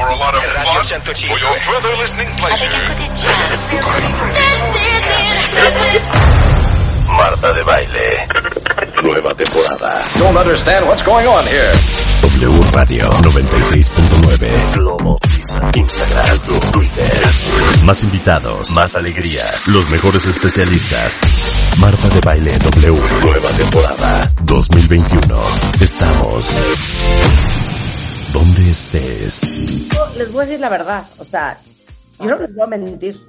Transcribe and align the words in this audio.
for 0.00 0.08
a 0.08 0.16
lot 0.16 0.34
of 0.34 0.42
fun, 0.42 1.00
for 1.28 1.38
your 1.38 1.54
further 1.68 1.92
listening 2.00 2.28
pleasure. 2.40 2.68
Marta 7.06 7.52
de 7.52 7.62
Baile. 7.64 8.08
Nueva 9.02 9.34
temporada. 9.34 9.90
Don't 10.16 10.36
understand 10.36 10.86
what's 10.86 11.02
going 11.02 11.26
on 11.26 11.44
here. 11.46 11.72
W 12.22 12.60
Radio 12.72 13.10
96.9. 13.10 14.74
Globo. 14.74 15.18
Instagram. 15.74 16.38
Twitter. 16.72 17.10
Más 17.84 18.02
invitados. 18.02 18.70
Más 18.70 18.94
alegrías. 18.96 19.68
Los 19.68 19.90
mejores 19.90 20.24
especialistas. 20.26 21.20
Marta 21.78 22.08
de 22.08 22.20
Baile 22.20 22.58
W. 22.58 23.00
Nueva 23.22 23.50
temporada 23.50 24.32
2021. 24.44 25.42
Estamos 25.80 27.59
donde 28.32 28.70
estés. 28.70 29.88
Les 30.16 30.30
voy 30.32 30.42
a 30.42 30.46
decir 30.46 30.60
la 30.60 30.68
verdad, 30.68 31.06
o 31.18 31.24
sea, 31.24 31.60
yo 32.18 32.26
no 32.26 32.36
les 32.38 32.54
voy 32.54 32.64
a 32.64 32.66
mentir. 32.66 33.20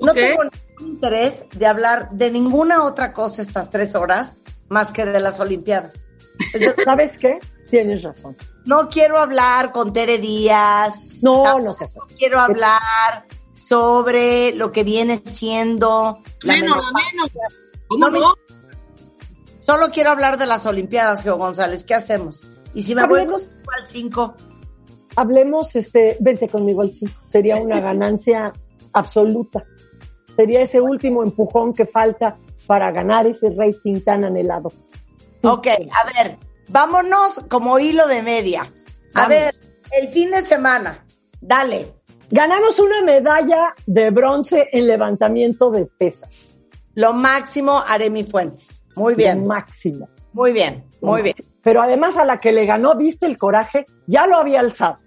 No 0.00 0.14
tengo 0.14 0.44
ningún 0.44 0.94
interés 0.94 1.44
de 1.52 1.66
hablar 1.66 2.10
de 2.12 2.30
ninguna 2.30 2.84
otra 2.84 3.12
cosa 3.12 3.42
estas 3.42 3.68
tres 3.70 3.94
horas 3.94 4.34
más 4.68 4.92
que 4.92 5.04
de 5.04 5.20
las 5.20 5.40
Olimpiadas. 5.40 6.08
¿Sabes 6.84 7.18
qué? 7.18 7.38
Tienes 7.70 8.02
razón. 8.02 8.36
no 8.64 8.88
quiero 8.88 9.18
hablar 9.18 9.70
con 9.72 9.92
Tere 9.92 10.18
Díaz, 10.18 10.94
No, 11.22 11.58
no 11.58 11.72
seas 11.74 11.92
así. 11.96 12.14
quiero 12.18 12.40
hablar 12.40 13.26
sobre 13.54 14.52
lo 14.56 14.72
que 14.72 14.82
viene 14.82 15.18
siendo 15.18 16.20
la 16.40 16.54
Menos, 16.54 16.76
menopausia. 16.76 17.12
menos. 17.12 17.30
¿Cómo 17.88 18.06
No 18.06 18.10
me- 18.10 18.20
no? 18.20 18.34
Solo 19.60 19.90
quiero 19.92 20.10
hablar 20.10 20.36
de 20.38 20.46
las 20.46 20.66
Olimpiadas, 20.66 21.22
Geo 21.22 21.36
González. 21.36 21.84
¿Qué 21.84 21.94
hacemos? 21.94 22.44
Y 22.74 22.82
si 22.82 22.94
me 22.94 23.06
voy 23.06 23.20
Hablemos- 23.20 23.52
al 23.78 23.86
5, 23.86 24.34
Hablemos, 25.16 25.74
este, 25.76 26.16
vente 26.20 26.48
conmigo 26.48 26.82
al 26.82 26.90
5. 26.90 27.12
Sería 27.24 27.56
una 27.56 27.80
ganancia 27.80 28.52
absoluta. 28.92 29.64
Sería 30.36 30.60
ese 30.60 30.80
último 30.80 31.22
empujón 31.22 31.72
que 31.72 31.84
falta 31.86 32.38
para 32.66 32.90
ganar 32.92 33.26
ese 33.26 33.50
rating 33.50 34.00
tan 34.02 34.24
anhelado. 34.24 34.70
Ok, 35.42 35.66
a 35.66 36.22
ver, 36.22 36.38
vámonos 36.68 37.40
como 37.48 37.78
hilo 37.78 38.06
de 38.06 38.22
media. 38.22 38.62
A 38.62 39.22
Vamos. 39.22 39.28
ver, 39.30 39.54
el 40.00 40.08
fin 40.08 40.30
de 40.30 40.42
semana, 40.42 41.04
dale. 41.40 41.94
Ganamos 42.30 42.78
una 42.78 43.02
medalla 43.02 43.74
de 43.86 44.10
bronce 44.10 44.68
en 44.72 44.86
levantamiento 44.86 45.70
de 45.72 45.86
pesas. 45.86 46.60
Lo 46.94 47.12
máximo, 47.12 47.82
Aremi 47.88 48.22
Fuentes. 48.22 48.84
Muy 48.94 49.14
Lo 49.14 49.16
bien, 49.18 49.46
máximo. 49.46 50.08
muy 50.32 50.52
bien, 50.52 50.84
muy 51.00 51.22
bien. 51.22 51.34
Pero 51.62 51.82
además 51.82 52.16
a 52.16 52.24
la 52.24 52.38
que 52.38 52.52
le 52.52 52.66
ganó, 52.66 52.96
viste 52.96 53.26
el 53.26 53.36
coraje, 53.36 53.84
ya 54.06 54.26
lo 54.26 54.36
había 54.36 54.60
alzado. 54.60 54.98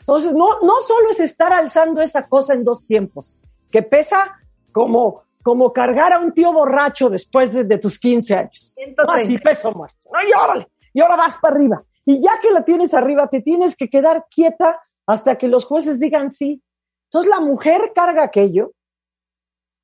Entonces, 0.00 0.32
no, 0.32 0.60
no 0.60 0.80
solo 0.80 1.10
es 1.10 1.20
estar 1.20 1.52
alzando 1.52 2.00
esa 2.00 2.28
cosa 2.28 2.54
en 2.54 2.64
dos 2.64 2.86
tiempos, 2.86 3.38
que 3.70 3.82
pesa 3.82 4.36
como, 4.72 5.22
como 5.42 5.72
cargar 5.72 6.12
a 6.12 6.18
un 6.18 6.32
tío 6.32 6.52
borracho 6.52 7.08
después 7.08 7.52
de, 7.52 7.64
de 7.64 7.78
tus 7.78 7.98
15 7.98 8.34
años. 8.34 8.74
130. 8.74 9.12
Así, 9.12 9.38
peso 9.38 9.70
muerto. 9.72 10.10
No, 10.12 10.20
y 10.20 10.32
órale, 10.32 10.68
y 10.92 11.00
ahora 11.00 11.16
vas 11.16 11.36
para 11.36 11.54
arriba. 11.54 11.84
Y 12.04 12.20
ya 12.20 12.32
que 12.40 12.50
la 12.50 12.64
tienes 12.64 12.94
arriba, 12.94 13.28
te 13.28 13.40
tienes 13.40 13.76
que 13.76 13.88
quedar 13.88 14.26
quieta 14.28 14.80
hasta 15.06 15.36
que 15.36 15.46
los 15.46 15.64
jueces 15.64 16.00
digan 16.00 16.30
sí. 16.30 16.62
Entonces 17.04 17.30
la 17.30 17.40
mujer 17.40 17.92
carga 17.94 18.24
aquello 18.24 18.72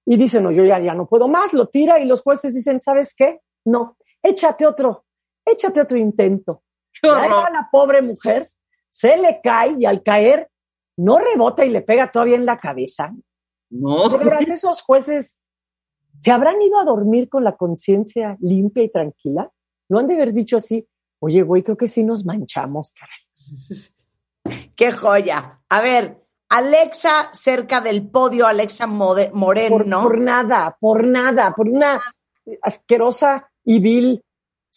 y 0.04 0.16
dice, 0.16 0.40
no, 0.40 0.50
yo 0.50 0.64
ya, 0.64 0.80
ya 0.80 0.94
no 0.94 1.06
puedo 1.06 1.28
más, 1.28 1.52
lo 1.52 1.68
tira 1.68 2.00
y 2.00 2.06
los 2.06 2.22
jueces 2.22 2.54
dicen, 2.54 2.80
¿sabes 2.80 3.14
qué? 3.16 3.40
No, 3.66 3.96
échate 4.22 4.66
otro, 4.66 5.04
échate 5.48 5.80
otro 5.80 5.98
intento. 5.98 6.62
Va 7.04 7.26
la 7.50 7.68
pobre 7.70 8.02
mujer, 8.02 8.50
se 8.90 9.16
le 9.16 9.40
cae 9.42 9.76
y 9.78 9.84
al 9.86 10.02
caer 10.02 10.48
no 10.96 11.18
rebota 11.18 11.64
y 11.64 11.70
le 11.70 11.82
pega 11.82 12.10
todavía 12.10 12.36
en 12.36 12.46
la 12.46 12.56
cabeza. 12.58 13.12
No. 13.70 14.08
De 14.08 14.18
veras, 14.18 14.48
esos 14.48 14.82
jueces 14.82 15.38
se 16.18 16.32
habrán 16.32 16.60
ido 16.60 16.80
a 16.80 16.84
dormir 16.84 17.28
con 17.28 17.44
la 17.44 17.56
conciencia 17.56 18.36
limpia 18.40 18.82
y 18.82 18.90
tranquila. 18.90 19.50
No 19.88 19.98
han 20.00 20.08
de 20.08 20.14
haber 20.14 20.32
dicho 20.32 20.56
así, 20.56 20.86
oye, 21.20 21.42
güey, 21.42 21.62
creo 21.62 21.76
que 21.76 21.86
sí 21.86 22.02
nos 22.02 22.24
manchamos, 22.24 22.92
caray. 22.92 23.18
Qué 24.76 24.92
joya. 24.92 25.60
A 25.68 25.80
ver, 25.80 26.18
Alexa 26.48 27.30
cerca 27.32 27.80
del 27.80 28.08
podio, 28.08 28.46
Alexa 28.46 28.86
Mode- 28.86 29.30
Por, 29.30 29.36
Moreno. 29.38 30.02
por 30.02 30.18
nada, 30.20 30.76
por 30.80 31.06
nada, 31.06 31.54
por 31.54 31.68
una 31.68 32.00
asquerosa 32.62 33.50
y 33.64 33.78
vil 33.80 34.24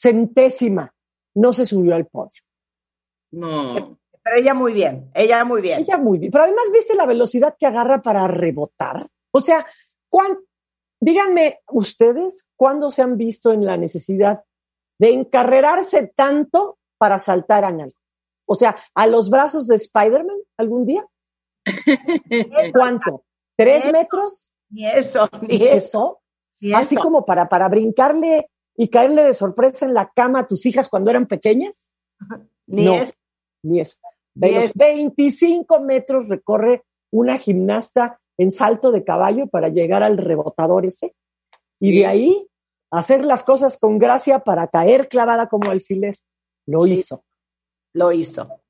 centésima, 0.02 0.94
no 1.36 1.54
se 1.54 1.66
subió 1.66 1.96
al 1.96 2.08
podio. 2.08 2.42
No. 3.32 3.98
Pero 4.24 4.38
ella 4.38 4.54
muy 4.54 4.74
bien, 4.74 5.10
ella 5.14 5.44
muy 5.46 5.62
bien. 5.62 5.80
Ella 5.80 5.98
muy 5.98 6.18
bien. 6.20 6.32
Pero 6.32 6.44
además, 6.44 6.66
¿viste 6.74 6.96
la 6.96 7.06
velocidad 7.06 7.56
que 7.58 7.66
agarra 7.66 8.02
para 8.02 8.28
rebotar? 8.28 9.08
O 9.32 9.40
sea, 9.40 9.66
¿cuán- 10.10 10.38
díganme 11.00 11.60
ustedes, 11.72 12.48
¿cuándo 12.56 12.90
se 12.92 13.02
han 13.02 13.18
visto 13.18 13.52
en 13.52 13.66
la 13.66 13.78
necesidad 13.78 14.44
de 15.00 15.10
encarrerarse 15.14 16.12
tanto 16.16 16.78
para 16.98 17.18
saltar 17.20 17.64
en 17.64 17.82
algo? 17.82 17.96
O 18.46 18.56
sea, 18.56 18.76
¿a 18.94 19.08
los 19.08 19.30
brazos 19.30 19.66
de 19.68 19.76
Spider-Man 19.78 20.38
algún 20.58 20.86
día? 20.86 21.06
¿Cuánto? 22.74 23.24
¿Tres 23.58 23.92
metros? 23.92 24.52
Ni 24.70 24.88
eso, 24.88 25.28
ni 25.42 25.56
¿Y 25.58 25.64
eso. 25.64 25.76
eso? 25.76 26.22
ni 26.62 26.74
Así 26.74 26.96
eso. 26.96 27.04
como 27.04 27.26
para, 27.26 27.48
para 27.50 27.68
brincarle 27.70 28.50
y 28.82 28.88
caerle 28.90 29.22
de 29.24 29.36
sorpresa 29.36 29.86
en 29.86 29.94
la 29.94 30.10
cama 30.10 30.40
a 30.40 30.48
tus 30.48 30.66
hijas 30.66 30.90
cuando 30.90 31.12
eran 31.12 31.28
pequeñas. 31.28 31.88
Ni 32.66 32.86
no. 32.86 32.96
eso. 32.96 33.14
Ni 33.62 33.80
eso. 33.80 34.00
De 34.34 34.52
los 34.54 34.64
eso. 34.64 34.74
25 34.76 35.80
metros 35.82 36.28
recorre 36.30 36.84
una 37.12 37.38
gimnasta 37.38 38.20
en 38.40 38.50
salto 38.50 38.92
de 38.92 39.04
caballo 39.04 39.46
para 39.46 39.70
llegar 39.70 40.02
al 40.02 40.18
rebotador 40.18 40.88
ese. 40.88 41.14
Y 41.80 41.96
de 42.00 42.08
ahí 42.08 42.48
hacer 42.90 43.24
las 43.24 43.44
cosas 43.44 43.78
con 43.78 44.00
gracia 44.00 44.40
para 44.40 44.68
caer 44.68 45.10
clavada 45.10 45.48
como 45.48 45.70
alfiler. 45.70 46.18
Lo 46.66 46.82
Sí. 46.82 46.94
hizo. 46.94 47.24
Lo 47.94 48.12
hizo. 48.12 48.62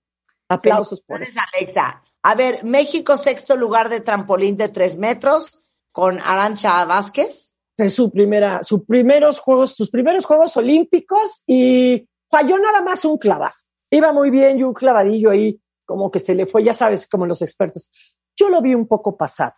Aplausos 0.49 1.01
por 1.03 1.21
eso. 1.21 1.39
Alexa. 1.53 2.03
A 2.21 2.35
ver, 2.35 2.65
México 2.65 3.15
sexto 3.15 3.55
lugar 3.55 3.87
de 3.87 4.01
trampolín 4.01 4.57
de 4.57 4.67
tres 4.67 4.97
metros 4.97 5.63
con 5.93 6.19
Arancha 6.19 6.83
Vázquez. 6.83 7.50
Es 7.81 7.95
su 7.95 8.11
primera, 8.11 8.63
sus 8.63 8.85
primeros 8.85 9.39
juegos, 9.39 9.75
sus 9.75 9.89
primeros 9.89 10.25
Juegos 10.25 10.55
Olímpicos 10.55 11.43
y 11.47 12.07
falló 12.29 12.59
nada 12.59 12.81
más 12.81 13.03
un 13.05 13.17
clavado. 13.17 13.55
Iba 13.89 14.13
muy 14.13 14.29
bien 14.29 14.59
y 14.59 14.63
un 14.63 14.73
clavadillo 14.73 15.31
ahí, 15.31 15.59
como 15.85 16.11
que 16.11 16.19
se 16.19 16.35
le 16.35 16.45
fue, 16.45 16.63
ya 16.63 16.73
sabes, 16.73 17.07
como 17.07 17.25
los 17.25 17.41
expertos. 17.41 17.89
Yo 18.37 18.49
lo 18.49 18.61
vi 18.61 18.75
un 18.75 18.87
poco 18.87 19.17
pasado. 19.17 19.55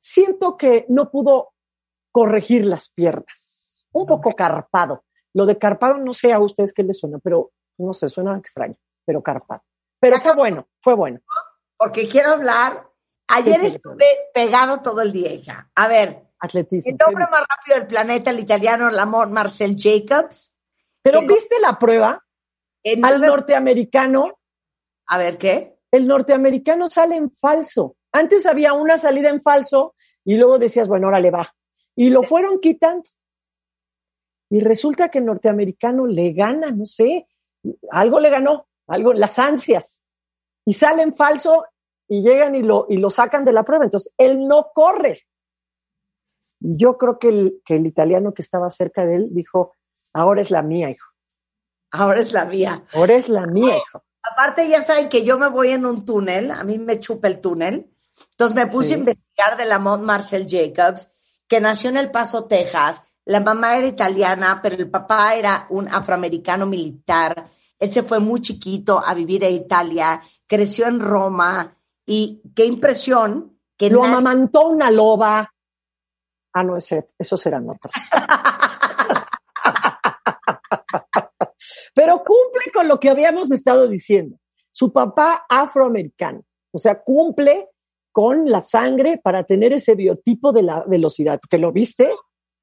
Siento 0.00 0.56
que 0.56 0.86
no 0.88 1.10
pudo 1.10 1.52
corregir 2.12 2.66
las 2.66 2.88
piernas. 2.88 3.84
Un 3.92 4.06
poco 4.06 4.32
carpado. 4.32 5.04
Lo 5.34 5.46
de 5.46 5.58
carpado 5.58 5.98
no 5.98 6.12
sé 6.12 6.32
a 6.32 6.38
ustedes 6.38 6.72
qué 6.72 6.82
les 6.82 6.98
suena, 6.98 7.18
pero 7.18 7.50
no 7.78 7.92
sé, 7.92 8.08
suena 8.08 8.36
extraño, 8.38 8.76
pero 9.04 9.22
carpado. 9.22 9.62
Pero 10.00 10.20
fue 10.20 10.34
bueno, 10.34 10.68
fue 10.80 10.94
bueno. 10.94 11.20
Porque 11.76 12.08
quiero 12.08 12.30
hablar. 12.30 12.88
Ayer 13.28 13.60
sí. 13.60 13.66
estuve 13.68 14.04
pegado 14.32 14.80
todo 14.80 15.00
el 15.00 15.12
día, 15.12 15.32
hija. 15.32 15.70
A 15.74 15.88
ver, 15.88 16.28
Atletismo. 16.44 16.90
el 16.90 16.98
hombre 17.06 17.26
más 17.30 17.40
rápido 17.48 17.78
del 17.78 17.86
planeta, 17.86 18.30
el 18.30 18.40
italiano 18.40 18.90
Lamont 18.90 19.32
Marcel 19.32 19.76
Jacobs. 19.78 20.54
Pero 21.02 21.22
viste 21.22 21.60
la 21.60 21.78
prueba 21.78 22.24
En 22.82 23.04
al 23.04 23.20
norteamericano 23.20 24.24
A 25.06 25.18
ver, 25.18 25.38
¿qué? 25.38 25.74
el 25.94 26.08
norteamericano 26.08 26.88
sale 26.88 27.14
en 27.14 27.30
falso. 27.30 27.96
Antes 28.10 28.46
había 28.46 28.72
una 28.72 28.96
salida 28.96 29.30
en 29.30 29.40
falso 29.40 29.94
y 30.24 30.34
luego 30.36 30.58
decías, 30.58 30.88
bueno, 30.88 31.06
ahora 31.06 31.20
le 31.20 31.30
va. 31.30 31.54
Y 31.94 32.10
lo 32.10 32.24
fueron 32.24 32.58
quitando. 32.58 33.08
Y 34.50 34.60
resulta 34.60 35.08
que 35.10 35.18
el 35.18 35.26
norteamericano 35.26 36.06
le 36.06 36.32
gana, 36.32 36.72
no 36.72 36.84
sé, 36.84 37.28
algo 37.90 38.18
le 38.18 38.30
ganó, 38.30 38.66
algo, 38.88 39.12
las 39.12 39.38
ansias. 39.38 40.02
Y 40.66 40.72
sale 40.72 41.02
en 41.02 41.14
falso 41.14 41.64
y 42.08 42.22
llegan 42.22 42.56
y 42.56 42.62
lo, 42.62 42.86
y 42.88 42.96
lo 42.96 43.08
sacan 43.08 43.44
de 43.44 43.52
la 43.52 43.62
prueba. 43.62 43.84
Entonces, 43.84 44.12
él 44.18 44.48
no 44.48 44.70
corre. 44.74 45.26
Yo 46.66 46.96
creo 46.96 47.18
que 47.18 47.28
el, 47.28 47.62
que 47.64 47.76
el 47.76 47.86
italiano 47.86 48.32
que 48.32 48.40
estaba 48.42 48.70
cerca 48.70 49.04
de 49.04 49.16
él 49.16 49.28
dijo, 49.32 49.74
ahora 50.14 50.40
es 50.40 50.50
la 50.50 50.62
mía, 50.62 50.90
hijo. 50.90 51.06
Ahora 51.90 52.20
es 52.20 52.32
la 52.32 52.46
mía. 52.46 52.84
Ahora 52.92 53.14
es 53.14 53.28
la 53.28 53.46
mía, 53.46 53.76
hijo. 53.76 54.02
Aparte, 54.32 54.66
ya 54.68 54.80
saben 54.80 55.08
que 55.10 55.24
yo 55.24 55.38
me 55.38 55.48
voy 55.48 55.68
en 55.72 55.84
un 55.84 56.04
túnel, 56.06 56.50
a 56.50 56.64
mí 56.64 56.78
me 56.78 56.98
chupa 57.00 57.28
el 57.28 57.40
túnel. 57.40 57.90
Entonces 58.30 58.54
me 58.56 58.66
puse 58.66 58.88
Sí. 58.88 58.94
a 58.94 58.98
investigar 58.98 59.56
de 59.58 59.66
Lamont 59.66 60.02
Marcel 60.02 60.46
Jacobs, 60.48 61.10
que 61.46 61.60
nació 61.60 61.90
en 61.90 61.98
El 61.98 62.10
Paso, 62.10 62.46
Texas. 62.46 63.04
La 63.26 63.40
mamá 63.40 63.76
era 63.76 63.86
italiana, 63.86 64.60
pero 64.62 64.76
el 64.76 64.90
papá 64.90 65.34
era 65.34 65.66
un 65.70 65.88
afroamericano 65.88 66.64
militar. 66.66 67.46
Él 67.78 67.92
se 67.92 68.02
fue 68.02 68.18
muy 68.20 68.40
chiquito 68.40 69.02
a 69.04 69.12
vivir 69.14 69.44
a 69.44 69.48
Italia, 69.50 70.22
creció 70.46 70.86
en 70.86 71.00
Roma 71.00 71.76
y 72.06 72.40
qué 72.56 72.64
impresión 72.64 73.58
que 73.76 73.90
Lo 73.90 74.00
nadie- 74.00 74.12
amamantó 74.12 74.68
una 74.68 74.90
loba. 74.90 75.50
Ah, 76.54 76.62
no, 76.62 76.76
ese, 76.76 77.06
esos 77.18 77.44
eran 77.46 77.68
otros. 77.68 77.92
Pero 81.94 82.18
cumple 82.18 82.72
con 82.72 82.88
lo 82.88 82.98
que 82.98 83.10
habíamos 83.10 83.50
estado 83.50 83.88
diciendo. 83.88 84.36
su 84.72 84.92
papá 84.92 85.46
afroamericano. 85.48 86.42
O 86.72 86.78
sea, 86.78 87.00
cumple 87.00 87.68
con 88.10 88.50
la 88.50 88.60
sangre 88.60 89.20
para 89.22 89.44
tener 89.44 89.72
ese 89.72 89.94
biotipo 89.94 90.52
de 90.52 90.64
la 90.64 90.84
velocidad. 90.86 91.40
¿Que 91.48 91.58
lo 91.58 91.72
viste? 91.72 92.10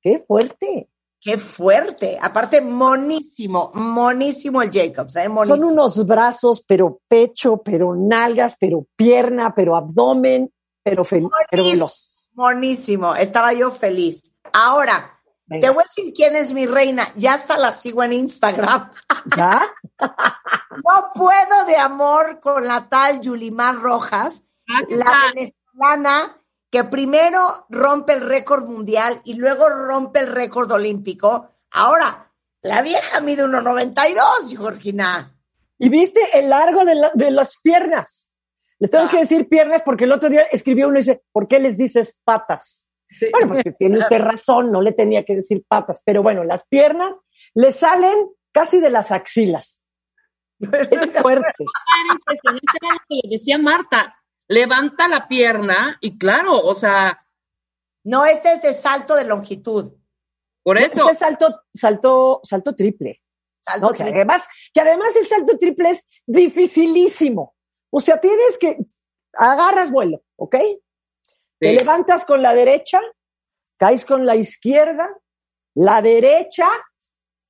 ¡Qué 0.01 0.23
fuerte! 0.27 0.89
Qué 1.23 1.37
fuerte. 1.37 2.17
Aparte, 2.19 2.61
monísimo, 2.61 3.69
monísimo 3.75 4.61
el 4.63 4.71
Jacobs, 4.71 5.15
¿eh? 5.17 5.29
Monísimo. 5.29 5.55
Son 5.55 5.71
unos 5.71 6.05
brazos, 6.07 6.63
pero 6.67 6.99
pecho, 7.07 7.61
pero 7.63 7.95
nalgas, 7.95 8.55
pero 8.59 8.87
pierna, 8.95 9.53
pero 9.53 9.75
abdomen, 9.75 10.51
pero, 10.83 11.05
fel 11.05 11.27
pero 11.49 11.63
veloz. 11.63 12.10
Monísimo. 12.33 13.15
Estaba 13.15 13.53
yo 13.53 13.71
feliz. 13.71 14.33
Ahora, 14.53 15.19
Venga. 15.45 15.67
te 15.67 15.73
voy 15.73 15.83
a 15.83 15.87
decir 15.87 16.13
quién 16.13 16.35
es 16.35 16.53
mi 16.53 16.65
reina. 16.65 17.07
Ya 17.15 17.33
hasta 17.33 17.57
la 17.57 17.71
sigo 17.71 18.03
en 18.03 18.13
Instagram. 18.13 18.91
¿Ya? 19.37 19.61
No 20.83 21.11
puedo 21.13 21.65
de 21.67 21.77
amor 21.77 22.39
con 22.39 22.65
la 22.67 22.89
tal 22.89 23.21
Yulimar 23.21 23.75
Rojas, 23.75 24.43
Ah, 24.67 24.79
¿qué 24.87 24.95
la 24.95 25.05
tal? 25.05 25.33
venezolana 25.35 26.37
que 26.71 26.83
primero 26.85 27.67
rompe 27.69 28.13
el 28.13 28.21
récord 28.21 28.67
mundial 28.67 29.21
y 29.25 29.35
luego 29.35 29.69
rompe 29.69 30.19
el 30.21 30.27
récord 30.27 30.71
olímpico. 30.71 31.51
Ahora, 31.71 32.31
la 32.61 32.81
vieja 32.81 33.19
mide 33.21 33.43
1,92, 33.43 34.57
Georgina. 34.57 35.37
¿Y 35.77 35.89
viste 35.89 36.21
el 36.39 36.49
largo 36.49 36.83
de, 36.85 36.95
la- 36.95 37.11
de 37.13 37.29
las 37.31 37.57
piernas? 37.57 38.30
Les 38.81 38.89
tengo 38.91 39.05
Ah. 39.05 39.09
que 39.11 39.19
decir 39.19 39.47
piernas 39.47 39.81
porque 39.83 40.03
el 40.03 40.11
otro 40.11 40.27
día 40.29 40.41
escribió 40.51 40.87
uno 40.87 40.97
y 40.97 41.01
dice, 41.01 41.23
¿por 41.31 41.47
qué 41.47 41.59
les 41.59 41.77
dices 41.77 42.19
patas? 42.25 42.89
Bueno, 43.31 43.47
porque 43.53 43.71
tiene 43.79 43.99
usted 43.99 44.17
razón, 44.19 44.71
no 44.71 44.81
le 44.81 44.91
tenía 44.91 45.23
que 45.23 45.35
decir 45.35 45.63
patas, 45.67 46.01
pero 46.03 46.21
bueno, 46.23 46.43
las 46.43 46.65
piernas 46.67 47.15
le 47.53 47.71
salen 47.71 48.27
casi 48.51 48.79
de 48.79 48.89
las 48.89 49.11
axilas. 49.11 49.81
Es 50.59 50.69
fuerte. 51.21 51.63
Era 51.63 52.13
impresionante, 52.13 52.77
era 52.81 52.93
lo 52.93 52.99
que 53.07 53.15
le 53.27 53.37
decía 53.37 53.57
Marta. 53.57 54.15
Levanta 54.47 55.07
la 55.07 55.27
pierna 55.27 55.97
y 56.01 56.17
claro, 56.17 56.59
o 56.59 56.75
sea, 56.75 57.17
No, 58.03 58.25
este 58.25 58.51
es 58.53 58.61
de 58.63 58.73
salto 58.73 59.15
de 59.15 59.25
longitud. 59.25 59.93
por 60.63 60.77
eso. 60.79 61.07
Este 61.09 61.13
salto, 61.23 61.61
salto, 61.73 62.41
salto 62.43 62.75
triple. 62.75 63.21
Salto 63.61 63.85
¿no? 63.87 63.91
Que 63.91 63.97
triple. 64.03 64.15
además, 64.15 64.47
que 64.73 64.81
además 64.81 65.15
el 65.15 65.27
salto 65.27 65.57
triple 65.59 65.91
es 65.91 66.07
dificilísimo. 66.25 67.55
O 67.91 67.99
sea, 67.99 68.19
tienes 68.19 68.57
que, 68.59 68.77
agarras 69.33 69.91
vuelo, 69.91 70.23
¿ok? 70.37 70.55
Te 71.59 71.73
levantas 71.73 72.25
con 72.25 72.41
la 72.41 72.53
derecha, 72.55 72.99
caes 73.77 74.05
con 74.05 74.25
la 74.25 74.35
izquierda, 74.35 75.07
la 75.75 76.01
derecha, 76.01 76.67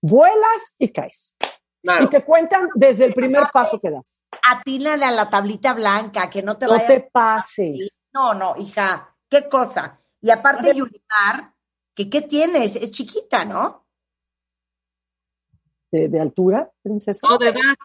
vuelas 0.01 0.73
y 0.77 0.91
caes. 0.91 1.33
claro. 1.81 2.05
Y 2.05 2.09
te 2.09 2.23
cuentan 2.25 2.69
desde 2.75 3.05
el 3.05 3.13
primer 3.13 3.43
paso 3.53 3.79
que 3.79 3.89
das. 3.89 4.19
Atínale 4.49 5.05
a 5.05 5.11
la 5.11 5.29
tablita 5.29 5.73
blanca, 5.73 6.29
que 6.29 6.41
no 6.41 6.57
te 6.57 6.65
No 6.65 6.73
vayas. 6.73 6.88
te 6.88 7.01
pases. 7.11 7.99
No, 8.13 8.33
no, 8.33 8.55
hija, 8.57 9.15
qué 9.29 9.47
cosa. 9.47 9.99
Y 10.21 10.29
aparte. 10.29 10.73
Yulimar, 10.75 11.53
que 11.95 12.09
¿qué 12.09 12.21
tienes? 12.21 12.75
Es 12.75 12.91
chiquita, 12.91 13.45
¿no? 13.45 13.85
De, 15.91 16.07
de 16.07 16.19
altura, 16.19 16.71
princesa. 16.81 17.27
No, 17.29 17.38
de 17.38 17.49
edad, 17.49 17.75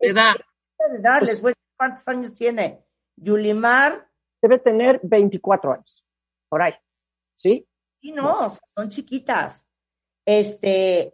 de 0.00 0.08
edad. 0.08 0.34
De 0.90 0.96
edad, 0.98 1.18
Pues- 1.20 1.30
les 1.30 1.42
voy 1.42 1.50
a 1.50 1.54
decir 1.54 1.61
cuántos 1.82 2.06
años 2.06 2.32
tiene. 2.32 2.84
Yulimar, 3.16 4.08
Debe 4.40 4.58
tener 4.58 5.00
24 5.04 5.72
años. 5.72 6.04
Por 6.48 6.62
ahí. 6.62 6.74
¿Sí? 7.36 7.68
sí, 8.00 8.10
no, 8.10 8.46
o 8.46 8.50
sea, 8.50 8.60
son 8.74 8.90
chiquitas. 8.90 9.68
Este, 10.26 11.12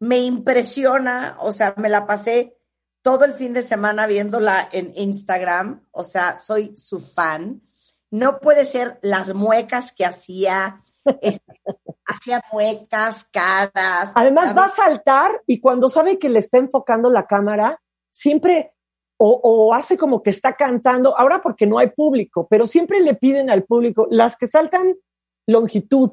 me 0.00 0.18
impresiona, 0.18 1.36
o 1.40 1.52
sea, 1.52 1.74
me 1.76 1.90
la 1.90 2.06
pasé 2.06 2.56
todo 3.02 3.26
el 3.26 3.34
fin 3.34 3.52
de 3.52 3.62
semana 3.62 4.06
viéndola 4.06 4.68
en 4.72 4.92
Instagram, 4.94 5.86
o 5.90 6.04
sea, 6.04 6.38
soy 6.38 6.74
su 6.74 7.00
fan. 7.00 7.62
No 8.10 8.40
puede 8.40 8.64
ser 8.64 8.98
las 9.02 9.34
muecas 9.34 9.92
que 9.92 10.06
hacía, 10.06 10.82
este, 11.20 11.52
hacía 12.06 12.42
muecas, 12.50 13.26
caras. 13.26 14.12
Además 14.14 14.56
va 14.56 14.64
a 14.64 14.68
saltar 14.68 15.42
y 15.46 15.60
cuando 15.60 15.88
sabe 15.88 16.18
que 16.18 16.30
le 16.30 16.38
está 16.38 16.56
enfocando 16.56 17.10
la 17.10 17.26
cámara, 17.26 17.80
siempre 18.10 18.74
o, 19.22 19.38
o 19.42 19.74
hace 19.74 19.98
como 19.98 20.22
que 20.22 20.30
está 20.30 20.56
cantando, 20.56 21.16
ahora 21.16 21.42
porque 21.42 21.66
no 21.66 21.78
hay 21.78 21.90
público, 21.90 22.46
pero 22.48 22.64
siempre 22.64 23.00
le 23.00 23.14
piden 23.14 23.50
al 23.50 23.64
público, 23.64 24.06
las 24.10 24.34
que 24.34 24.46
saltan 24.46 24.96
longitud, 25.46 26.12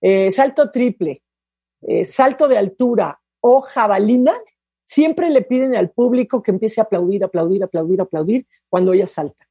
eh, 0.00 0.28
salto 0.32 0.72
triple, 0.72 1.22
eh, 1.82 2.04
salto 2.04 2.48
de 2.48 2.58
altura 2.58 3.20
o 3.40 3.60
jabalina, 3.60 4.36
siempre 4.84 5.30
le 5.30 5.42
piden 5.42 5.76
al 5.76 5.90
público 5.90 6.42
que 6.42 6.50
empiece 6.50 6.80
a 6.80 6.84
aplaudir, 6.84 7.22
aplaudir, 7.22 7.62
aplaudir, 7.62 8.00
aplaudir 8.00 8.46
cuando 8.68 8.92
ella 8.92 9.06
salta. 9.06 9.46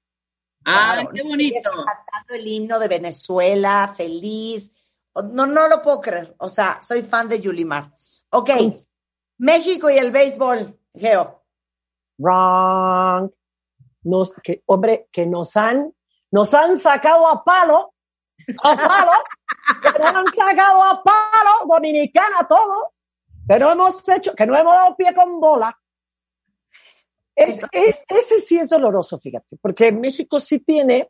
Claro, 0.61 1.09
qué 1.13 1.23
bonito. 1.23 1.55
está 1.55 1.71
cantando 1.71 2.33
el 2.33 2.45
himno 2.45 2.77
de 2.77 2.89
Venezuela, 2.89 3.93
feliz. 3.95 4.73
No, 5.31 5.45
no 5.45 5.69
lo 5.69 5.81
puedo 5.81 6.01
creer. 6.01 6.35
O 6.39 6.49
sea, 6.49 6.81
soy 6.81 7.03
fan 7.03 7.29
de 7.29 7.39
Yulimar. 7.39 7.93
Ok, 8.31 8.49
México 9.37 9.89
y 9.89 9.97
el 9.97 10.11
béisbol, 10.11 10.77
Geo. 10.93 11.40
Wrong. 12.17 13.31
Que, 14.43 14.63
hombre, 14.65 15.07
que 15.11 15.25
nos 15.27 15.55
han, 15.55 15.93
nos 16.31 16.53
han 16.53 16.75
sacado 16.75 17.27
a 17.27 17.43
palo, 17.43 17.93
a 18.63 18.75
palo, 18.75 19.11
que 19.81 19.99
nos 19.99 20.15
han 20.15 20.25
sacado 20.27 20.83
a 20.83 21.03
palo, 21.03 21.67
dominicana 21.67 22.47
todo, 22.49 22.93
que 23.47 23.59
no 23.59 23.71
hemos 23.71 24.09
hecho, 24.09 24.33
que 24.33 24.45
no 24.47 24.57
hemos 24.57 24.73
dado 24.73 24.95
pie 24.95 25.13
con 25.13 25.39
bola. 25.39 25.77
Es- 27.35 27.59
ese 27.71 28.39
sí 28.39 28.57
es 28.57 28.69
doloroso, 28.69 29.19
fíjate, 29.19 29.57
porque 29.61 29.91
México 29.91 30.39
sí 30.39 30.59
tiene, 30.59 31.09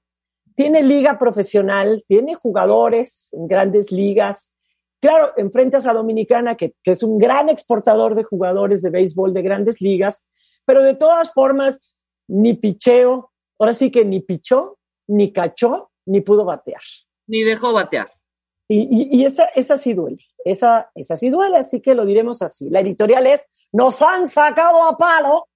tiene 0.55 0.83
liga 0.83 1.17
profesional, 1.17 2.03
tiene 2.05 2.35
jugadores 2.35 3.29
en 3.31 3.47
grandes 3.47 3.91
ligas. 3.91 4.51
Claro, 4.99 5.31
enfrentas 5.37 5.87
a 5.87 5.93
Dominicana, 5.93 6.55
que, 6.55 6.73
que 6.83 6.91
es 6.91 7.03
un 7.03 7.17
gran 7.17 7.47
exportador 7.47 8.15
de 8.15 8.23
jugadores 8.23 8.81
de 8.81 8.89
béisbol 8.89 9.33
de 9.33 9.41
grandes 9.41 9.79
ligas, 9.81 10.23
pero 10.71 10.83
de 10.83 10.95
todas 10.95 11.33
formas, 11.33 11.81
ni 12.29 12.53
picheo, 12.53 13.29
ahora 13.59 13.73
sí 13.73 13.91
que 13.91 14.05
ni 14.05 14.21
pichó, 14.21 14.77
ni 15.07 15.33
cachó, 15.33 15.91
ni 16.05 16.21
pudo 16.21 16.45
batear. 16.45 16.79
Ni 17.27 17.43
dejó 17.43 17.73
batear. 17.73 18.09
Y, 18.69 18.77
y- 18.89 19.19
y 19.21 19.25
esa, 19.25 19.43
esa 19.47 19.75
sí 19.75 19.93
duele, 19.93 20.23
esa, 20.45 20.89
esa 20.95 21.17
sí 21.17 21.29
duele, 21.29 21.57
así 21.57 21.81
que 21.81 21.93
lo 21.93 22.05
diremos 22.05 22.41
así. 22.41 22.69
La 22.69 22.79
editorial 22.79 23.27
es, 23.27 23.43
nos 23.73 24.01
han 24.01 24.29
sacado 24.29 24.87
a 24.87 24.97
palo. 24.97 25.49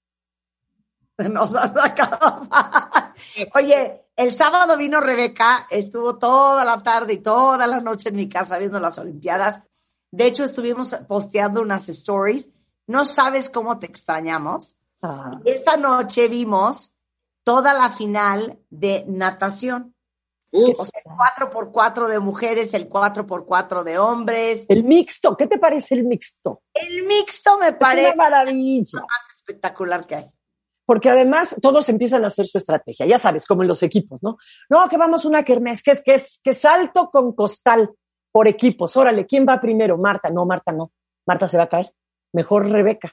Nos 1.32 1.56
ha 1.56 1.72
sacado. 1.72 2.42
Oye, 3.56 4.02
el 4.18 4.32
sábado 4.34 4.76
vino 4.76 5.00
Rebeca, 5.00 5.66
estuvo 5.70 6.18
toda 6.18 6.66
la 6.66 6.84
tarde 6.84 7.14
y 7.14 7.20
toda 7.20 7.66
la 7.68 7.80
noche 7.80 8.10
en 8.10 8.18
mi 8.18 8.28
casa 8.28 8.58
viendo 8.58 8.82
las 8.82 9.00
Olimpiadas. 9.00 9.62
De 10.12 10.28
hecho, 10.28 10.44
estuvimos 10.44 10.94
posteando 11.08 11.62
unas 11.62 11.88
stories. 11.88 12.52
No 12.88 13.06
sabes 13.06 13.50
cómo 13.50 13.80
te 13.80 13.86
extrañamos. 13.88 14.76
Ah, 15.08 15.32
Esa 15.46 15.78
noche 15.78 16.28
vimos 16.28 16.96
toda 17.44 17.74
la 17.74 17.90
final 17.90 18.60
de 18.70 19.04
natación. 19.08 19.94
Uf, 20.52 20.80
O 20.80 20.86
sea, 20.86 21.02
el 21.04 21.12
4x4 21.12 22.08
de 22.08 22.20
mujeres, 22.20 22.74
el 22.74 22.90
4x4 22.90 23.84
de 23.84 23.98
hombres. 23.98 24.66
el 24.70 24.84
mixto, 24.84 25.36
¿qué 25.36 25.48
te 25.48 25.60
parece 25.60 25.96
el 25.96 26.06
mixto? 26.06 26.62
El 26.74 27.04
mixto 27.06 27.58
me 27.60 27.68
Es 27.68 27.74
parece 27.76 28.08
una 28.08 28.16
maravilla. 28.16 29.00
más 29.02 29.36
espectacular 29.38 30.06
que 30.08 30.16
hay. 30.16 30.26
Porque 30.86 31.10
además 31.10 31.56
todos 31.62 31.90
empiezan 31.90 32.24
a 32.24 32.28
hacer 32.28 32.46
su 32.48 32.58
estrategia, 32.58 33.06
ya 33.06 33.18
sabes, 33.18 33.46
como 33.46 33.64
en 33.64 33.68
los 33.68 33.82
equipos, 33.84 34.22
¿no? 34.24 34.38
No, 34.70 34.88
que 34.88 34.98
vamos 34.98 35.26
a 35.26 35.28
una 35.28 35.44
kermés, 35.44 35.82
que 35.84 35.92
es 35.92 36.02
que, 36.04 36.14
es, 36.14 36.40
que 36.44 36.54
salto 36.54 37.10
con 37.12 37.34
costal 37.34 37.92
por 38.32 38.48
equipos. 38.48 38.96
Órale, 38.96 39.26
¿quién 39.26 39.46
va 39.48 39.60
primero? 39.60 39.98
Marta. 39.98 40.30
No, 40.30 40.46
Marta 40.46 40.72
no. 40.72 40.92
Marta 41.28 41.48
se 41.50 41.58
va 41.58 41.64
a 41.64 41.70
caer. 41.70 41.92
Mejor 42.34 42.70
Rebeca. 42.70 43.12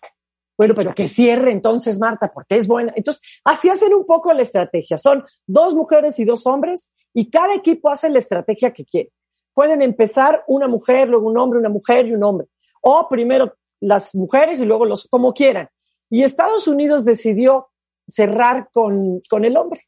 Bueno, 0.57 0.75
pero 0.75 0.95
que 0.95 1.07
cierre 1.07 1.51
entonces 1.51 1.99
Marta, 1.99 2.31
porque 2.33 2.57
es 2.57 2.67
buena. 2.67 2.93
Entonces, 2.95 3.23
así 3.45 3.69
hacen 3.69 3.95
un 3.95 4.07
poco 4.07 4.33
la 4.33 4.43
estrategia. 4.43 4.99
Son 4.99 5.25
dos 5.47 5.75
mujeres 5.75 6.19
y 6.19 6.25
dos 6.25 6.47
hombres, 6.47 6.93
y 7.15 7.31
cada 7.31 7.55
equipo 7.55 7.91
hace 7.91 8.09
la 8.11 8.19
estrategia 8.19 8.73
que 8.73 8.85
quiere. 8.85 9.11
Pueden 9.55 9.83
empezar 9.83 10.45
una 10.47 10.69
mujer, 10.69 11.09
luego 11.09 11.29
un 11.29 11.39
hombre, 11.39 11.59
una 11.59 11.69
mujer 11.69 12.07
y 12.07 12.15
un 12.15 12.25
hombre. 12.25 12.47
O 12.81 13.09
primero 13.09 13.55
las 13.81 14.15
mujeres 14.15 14.61
y 14.61 14.65
luego 14.65 14.87
los, 14.87 15.09
como 15.09 15.35
quieran. 15.35 15.69
Y 16.09 16.23
Estados 16.23 16.69
Unidos 16.69 17.05
decidió 17.05 17.69
cerrar 18.07 18.69
con, 18.73 19.21
con 19.29 19.45
el 19.45 19.57
hombre 19.57 19.83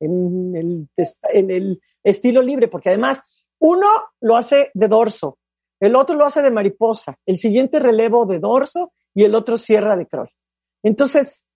en 0.00 0.54
el, 0.56 0.88
en 1.32 1.50
el 1.50 1.80
estilo 2.02 2.42
libre, 2.42 2.68
porque 2.68 2.90
además 2.90 3.24
uno 3.58 3.88
lo 4.20 4.36
hace 4.36 4.70
de 4.74 4.88
dorso, 4.88 5.38
el 5.80 5.96
otro 5.96 6.16
lo 6.16 6.24
hace 6.24 6.42
de 6.42 6.50
mariposa, 6.50 7.18
el 7.26 7.36
siguiente 7.36 7.78
relevo 7.78 8.26
de 8.26 8.38
dorso 8.38 8.92
y 9.14 9.24
el 9.24 9.34
otro 9.34 9.56
cierra 9.56 9.96
de 9.96 10.06
croy. 10.06 10.28
Entonces, 10.82 11.46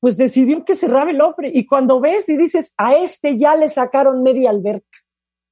pues 0.00 0.16
decidió 0.16 0.64
que 0.64 0.74
cerraba 0.74 1.10
el 1.10 1.20
hombre 1.20 1.50
y 1.52 1.66
cuando 1.66 2.00
ves 2.00 2.28
y 2.28 2.36
dices, 2.36 2.72
a 2.78 2.94
este 2.94 3.38
ya 3.38 3.54
le 3.54 3.68
sacaron 3.68 4.22
media 4.22 4.50
alberca. 4.50 4.98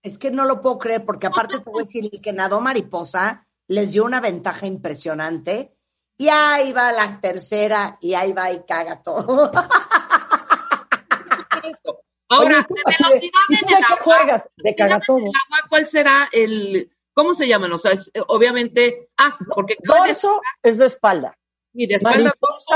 Es 0.03 0.19
que 0.19 0.31
no 0.31 0.45
lo 0.47 0.63
puedo 0.63 0.79
creer, 0.79 1.05
porque 1.05 1.27
aparte 1.27 1.59
te 1.59 1.71
voy 1.71 1.83
a 1.83 1.85
decir, 1.85 2.09
el 2.11 2.21
que 2.21 2.33
nadó 2.33 2.61
mariposa 2.61 3.47
les 3.67 3.93
dio 3.93 4.05
una 4.05 4.21
ventaja 4.21 4.67
impresionante 4.67 5.75
Y 6.17 6.29
ahí 6.29 6.73
va 6.73 6.91
la 6.93 7.21
tercera 7.21 7.99
y 8.01 8.15
ahí 8.15 8.33
va 8.33 8.51
y 8.51 8.65
caga 8.65 9.03
todo. 9.03 9.53
Ahora, 12.31 12.57
Oye, 12.57 12.67
tú, 12.69 12.75
de 12.75 12.83
velocidad 12.85 13.41
¿y 13.49 13.55
en 13.55 13.61
tú 13.61 13.67
el 13.69 13.77
de 13.77 13.85
agua, 13.85 13.99
juegas? 14.03 14.51
De 14.57 14.75
caga 14.75 15.01
todo. 15.01 15.19
en 15.19 15.25
el 15.25 15.33
agua, 15.47 15.69
¿cuál 15.69 15.87
será 15.87 16.29
el, 16.33 16.91
cómo 17.19 17.35
se 17.35 17.49
llaman? 17.49 17.73
O 17.73 17.79
sea, 17.79 17.91
es, 17.93 18.11
eh, 18.15 18.21
obviamente, 18.29 19.09
ah, 19.17 19.37
porque 19.55 19.77
Dorso 19.83 20.41
es 20.63 20.79
de 20.79 20.85
espalda. 20.87 21.37
y 21.75 21.87
de 21.89 21.97
espalda, 21.97 22.33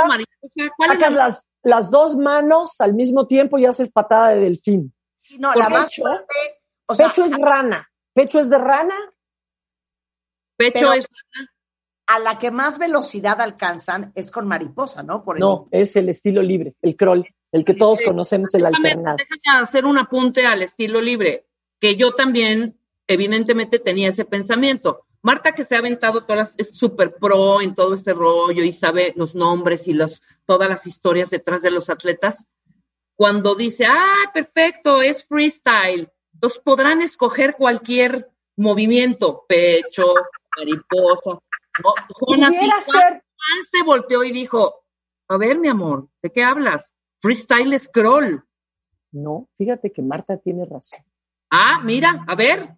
mariposa, 0.09 0.69
¿cuál 0.77 0.91
es 0.93 0.99
Sacas 0.99 1.13
la 1.13 1.25
las, 1.29 1.47
las 1.63 1.91
dos 1.93 2.17
manos 2.17 2.81
al 2.81 2.95
mismo 2.95 3.27
tiempo 3.29 3.57
y 3.59 3.67
haces 3.67 3.91
patada 3.93 4.31
de 4.31 4.41
delfín. 4.41 4.93
No, 5.39 5.55
la 5.55 5.69
más 5.69 5.85
pecho, 5.85 6.03
fuerte, 6.03 6.35
o 6.87 6.95
sea, 6.95 7.09
Pecho 7.09 7.25
es 7.25 7.39
rana. 7.39 7.89
Pecho 8.13 8.41
es 8.41 8.51
de 8.51 8.59
rana. 8.59 8.97
pecho? 10.57 10.93
es 10.93 11.07
a 12.09 12.19
la 12.19 12.39
que 12.39 12.51
más 12.51 12.79
velocidad 12.79 13.41
alcanzan 13.41 14.13
es 14.15 14.31
con 14.31 14.47
mariposa, 14.47 15.03
¿no? 15.03 15.25
Por 15.25 15.37
el- 15.37 15.41
No, 15.41 15.69
es 15.71 15.95
el 15.97 16.09
estilo 16.09 16.43
libre, 16.43 16.75
el 16.83 16.97
crawl, 16.97 17.25
el 17.53 17.65
que 17.65 17.75
todos 17.75 17.99
Sí. 18.01 18.05
conocemos, 18.05 18.53
el 18.55 18.63
Déjame, 18.63 18.77
alternado. 18.91 19.17
déjame 19.17 19.63
hacer 19.63 19.85
un 19.87 19.97
apunte 19.99 20.45
al 20.47 20.63
estilo 20.63 21.01
libre, 21.01 21.47
que 21.81 21.97
yo 21.97 22.13
también, 22.15 22.77
evidentemente, 23.07 23.79
tenía 23.79 24.09
ese 24.11 24.25
pensamiento. 24.25 25.07
Marta, 25.23 25.53
que 25.53 25.65
se 25.65 25.77
ha 25.77 25.79
aventado 25.79 26.25
todas, 26.25 26.51
las- 26.51 26.55
es 26.59 26.77
súper 26.77 27.15
pro 27.15 27.61
en 27.61 27.75
todo 27.75 27.95
este 27.95 28.13
rollo 28.13 28.65
y 28.65 28.73
sabe 28.73 29.13
los 29.17 29.35
nombres 29.35 29.87
y 29.87 29.93
los, 29.95 30.23
todas 30.47 30.69
las 30.69 30.87
historias 30.87 31.31
detrás 31.31 31.63
de 31.63 31.71
los 31.71 31.91
atletas, 31.91 32.45
cuando 33.15 33.55
dice, 33.55 33.87
ah, 33.87 34.31
perfecto, 34.35 35.01
es 35.01 35.25
freestyle, 35.25 36.11
entonces 36.35 36.59
podrán 36.61 37.03
escoger 37.03 37.55
cualquier 37.57 38.31
movimiento, 38.57 39.45
pecho, 39.47 40.15
mariposa. 40.59 41.39
¿no? 41.83 41.95
Ser, 42.81 43.23
Juan 43.23 43.65
se 43.71 43.83
volteó 43.85 44.25
y 44.25 44.33
dijo, 44.33 44.85
a 45.29 45.37
ver, 45.37 45.59
mi 45.59 45.69
amor, 45.69 46.09
¿de 46.21 46.31
qué 46.33 46.43
hablas? 46.43 46.93
Freestyle 47.21 47.79
scroll. 47.79 48.45
no, 49.13 49.49
fíjate 49.57 49.93
que 49.93 50.03
Marta 50.03 50.37
tiene 50.39 50.65
razón. 50.65 51.01
Ah, 51.51 51.81
mira, 51.85 52.25
a 52.27 52.35
ver. 52.35 52.77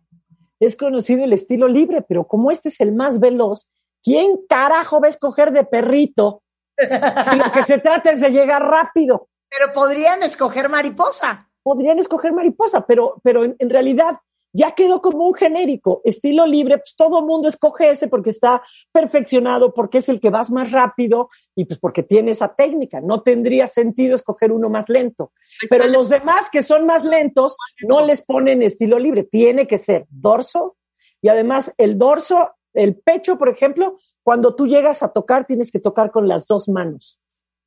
Es 0.64 0.76
conocido 0.76 1.24
el 1.24 1.32
estilo 1.32 1.68
libre, 1.68 2.02
pero 2.02 2.26
como 2.26 2.50
este 2.50 2.68
es 2.68 2.80
el 2.80 2.92
más 2.92 3.20
veloz, 3.20 3.68
¿quién 4.02 4.38
carajo 4.48 5.00
va 5.00 5.06
a 5.06 5.10
escoger 5.10 5.52
de 5.52 5.64
perrito? 5.64 6.42
Si 7.30 7.36
lo 7.36 7.52
que 7.52 7.62
se 7.62 7.78
trata 7.78 8.10
es 8.10 8.20
de 8.20 8.30
llegar 8.30 8.62
rápido. 8.62 9.28
Pero 9.48 9.72
podrían 9.72 10.22
escoger 10.24 10.68
mariposa. 10.68 11.48
Podrían 11.62 11.98
escoger 11.98 12.32
mariposa, 12.32 12.84
pero, 12.84 13.20
pero 13.22 13.44
en, 13.44 13.54
en 13.58 13.70
realidad 13.70 14.18
ya 14.54 14.70
quedó 14.70 15.02
como 15.02 15.26
un 15.26 15.34
genérico. 15.34 16.00
Estilo 16.04 16.46
libre, 16.46 16.78
pues 16.78 16.94
todo 16.96 17.18
el 17.18 17.26
mundo 17.26 17.48
escoge 17.48 17.90
ese 17.90 18.06
porque 18.06 18.30
está 18.30 18.62
perfeccionado, 18.92 19.74
porque 19.74 19.98
es 19.98 20.08
el 20.08 20.20
que 20.20 20.30
vas 20.30 20.50
más 20.50 20.70
rápido 20.70 21.28
y 21.56 21.64
pues 21.64 21.80
porque 21.80 22.04
tiene 22.04 22.30
esa 22.30 22.54
técnica. 22.54 23.00
No 23.00 23.22
tendría 23.22 23.66
sentido 23.66 24.14
escoger 24.14 24.52
uno 24.52 24.70
más 24.70 24.88
lento. 24.88 25.32
Pero 25.68 25.88
los 25.88 26.08
demás 26.08 26.48
que 26.50 26.62
son 26.62 26.86
más 26.86 27.04
lentos 27.04 27.56
no 27.86 28.06
les 28.06 28.24
ponen 28.24 28.62
estilo 28.62 28.98
libre. 29.00 29.24
Tiene 29.24 29.66
que 29.66 29.76
ser 29.76 30.06
dorso 30.08 30.76
y 31.20 31.28
además 31.28 31.74
el 31.76 31.98
dorso, 31.98 32.52
el 32.74 32.94
pecho, 32.96 33.36
por 33.36 33.48
ejemplo, 33.48 33.96
cuando 34.22 34.54
tú 34.54 34.68
llegas 34.68 35.02
a 35.02 35.12
tocar 35.12 35.46
tienes 35.46 35.72
que 35.72 35.80
tocar 35.80 36.12
con 36.12 36.28
las 36.28 36.46
dos 36.46 36.68
manos. 36.68 37.20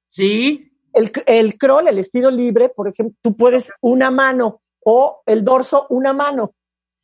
Sí, 0.10 0.72
El, 0.94 1.12
el 1.26 1.58
crawl, 1.58 1.90
el 1.90 2.00
estilo 2.00 2.32
libre, 2.32 2.70
por 2.70 2.88
ejemplo, 2.88 3.14
tú 3.22 3.36
puedes 3.36 3.74
una 3.82 4.10
mano 4.10 4.62
o 4.86 5.22
el 5.26 5.44
dorso 5.44 5.86
una 5.90 6.14
mano. 6.14 6.54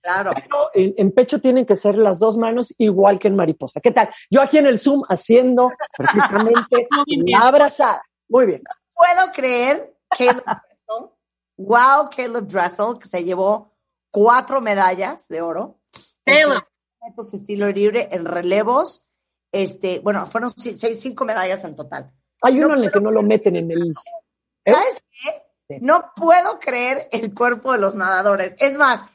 Claro. 0.03 0.31
Pero 0.36 0.69
en, 0.74 0.93
en 0.98 1.12
pecho 1.13 1.39
tienen 1.39 1.65
que 1.65 1.77
ser 1.77 1.98
las 1.98 2.19
dos 2.19 2.38
manos 2.38 2.74
igual 2.77 3.19
que 3.19 3.29
en 3.29 3.38
mariposa. 3.38 3.79
¿Qué 3.79 3.91
tal? 3.91 4.10
Yo 4.29 4.41
aquí 4.41 4.57
en 4.57 4.67
el 4.67 4.77
Zoom 4.77 5.03
haciendo 5.07 5.69
perfectamente 5.98 6.88
la 7.25 7.39
abrazada. 7.39 8.03
Muy 8.27 8.45
bien. 8.45 8.63
Puedo 8.93 9.31
creer 9.31 9.95
Caleb 10.10 10.43
Dressel. 10.43 11.10
Wow, 11.55 12.10
Caleb 12.15 12.48
Dressel, 12.48 13.00
que 13.00 13.07
se 13.07 13.24
llevó 13.24 13.72
cuatro 14.12 14.60
medallas 14.60 15.27
de 15.29 15.41
oro. 15.41 15.79
Caleb. 16.25 16.63
estilo 17.33 17.69
libre, 17.69 18.10
en 18.12 18.25
relevos. 18.25 19.05
Este, 19.53 20.00
bueno, 20.00 20.27
fueron 20.27 20.51
seis, 20.51 21.00
cinco 21.00 21.24
medallas 21.24 21.63
en 21.63 21.75
total. 21.75 22.12
Hay 22.41 22.57
uno 22.57 22.69
No 22.69 22.75
en 22.75 22.83
el 22.83 22.91
que 22.91 23.00
no 23.00 23.12
lo 23.12 23.24
meten 23.24 23.55
en 23.55 23.72
el. 23.72 23.93
¿Eh? 24.65 24.74
¿Sabes 24.74 25.03
qué? 25.10 25.43
Sí. 25.69 25.77
No 25.79 26.12
puedo 26.13 26.60
creer 26.60 27.07
el 27.13 27.33
cuerpo 27.33 27.72
de 27.72 27.79
los 27.79 27.95
nadadores. 27.95 28.53
Es 28.60 28.77
más, 28.77 29.05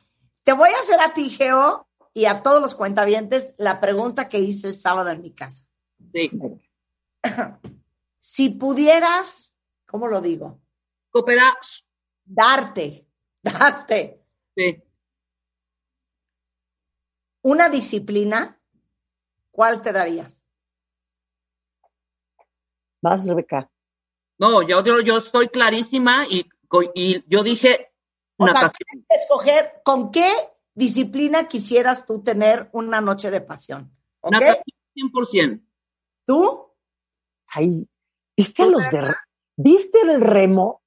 te 0.48 0.54
voy 0.54 0.70
a 0.70 0.78
hacer 0.78 0.98
a 0.98 1.12
ti, 1.12 1.28
Geo, 1.28 1.86
y 2.14 2.24
a 2.24 2.42
todos 2.42 2.62
los 2.62 2.74
cuentavientes 2.74 3.54
la 3.58 3.80
pregunta 3.82 4.30
que 4.30 4.38
hice 4.38 4.68
el 4.68 4.76
sábado 4.76 5.10
en 5.10 5.20
mi 5.20 5.34
casa. 5.34 5.66
sí. 6.10 6.30
Si 8.18 8.50
pudieras, 8.52 9.54
¿cómo 9.86 10.06
lo 10.08 10.22
digo? 10.22 10.58
Cooperar. 11.10 11.52
Darte, 12.24 13.06
darte 13.42 14.24
Sí. 14.56 14.82
una 17.42 17.68
disciplina, 17.68 18.58
¿cuál 19.50 19.82
te 19.82 19.92
darías? 19.92 20.46
Vas, 23.02 23.26
Rebeca. 23.26 23.70
No, 24.38 24.62
yo, 24.62 24.82
yo, 24.82 25.02
yo 25.02 25.18
estoy 25.18 25.48
clarísima 25.50 26.26
y, 26.26 26.48
y 26.94 27.22
yo 27.28 27.42
dije 27.42 27.87
O 28.38 28.46
sea, 28.46 28.70
tienes 28.70 29.06
que 29.08 29.14
escoger 29.16 29.80
con 29.84 30.10
qué 30.10 30.30
disciplina 30.74 31.48
quisieras 31.48 32.06
tú 32.06 32.22
tener 32.22 32.68
una 32.72 33.00
noche 33.00 33.30
de 33.30 33.40
pasión. 33.40 33.92
¿Ok? 34.20 34.32
Natación 34.32 34.64
100%. 34.96 35.62
¿Tú? 36.24 36.72
Ay, 37.48 37.88
¿viste 38.36 38.62
a 38.62 38.66
los 38.66 38.88
de. 38.90 39.14
¿Viste 39.56 40.00
el 40.02 40.20
remo? 40.20 40.82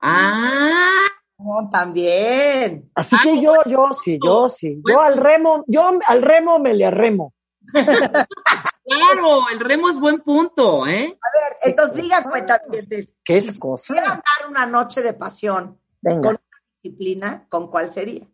Ah, 0.00 1.06
No, 1.38 1.68
también. 1.70 2.90
Así 2.94 3.14
Ah, 3.16 3.20
que 3.24 3.40
yo, 3.42 3.52
yo 3.66 3.88
sí, 3.92 4.18
yo 4.24 4.48
sí. 4.48 4.80
Yo 4.88 5.00
al 5.00 5.16
remo, 5.16 5.64
yo 5.66 5.82
al 6.06 6.22
remo 6.22 6.58
me 6.58 6.74
le 6.74 6.86
arremo. 6.86 7.34
claro, 7.72 9.48
el 9.52 9.60
remo 9.60 9.88
es 9.90 9.98
buen 9.98 10.20
punto, 10.20 10.86
¿eh? 10.86 11.18
Entonces 11.62 12.02
digan 12.02 12.24
cuentavientes, 12.24 13.14
¿Qué 13.24 13.36
es 13.36 13.58
cosa? 13.58 13.92
quisieran 13.94 14.22
dar 14.40 14.48
una 14.50 14.66
noche 14.66 15.02
de 15.02 15.12
pasión 15.12 15.78
Venga. 16.08 16.20
con 16.22 16.30
una 16.32 16.62
disciplina, 16.82 17.46
¿con 17.48 17.70
cuál 17.70 17.92
sería? 17.92 18.26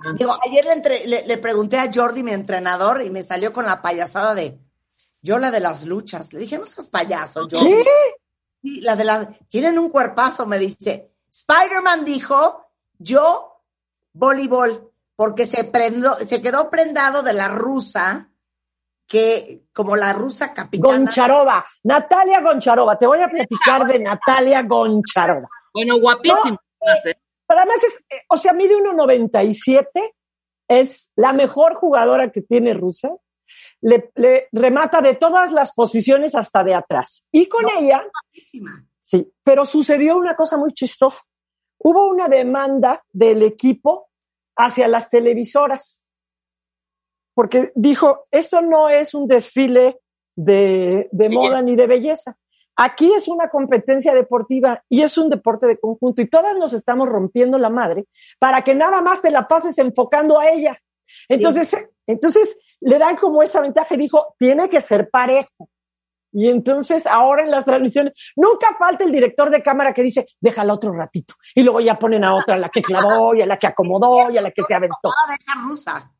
Ah. 0.00 0.12
Digo, 0.16 0.32
ayer 0.46 0.64
le, 0.64 0.72
entre- 0.72 1.06
le- 1.06 1.26
le 1.26 1.38
pregunté 1.38 1.78
a 1.78 1.90
Jordi, 1.92 2.22
mi 2.22 2.32
entrenador, 2.32 3.02
y 3.02 3.10
me 3.10 3.22
salió 3.22 3.52
con 3.52 3.64
la 3.66 3.82
payasada 3.82 4.34
de 4.34 4.58
yo 5.20 5.38
la 5.38 5.50
de 5.50 5.60
las 5.60 5.84
luchas. 5.84 6.32
Le 6.32 6.38
dije, 6.40 6.56
no 6.58 6.64
seas 6.64 6.88
payaso, 6.88 7.48
Jordi. 7.50 7.74
¿Qué? 7.74 7.84
Sí, 8.62 8.80
la 8.80 8.96
de 8.96 9.04
las, 9.04 9.28
tienen 9.48 9.78
un 9.78 9.88
cuerpazo, 9.90 10.46
me 10.46 10.58
dice. 10.58 11.10
Spider-Man 11.30 12.04
dijo, 12.04 12.70
yo, 12.98 13.62
voleibol, 14.12 14.90
porque 15.16 15.46
se 15.46 15.64
prendó, 15.64 16.14
se 16.14 16.40
quedó 16.40 16.70
prendado 16.70 17.22
de 17.22 17.32
la 17.32 17.48
rusa, 17.48 18.30
que, 19.06 19.62
como 19.72 19.96
la 19.96 20.12
rusa 20.12 20.52
capitana. 20.54 20.96
Goncharova. 20.96 21.64
Natalia 21.84 22.40
Goncharova. 22.42 22.98
Te 22.98 23.06
voy 23.06 23.20
a 23.22 23.28
platicar 23.28 23.86
de 23.86 23.98
Natalia 24.00 24.62
Goncharova. 24.62 25.48
Bueno, 25.72 25.98
guapísimo. 25.98 26.58
¿Eh? 26.80 27.14
Pero 27.46 27.60
además 27.60 27.82
es, 27.84 28.04
eh, 28.10 28.22
o 28.28 28.36
sea, 28.36 28.52
mide 28.52 28.74
1.97, 28.76 29.88
es 30.68 31.10
la 31.16 31.32
mejor 31.32 31.74
jugadora 31.74 32.30
que 32.30 32.42
tiene 32.42 32.74
Rusia, 32.74 33.10
le, 33.80 34.10
le 34.16 34.48
remata 34.52 35.00
de 35.00 35.14
todas 35.14 35.52
las 35.52 35.72
posiciones 35.72 36.34
hasta 36.34 36.62
de 36.62 36.74
atrás. 36.74 37.26
Y 37.32 37.46
con 37.46 37.64
ella, 37.78 38.06
sí, 39.00 39.32
pero 39.42 39.64
sucedió 39.64 40.16
una 40.16 40.36
cosa 40.36 40.58
muy 40.58 40.74
chistosa. 40.74 41.22
Hubo 41.78 42.08
una 42.08 42.28
demanda 42.28 43.02
del 43.10 43.42
equipo 43.42 44.10
hacia 44.56 44.88
las 44.88 45.08
televisoras, 45.08 46.04
porque 47.34 47.72
dijo, 47.74 48.26
esto 48.30 48.60
no 48.60 48.88
es 48.88 49.14
un 49.14 49.28
desfile 49.28 50.00
de, 50.36 51.08
de 51.12 51.28
moda 51.28 51.62
ni 51.62 51.76
de 51.76 51.86
belleza. 51.86 52.36
Aquí 52.80 53.12
es 53.12 53.26
una 53.26 53.50
competencia 53.50 54.14
deportiva 54.14 54.84
y 54.88 55.02
es 55.02 55.18
un 55.18 55.28
deporte 55.30 55.66
de 55.66 55.80
conjunto 55.80 56.22
y 56.22 56.28
todas 56.28 56.56
nos 56.56 56.72
estamos 56.72 57.08
rompiendo 57.08 57.58
la 57.58 57.70
madre 57.70 58.06
para 58.38 58.62
que 58.62 58.72
nada 58.72 59.02
más 59.02 59.20
te 59.20 59.32
la 59.32 59.48
pases 59.48 59.76
enfocando 59.78 60.38
a 60.38 60.48
ella. 60.48 60.80
Entonces, 61.28 61.76
entonces 62.06 62.56
le 62.80 62.98
dan 62.98 63.16
como 63.16 63.42
esa 63.42 63.60
ventaja 63.60 63.96
y 63.96 63.98
dijo, 63.98 64.34
tiene 64.38 64.70
que 64.70 64.80
ser 64.80 65.10
parejo. 65.10 65.68
Y 66.32 66.48
entonces 66.48 67.06
ahora 67.06 67.42
en 67.42 67.50
las 67.50 67.64
transmisiones 67.64 68.12
nunca 68.36 68.68
falta 68.78 69.02
el 69.02 69.10
director 69.10 69.50
de 69.50 69.60
cámara 69.60 69.92
que 69.92 70.02
dice, 70.02 70.26
déjala 70.40 70.74
otro 70.74 70.92
ratito. 70.92 71.34
Y 71.56 71.62
luego 71.62 71.80
ya 71.80 71.98
ponen 71.98 72.24
a 72.24 72.32
otra, 72.32 72.54
a 72.54 72.58
la 72.58 72.68
que 72.68 72.80
clavó 72.80 73.34
y 73.34 73.42
a 73.42 73.46
la 73.46 73.56
que 73.56 73.66
acomodó 73.66 74.30
y 74.30 74.38
a 74.38 74.42
la 74.42 74.52
que 74.52 74.62
se 74.62 74.74
aventó. 74.74 75.10
Rusa. 75.66 76.12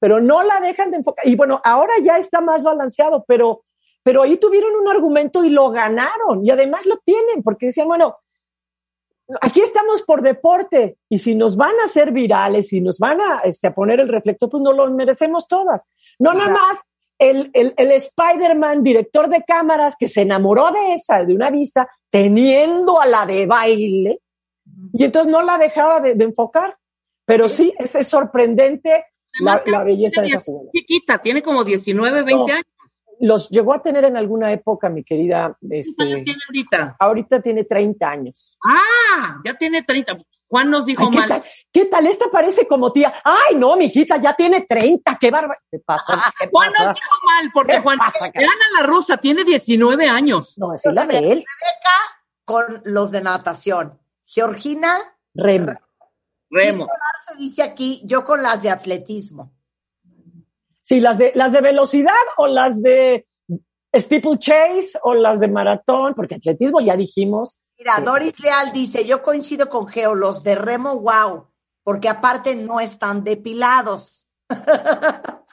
Pero 0.00 0.20
no 0.20 0.42
la 0.42 0.60
dejan 0.60 0.90
de 0.90 0.96
enfocar. 0.96 1.28
Y 1.28 1.36
bueno, 1.36 1.60
ahora 1.62 1.92
ya 2.02 2.16
está 2.16 2.40
más 2.40 2.64
balanceado, 2.64 3.24
pero, 3.28 3.62
pero 4.02 4.22
ahí 4.22 4.36
tuvieron 4.36 4.74
un 4.76 4.88
argumento 4.88 5.44
y 5.44 5.50
lo 5.50 5.70
ganaron. 5.70 6.44
Y 6.44 6.50
además 6.50 6.86
lo 6.86 6.96
tienen, 6.98 7.42
porque 7.42 7.66
decían, 7.66 7.88
bueno, 7.88 8.16
aquí 9.40 9.60
estamos 9.60 10.02
por 10.02 10.22
deporte 10.22 10.96
y 11.08 11.18
si 11.18 11.34
nos 11.34 11.56
van 11.56 11.78
a 11.80 11.84
hacer 11.84 12.12
virales 12.12 12.72
y 12.72 12.80
nos 12.80 12.98
van 12.98 13.20
a, 13.20 13.40
este, 13.44 13.68
a 13.68 13.74
poner 13.74 14.00
el 14.00 14.08
reflector, 14.08 14.48
pues 14.50 14.62
no 14.62 14.72
lo 14.72 14.90
merecemos 14.90 15.46
todas. 15.46 15.82
No 16.18 16.32
nada 16.34 16.52
más 16.52 16.78
el, 17.18 17.50
el, 17.52 17.74
el 17.76 17.92
Spider-Man, 17.92 18.82
director 18.82 19.28
de 19.28 19.44
cámaras, 19.44 19.94
que 19.98 20.08
se 20.08 20.22
enamoró 20.22 20.72
de 20.72 20.94
esa, 20.94 21.22
de 21.24 21.34
una 21.34 21.50
vista, 21.50 21.88
teniendo 22.08 23.00
a 23.00 23.06
la 23.06 23.26
de 23.26 23.46
baile, 23.46 24.20
y 24.92 25.04
entonces 25.04 25.30
no 25.30 25.42
la 25.42 25.58
dejaba 25.58 26.00
de, 26.00 26.14
de 26.14 26.24
enfocar. 26.24 26.76
Pero 27.26 27.46
sí, 27.46 27.72
es, 27.78 27.94
es 27.94 28.08
sorprendente 28.08 29.04
la, 29.40 29.84
belleza 29.84 30.22
de 30.22 30.28
esa 30.28 30.40
jugada. 30.40 30.70
Chiquita, 30.72 31.18
tiene 31.18 31.42
como 31.42 31.62
19, 31.62 32.22
20 32.22 32.34
No. 32.34 32.44
años. 32.44 32.64
Los 33.20 33.48
llegó 33.50 33.74
a 33.74 33.82
tener 33.82 34.04
en 34.04 34.16
alguna 34.16 34.52
época, 34.52 34.88
mi 34.88 35.04
querida. 35.04 35.56
¿Cuántos 35.60 35.70
años 35.98 36.18
Este, 36.18 36.22
tiene 36.24 36.40
ahorita? 36.48 36.96
ahorita 36.98 37.40
tiene 37.42 37.64
30 37.64 38.08
años. 38.08 38.58
Ah, 38.64 39.36
ya 39.44 39.54
tiene 39.56 39.82
30. 39.82 40.18
Juan 40.48 40.68
nos 40.68 40.84
dijo 40.84 41.04
Ay, 41.04 41.10
¿qué, 41.10 41.18
mal. 41.18 41.28
tal, 41.28 41.44
¿Qué 41.72 41.84
tal? 41.84 42.06
Esta 42.08 42.24
parece 42.30 42.66
como 42.66 42.92
tía. 42.92 43.12
Ay, 43.22 43.54
no, 43.56 43.76
mijita, 43.76 44.16
ya 44.16 44.34
tiene 44.34 44.62
30. 44.62 45.16
Qué 45.20 45.30
bárbaro. 45.30 45.60
¿Qué 45.70 45.78
pasa? 45.78 46.32
¿Qué 46.40 46.48
Juan 46.50 46.72
pasa? 46.72 46.84
nos 46.86 46.94
dijo 46.96 47.10
mal, 47.24 47.50
porque 47.54 47.72
¿Qué 47.74 47.80
Juan, 47.80 47.98
pasa, 47.98 48.18
cara? 48.32 48.32
vean 48.34 48.50
a 48.50 48.80
la 48.80 48.86
rusa, 48.88 49.16
tiene 49.18 49.44
19 49.44 50.08
años. 50.08 50.58
No, 50.58 50.72
así 50.72 50.88
la 50.92 51.06
de 51.06 51.18
él. 51.32 51.44
Con 52.44 52.82
los 52.84 53.10
de 53.12 53.20
natación. 53.20 54.00
Georgina 54.26 54.96
Remo. 55.34 55.74
Remo. 56.50 56.88
se 57.28 57.36
dice 57.38 57.62
aquí, 57.62 58.00
yo 58.04 58.24
con 58.24 58.42
las 58.42 58.60
de 58.62 58.70
atletismo. 58.70 59.52
Sí, 60.90 60.98
las 60.98 61.18
de, 61.18 61.30
las 61.36 61.52
de 61.52 61.60
velocidad 61.60 62.12
o 62.36 62.48
las 62.48 62.82
de 62.82 63.24
steeplechase 63.96 64.98
o 65.04 65.14
las 65.14 65.38
de 65.38 65.46
maratón, 65.46 66.14
porque 66.14 66.34
atletismo 66.34 66.80
ya 66.80 66.96
dijimos. 66.96 67.58
Mira, 67.78 67.98
Sí. 67.98 68.02
Doris 68.02 68.40
Leal 68.40 68.72
dice, 68.72 69.06
yo 69.06 69.22
coincido 69.22 69.68
con 69.70 69.86
Geo, 69.86 70.16
los 70.16 70.42
de 70.42 70.56
remo, 70.56 70.98
wow, 70.98 71.46
porque 71.84 72.08
aparte 72.08 72.56
no 72.56 72.80
están 72.80 73.22
depilados. 73.22 74.26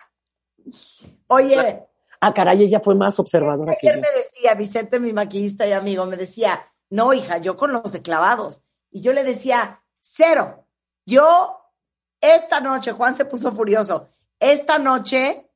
Oye, 1.27 1.83
Ah, 2.19 2.33
caray, 2.33 2.63
ella 2.63 2.79
fue 2.79 2.95
más 2.95 3.19
observadora 3.19 3.73
que 3.79 3.87
ayer 3.89 4.01
yo. 4.03 4.09
me 4.11 4.17
decía, 4.17 4.55
Vicente, 4.55 4.99
mi 4.99 5.13
maquillista 5.13 5.67
y 5.67 5.71
amigo, 5.71 6.03
me 6.07 6.17
decía, 6.17 6.65
no, 6.89 7.13
hija, 7.13 7.37
yo 7.37 7.55
con 7.55 7.71
los 7.71 7.91
de 7.91 8.01
clavados. 8.01 8.63
Y 8.89 9.03
yo 9.03 9.13
le 9.13 9.23
decía, 9.23 9.83
cero. 10.01 10.65
Yo, 11.05 11.59
esta 12.19 12.59
noche, 12.59 12.91
Juan 12.93 13.15
se 13.15 13.25
puso 13.25 13.51
furioso, 13.51 14.09
esta 14.39 14.79
noche, 14.79 15.49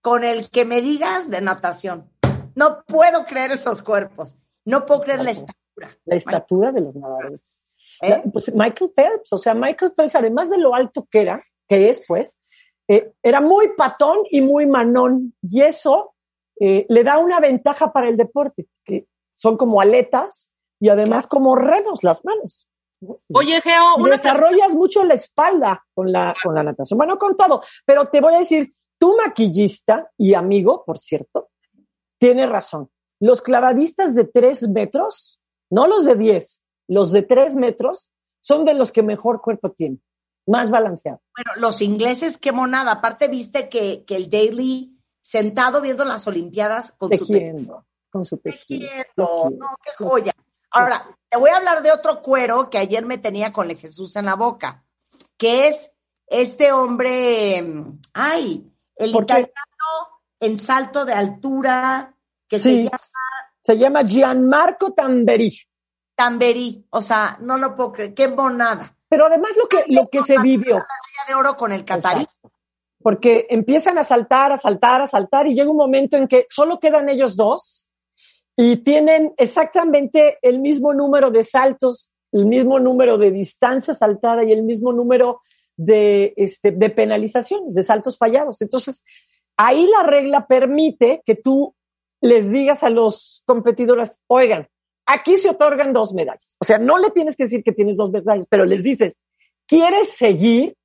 con 0.00 0.24
el 0.24 0.50
que 0.50 0.64
me 0.64 0.80
digas 0.80 1.30
de 1.30 1.40
natación. 1.40 2.10
No 2.54 2.84
puedo 2.86 3.24
creer 3.24 3.52
esos 3.52 3.82
cuerpos. 3.82 4.38
No 4.64 4.86
puedo 4.86 5.02
creer 5.02 5.22
la 5.22 5.30
estatura. 5.30 5.96
La 6.04 6.16
estatura 6.16 6.72
de 6.72 6.80
los 6.80 6.94
nadadores. 6.94 7.62
¿Eh? 8.02 8.22
Pues 8.32 8.54
Michael 8.54 8.92
Phelps, 8.94 9.32
o 9.32 9.38
sea, 9.38 9.54
Michael 9.54 9.92
Phelps, 9.96 10.14
además 10.14 10.50
de 10.50 10.58
lo 10.58 10.74
alto 10.74 11.06
que 11.10 11.22
era, 11.22 11.42
que 11.68 11.88
es, 11.88 12.04
pues, 12.06 12.38
eh, 12.88 13.12
era 13.22 13.40
muy 13.40 13.68
patón 13.76 14.18
y 14.30 14.40
muy 14.40 14.66
manón. 14.66 15.34
Y 15.42 15.62
eso 15.62 16.14
eh, 16.60 16.86
le 16.88 17.02
da 17.02 17.18
una 17.18 17.40
ventaja 17.40 17.92
para 17.92 18.08
el 18.08 18.16
deporte, 18.16 18.66
que 18.84 19.06
son 19.36 19.56
como 19.56 19.80
aletas 19.80 20.52
y 20.80 20.88
además 20.88 21.26
como 21.26 21.56
remos 21.56 22.04
las 22.04 22.24
manos. 22.24 22.68
Oye, 23.32 23.60
Geo, 23.60 23.96
una 23.98 24.10
desarrollas 24.10 24.72
mucho 24.72 25.04
la 25.04 25.14
espalda 25.14 25.84
con 25.94 26.10
la, 26.10 26.34
con 26.42 26.54
la 26.54 26.62
natación. 26.62 26.96
Bueno, 26.96 27.18
con 27.18 27.36
todo, 27.36 27.62
pero 27.84 28.08
te 28.08 28.20
voy 28.20 28.34
a 28.34 28.38
decir, 28.38 28.74
tu 28.98 29.16
maquillista 29.16 30.10
y 30.16 30.34
amigo, 30.34 30.84
por 30.84 30.98
cierto, 30.98 31.50
tiene 32.18 32.46
razón. 32.46 32.90
Los 33.20 33.42
clavadistas 33.42 34.14
de 34.14 34.24
tres 34.24 34.68
metros, 34.68 35.40
no 35.70 35.86
los 35.86 36.04
de 36.04 36.16
10, 36.16 36.62
los 36.88 37.12
de 37.12 37.22
tres 37.22 37.56
metros, 37.56 38.08
son 38.40 38.64
de 38.64 38.74
los 38.74 38.92
que 38.92 39.02
mejor 39.02 39.40
cuerpo 39.40 39.70
tienen, 39.70 40.02
más 40.46 40.70
balanceado. 40.70 41.20
Bueno, 41.36 41.60
los 41.60 41.80
ingleses, 41.82 42.38
qué 42.38 42.52
monada. 42.52 42.92
Aparte, 42.92 43.28
viste 43.28 43.68
que, 43.68 44.04
que 44.04 44.16
el 44.16 44.28
Daily, 44.28 44.98
sentado 45.20 45.80
viendo 45.80 46.04
las 46.04 46.26
Olimpiadas 46.26 46.92
con 46.92 47.16
su 47.16 47.26
Tejiendo, 47.26 47.86
con 48.10 48.24
su 48.24 48.36
tejido. 48.38 48.86
tejiendo. 48.88 49.04
Tejido. 49.16 49.50
No, 49.58 49.76
qué 49.82 50.04
joya. 50.04 50.32
Ahora, 50.74 51.16
te 51.28 51.38
voy 51.38 51.50
a 51.50 51.56
hablar 51.56 51.82
de 51.82 51.92
otro 51.92 52.20
cuero 52.20 52.68
que 52.68 52.78
ayer 52.78 53.04
me 53.04 53.18
tenía 53.18 53.52
con 53.52 53.70
el 53.70 53.78
Jesús 53.78 54.16
en 54.16 54.26
la 54.26 54.34
boca, 54.34 54.84
que 55.36 55.68
es 55.68 55.92
este 56.26 56.72
hombre, 56.72 57.62
mm, 57.62 58.00
ay, 58.12 58.70
el 58.96 59.14
italiano 59.14 59.52
en 60.40 60.58
salto 60.58 61.04
de 61.04 61.12
altura, 61.12 62.14
que 62.48 62.58
se 62.58 62.84
llama 62.84 62.98
se 63.64 63.78
llama 63.78 64.04
Gianmarco 64.04 64.92
Tamberi. 64.92 65.58
Tamberi. 66.14 66.86
O 66.90 67.00
sea, 67.00 67.38
no 67.40 67.56
lo 67.56 67.74
puedo 67.74 67.92
creer, 67.92 68.14
qué 68.14 68.28
monada. 68.28 68.94
Pero 69.08 69.26
además 69.26 69.52
lo 69.56 69.66
que, 69.66 69.84
lo 69.88 70.08
que 70.08 70.20
se 70.20 70.38
vivió, 70.40 70.84
de 71.26 71.34
oro 71.34 71.56
con 71.56 71.72
el 71.72 71.84
catarí. 71.84 72.22
Exacto. 72.22 72.52
Porque 73.02 73.46
empiezan 73.48 73.96
a 73.98 74.04
saltar, 74.04 74.52
a 74.52 74.56
saltar, 74.56 75.00
a 75.02 75.06
saltar 75.06 75.46
y 75.46 75.54
llega 75.54 75.70
un 75.70 75.76
momento 75.76 76.16
en 76.16 76.28
que 76.28 76.46
solo 76.50 76.78
quedan 76.78 77.08
ellos 77.08 77.36
dos 77.36 77.88
y 78.56 78.76
tienen 78.78 79.32
exactamente 79.36 80.38
el 80.42 80.60
mismo 80.60 80.94
número 80.94 81.30
de 81.30 81.42
saltos, 81.42 82.10
el 82.32 82.46
mismo 82.46 82.78
número 82.78 83.18
de 83.18 83.30
distancia 83.30 83.94
saltada 83.94 84.44
y 84.44 84.52
el 84.52 84.62
mismo 84.62 84.92
número 84.92 85.40
de, 85.76 86.34
este, 86.36 86.70
de 86.70 86.90
penalizaciones, 86.90 87.74
de 87.74 87.82
saltos 87.82 88.16
fallados. 88.16 88.62
Entonces, 88.62 89.04
ahí 89.56 89.86
la 89.86 90.04
regla 90.04 90.46
permite 90.46 91.22
que 91.24 91.34
tú 91.34 91.74
les 92.20 92.50
digas 92.50 92.82
a 92.82 92.90
los 92.90 93.42
competidores, 93.46 94.20
oigan, 94.28 94.68
aquí 95.06 95.36
se 95.36 95.50
otorgan 95.50 95.92
dos 95.92 96.14
medallas. 96.14 96.56
O 96.60 96.64
sea, 96.64 96.78
no 96.78 96.98
le 96.98 97.10
tienes 97.10 97.36
que 97.36 97.44
decir 97.44 97.62
que 97.62 97.72
tienes 97.72 97.96
dos 97.96 98.10
medallas, 98.10 98.46
pero 98.48 98.64
les 98.64 98.82
dices, 98.82 99.16
¿quieres 99.66 100.10
seguir? 100.10 100.76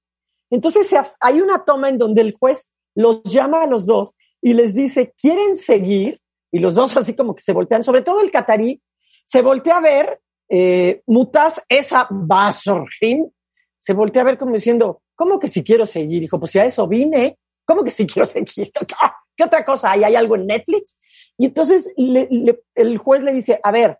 Entonces 0.50 0.90
hay 1.20 1.42
una 1.42 1.64
toma 1.64 1.90
en 1.90 1.98
donde 1.98 2.22
el 2.22 2.34
juez 2.34 2.70
los 2.96 3.24
llama 3.24 3.62
a 3.64 3.68
los 3.68 3.86
dos 3.86 4.16
y 4.42 4.54
les 4.54 4.74
dice, 4.74 5.14
¿quieren 5.18 5.56
seguir? 5.56 6.20
Y 6.52 6.60
los 6.60 6.76
dos 6.76 6.96
así 6.98 7.16
como 7.16 7.36
que 7.36 7.44
se 7.44 7.54
voltean, 7.54 7.84
sobre 7.84 8.02
todo 8.02 8.22
el 8.22 8.32
catarí, 8.32 8.82
se 9.26 9.42
voltea 9.42 9.78
a 9.78 9.82
ver, 9.82 10.22
eh, 10.50 11.02
Mutaz 11.06 11.62
esa 11.70 12.08
Basorjin, 12.10 13.32
se 13.78 13.94
voltea 13.94 14.24
a 14.24 14.26
ver 14.26 14.38
como 14.38 14.54
diciendo, 14.54 15.02
¿cómo 15.16 15.40
que 15.40 15.48
si 15.48 15.64
quiero 15.64 15.86
seguir? 15.86 16.22
Dijo, 16.22 16.40
pues 16.40 16.52
si 16.52 16.60
a 16.60 16.66
eso 16.66 16.88
vine, 16.88 17.38
¿cómo 17.66 17.84
que 17.84 17.92
si 17.92 18.08
quiero 18.08 18.26
seguir? 18.28 18.72
¿Qué 19.36 19.44
otra 19.44 19.64
cosa 19.64 19.92
hay? 19.92 20.04
¿Hay 20.04 20.16
algo 20.16 20.36
en 20.36 20.48
Netflix? 20.48 21.00
Y 21.38 21.46
entonces 21.46 21.94
el 21.96 22.98
juez 22.98 23.24
le 23.24 23.32
dice, 23.32 23.60
a 23.64 23.72
ver, 23.72 24.00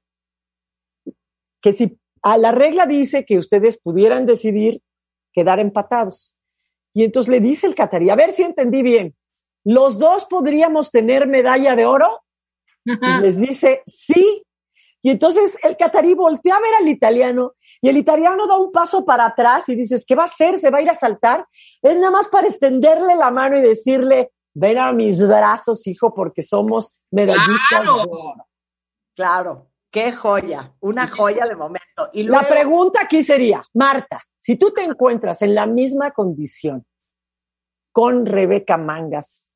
que 1.62 1.72
si 1.72 1.98
a 2.22 2.38
la 2.38 2.52
regla 2.52 2.86
dice 2.86 3.26
que 3.26 3.38
ustedes 3.38 3.80
pudieran 3.80 4.26
decidir 4.26 4.82
quedar 5.34 5.60
empatados. 5.60 6.36
Y 6.94 7.04
entonces 7.04 7.32
le 7.32 7.40
dice 7.40 7.68
el 7.68 7.76
catarí, 7.76 8.10
a 8.10 8.16
ver 8.16 8.34
si 8.34 8.44
entendí 8.44 8.82
bien, 8.82 9.16
los 9.64 10.00
dos 10.00 10.26
podríamos 10.26 10.92
tener 10.92 11.28
medalla 11.28 11.76
de 11.76 11.86
oro. 11.86 12.24
Y 12.86 13.22
les 13.22 13.40
dice, 13.40 13.84
sí. 13.88 14.44
Y 15.02 15.12
entonces 15.12 15.58
el 15.64 15.78
catarí 15.78 16.14
voltea 16.14 16.56
a 16.56 16.60
ver 16.60 16.74
al 16.82 16.88
italiano 16.88 17.54
y 17.82 17.90
el 17.90 17.98
italiano 17.98 18.48
da 18.48 18.58
un 18.58 18.72
paso 18.72 19.06
para 19.06 19.28
atrás 19.28 19.70
y 19.70 19.76
dices, 19.76 20.06
¿qué 20.06 20.16
va 20.16 20.24
a 20.24 20.28
hacer? 20.28 20.58
¿Se 20.58 20.70
va 20.70 20.80
a 20.80 20.82
ir 20.82 20.90
a 20.90 20.96
saltar? 20.96 21.46
Es 21.82 21.96
nada 21.96 22.12
más 22.12 22.28
para 22.28 22.48
extenderle 22.48 23.16
la 23.16 23.32
mano 23.32 23.58
y 23.58 23.62
decirle, 23.62 24.32
ven 24.54 24.78
a 24.78 24.92
mis 24.92 25.26
brazos, 25.26 25.88
hijo, 25.88 26.14
porque 26.14 26.42
somos 26.42 26.98
medallistas 27.12 27.82
Claro. 27.82 28.36
Claro, 29.16 29.68
qué 29.92 30.12
joya, 30.12 30.74
una 30.80 31.08
joya 31.08 31.46
de 31.46 31.56
momento. 31.56 32.10
Y 32.14 32.24
luego, 32.24 32.42
La 32.42 32.48
pregunta 32.48 33.00
aquí 33.04 33.22
sería, 33.22 33.66
Marta, 33.74 34.22
si 34.38 34.56
tú 34.56 34.72
te 34.72 34.82
encuentras 34.84 35.42
en 35.42 35.56
la 35.56 35.66
misma 35.66 36.12
condición 36.12 36.86
con 37.92 38.26
Rebeca 38.26 38.78
Mangas, 38.78 39.50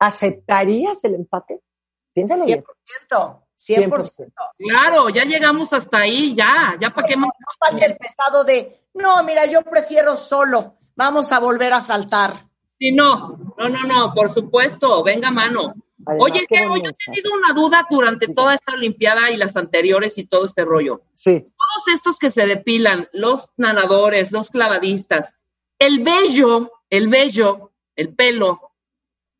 ¿aceptarías 0.00 1.04
el 1.04 1.14
empate? 1.14 1.60
Piénsalo 2.12 2.44
bien. 2.44 2.64
100%, 3.08 3.42
100%. 3.56 4.32
Claro, 4.58 5.08
ya 5.08 5.24
llegamos 5.24 5.72
hasta 5.72 5.98
ahí, 5.98 6.34
ya, 6.34 6.76
ya 6.80 6.90
para 6.90 7.06
qué 7.06 7.16
más. 7.16 7.30
No 7.38 7.68
falta 7.68 7.86
el 7.86 7.96
pesado 7.96 8.44
de, 8.44 8.86
no, 8.94 9.22
mira, 9.22 9.46
yo 9.46 9.62
prefiero 9.62 10.16
solo, 10.16 10.76
vamos 10.94 11.32
a 11.32 11.40
volver 11.40 11.72
a 11.72 11.80
saltar. 11.80 12.46
Sí, 12.78 12.90
no, 12.92 13.54
no, 13.56 13.68
no, 13.68 13.82
no, 13.84 14.14
por 14.14 14.32
supuesto, 14.32 15.02
venga 15.02 15.30
mano. 15.30 15.74
Además, 16.04 16.30
Oye, 16.30 16.46
buen 16.48 16.82
yo 16.82 16.90
he 16.90 17.12
tenido 17.12 17.32
una 17.32 17.54
duda 17.54 17.86
durante 17.88 18.26
toda 18.26 18.54
esta 18.54 18.72
Olimpiada 18.72 19.30
y 19.30 19.36
las 19.36 19.56
anteriores 19.56 20.18
y 20.18 20.26
todo 20.26 20.46
este 20.46 20.64
rollo. 20.64 21.02
Sí, 21.14 21.44
Todos 21.44 21.94
estos 21.94 22.18
que 22.18 22.28
se 22.28 22.44
depilan, 22.46 23.08
los 23.12 23.50
nadadores, 23.56 24.32
los 24.32 24.50
clavadistas, 24.50 25.34
el 25.78 26.02
vello, 26.02 26.72
el 26.90 27.08
vello, 27.08 27.72
el 27.94 28.14
pelo, 28.14 28.71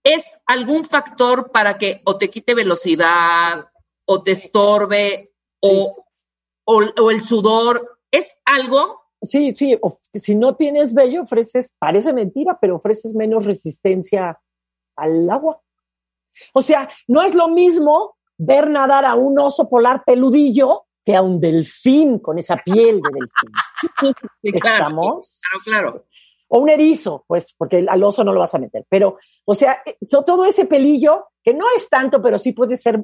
¿es 0.04 0.38
algún 0.46 0.84
factor 0.84 1.50
para 1.50 1.78
que 1.78 2.00
o 2.04 2.18
te 2.18 2.30
quite 2.30 2.54
velocidad, 2.54 3.66
o 4.04 4.22
te 4.22 4.32
estorbe, 4.32 5.32
o, 5.60 6.04
o, 6.64 6.82
o 7.00 7.10
el 7.10 7.20
sudor? 7.20 7.98
¿Es 8.10 8.36
algo? 8.44 9.02
sí, 9.22 9.54
sí. 9.54 9.78
si 10.14 10.34
no 10.34 10.56
tienes 10.56 10.94
vello, 10.94 11.22
ofreces, 11.22 11.72
parece 11.78 12.12
mentira, 12.12 12.58
pero 12.60 12.76
ofreces 12.76 13.14
menos 13.14 13.44
resistencia 13.44 14.38
al 14.96 15.30
agua. 15.30 15.60
O 16.54 16.60
sea, 16.60 16.88
no 17.06 17.22
es 17.22 17.34
lo 17.34 17.48
mismo 17.48 18.16
ver 18.36 18.68
nadar 18.70 19.04
a 19.04 19.14
un 19.14 19.38
oso 19.38 19.68
polar 19.68 20.02
peludillo 20.04 20.86
que 21.04 21.14
a 21.14 21.22
un 21.22 21.40
delfín 21.40 22.18
con 22.18 22.38
esa 22.38 22.56
piel 22.56 23.00
de 23.00 23.10
delfín. 23.12 23.52
Sí, 24.42 24.52
claro, 24.52 24.76
¿Estamos? 24.76 25.40
claro, 25.40 25.62
claro. 25.64 26.06
O 26.54 26.58
un 26.58 26.68
erizo, 26.68 27.24
pues, 27.26 27.54
porque 27.56 27.84
al 27.88 28.04
oso 28.04 28.22
no 28.24 28.32
lo 28.32 28.40
vas 28.40 28.54
a 28.54 28.58
meter. 28.58 28.84
Pero, 28.88 29.18
o 29.44 29.54
sea, 29.54 29.82
eh, 29.86 29.96
todo 30.06 30.44
ese 30.44 30.66
pelillo, 30.66 31.28
que 31.42 31.54
no 31.54 31.64
es 31.74 31.88
tanto, 31.88 32.20
pero 32.20 32.36
sí 32.36 32.52
puede 32.52 32.76
ser 32.76 33.02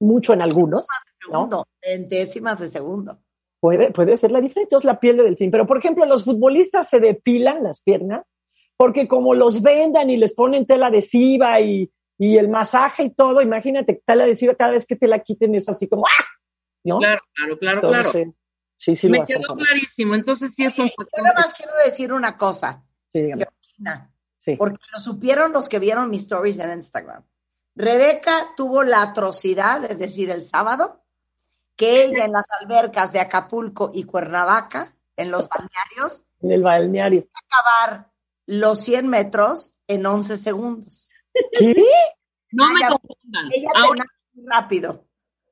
mucho 0.00 0.32
en 0.32 0.42
algunos. 0.42 0.86
Segundo, 1.20 1.66
en 1.82 2.08
décimas 2.08 2.60
de 2.60 2.68
segundo. 2.68 3.18
Puede, 3.58 3.90
puede 3.90 4.14
ser 4.14 4.30
la 4.30 4.40
diferencia, 4.40 4.76
es 4.76 4.84
la 4.84 5.00
piel 5.00 5.16
del 5.16 5.26
delfín. 5.26 5.50
Pero, 5.50 5.66
por 5.66 5.78
ejemplo, 5.78 6.06
los 6.06 6.24
futbolistas 6.24 6.88
se 6.88 7.00
depilan 7.00 7.64
las 7.64 7.80
piernas 7.80 8.24
porque 8.76 9.08
como 9.08 9.34
los 9.34 9.62
vendan 9.62 10.10
y 10.10 10.16
les 10.16 10.34
ponen 10.34 10.66
tela 10.66 10.86
adhesiva 10.86 11.60
y, 11.60 11.90
y 12.18 12.36
el 12.36 12.48
masaje 12.48 13.04
y 13.04 13.10
todo, 13.10 13.40
imagínate, 13.40 14.00
tela 14.04 14.24
adhesiva 14.24 14.54
cada 14.54 14.72
vez 14.72 14.86
que 14.86 14.96
te 14.96 15.08
la 15.08 15.20
quiten 15.20 15.54
es 15.54 15.68
así 15.68 15.88
como 15.88 16.06
¡ah! 16.06 16.24
¿no? 16.84 16.98
Claro, 16.98 17.22
claro, 17.34 17.58
claro, 17.58 17.80
claro. 17.80 18.10
Sí, 18.76 18.94
sí, 18.94 19.08
Me 19.08 19.24
quedó 19.24 19.56
clarísimo. 19.56 20.14
Entonces 20.14 20.54
sí 20.54 20.64
es 20.64 20.78
un 20.78 20.88
Yo 20.88 21.22
nada 21.22 21.34
más 21.36 21.54
quiero 21.54 21.72
decir 21.84 22.12
una 22.12 22.36
cosa. 22.36 22.84
Sí, 23.12 23.30
sí. 24.38 24.56
Porque 24.56 24.78
lo 24.92 25.00
supieron 25.00 25.52
los 25.52 25.68
que 25.68 25.78
vieron 25.78 26.10
mis 26.10 26.22
stories 26.22 26.58
en 26.58 26.72
Instagram. 26.72 27.24
Rebeca 27.74 28.54
tuvo 28.56 28.82
la 28.82 29.02
atrocidad 29.02 29.80
de 29.80 29.94
decir 29.94 30.30
el 30.30 30.42
sábado 30.42 31.02
que 31.76 32.04
ella 32.04 32.24
en 32.24 32.32
las 32.32 32.46
albercas 32.60 33.12
de 33.12 33.20
Acapulco 33.20 33.90
y 33.92 34.04
Cuernavaca, 34.04 34.94
en 35.16 35.30
los 35.30 35.46
balnearios, 35.48 36.24
en 36.40 36.52
el 36.52 36.62
balneario, 36.62 37.28
acabar 37.34 38.10
los 38.46 38.80
100 38.80 39.08
metros 39.08 39.74
en 39.86 40.06
11 40.06 40.36
segundos. 40.36 41.10
¿Qué? 41.52 41.74
No 42.52 42.72
me 42.72 42.80
confundan. 42.80 43.48
Ella 43.52 43.68
Ahora, 43.74 44.04
rápido. 44.34 45.04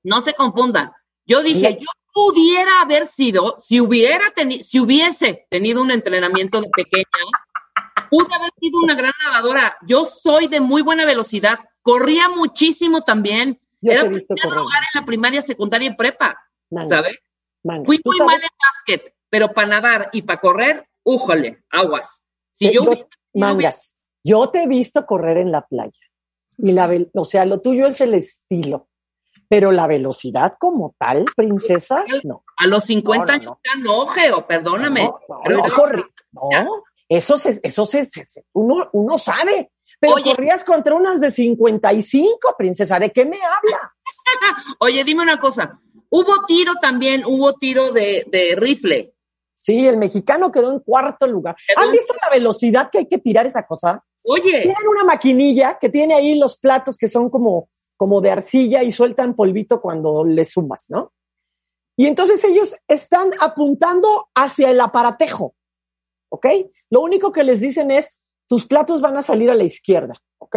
No 0.03 0.23
se 0.23 0.35
confundan. 0.35 0.93
Yo 1.27 1.43
dije, 1.43 1.79
yo 1.81 1.87
pudiera 2.15 2.81
haber 2.81 3.09
sido, 3.09 3.59
si 3.61 3.81
hubiera 3.81 4.31
tenido, 4.31 4.63
si 4.65 4.79
hubiese 4.79 5.47
tenido 5.51 5.83
un 5.83 5.91
entrenamiento 5.91 6.61
de 6.61 6.71
pequeña, 6.71 7.05
pude 8.09 8.33
haber 8.33 8.51
sido 8.59 8.79
una 8.79 8.95
gran 8.95 9.13
nadadora. 9.23 9.77
Yo 9.87 10.05
soy 10.05 10.47
de 10.47 10.61
muy 10.61 10.81
buena 10.81 11.05
velocidad, 11.05 11.59
corría 11.83 12.29
muchísimo 12.29 13.03
también. 13.03 13.61
Era 13.83 14.03
en 14.03 14.15
la 14.95 15.05
primaria, 15.05 15.43
secundaria 15.43 15.91
y 15.91 15.95
prepa, 15.95 16.39
¿sabes? 16.89 17.17
Fui 17.85 18.01
muy 18.03 18.19
mal 18.21 18.41
en 18.41 18.49
básquet, 18.73 19.15
pero 19.29 19.53
para 19.53 19.69
nadar 19.69 20.09
y 20.13 20.23
para 20.23 20.41
correr, 20.41 20.89
újole, 21.03 21.65
aguas. 21.71 22.23
Si 22.53 22.73
yo, 22.73 22.85
mangas, 23.35 23.95
yo 24.23 24.49
te 24.49 24.63
he 24.63 24.69
visto 24.69 25.05
correr 25.05 25.37
en 25.39 25.51
la 25.51 25.67
playa. 25.67 26.01
Y 26.57 26.73
la, 26.73 26.89
o 27.15 27.25
sea, 27.25 27.45
lo 27.45 27.61
tuyo 27.61 27.89
es 27.89 28.01
el 28.01 28.15
estilo. 28.15 28.89
Pero 29.49 29.73
la 29.73 29.87
velocidad 29.87 30.55
como 30.59 30.95
tal, 30.99 31.25
princesa, 31.37 32.05
no. 32.23 32.45
A 32.57 32.67
los 32.67 32.85
50 32.85 33.33
años 33.33 33.57
ya 33.65 33.81
no, 33.81 34.07
Geo, 34.07 34.47
perdóname. 34.47 35.11
No, 36.33 36.83
eso 37.09 37.37
se, 37.37 37.61
eso 37.63 37.85
se, 37.85 38.09
uno, 38.53 38.89
uno 38.93 39.19
sabe. 39.19 39.71
Pero 40.01 40.15
corrías 40.23 40.65
contra 40.65 40.95
unas 40.95 41.21
de 41.21 41.31
55, 41.31 42.55
princesa, 42.59 42.99
¿de 42.99 43.11
qué 43.11 43.25
me 43.25 43.37
hablas? 43.37 43.91
Oye, 44.81 45.05
dime 45.05 45.23
una 45.23 45.39
cosa. 45.39 45.81
Hubo 46.11 46.45
tiro 46.47 46.75
también, 46.81 47.25
hubo 47.25 47.55
tiro 47.55 47.91
de, 47.93 48.27
de 48.31 48.55
rifle. 48.57 49.15
Sí, 49.55 49.87
el 49.87 49.97
mexicano 49.97 50.53
quedó 50.53 50.73
en 50.73 50.81
cuarto 50.81 51.27
lugar. 51.27 51.57
¿Han 51.77 51.91
visto 51.91 52.15
la 52.21 52.31
velocidad 52.31 52.91
que 52.91 52.99
hay 52.99 53.09
que 53.09 53.19
tirar 53.19 53.47
esa 53.47 53.67
cosa? 53.67 54.05
Oye. 54.23 54.63
Tienen 54.63 54.89
una 54.89 55.05
maquinilla 55.05 55.79
que 55.79 55.89
tiene 55.89 56.15
ahí 56.15 56.39
los 56.39 56.59
platos 56.59 56.99
que 56.99 57.07
son 57.07 57.31
como, 57.31 57.69
como 57.97 58.21
de 58.21 58.31
arcilla 58.31 58.83
y 58.83 58.91
sueltan 58.91 59.35
polvito 59.35 59.81
cuando 59.81 60.25
le 60.25 60.45
sumas, 60.45 60.87
¿no? 60.89 61.13
Y 61.97 62.07
entonces 62.07 62.43
ellos 62.45 62.77
están 62.89 63.31
apuntando 63.41 64.29
hacia 64.35 64.71
el 64.71 64.81
aparatejo, 64.81 65.55
¿ok? 66.29 66.47
Lo 66.91 67.03
único 67.03 67.31
que 67.31 67.45
les 67.45 67.61
dicen 67.61 67.91
es, 67.91 68.17
tus 68.49 68.67
platos 68.67 69.01
van 69.01 69.17
a 69.17 69.23
salir 69.23 69.51
a 69.51 69.55
la 69.55 69.65
izquierda, 69.65 70.15
¿ok? 70.39 70.57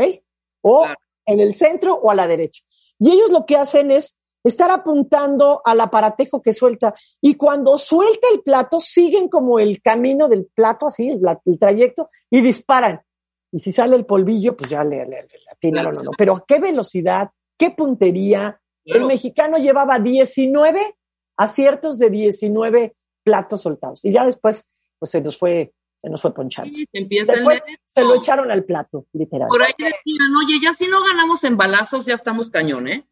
O 0.61 0.85
en 1.25 1.39
el 1.39 1.53
centro 1.53 1.93
o 1.95 2.09
a 2.09 2.15
la 2.15 2.27
derecha. 2.27 2.63
Y 2.99 3.11
ellos 3.11 3.31
lo 3.31 3.45
que 3.45 3.55
hacen 3.55 3.91
es 3.91 4.17
estar 4.43 4.71
apuntando 4.71 5.61
al 5.63 5.79
aparatejo 5.81 6.41
que 6.41 6.53
suelta. 6.53 6.93
Y 7.21 7.35
cuando 7.35 7.77
suelta 7.77 8.27
el 8.33 8.41
plato, 8.41 8.79
siguen 8.79 9.27
como 9.29 9.59
el 9.59 9.81
camino 9.81 10.27
del 10.27 10.47
plato, 10.53 10.87
así, 10.87 11.09
el, 11.09 11.21
trayecto, 11.59 12.09
y 12.29 12.41
disparan. 12.41 13.01
Y 13.51 13.59
si 13.59 13.71
sale 13.71 13.95
el 13.95 14.05
polvillo, 14.05 14.55
pues 14.55 14.69
ya 14.69 14.83
le, 14.83 15.05
le, 15.05 15.27
le 15.61 15.79
o 15.79 15.91
no. 15.91 16.11
Pero 16.17 16.43
qué 16.47 16.59
velocidad, 16.59 17.29
qué 17.57 17.71
puntería. 17.71 18.59
El 18.85 19.05
mexicano 19.05 19.57
llevaba 19.57 19.99
19 19.99 20.95
aciertos 21.37 21.99
de 21.99 22.09
19 22.09 22.95
platos 23.23 23.61
soltados. 23.61 24.03
Y 24.03 24.11
ya 24.11 24.25
después, 24.25 24.65
pues 24.97 25.11
se 25.11 25.21
nos 25.21 25.37
fue, 25.37 25.73
se 25.97 26.09
nos 26.09 26.21
fue 26.21 26.33
ponchando. 26.33 26.77
después 26.93 27.63
se 27.85 28.03
lo 28.03 28.15
echaron 28.15 28.51
al 28.51 28.63
plato, 28.63 29.05
literal. 29.13 29.49
Por 29.49 29.61
ahí 29.61 29.73
decían, 29.77 30.35
oye, 30.41 30.59
ya 30.61 30.73
si 30.73 30.87
no 30.87 31.03
ganamos 31.03 31.43
en 31.43 31.57
balazos, 31.57 32.05
ya 32.05 32.15
estamos 32.15 32.49
cañón, 32.49 32.87
¿eh? 32.87 33.05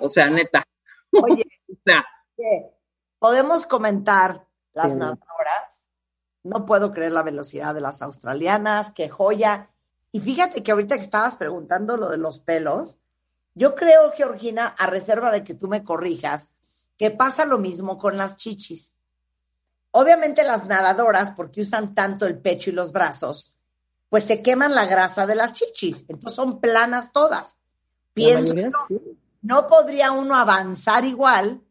O 0.00 0.08
sea, 0.08 0.30
neta. 0.30 0.66
Oye, 1.12 1.44
podemos 3.18 3.66
comentar 3.66 4.46
las 4.72 4.96
nadadoras. 4.96 5.90
No 6.42 6.64
puedo 6.64 6.92
creer 6.92 7.12
la 7.12 7.22
velocidad 7.22 7.74
de 7.74 7.80
las 7.80 8.02
australianas, 8.02 8.92
qué 8.92 9.08
joya. 9.08 9.70
Y 10.12 10.20
fíjate 10.20 10.62
que 10.62 10.72
ahorita 10.72 10.96
que 10.96 11.02
estabas 11.02 11.36
preguntando 11.36 11.96
lo 11.96 12.10
de 12.10 12.18
los 12.18 12.38
pelos, 12.38 12.98
yo 13.54 13.74
creo, 13.74 14.12
Georgina, 14.12 14.66
a 14.66 14.86
reserva 14.86 15.30
de 15.30 15.42
que 15.42 15.54
tú 15.54 15.68
me 15.68 15.82
corrijas, 15.82 16.50
que 16.96 17.10
pasa 17.10 17.44
lo 17.44 17.58
mismo 17.58 17.98
con 17.98 18.16
las 18.16 18.36
chichis. 18.36 18.94
Obviamente 19.90 20.44
las 20.44 20.66
nadadoras, 20.66 21.32
porque 21.32 21.62
usan 21.62 21.94
tanto 21.94 22.26
el 22.26 22.38
pecho 22.38 22.70
y 22.70 22.74
los 22.74 22.92
brazos, 22.92 23.54
pues 24.08 24.24
se 24.24 24.42
queman 24.42 24.74
la 24.74 24.86
grasa 24.86 25.26
de 25.26 25.34
las 25.34 25.54
chichis, 25.54 26.04
entonces 26.08 26.36
son 26.36 26.60
planas 26.60 27.12
todas. 27.12 27.58
Pienso, 28.14 28.54
no 29.40 29.66
podría 29.66 30.12
uno 30.12 30.36
avanzar 30.36 31.04
igual 31.04 31.62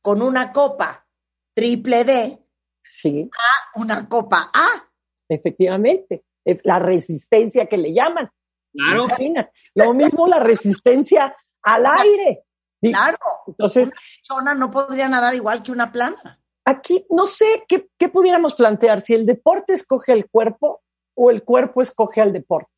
con 0.00 0.22
una 0.22 0.52
copa 0.52 1.06
triple 1.54 2.04
D 2.04 2.42
sí. 2.82 3.30
a 3.32 3.78
una 3.78 4.08
copa 4.08 4.50
A. 4.52 4.88
Efectivamente, 5.28 6.24
es 6.44 6.60
la 6.64 6.78
resistencia 6.78 7.66
que 7.66 7.76
le 7.76 7.92
llaman. 7.92 8.30
Claro. 8.72 9.06
Lo 9.74 9.94
mismo 9.94 10.26
la 10.26 10.38
resistencia 10.38 11.34
al 11.62 11.86
aire. 11.86 12.44
Claro. 12.80 13.18
Entonces, 13.46 13.88
una 13.88 14.00
chona 14.22 14.54
no 14.54 14.70
podría 14.70 15.08
nadar 15.08 15.34
igual 15.34 15.62
que 15.62 15.72
una 15.72 15.92
plana. 15.92 16.40
Aquí 16.64 17.04
no 17.10 17.26
sé 17.26 17.64
qué, 17.68 17.88
qué 17.98 18.08
pudiéramos 18.08 18.54
plantear, 18.54 19.00
si 19.00 19.14
el 19.14 19.26
deporte 19.26 19.72
escoge 19.72 20.12
el 20.12 20.28
cuerpo 20.28 20.82
o 21.14 21.30
el 21.30 21.42
cuerpo 21.42 21.82
escoge 21.82 22.20
al 22.20 22.32
deporte. 22.32 22.70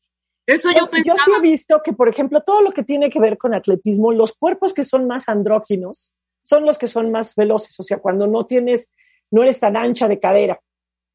Eso 0.45 0.69
yo 0.71 0.89
pues, 0.89 1.03
Yo 1.05 1.13
sí 1.15 1.31
he 1.37 1.41
visto 1.41 1.81
que, 1.83 1.93
por 1.93 2.09
ejemplo, 2.09 2.41
todo 2.41 2.61
lo 2.61 2.71
que 2.71 2.83
tiene 2.83 3.09
que 3.09 3.19
ver 3.19 3.37
con 3.37 3.53
atletismo, 3.53 4.11
los 4.11 4.33
cuerpos 4.33 4.73
que 4.73 4.83
son 4.83 5.07
más 5.07 5.29
andróginos 5.29 6.13
son 6.43 6.65
los 6.65 6.77
que 6.77 6.87
son 6.87 7.11
más 7.11 7.35
veloces. 7.35 7.79
O 7.79 7.83
sea, 7.83 7.99
cuando 7.99 8.27
no 8.27 8.45
tienes, 8.45 8.89
no 9.31 9.43
eres 9.43 9.59
tan 9.59 9.77
ancha 9.77 10.07
de 10.09 10.19
cadera. 10.19 10.59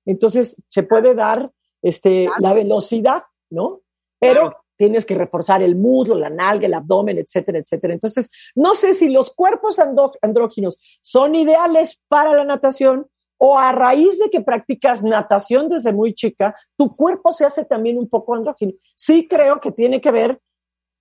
Entonces, 0.07 0.57
se 0.71 0.83
puede 0.83 1.15
dar 1.15 1.51
este, 1.83 2.29
la 2.39 2.53
velocidad, 2.53 3.23
¿no? 3.51 3.81
Pero 4.19 4.57
tienes 4.77 5.05
que 5.05 5.15
reforzar 5.15 5.61
el 5.63 5.77
muslo, 5.77 6.15
la 6.15 6.31
nalga, 6.31 6.67
el 6.67 6.75
abdomen, 6.75 7.19
etcétera, 7.19 7.59
etcétera. 7.59 7.95
Entonces, 7.95 8.31
no 8.55 8.75
sé 8.75 8.95
si 8.95 9.09
los 9.09 9.35
cuerpos 9.35 9.79
andróginos 10.23 10.79
son 11.03 11.35
ideales 11.35 12.01
para 12.09 12.33
la 12.33 12.45
natación 12.45 13.09
o 13.39 13.59
a 13.59 13.73
raíz 13.73 14.19
de 14.19 14.31
que 14.31 14.41
practicas 14.41 15.03
natación 15.03 15.69
desde 15.69 15.93
muy 15.93 16.15
chica, 16.15 16.57
tu 16.77 16.95
cuerpo 16.95 17.33
se 17.33 17.45
hace 17.45 17.65
también 17.65 17.99
un 17.99 18.09
poco 18.09 18.35
andrógino. 18.35 18.73
Sí 18.97 19.27
creo 19.29 19.61
que 19.61 19.73
tiene 19.73 20.01
que 20.01 20.11
ver, 20.11 20.41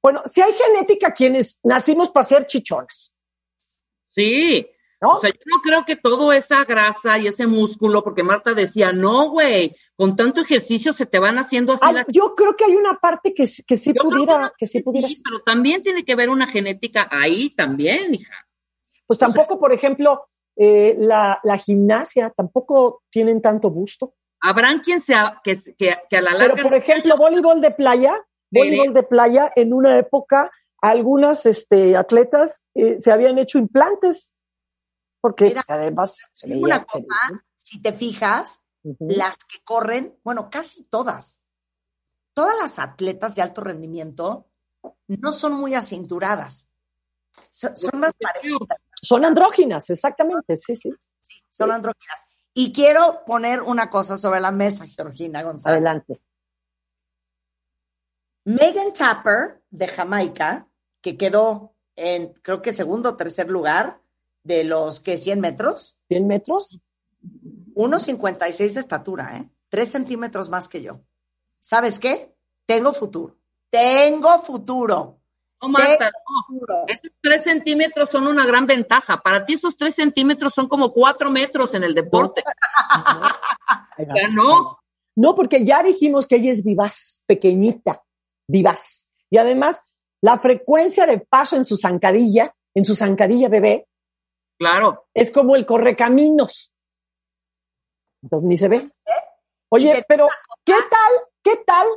bueno, 0.04 0.22
si 0.32 0.42
hay 0.42 0.54
genética 0.54 1.14
quienes 1.14 1.60
nacimos 1.64 2.10
para 2.10 2.26
ser 2.26 2.46
chichonas. 2.46 3.16
Sí. 4.10 4.68
¿No? 5.00 5.10
O 5.10 5.20
sea, 5.20 5.30
yo 5.30 5.40
no 5.46 5.62
creo 5.62 5.86
que 5.86 5.96
todo 5.96 6.34
esa 6.34 6.66
grasa 6.66 7.20
y 7.20 7.28
ese 7.28 7.46
músculo, 7.46 8.04
porque 8.04 8.24
Marta 8.24 8.56
decía, 8.56 8.92
no, 8.92 9.30
güey, 9.30 9.76
con 9.96 10.16
tanto 10.16 10.42
ejercicio 10.42 10.92
se 10.92 11.06
te 11.06 11.20
van 11.20 11.38
haciendo 11.38 11.74
así. 11.74 11.86
Yo 12.08 12.34
creo 12.36 12.56
que 12.56 12.66
hay 12.66 12.76
una 12.76 12.98
parte 12.98 13.32
que, 13.34 13.44
que 13.68 13.76
sí 13.76 13.94
pudiera, 13.94 14.54
que, 14.58 14.66
sí 14.66 14.82
pudiera. 14.82 15.08
pero 15.24 15.42
también 15.44 15.84
tiene 15.84 16.04
que 16.04 16.16
ver 16.16 16.30
una 16.30 16.48
genética 16.48 17.08
ahí 17.12 17.52
también, 17.52 18.16
hija. 18.16 18.34
Pues 19.06 19.20
tampoco, 19.20 19.60
por 19.60 19.72
ejemplo, 19.72 20.28
eh, 20.56 20.96
la, 20.98 21.40
gimnasia 21.64 22.34
tampoco 22.36 23.04
tienen 23.12 23.42
tanto 23.42 23.70
gusto. 23.70 24.16
Habrán 24.42 24.80
quien 24.80 25.02
sea 25.02 25.40
que, 25.44 25.56
que, 25.78 25.92
a 25.92 26.22
la 26.22 26.34
larga. 26.34 26.56
Pero 26.56 26.70
por 26.70 26.78
ejemplo, 26.78 27.16
voleibol 27.18 27.62
de 27.62 27.72
playa, 27.72 28.20
voleibol 28.52 28.94
de 28.94 29.04
playa, 29.04 29.52
en 29.56 29.74
una 29.74 29.98
época, 29.98 30.50
algunas 30.82 31.46
este, 31.46 31.96
atletas 31.96 32.64
eh, 32.76 32.98
se 33.00 33.12
habían 33.12 33.38
hecho 33.38 33.60
implantes. 33.60 34.34
Porque 35.28 35.54
además 35.68 36.18
se 36.32 36.48
una 36.56 36.86
cosa, 36.86 37.06
si 37.58 37.82
te 37.82 37.92
fijas, 37.92 38.62
las 39.00 39.36
que 39.44 39.62
corren, 39.66 40.18
bueno, 40.24 40.50
casi 40.50 40.86
todas, 40.86 41.42
todas 42.34 42.56
las 42.58 42.80
atletas 42.80 43.36
de 43.36 43.42
alto 43.42 43.60
rendimiento 43.60 44.48
no 45.08 45.34
son 45.34 45.54
muy 45.54 45.76
acinturadas. 45.76 46.70
Son, 47.50 48.00
más 48.00 48.14
parejitas. 48.14 48.78
Son 49.02 49.26
andróginas, 49.26 49.90
exactamente, 49.90 50.56
sí, 50.56 50.78
sí. 50.78 50.94
Sí, 51.22 51.44
son 51.52 51.72
andróginas. 51.72 52.24
Y 52.54 52.72
quiero 52.72 53.26
poner 53.26 53.62
una 53.62 53.90
cosa 53.90 54.18
sobre 54.18 54.40
la 54.40 54.52
mesa, 54.52 54.86
Georgina 54.88 55.44
González. 55.44 55.78
Adelante. 55.78 56.22
Megan 58.46 58.94
Tapper, 58.94 59.62
de 59.70 59.88
Jamaica, 59.90 60.70
que 61.02 61.18
quedó 61.18 61.76
en, 61.98 62.34
creo 62.42 62.62
que 62.62 62.72
segundo 62.72 63.10
o 63.10 63.18
tercer 63.18 63.50
lugar 63.50 64.02
de 64.48 64.64
los 64.64 65.00
que 65.00 65.18
100 65.18 65.40
metros. 65.40 66.00
100 66.08 66.26
metros. 66.26 66.80
1,56 67.76 68.74
de 68.74 68.80
estatura, 68.80 69.38
¿eh? 69.38 69.50
3 69.70 69.90
centímetros 69.90 70.50
más 70.50 70.68
que 70.70 70.82
yo. 70.82 71.02
¿Sabes 71.60 72.00
qué? 72.00 72.34
Tengo 72.66 72.94
futuro. 72.94 73.38
Tengo 73.70 74.40
futuro. 74.40 75.20
No, 75.62 75.70
Marta, 75.70 76.12
no. 76.50 76.86
Esos 76.88 77.12
tres 77.22 77.44
centímetros 77.44 78.10
son 78.10 78.28
una 78.28 78.46
gran 78.46 78.68
ventaja. 78.68 79.22
Para 79.22 79.46
ti 79.46 79.54
esos 79.54 79.76
tres 79.76 79.96
centímetros 79.96 80.54
son 80.54 80.68
como 80.68 80.94
cuatro 80.94 81.30
metros 81.32 81.74
en 81.74 81.84
el 81.84 81.94
deporte. 81.94 82.44
Ya 83.98 84.30
no. 84.34 84.80
No, 85.16 85.36
porque 85.36 85.66
ya 85.66 85.82
dijimos 85.82 86.28
que 86.28 86.36
ella 86.36 86.52
es 86.52 86.64
vivaz, 86.64 87.24
pequeñita, 87.26 88.04
vivaz. 88.48 89.10
Y 89.32 89.38
además, 89.38 89.84
la 90.22 90.38
frecuencia 90.38 91.08
de 91.08 91.20
paso 91.20 91.56
en 91.56 91.66
su 91.66 91.76
zancadilla, 91.76 92.54
en 92.76 92.86
su 92.86 92.96
zancadilla 92.96 93.50
bebé, 93.50 93.87
Claro. 94.60 95.08
es 95.14 95.32
como 95.32 95.56
el 95.56 95.66
correcaminos. 95.66 96.74
Entonces 98.24 98.48
ni 98.48 98.58
se 98.58 98.68
ve. 98.68 98.90
Oye, 99.70 100.04
pero 100.08 100.28
¿qué 100.66 100.74
tal? 100.74 101.12
¿Qué 101.44 101.58
tal? 101.66 101.88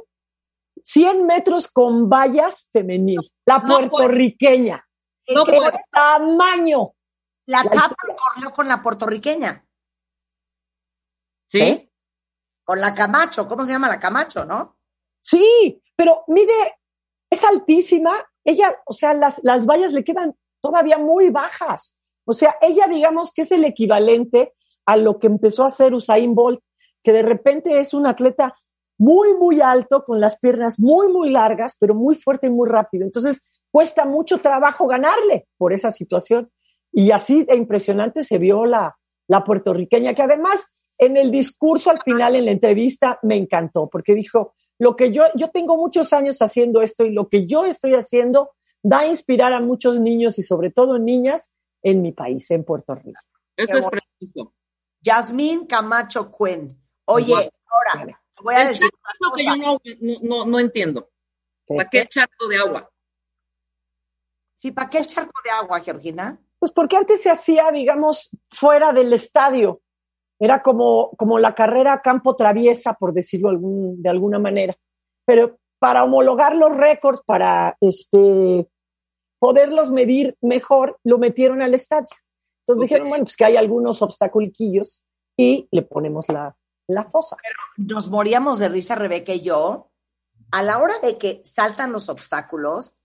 100 0.84 1.26
metros 1.26 1.68
con 1.68 2.08
vallas 2.08 2.68
femenil. 2.72 3.20
La 3.46 3.62
puertorriqueña. 3.62 4.86
No. 5.34 5.44
¡Qué 5.44 5.58
tamaño! 5.90 6.92
la 7.46 7.64
La 7.64 7.70
tapa 7.70 7.96
corrió 8.16 8.52
con 8.52 8.68
la 8.68 8.82
puertorriqueña, 8.82 9.64
Sí. 11.46 11.60
¿Eh? 11.60 11.92
con 12.64 12.80
la 12.80 12.94
Camacho. 12.94 13.48
¿Cómo 13.48 13.64
se 13.64 13.72
llama 13.72 13.88
la 13.88 13.98
Camacho, 13.98 14.44
no? 14.44 14.76
Sí, 15.22 15.82
pero 15.96 16.22
mide, 16.28 16.78
es 17.28 17.42
altísima. 17.44 18.24
Ella, 18.44 18.80
o 18.86 18.92
sea, 18.92 19.12
las, 19.14 19.40
las 19.42 19.66
vallas 19.66 19.92
le 19.92 20.04
quedan 20.04 20.36
todavía 20.62 20.96
muy 20.96 21.30
bajas. 21.30 21.92
O 22.30 22.34
sea, 22.34 22.54
ella 22.60 22.86
digamos 22.88 23.32
que 23.32 23.42
es 23.42 23.52
el 23.52 23.64
equivalente 23.64 24.52
a 24.86 24.96
lo 24.96 25.18
que 25.18 25.26
empezó 25.26 25.64
a 25.64 25.66
hacer 25.66 25.94
Usain 25.94 26.34
Bolt, 26.34 26.60
que 27.02 27.12
de 27.12 27.22
repente 27.22 27.78
es 27.80 27.92
un 27.92 28.06
atleta 28.06 28.54
muy, 28.98 29.34
muy 29.34 29.60
alto, 29.60 30.04
con 30.04 30.20
las 30.20 30.38
piernas 30.38 30.78
muy, 30.78 31.08
muy 31.08 31.30
largas, 31.30 31.76
pero 31.78 31.94
muy 31.94 32.14
fuerte 32.14 32.46
y 32.46 32.50
muy 32.50 32.68
rápido. 32.68 33.04
Entonces, 33.04 33.48
cuesta 33.70 34.04
mucho 34.04 34.38
trabajo 34.38 34.86
ganarle 34.86 35.48
por 35.56 35.72
esa 35.72 35.90
situación. 35.90 36.50
Y 36.92 37.10
así 37.10 37.44
de 37.44 37.56
impresionante 37.56 38.22
se 38.22 38.38
vio 38.38 38.66
la, 38.66 38.96
la 39.26 39.42
puertorriqueña, 39.42 40.14
que 40.14 40.22
además 40.22 40.74
en 40.98 41.16
el 41.16 41.30
discurso 41.30 41.90
al 41.90 42.00
final, 42.02 42.36
en 42.36 42.44
la 42.44 42.52
entrevista, 42.52 43.18
me 43.22 43.36
encantó, 43.36 43.88
porque 43.88 44.14
dijo, 44.14 44.54
lo 44.78 44.96
que 44.96 45.12
yo, 45.12 45.24
yo 45.34 45.48
tengo 45.48 45.76
muchos 45.76 46.12
años 46.12 46.38
haciendo 46.42 46.82
esto 46.82 47.04
y 47.04 47.10
lo 47.10 47.28
que 47.28 47.46
yo 47.46 47.64
estoy 47.64 47.94
haciendo 47.94 48.50
va 48.84 49.00
a 49.00 49.06
inspirar 49.06 49.52
a 49.52 49.60
muchos 49.60 49.98
niños 49.98 50.38
y 50.38 50.42
sobre 50.42 50.70
todo 50.70 50.98
niñas 50.98 51.50
en 51.82 52.02
mi 52.02 52.12
país, 52.12 52.50
en 52.50 52.64
Puerto 52.64 52.94
Rico. 52.94 53.20
Eso 53.56 53.78
es 53.78 53.84
preciso. 53.90 54.54
Yasmín 55.02 55.66
Camacho 55.66 56.30
Quinn. 56.30 56.76
Oye, 57.06 57.32
ahora, 57.34 57.94
Vale. 57.96 58.16
voy 58.42 58.54
a 58.54 58.62
El 58.62 58.68
decir 58.68 58.90
que 59.36 59.44
yo 59.44 59.78
no, 60.22 60.44
no, 60.46 60.58
entiendo. 60.58 61.10
¿Para 61.66 61.88
qué 61.88 62.06
charco 62.06 62.48
de 62.48 62.58
agua? 62.58 62.90
Sí, 64.54 64.72
¿para 64.72 64.88
qué 64.88 64.98
el 64.98 65.06
charco 65.06 65.40
de 65.42 65.50
agua, 65.50 65.80
Georgina? 65.80 66.38
Pues 66.58 66.72
porque 66.72 66.96
antes 66.96 67.22
se 67.22 67.30
hacía, 67.30 67.70
digamos, 67.72 68.30
fuera 68.50 68.92
del 68.92 69.12
estadio. 69.12 69.80
Era 70.38 70.62
como, 70.62 71.10
como 71.16 71.38
la 71.38 71.54
carrera 71.54 72.00
campo 72.02 72.36
traviesa, 72.36 72.94
por 72.94 73.12
decirlo 73.12 73.48
algún- 73.48 74.02
de 74.02 74.08
alguna 74.10 74.38
manera. 74.38 74.76
Pero 75.24 75.58
para 75.78 76.04
homologar 76.04 76.54
los 76.54 76.76
récords, 76.76 77.22
para 77.24 77.76
este, 77.80 78.68
poderlos 79.40 79.90
medir 79.90 80.36
mejor, 80.40 81.00
lo 81.02 81.18
metieron 81.18 81.62
al 81.62 81.74
estadio. 81.74 82.14
Entonces 82.60 82.82
dijeron, 82.88 83.08
bueno, 83.08 83.24
pues 83.24 83.36
que 83.36 83.46
hay 83.46 83.56
algunos 83.56 84.00
obstaculiquillos 84.02 85.02
y 85.36 85.66
le 85.72 85.82
ponemos 85.82 86.28
la, 86.28 86.54
la 86.86 87.04
fosa. 87.04 87.36
Nos 87.76 88.10
moríamos 88.10 88.60
de 88.60 88.68
risa, 88.68 88.94
Rebeca 88.94 89.32
y 89.32 89.40
yo. 89.40 89.90
A 90.52 90.62
la 90.62 90.78
hora 90.78 90.98
de 91.00 91.16
que 91.18 91.40
saltan 91.44 91.90
los 91.90 92.08
obstáculos, 92.08 92.96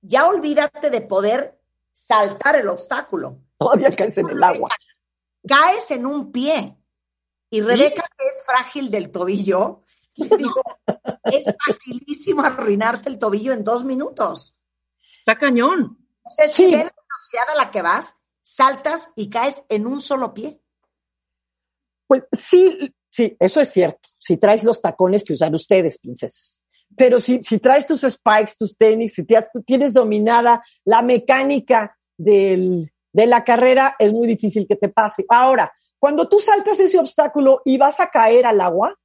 ya 0.00 0.26
olvídate 0.26 0.90
de 0.90 1.00
poder 1.00 1.60
saltar 1.92 2.56
el 2.56 2.68
obstáculo. 2.68 3.38
Todavía 3.58 3.90
caes 3.90 4.16
en 4.18 4.30
el 4.30 4.42
agua. 4.42 4.70
Caes 5.46 5.90
en 5.90 6.06
un 6.06 6.30
pie. 6.30 6.76
Y 7.50 7.62
Rebeca, 7.62 8.04
que 8.16 8.24
es 8.26 8.44
frágil 8.46 8.90
del 8.90 9.10
tobillo, 9.10 9.82
le 10.14 10.28
digo, 10.36 10.62
es 11.24 11.46
facilísimo 11.66 12.42
arruinarte 12.42 13.08
el 13.08 13.18
tobillo 13.18 13.52
en 13.52 13.64
dos 13.64 13.84
minutos. 13.84 14.59
Está 15.20 15.38
cañón. 15.38 15.98
O 16.22 16.30
sea, 16.30 16.46
si 16.48 16.64
Sí. 16.64 16.70
ve 16.70 16.78
la 16.84 16.92
velocidad 16.92 17.50
a 17.52 17.64
la 17.64 17.70
que 17.70 17.82
vas, 17.82 18.16
saltas 18.42 19.10
y 19.16 19.28
caes 19.30 19.64
en 19.68 19.86
un 19.86 20.00
solo 20.00 20.34
pie. 20.34 20.60
Pues 22.06 22.24
sí, 22.32 22.94
sí, 23.08 23.36
eso 23.38 23.60
es 23.60 23.70
cierto. 23.70 24.08
Si 24.18 24.36
traes 24.36 24.64
los 24.64 24.80
tacones 24.82 25.24
que 25.24 25.32
usan 25.34 25.54
ustedes, 25.54 25.98
princesas. 25.98 26.60
Pero 26.96 27.20
si, 27.20 27.42
si 27.44 27.58
traes 27.58 27.86
tus 27.86 28.00
spikes, 28.00 28.56
tus 28.58 28.76
tenis, 28.76 29.14
si 29.14 29.24
te 29.24 29.36
has- 29.36 29.50
tú 29.52 29.62
tienes 29.62 29.92
dominada 29.94 30.62
la 30.84 31.02
mecánica 31.02 31.96
del- 32.18 32.92
de 33.12 33.26
la 33.26 33.44
carrera, 33.44 33.94
es 33.98 34.12
muy 34.12 34.26
difícil 34.26 34.66
que 34.66 34.76
te 34.76 34.88
pase. 34.88 35.24
Ahora, 35.28 35.72
cuando 35.98 36.28
tú 36.28 36.40
saltas 36.40 36.80
ese 36.80 36.98
obstáculo 36.98 37.60
y 37.64 37.76
vas 37.78 38.00
a 38.00 38.08
caer 38.08 38.46
al 38.46 38.60
agua, 38.60 38.96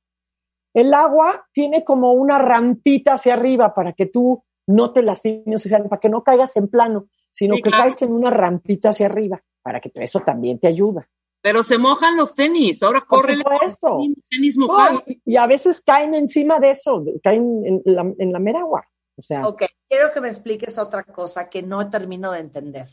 el 0.74 0.94
agua 0.94 1.48
tiene 1.54 1.84
como 1.84 2.14
una 2.14 2.38
rampita 2.40 3.14
hacia 3.14 3.34
arriba 3.34 3.74
para 3.74 3.94
que 3.94 4.06
tú 4.08 4.44
no 4.68 4.92
te 4.92 5.02
lastimes, 5.02 5.66
o 5.66 5.70
sea, 5.70 5.84
para 5.84 6.00
que 6.00 6.10
no 6.10 6.24
caigas 6.24 6.56
en 6.58 6.68
plano, 6.68 7.08
sino 7.32 7.56
Sí, 7.56 7.62
que 7.62 7.70
claro. 7.70 7.84
caes 7.84 8.02
en 8.02 8.12
una 8.14 8.30
rampita 8.32 8.90
hacia 8.90 9.06
arriba, 9.08 9.42
para 9.62 9.80
que 9.80 9.92
eso 9.96 10.20
también 10.22 10.60
te 10.60 10.68
ayuda. 10.68 11.08
Pero 11.42 11.62
se 11.62 11.78
mojan 11.78 12.18
los 12.18 12.34
tenis. 12.34 12.82
Ahora 12.82 13.06
corre 13.08 13.36
supuesto. 13.38 14.00
tenis 14.30 14.58
mojado. 14.58 15.04
y, 15.06 15.22
y 15.26 15.38
a 15.38 15.46
veces 15.46 15.82
caen 15.82 16.16
encima 16.16 16.60
de 16.60 16.72
eso, 16.72 17.04
caen 17.22 17.62
en 17.66 17.82
la, 17.86 18.02
en 18.18 18.32
la 18.34 18.40
mera 18.40 18.62
agua. 18.62 18.88
O 19.18 19.22
sea, 19.22 19.48
Ok, 19.48 19.64
quiero 19.88 20.12
que 20.12 20.22
me 20.22 20.28
expliques 20.28 20.78
otra 20.80 21.04
cosa 21.04 21.48
que 21.50 21.62
no 21.62 21.88
termino 21.90 22.32
de 22.32 22.40
entender. 22.40 22.90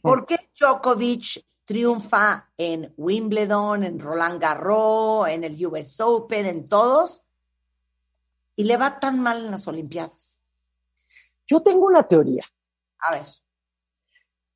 ¿Por 0.00 0.24
qué 0.24 0.36
Djokovic 0.58 1.44
triunfa 1.64 2.50
en 2.56 2.92
Wimbledon, 2.96 3.84
en 3.84 3.98
Roland 3.98 4.40
Garros, 4.40 5.28
en 5.28 5.44
el 5.44 5.66
US 5.66 6.00
Open, 6.00 6.46
en 6.46 6.68
todos, 6.68 7.22
y 8.60 8.64
le 8.64 8.76
va 8.76 9.00
tan 9.00 9.20
mal 9.20 9.38
en 9.38 9.50
las 9.50 9.66
Olimpiadas? 9.68 10.36
yo 11.50 11.60
tengo 11.60 11.86
una 11.86 12.06
teoría. 12.06 12.44
A 13.00 13.12
ver, 13.12 13.26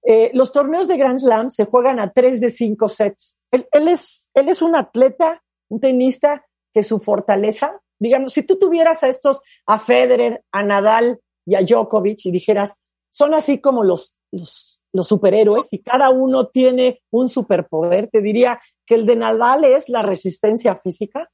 Eh, 0.07 0.31
los 0.35 0.53
torneos 0.53 0.87
de 0.87 0.99
Grand 0.99 1.19
Slam 1.19 1.51
se 1.51 1.65
juegan 1.65 1.99
a 1.99 2.13
tres 2.13 2.39
de 2.39 2.51
cinco 2.51 2.91
sets. 2.91 3.39
Él, 3.51 3.67
él 3.73 3.89
es, 3.89 4.31
él 4.35 4.51
es 4.51 4.61
un 4.61 4.77
atleta, 4.77 5.43
un 5.71 5.81
tenista 5.81 6.45
que 6.75 6.83
su 6.83 6.99
fortaleza, 7.01 7.81
digamos, 7.99 8.35
si 8.35 8.43
tú 8.43 8.59
tuvieras 8.59 9.03
a 9.03 9.09
estos, 9.09 9.41
a 9.65 9.79
Federer, 9.79 10.45
a 10.53 10.63
Nadal 10.63 11.21
y 11.47 11.55
a 11.55 11.63
Djokovic 11.63 12.27
y 12.27 12.31
dijeras, 12.31 12.79
son 13.09 13.33
así 13.33 13.61
como 13.63 13.83
los, 13.83 14.15
los, 14.31 14.83
los 14.93 15.09
superhéroes 15.09 15.73
y 15.73 15.79
cada 15.79 16.11
uno 16.11 16.49
tiene 16.49 17.01
un 17.11 17.31
superpoder, 17.31 18.11
te 18.11 18.21
diría 18.21 18.61
que 18.85 18.97
el 18.97 19.07
de 19.07 19.17
Nadal 19.17 19.65
es 19.65 19.89
la 19.89 20.03
resistencia 20.03 20.77
física, 20.77 21.31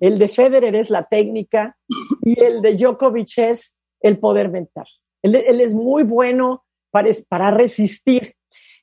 el 0.00 0.18
de 0.18 0.28
Federer 0.28 0.74
es 0.74 0.90
la 0.90 1.04
técnica 1.06 1.76
y 2.22 2.38
el 2.42 2.62
de 2.62 2.74
Djokovic 2.76 3.38
es 3.38 3.76
el 4.00 4.18
poder 4.18 4.50
mental. 4.50 4.86
Él, 5.22 5.36
él 5.36 5.60
es 5.60 5.74
muy 5.74 6.02
bueno 6.02 6.64
para, 6.90 7.10
para 7.28 7.50
resistir. 7.50 8.34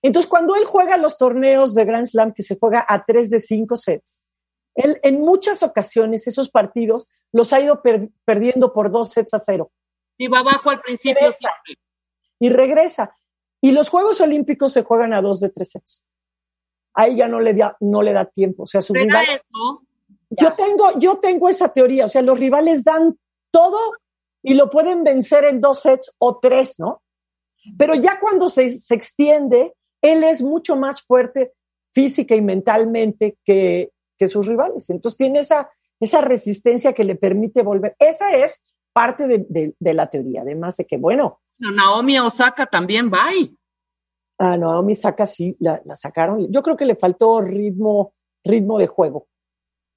Entonces, 0.01 0.29
cuando 0.29 0.55
él 0.55 0.65
juega 0.65 0.97
los 0.97 1.17
torneos 1.17 1.75
de 1.75 1.85
Grand 1.85 2.07
Slam, 2.07 2.33
que 2.33 2.41
se 2.43 2.57
juega 2.57 2.83
a 2.87 3.03
tres 3.05 3.29
de 3.29 3.39
cinco 3.39 3.75
sets, 3.75 4.23
él 4.73 4.99
en 5.03 5.19
muchas 5.19 5.63
ocasiones 5.63 6.25
esos 6.27 6.49
partidos 6.49 7.07
los 7.31 7.53
ha 7.53 7.59
ido 7.61 7.81
per- 7.81 8.09
perdiendo 8.25 8.73
por 8.73 8.89
dos 8.89 9.11
sets 9.11 9.33
a 9.33 9.39
cero 9.39 9.71
Y 10.17 10.27
va 10.27 10.39
abajo 10.39 10.69
al 10.69 10.81
principio 10.81 11.19
Regresa. 11.27 11.49
y 12.39 12.49
regresa. 12.49 13.15
Y 13.61 13.71
los 13.73 13.89
Juegos 13.89 14.19
Olímpicos 14.21 14.73
se 14.73 14.81
juegan 14.81 15.13
a 15.13 15.21
dos 15.21 15.39
de 15.39 15.49
tres 15.49 15.69
sets. 15.71 16.03
A 16.95 17.07
ella 17.07 17.27
no 17.27 17.39
le 17.39 17.53
da, 17.53 17.77
no 17.81 18.01
le 18.01 18.11
da 18.13 18.25
tiempo. 18.25 18.63
O 18.63 18.65
sea, 18.65 18.81
su 18.81 18.93
¿Será 18.93 19.05
rival 19.21 19.25
eso? 19.35 19.83
Yo 20.31 20.53
tengo, 20.53 20.97
yo 20.99 21.17
tengo 21.19 21.49
esa 21.49 21.69
teoría, 21.71 22.05
o 22.05 22.07
sea, 22.07 22.21
los 22.21 22.39
rivales 22.39 22.83
dan 22.83 23.17
todo 23.51 23.77
y 24.43 24.53
lo 24.55 24.69
pueden 24.69 25.03
vencer 25.03 25.43
en 25.45 25.61
dos 25.61 25.81
sets 25.81 26.11
o 26.19 26.39
tres, 26.39 26.79
¿no? 26.79 27.01
Pero 27.77 27.93
ya 27.95 28.19
cuando 28.19 28.47
se, 28.47 28.71
se 28.71 28.95
extiende, 28.95 29.73
él 30.01 30.23
es 30.23 30.41
mucho 30.41 30.75
más 30.75 31.01
fuerte 31.03 31.53
física 31.93 32.33
y 32.35 32.41
mentalmente 32.41 33.37
que, 33.45 33.91
que 34.17 34.27
sus 34.27 34.47
rivales. 34.47 34.89
Entonces 34.89 35.17
tiene 35.17 35.39
esa, 35.39 35.69
esa 35.99 36.21
resistencia 36.21 36.93
que 36.93 37.03
le 37.03 37.15
permite 37.15 37.61
volver. 37.61 37.95
Esa 37.99 38.31
es 38.35 38.63
parte 38.93 39.27
de, 39.27 39.45
de- 39.49 39.75
de 39.79 39.93
la 39.93 40.09
teoría, 40.09 40.41
además 40.41 40.77
de 40.77 40.85
que, 40.85 40.97
bueno, 40.97 41.39
Naomi 41.59 42.17
Osaka 42.19 42.65
también 42.65 43.11
va. 43.13 43.27
ahí. 43.27 43.55
a 44.39 44.57
Naomi 44.57 44.95
Saka 44.95 45.27
sí, 45.27 45.55
la, 45.59 45.79
la 45.85 45.95
sacaron. 45.95 46.51
Yo 46.51 46.63
creo 46.63 46.75
que 46.75 46.85
le 46.85 46.95
faltó 46.95 47.41
ritmo 47.41 48.13
ritmo 48.43 48.79
de 48.79 48.87
juego. 48.87 49.27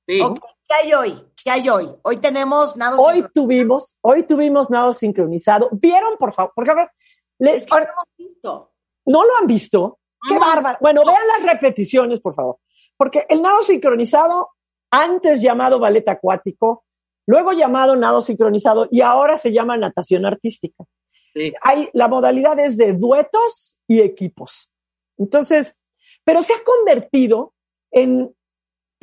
Sí. 0.07 0.21
¿Qué 0.69 0.75
hay 0.83 0.93
hoy? 0.95 1.15
¿Qué 1.43 1.51
hay 1.51 1.69
hoy? 1.69 1.89
Hoy 2.03 2.17
tenemos 2.19 2.77
nada 2.77 2.97
Hoy 2.99 3.25
tuvimos, 3.33 3.97
hoy 4.03 4.23
tuvimos 4.25 4.71
nado 4.71 4.93
sincronizado. 4.93 5.69
¿Vieron, 5.73 6.17
por 6.19 6.33
favor? 6.33 6.53
Porque 6.55 6.71
ahora, 6.71 6.93
les- 7.39 7.63
Es 7.63 7.67
que 7.67 7.75
no 7.81 7.87
visto. 8.17 8.73
¿no 9.07 9.23
lo 9.25 9.37
han 9.41 9.47
visto? 9.47 9.99
¡Qué 10.29 10.39
bárbaro! 10.39 10.79
Bueno, 10.81 11.03
vean 11.05 11.27
las 11.37 11.53
repeticiones, 11.53 12.21
por 12.21 12.35
favor. 12.35 12.59
Porque 12.97 13.27
el 13.29 13.43
nado 13.43 13.63
sincronizado, 13.63 14.51
antes 14.91 15.43
llamado 15.43 15.79
ballet 15.79 16.09
acuático, 16.09 16.85
luego 17.27 17.53
llamado 17.53 17.97
nado 17.97 18.21
sincronizado 18.21 18.89
y 18.91 19.01
ahora 19.03 19.37
se 19.37 19.53
llama 19.53 19.77
natación 19.77 20.25
artística. 20.27 20.85
Sí. 21.35 21.53
hay, 21.63 21.91
la 21.95 22.07
modalidad 22.07 22.57
es 22.61 22.77
de 22.77 22.93
duetos 22.93 23.79
y 23.89 24.01
equipos. 24.01 24.71
Entonces, 25.19 25.81
pero 26.23 26.41
se 26.43 26.53
ha 26.53 26.63
convertido 26.65 27.53
en, 27.91 28.33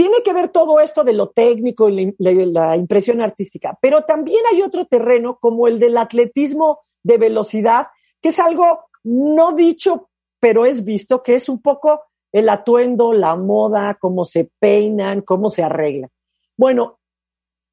tiene 0.01 0.23
que 0.23 0.33
ver 0.33 0.49
todo 0.49 0.79
esto 0.79 1.03
de 1.03 1.13
lo 1.13 1.29
técnico 1.29 1.87
y 1.87 2.15
la, 2.17 2.75
impresión 2.75 3.21
artística, 3.21 3.77
pero 3.79 4.03
también 4.03 4.43
hay 4.51 4.63
otro 4.63 4.85
terreno 4.85 5.37
como 5.39 5.67
el 5.67 5.77
del 5.77 5.95
atletismo 5.95 6.79
de 7.03 7.19
velocidad, 7.19 7.85
que 8.19 8.29
es 8.29 8.39
algo 8.39 8.85
no 9.03 9.51
dicho, 9.51 10.09
pero 10.39 10.65
es 10.65 10.83
visto, 10.83 11.21
que 11.21 11.35
es 11.35 11.47
un 11.49 11.61
poco 11.61 12.01
el 12.31 12.49
atuendo, 12.49 13.13
la 13.13 13.35
moda, 13.35 13.95
cómo 14.01 14.25
se 14.25 14.49
peinan, 14.57 15.21
cómo 15.21 15.51
se 15.51 15.61
arreglan. 15.61 16.09
Bueno, 16.57 16.99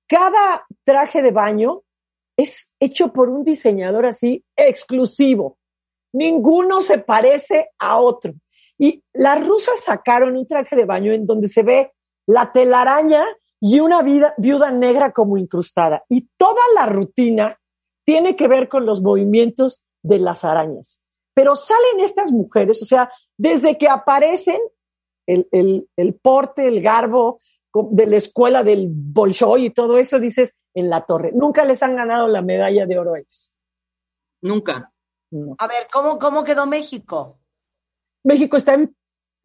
cada 0.07 0.67
traje 0.85 1.23
de 1.23 1.31
baño 1.31 1.81
es 2.37 2.75
hecho 2.79 3.11
por 3.11 3.31
un 3.31 3.43
diseñador 3.43 4.05
así 4.05 4.45
exclusivo. 4.55 5.57
Ninguno 6.13 6.83
se 6.83 6.99
parece 6.99 7.71
a 7.79 7.99
otro. 7.99 8.35
Y 8.77 9.03
las 9.15 9.47
rusas 9.49 9.81
sacaron 9.81 10.37
un 10.37 10.47
traje 10.47 10.77
de 10.77 10.85
baño 10.85 11.11
en 11.13 11.27
donde 11.27 11.49
se 11.49 11.63
ve 11.63 11.93
la 12.29 12.53
telaraña 12.53 13.25
y 13.61 13.81
una 13.81 14.03
vida- 14.03 14.35
viuda 14.39 14.71
negra 14.71 15.13
como 15.13 15.37
incrustada. 15.39 16.05
Y 16.09 16.29
toda 16.37 16.61
la 16.77 16.87
rutina 16.87 17.59
tiene 18.07 18.37
que 18.37 18.47
ver 18.47 18.69
con 18.69 18.87
los 18.87 19.03
movimientos 19.03 19.83
de 20.03 20.19
las 20.21 20.45
arañas. 20.45 21.01
Pero 21.35 21.57
salen 21.57 22.01
estas 22.01 22.31
mujeres, 22.33 22.81
o 22.83 22.85
sea, 22.85 23.11
desde 23.37 23.77
que 23.79 23.89
aparecen 23.89 24.61
el, 25.27 25.49
el- 25.53 25.89
el 25.97 26.15
porte, 26.15 26.67
el 26.69 26.81
garbo 26.83 27.41
de 27.75 28.07
la 28.07 28.17
escuela 28.17 28.63
del 28.63 28.89
Bolshoi 28.91 29.67
y 29.67 29.71
todo 29.71 29.99
eso, 29.99 30.19
dices, 30.19 30.55
en 30.75 30.89
la 30.91 31.05
torre. 31.05 31.33
Nunca 31.35 31.65
les 31.65 31.83
han 31.83 31.97
ganado 31.97 32.29
la 32.29 32.43
medalla 32.43 32.87
de 32.87 32.99
oro 32.99 33.15
a 33.15 33.19
ellos. 33.19 33.53
Nunca. 34.43 34.93
No. 35.31 35.55
A 35.59 35.67
ver, 35.67 35.87
¿cómo, 35.93 36.19
cómo 36.19 36.45
quedó 36.45 36.67
México? 36.67 37.39
México 38.25 38.57
está 38.57 38.75
en, 38.75 38.97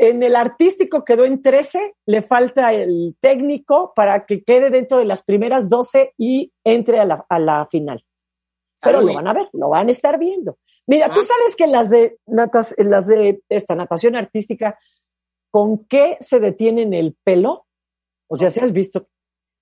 en 0.10 0.24
el 0.24 0.36
artístico, 0.36 1.04
quedó 1.04 1.26
en 1.26 1.42
13, 1.42 1.96
le 2.06 2.22
falta 2.22 2.74
el 2.74 3.16
técnico 3.20 3.94
para 3.96 4.26
que 4.26 4.44
quede 4.44 4.70
dentro 4.70 4.98
de 4.98 5.06
las 5.06 5.24
primeras 5.24 5.70
12 5.70 6.14
y 6.18 6.52
entre 6.64 7.00
a 7.00 7.06
la, 7.06 7.26
a 7.30 7.40
la 7.40 7.68
final. 7.70 8.04
Pero 8.82 9.02
lo 9.02 9.14
van 9.14 9.28
a 9.28 9.34
ver, 9.34 9.48
lo 9.54 9.70
van 9.70 9.88
a 9.88 9.92
estar 9.92 10.18
viendo. 10.20 10.58
Mira, 10.88 11.08
Ah. 11.10 11.14
tú 11.14 11.22
sabes 11.22 11.56
que 11.56 11.68
las 11.68 11.90
de, 11.90 12.18
natas, 12.26 12.76
las 12.78 13.08
de 13.08 13.42
esta 13.50 13.76
natación 13.76 14.16
artística, 14.16 14.78
¿con 15.52 15.86
qué 15.86 16.18
se 16.20 16.40
detienen 16.40 16.94
el 16.94 17.16
pelo? 17.24 17.66
O 18.30 18.36
sea, 18.36 18.50
si 18.50 18.60
has 18.60 18.74
visto, 18.74 19.08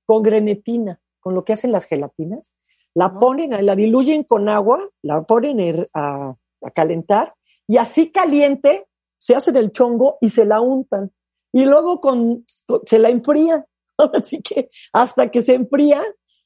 con 0.07 0.23
grenetina, 0.23 0.99
con 1.19 1.35
lo 1.35 1.43
que 1.45 1.53
hacen 1.53 1.71
las 1.71 1.85
gelatinas, 1.85 2.53
la 2.95 3.09
No. 3.09 3.19
ponen, 3.19 3.65
la 3.65 3.75
diluyen 3.75 4.23
con 4.23 4.49
agua, 4.49 4.89
la 5.03 5.21
ponen 5.23 5.59
er- 5.59 5.87
a, 5.93 6.35
a 6.63 6.71
calentar 6.71 7.35
y 7.67 7.77
así 7.77 8.11
caliente 8.11 8.87
se 9.21 9.35
hacen 9.35 9.55
el 9.55 9.71
chongo 9.71 10.17
y 10.19 10.29
se 10.29 10.45
la 10.45 10.61
untan. 10.61 11.11
Y 11.53 11.65
luego 11.65 12.01
con, 12.01 12.45
con- 12.65 12.81
se 12.85 12.97
la 12.97 13.09
enfrían. 13.09 13.63
Así 13.97 14.41
que 14.41 14.69
hasta 14.93 15.29
que 15.29 15.41
se 15.41 15.53
enfría 15.53 16.01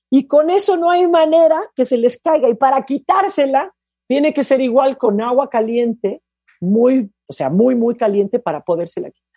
y 0.09 0.27
con 0.27 0.49
eso 0.49 0.75
no 0.75 0.89
hay 0.91 1.07
manera 1.07 1.59
que 1.75 1.85
se 1.85 1.97
les 1.97 2.19
caiga. 2.21 2.49
Y 2.49 2.55
para 2.55 2.83
quitársela, 2.83 3.73
tiene 4.07 4.33
que 4.33 4.43
ser 4.43 4.59
igual 4.61 4.97
con 4.97 5.21
agua 5.21 5.49
caliente, 5.49 6.21
muy, 6.59 7.09
o 7.29 7.33
sea, 7.33 7.49
muy, 7.49 7.75
muy 7.75 7.95
caliente 7.95 8.39
para 8.39 8.61
podérsela 8.61 9.09
quitar. 9.09 9.29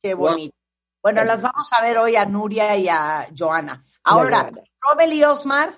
Qué 0.00 0.14
Wow. 0.14 0.30
bonito. 0.30 0.54
Bueno, 1.02 1.24
las 1.24 1.42
vamos 1.42 1.70
a 1.78 1.82
ver 1.82 1.98
hoy 1.98 2.16
a 2.16 2.24
Nuria 2.26 2.76
y 2.76 2.88
a 2.88 3.26
Joana. 3.36 3.84
Ahora, 4.04 4.50
Robel 4.80 5.12
y 5.14 5.24
Osmar, 5.24 5.70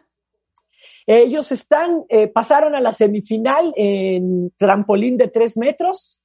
Ellos 1.07 1.53
están, 1.53 2.05
eh, 2.09 2.27
pasaron 2.27 2.75
a 2.75 2.81
la 2.81 2.92
semifinal 2.92 3.73
en 3.77 4.53
trampolín 4.59 5.16
de 5.16 5.29
tres 5.29 5.57
metros. 5.57 6.21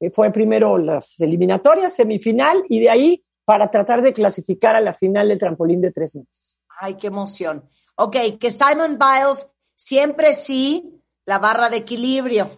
Eh, 0.00 0.10
fue 0.10 0.32
primero 0.32 0.78
las 0.78 1.20
eliminatorias, 1.20 1.94
semifinal, 1.94 2.64
y 2.68 2.80
de 2.80 2.90
ahí 2.90 3.24
para 3.44 3.70
tratar 3.70 4.02
de 4.02 4.12
clasificar 4.12 4.74
a 4.76 4.80
la 4.80 4.94
final 4.94 5.28
del 5.28 5.38
trampolín 5.38 5.80
de 5.80 5.92
tres 5.92 6.14
metros. 6.14 6.58
ay, 6.80 6.94
qué 6.94 7.06
emoción. 7.06 7.68
Ok, 7.96 8.16
que 8.40 8.50
Simon 8.50 8.98
Biles 8.98 9.50
siempre 9.76 10.34
sí 10.34 11.00
la 11.26 11.38
barra 11.38 11.68
de 11.68 11.78
equilibrio. 11.78 12.48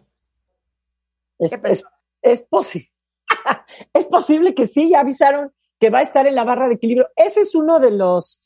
Es, 1.39 1.51
¿Qué 1.51 1.61
es, 1.73 1.85
es 3.93 4.05
posible 4.07 4.55
que 4.55 4.67
sí, 4.67 4.91
ya 4.91 5.01
avisaron 5.01 5.53
que 5.79 5.91
va 5.91 5.99
a 5.99 6.03
estar 6.03 6.27
en 6.27 6.35
la 6.35 6.45
barra 6.45 6.69
de 6.69 6.75
equilibrio. 6.75 7.09
Ese 7.15 7.41
es 7.41 7.55
uno 7.55 7.79
de 7.79 7.91
los, 7.91 8.41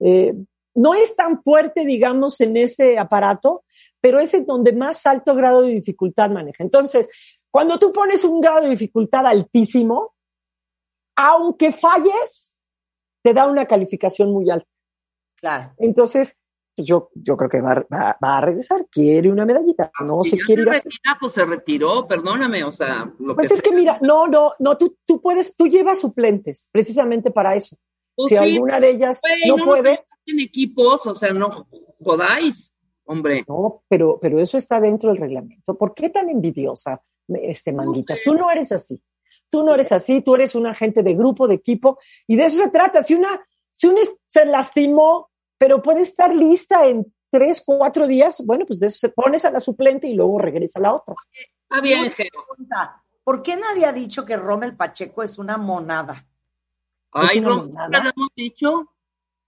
eh, 0.00 0.34
no 0.74 0.94
es 0.94 1.16
tan 1.16 1.42
fuerte, 1.42 1.84
digamos, 1.84 2.40
en 2.40 2.56
ese 2.56 2.98
aparato, 2.98 3.64
pero 4.00 4.20
es 4.20 4.32
en 4.34 4.46
donde 4.46 4.72
más 4.72 5.04
alto 5.06 5.34
grado 5.34 5.62
de 5.62 5.72
dificultad 5.72 6.30
maneja. 6.30 6.62
Entonces, 6.62 7.08
cuando 7.50 7.78
tú 7.78 7.92
pones 7.92 8.24
un 8.24 8.40
grado 8.40 8.60
de 8.62 8.70
dificultad 8.70 9.26
altísimo, 9.26 10.14
aunque 11.16 11.72
falles, 11.72 12.56
te 13.22 13.32
da 13.34 13.46
una 13.46 13.66
calificación 13.66 14.32
muy 14.32 14.48
alta. 14.50 14.68
Claro. 15.36 15.72
Entonces, 15.78 16.36
yo, 16.76 17.10
yo 17.14 17.36
creo 17.36 17.50
que 17.50 17.60
va, 17.60 17.74
va- 17.92 18.16
va 18.22 18.38
a 18.38 18.40
regresar, 18.40 18.86
quiere 18.88 19.30
una 19.30 19.44
medallita, 19.44 19.90
no 20.04 20.22
Si 20.22 20.30
se 20.30 20.36
ya 20.38 20.44
quiere 20.46 20.62
ir 20.62 20.68
se 20.68 20.74
a 20.74 20.78
hacer- 20.78 20.92
retira, 20.92 21.16
pues 21.20 21.32
se 21.32 21.44
retiró, 21.44 22.06
perdóname, 22.06 22.62
o 22.64 22.70
sea, 22.72 23.12
lo 23.18 23.34
Pues 23.34 23.48
que 23.48 23.54
es 23.54 23.62
que 23.62 23.72
mira, 23.72 23.98
no, 24.00 24.28
no, 24.28 24.52
no, 24.60 24.78
tú, 24.78 24.96
tú 25.04 25.20
puedes, 25.20 25.56
tú 25.56 25.66
llevas 25.66 26.00
suplentes, 26.00 26.68
precisamente 26.70 27.30
para 27.32 27.56
eso. 27.56 27.76
Pues 28.14 28.28
si 28.30 28.36
sí, 28.36 28.40
alguna 28.54 28.78
de 28.80 28.90
ellas 28.90 29.20
no 29.46 29.56
nos 29.56 29.66
puede, 29.66 29.82
metamos 29.82 30.08
en 30.26 30.40
equipos, 30.40 31.06
o 31.06 31.14
sea, 31.14 31.32
no 31.32 31.66
jodáis, 32.04 32.72
hombre. 33.04 33.44
no, 33.48 33.82
pero, 33.88 34.18
pero 34.20 34.38
eso 34.40 34.56
está 34.56 34.80
dentro 34.80 35.10
del 35.10 35.18
reglamento. 35.20 35.76
¿Por 35.76 35.94
qué 35.94 36.10
tan 36.10 36.28
envidiosa, 36.28 37.00
este 37.28 37.72
manguitas? 37.72 38.22
Tú 38.24 38.34
no 38.34 38.50
eres 38.50 38.72
así. 38.72 39.00
Tú 39.50 39.62
no 39.64 39.74
eres 39.74 39.92
así, 39.92 40.20
tú 40.20 40.34
eres 40.34 40.54
un 40.54 40.66
agente 40.66 41.02
de 41.02 41.14
grupo, 41.14 41.48
de 41.48 41.54
equipo, 41.54 41.98
y 42.26 42.36
de 42.36 42.44
eso 42.44 42.62
se 42.62 42.70
trata. 42.70 43.02
Si 43.02 43.14
una, 43.14 43.40
si 43.72 43.86
una 43.86 44.02
se 44.26 44.44
lastimó, 44.44 45.30
pero 45.56 45.82
puede 45.82 46.02
estar 46.02 46.34
lista 46.34 46.86
en 46.86 47.12
tres, 47.30 47.62
cuatro 47.64 48.06
días, 48.06 48.42
bueno, 48.44 48.66
pues 48.66 48.78
de 48.78 48.88
eso 48.88 48.98
se 48.98 49.08
pones 49.08 49.44
a 49.44 49.50
la 49.50 49.60
suplente 49.60 50.06
y 50.06 50.14
luego 50.14 50.38
regresa 50.38 50.78
a 50.78 50.82
la 50.82 50.94
otra. 50.94 51.14
Está 51.62 51.80
bien, 51.80 52.12
pregunta, 52.14 53.02
¿Por 53.28 53.42
qué 53.42 53.56
nadie 53.56 53.84
ha 53.84 53.92
dicho 53.92 54.24
que 54.24 54.38
Rommel 54.38 54.74
Pacheco 54.74 55.22
es 55.22 55.38
una 55.38 55.58
monada? 55.58 56.26
Ay, 57.12 57.40
una 57.40 57.48
no, 57.48 57.56
monada. 57.58 57.88
lo 58.04 58.10
hemos 58.10 58.34
dicho. 58.34 58.94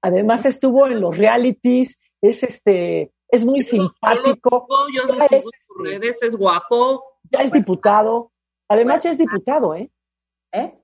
Además 0.02 0.44
estuvo 0.44 0.86
en 0.86 1.00
los 1.00 1.16
realities, 1.16 1.98
es 2.20 2.42
este, 2.42 3.10
es 3.26 3.42
muy 3.42 3.62
simpático, 3.62 4.66
Yo 4.94 5.06
lo 5.06 5.14
Ya 5.14 5.28
sigo 5.28 5.38
es, 5.38 5.44
en 5.46 5.62
sus 5.66 5.82
redes, 5.82 6.22
es 6.22 6.36
guapo. 6.36 7.02
Ya 7.30 7.40
es 7.40 7.52
diputado. 7.52 8.30
Además 8.68 9.02
ya 9.02 9.10
es 9.10 9.18
diputado, 9.18 9.74
¿eh? 9.74 9.90
¿Eh? 10.52 10.74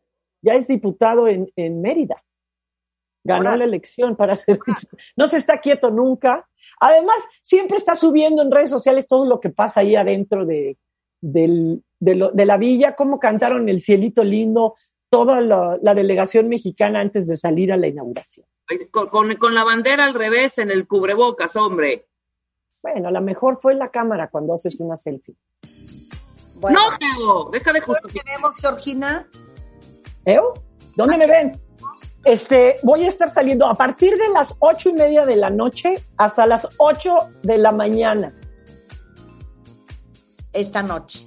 Ya 0.42 0.54
es 0.54 0.66
diputado 0.68 1.28
en, 1.28 1.50
en 1.56 1.80
Mérida. 1.80 2.22
Ganó 3.24 3.56
la 3.56 3.64
elección 3.64 4.14
para 4.16 4.36
ser 4.36 4.58
diputado. 4.66 4.96
No 5.16 5.26
se 5.26 5.36
está 5.38 5.60
quieto 5.60 5.90
nunca. 5.90 6.48
Además, 6.80 7.16
siempre 7.42 7.76
está 7.76 7.94
subiendo 7.94 8.42
en 8.42 8.50
redes 8.50 8.70
sociales 8.70 9.08
todo 9.08 9.24
lo 9.26 9.40
que 9.40 9.50
pasa 9.50 9.80
ahí 9.80 9.96
adentro 9.96 10.44
de, 10.46 10.76
del- 11.20 11.82
de, 11.98 12.14
lo- 12.14 12.30
de 12.30 12.44
la 12.46 12.56
villa, 12.56 12.94
cómo 12.94 13.18
cantaron 13.18 13.68
el 13.68 13.80
cielito 13.80 14.22
lindo, 14.22 14.74
toda 15.10 15.40
la, 15.40 15.78
la 15.82 15.94
delegación 15.94 16.48
mexicana 16.48 17.00
antes 17.00 17.26
de 17.26 17.36
salir 17.36 17.72
a 17.72 17.76
la 17.76 17.88
inauguración. 17.88 18.46
Con, 18.92 19.08
con- 19.08 19.36
con 19.36 19.54
la 19.54 19.64
bandera 19.64 20.04
al 20.04 20.14
revés 20.14 20.58
en 20.58 20.70
el 20.70 20.86
cubrebocas, 20.86 21.56
hombre. 21.56 22.06
Bueno, 22.82 23.08
a 23.08 23.12
lo 23.12 23.20
mejor 23.20 23.58
fue 23.60 23.74
la 23.74 23.90
cámara 23.90 24.28
cuando 24.28 24.54
haces 24.54 24.78
una 24.78 24.96
selfie. 24.96 25.34
Bueno, 26.56 26.78
No, 26.90 26.96
Geo, 26.98 27.50
deja 27.50 27.72
de 27.72 27.80
¿qué 27.80 27.86
justificar. 27.86 28.24
tenemos, 28.24 28.56
Georgina? 28.60 29.28
¿Eh? 30.24 30.38
¿Dónde 30.96 31.18
me 31.18 31.26
ven? 31.26 31.60
Este, 32.24 32.76
voy 32.82 33.04
a 33.04 33.08
estar 33.08 33.30
saliendo 33.30 33.66
a 33.66 33.74
partir 33.74 34.16
de 34.16 34.28
las 34.30 34.54
ocho 34.58 34.88
y 34.88 34.94
media 34.94 35.24
de 35.24 35.36
la 35.36 35.50
noche 35.50 36.02
hasta 36.16 36.44
las 36.46 36.66
ocho 36.78 37.18
de 37.42 37.58
la 37.58 37.70
mañana. 37.72 38.34
Esta 40.52 40.82
noche. 40.82 41.24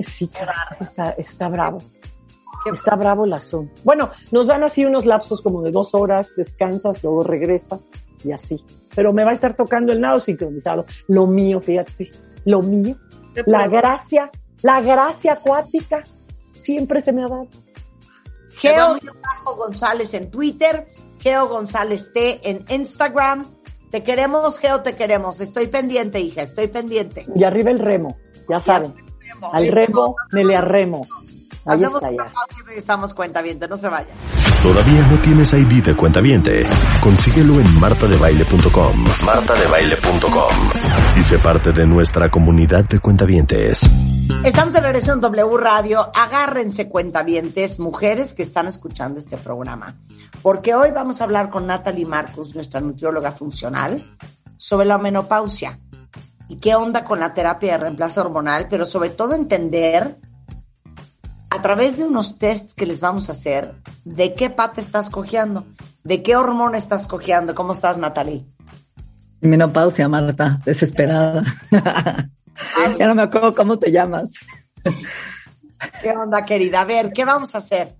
Sí, 0.00 0.28
caray, 0.28 0.54
sí 0.78 0.84
está, 0.84 1.10
está 1.18 1.48
bravo. 1.48 1.78
Está 2.72 2.94
bravo 2.96 3.24
el 3.24 3.32
asunto. 3.32 3.72
Bueno, 3.84 4.10
nos 4.30 4.46
dan 4.46 4.62
así 4.62 4.84
unos 4.84 5.06
lapsos 5.06 5.42
como 5.42 5.62
de 5.62 5.70
dos 5.70 5.94
horas, 5.94 6.34
descansas, 6.36 7.02
luego 7.02 7.22
regresas 7.24 7.90
y 8.24 8.32
así. 8.32 8.64
Pero 8.94 9.12
me 9.12 9.24
va 9.24 9.30
a 9.30 9.32
estar 9.32 9.54
tocando 9.54 9.92
el 9.92 10.00
nado 10.00 10.18
sincronizado. 10.20 10.84
Lo 11.08 11.26
mío, 11.26 11.60
fíjate, 11.60 12.10
lo 12.44 12.60
mío. 12.62 12.96
La 13.46 13.68
gracia, 13.68 14.30
la 14.62 14.80
gracia 14.80 15.34
acuática 15.34 16.02
siempre 16.52 17.00
se 17.00 17.12
me 17.12 17.24
ha 17.24 17.28
dado. 17.28 17.48
Geo 18.56 18.98
González 19.56 20.14
en 20.14 20.30
Twitter, 20.30 20.86
Geo 21.20 21.48
González 21.48 22.12
T 22.12 22.40
en 22.48 22.64
Instagram. 22.68 23.44
Te 23.90 24.02
queremos, 24.02 24.58
Geo, 24.58 24.82
te 24.82 24.96
queremos. 24.96 25.40
Estoy 25.40 25.68
pendiente, 25.68 26.20
hija, 26.20 26.42
estoy 26.42 26.66
pendiente. 26.66 27.26
Y 27.34 27.44
arriba 27.44 27.70
el 27.70 27.78
remo, 27.78 28.18
ya 28.48 28.58
saben. 28.58 28.94
Al 29.52 29.70
remo, 29.70 30.16
me 30.32 30.44
le 30.44 30.56
arremo. 30.56 31.06
Hacemos 31.64 32.00
una 32.00 32.24
pausa 32.24 32.60
y 32.60 32.66
regresamos 32.66 33.12
cuentaviente, 33.12 33.68
no 33.68 33.76
se 33.76 33.88
vayan. 33.88 34.16
¿Todavía 34.62 35.06
no 35.08 35.20
tienes 35.20 35.52
ID 35.52 35.84
de 35.84 35.94
cuentaviente? 35.94 36.62
Consíguelo 37.02 37.60
en 37.60 37.78
martadebaile.com. 37.78 39.04
martadebaile.com. 39.24 40.54
Y 41.16 41.22
sé 41.22 41.38
parte 41.38 41.72
de 41.72 41.86
nuestra 41.86 42.30
comunidad 42.30 42.84
de 42.84 42.98
cuentavientes. 43.00 43.88
Estamos 44.44 44.72
de 44.72 44.80
regreso 44.80 45.12
en 45.12 45.20
W 45.20 45.56
Radio. 45.56 46.10
Agárrense 46.14 46.88
cuentavientes, 46.88 47.78
mujeres 47.78 48.34
que 48.34 48.42
están 48.42 48.66
escuchando 48.66 49.18
este 49.18 49.36
programa. 49.36 49.96
Porque 50.42 50.74
hoy 50.74 50.90
vamos 50.90 51.20
a 51.20 51.24
hablar 51.24 51.50
con 51.50 51.66
Natalie 51.66 52.06
Marcus, 52.06 52.54
nuestra 52.54 52.80
nutrióloga 52.80 53.32
funcional, 53.32 54.04
sobre 54.56 54.86
la 54.86 54.98
menopausia. 54.98 55.80
Y 56.48 56.56
qué 56.56 56.74
onda 56.74 57.04
con 57.04 57.20
la 57.20 57.34
terapia 57.34 57.72
de 57.72 57.78
reemplazo 57.78 58.20
hormonal, 58.20 58.68
pero 58.70 58.86
sobre 58.86 59.10
todo 59.10 59.34
entender 59.34 60.18
a 61.50 61.62
través 61.62 61.96
de 61.96 62.04
unos 62.04 62.38
tests 62.38 62.74
que 62.74 62.86
les 62.86 63.00
vamos 63.00 63.28
a 63.28 63.32
hacer, 63.32 63.74
de 64.04 64.34
qué 64.34 64.50
pata 64.50 64.80
estás 64.80 65.10
cojeando, 65.10 65.66
de 66.04 66.22
qué 66.22 66.36
hormona 66.36 66.78
estás 66.78 67.06
cojeando. 67.06 67.54
¿Cómo 67.54 67.72
estás, 67.72 67.98
Natalie? 67.98 68.46
Menopausia, 69.40 70.08
Marta, 70.08 70.60
desesperada. 70.64 71.44
ya 72.98 73.06
no 73.06 73.14
me 73.14 73.22
acuerdo 73.22 73.54
cómo 73.54 73.78
te 73.78 73.90
llamas. 73.90 74.30
¿Qué 76.02 76.10
onda, 76.10 76.44
querida? 76.44 76.80
A 76.80 76.84
ver, 76.84 77.12
¿qué 77.12 77.24
vamos 77.24 77.54
a 77.54 77.58
hacer? 77.58 77.94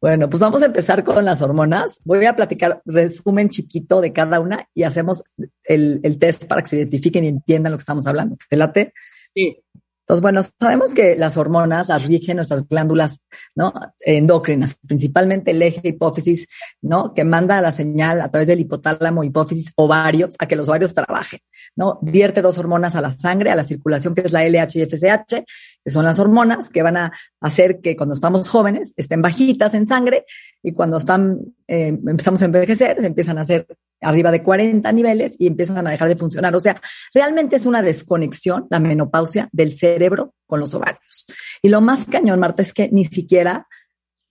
Bueno, 0.00 0.28
pues 0.28 0.40
vamos 0.40 0.62
a 0.62 0.66
empezar 0.66 1.04
con 1.04 1.24
las 1.24 1.42
hormonas. 1.42 2.00
Voy 2.04 2.24
a 2.26 2.34
platicar 2.34 2.82
resumen 2.84 3.48
chiquito 3.48 4.00
de 4.00 4.12
cada 4.12 4.40
una 4.40 4.68
y 4.74 4.82
hacemos 4.82 5.22
el, 5.62 6.00
el 6.02 6.18
test 6.18 6.46
para 6.46 6.62
que 6.62 6.68
se 6.68 6.76
identifiquen 6.76 7.24
y 7.24 7.28
entiendan 7.28 7.70
lo 7.70 7.78
que 7.78 7.82
estamos 7.82 8.06
hablando. 8.08 8.36
¿Te 8.48 8.56
late? 8.56 8.92
Sí. 9.32 9.62
Entonces, 10.02 10.22
bueno, 10.22 10.42
sabemos 10.58 10.92
que 10.94 11.16
las 11.16 11.36
hormonas 11.36 11.88
las 11.88 12.04
rigen 12.04 12.36
nuestras 12.36 12.68
glándulas, 12.68 13.20
¿no? 13.54 13.72
Endocrinas, 14.00 14.76
principalmente 14.86 15.52
el 15.52 15.62
eje 15.62 15.88
hipófisis, 15.88 16.46
¿no? 16.80 17.14
Que 17.14 17.24
manda 17.24 17.60
la 17.60 17.70
señal 17.70 18.20
a 18.20 18.30
través 18.30 18.48
del 18.48 18.60
hipotálamo, 18.60 19.22
hipófisis, 19.22 19.72
ovarios, 19.76 20.34
a 20.38 20.46
que 20.46 20.56
los 20.56 20.68
ovarios 20.68 20.92
trabajen, 20.92 21.40
¿no? 21.76 22.00
Vierte 22.02 22.42
dos 22.42 22.58
hormonas 22.58 22.96
a 22.96 23.00
la 23.00 23.12
sangre, 23.12 23.50
a 23.52 23.54
la 23.54 23.64
circulación, 23.64 24.14
que 24.14 24.22
es 24.22 24.32
la 24.32 24.44
LH 24.44 24.80
y 24.80 24.86
FSH, 24.86 25.44
que 25.84 25.90
son 25.90 26.04
las 26.04 26.18
hormonas 26.18 26.68
que 26.68 26.82
van 26.82 26.96
a 26.96 27.12
hacer 27.40 27.80
que 27.80 27.96
cuando 27.96 28.14
estamos 28.14 28.48
jóvenes 28.48 28.92
estén 28.96 29.22
bajitas 29.22 29.74
en 29.74 29.86
sangre 29.86 30.24
y 30.62 30.72
cuando 30.72 30.96
están, 30.96 31.38
eh, 31.68 31.96
empezamos 32.06 32.42
a 32.42 32.46
envejecer, 32.46 33.04
empiezan 33.04 33.38
a 33.38 33.42
hacer 33.42 33.66
arriba 34.02 34.30
de 34.30 34.42
40 34.42 34.90
niveles 34.92 35.36
y 35.38 35.46
empiezan 35.46 35.86
a 35.86 35.90
dejar 35.90 36.08
de 36.08 36.16
funcionar. 36.16 36.54
O 36.54 36.60
sea, 36.60 36.80
realmente 37.14 37.56
es 37.56 37.66
una 37.66 37.82
desconexión, 37.82 38.66
la 38.70 38.80
menopausia, 38.80 39.48
del 39.52 39.72
cerebro 39.72 40.34
con 40.46 40.60
los 40.60 40.74
ovarios. 40.74 41.26
Y 41.62 41.68
lo 41.68 41.80
más 41.80 42.06
cañón, 42.06 42.40
Marta, 42.40 42.62
es 42.62 42.74
que 42.74 42.88
ni 42.90 43.04
siquiera 43.04 43.66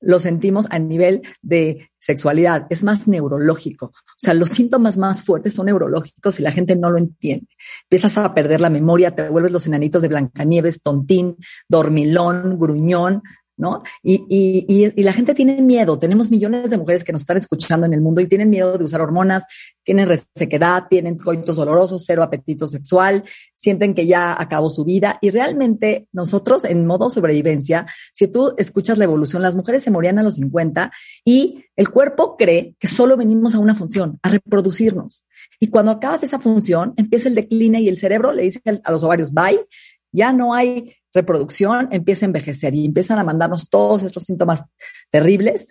lo 0.02 0.20
sentimos 0.20 0.66
a 0.70 0.80
nivel 0.80 1.22
de 1.42 1.92
sexualidad, 2.00 2.66
es 2.72 2.84
más 2.84 3.08
neurológico. 3.08 3.86
O 3.86 4.18
sea, 4.18 4.34
los 4.34 4.50
síntomas 4.50 4.98
más 4.98 5.24
fuertes 5.24 5.54
son 5.54 5.68
neurológicos 5.68 6.40
y 6.40 6.44
la 6.44 6.52
gente 6.52 6.76
no 6.76 6.90
lo 6.90 6.98
entiende. 6.98 7.48
Empiezas 7.84 8.18
a 8.18 8.34
perder 8.34 8.60
la 8.60 8.72
memoria, 8.72 9.16
te 9.16 9.30
vuelves 9.30 9.52
los 9.52 9.68
enanitos 9.68 10.02
de 10.02 10.08
Blancanieves, 10.08 10.82
tontín, 10.82 11.38
dormilón, 11.70 12.58
gruñón, 12.58 13.22
¿no? 13.62 13.84
Y, 14.02 14.66
y, 14.68 15.04
la 15.04 15.14
gente 15.14 15.36
tiene 15.36 15.62
miedo. 15.62 16.00
Tenemos 16.00 16.32
millones 16.32 16.72
de 16.72 16.78
mujeres 16.78 17.04
que 17.04 17.14
nos 17.14 17.22
están 17.22 17.38
escuchando 17.38 17.86
en 17.86 17.94
el 17.94 18.02
mundo 18.02 18.20
y 18.20 18.28
tienen 18.28 18.50
miedo 18.50 18.76
de 18.76 18.84
usar 18.84 19.02
hormonas, 19.02 19.44
tienen 19.84 20.08
resequedad, 20.08 20.88
tienen 20.90 21.20
coitos 21.20 21.56
dolorosos, 21.56 22.04
cero 22.04 22.24
apetito 22.24 22.66
sexual, 22.66 23.24
sienten 23.54 23.94
que 23.94 24.08
ya 24.08 24.36
acabó 24.38 24.70
su 24.70 24.84
vida. 24.84 25.20
Y 25.22 25.30
realmente 25.30 26.08
nosotros 26.12 26.66
en 26.66 26.88
modo 26.88 27.12
sobrevivencia, 27.12 27.86
si 28.12 28.28
tú 28.28 28.56
escuchas 28.58 28.98
la 28.98 29.04
evolución, 29.04 29.44
las 29.44 29.54
mujeres 29.54 29.84
se 29.84 29.92
morían 29.92 30.18
a 30.18 30.24
los 30.24 30.36
50 30.36 30.92
y 31.24 31.64
el 31.76 31.90
cuerpo 31.90 32.36
cree 32.38 32.76
que 32.80 32.88
solo 32.88 33.16
venimos 33.16 33.54
a 33.54 33.60
una 33.60 33.76
función, 33.76 34.20
a 34.24 34.30
reproducirnos. 34.30 35.24
Y 35.60 35.68
cuando 35.68 35.92
acabas 35.92 36.24
esa 36.24 36.40
función, 36.40 36.94
empieza 36.98 37.30
el 37.30 37.36
decline 37.36 37.80
y 37.80 37.90
el 37.90 38.00
cerebro 38.00 38.34
le 38.34 38.42
dice 38.42 38.62
a 38.84 38.92
los 38.92 39.04
ovarios, 39.04 39.32
bye, 39.32 39.68
ya 40.12 40.34
no 40.34 40.54
hay 40.54 40.96
reproducción, 41.14 41.88
empieza 41.92 42.26
a 42.26 42.28
envejecer 42.28 42.74
y 42.76 42.86
empiezan 42.86 43.20
a 43.20 43.24
mandarnos 43.24 43.70
todos 43.70 44.04
estos 44.04 44.24
síntomas 44.24 44.64
terribles, 45.10 45.68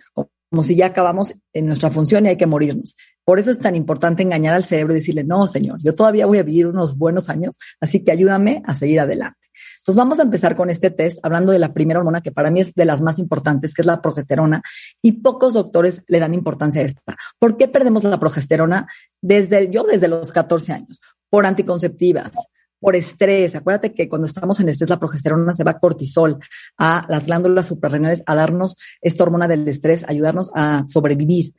como 0.51 0.63
si 0.63 0.75
ya 0.75 0.87
acabamos 0.87 1.33
en 1.53 1.65
nuestra 1.65 1.89
función 1.89 2.25
y 2.25 2.29
hay 2.29 2.37
que 2.37 2.45
morirnos. 2.45 2.95
Por 3.23 3.39
eso 3.39 3.51
es 3.51 3.59
tan 3.59 3.75
importante 3.75 4.23
engañar 4.23 4.53
al 4.53 4.65
cerebro 4.65 4.93
y 4.93 4.97
decirle, 4.97 5.23
no, 5.23 5.47
señor, 5.47 5.79
yo 5.81 5.95
todavía 5.95 6.25
voy 6.25 6.39
a 6.39 6.43
vivir 6.43 6.67
unos 6.67 6.97
buenos 6.97 7.29
años, 7.29 7.57
así 7.79 8.03
que 8.03 8.11
ayúdame 8.11 8.61
a 8.65 8.75
seguir 8.75 8.99
adelante. 8.99 9.37
Entonces 9.77 9.95
vamos 9.97 10.19
a 10.19 10.23
empezar 10.23 10.55
con 10.55 10.69
este 10.69 10.91
test 10.91 11.19
hablando 11.23 11.51
de 11.51 11.59
la 11.59 11.73
primera 11.73 11.99
hormona 11.99 12.21
que 12.21 12.31
para 12.31 12.51
mí 12.51 12.59
es 12.61 12.73
de 12.75 12.85
las 12.85 13.01
más 13.01 13.19
importantes, 13.19 13.73
que 13.73 13.81
es 13.81 13.85
la 13.85 14.01
progesterona, 14.01 14.61
y 15.01 15.13
pocos 15.13 15.53
doctores 15.53 16.03
le 16.07 16.19
dan 16.19 16.33
importancia 16.33 16.81
a 16.81 16.85
esta. 16.85 17.15
¿Por 17.39 17.57
qué 17.57 17.67
perdemos 17.67 18.03
la 18.03 18.19
progesterona? 18.19 18.87
Desde 19.21 19.71
yo, 19.71 19.83
desde 19.83 20.07
los 20.07 20.31
14 20.31 20.73
años, 20.73 21.01
por 21.29 21.45
anticonceptivas, 21.45 22.31
por 22.81 22.97
estrés. 22.97 23.55
Acuérdate 23.55 23.93
que 23.93 24.09
cuando 24.09 24.27
estamos 24.27 24.59
en 24.59 24.67
estrés, 24.67 24.89
la 24.89 24.99
progesterona 24.99 25.53
se 25.53 25.63
va 25.63 25.71
a 25.71 25.79
cortisol, 25.79 26.39
a 26.77 27.05
las 27.07 27.27
glándulas 27.27 27.67
suprarrenales, 27.67 28.23
a 28.25 28.35
darnos 28.35 28.75
esta 29.01 29.23
hormona 29.23 29.47
del 29.47 29.65
estrés, 29.67 30.03
ayudarnos 30.09 30.51
a 30.53 30.83
sobrevivir, 30.87 31.53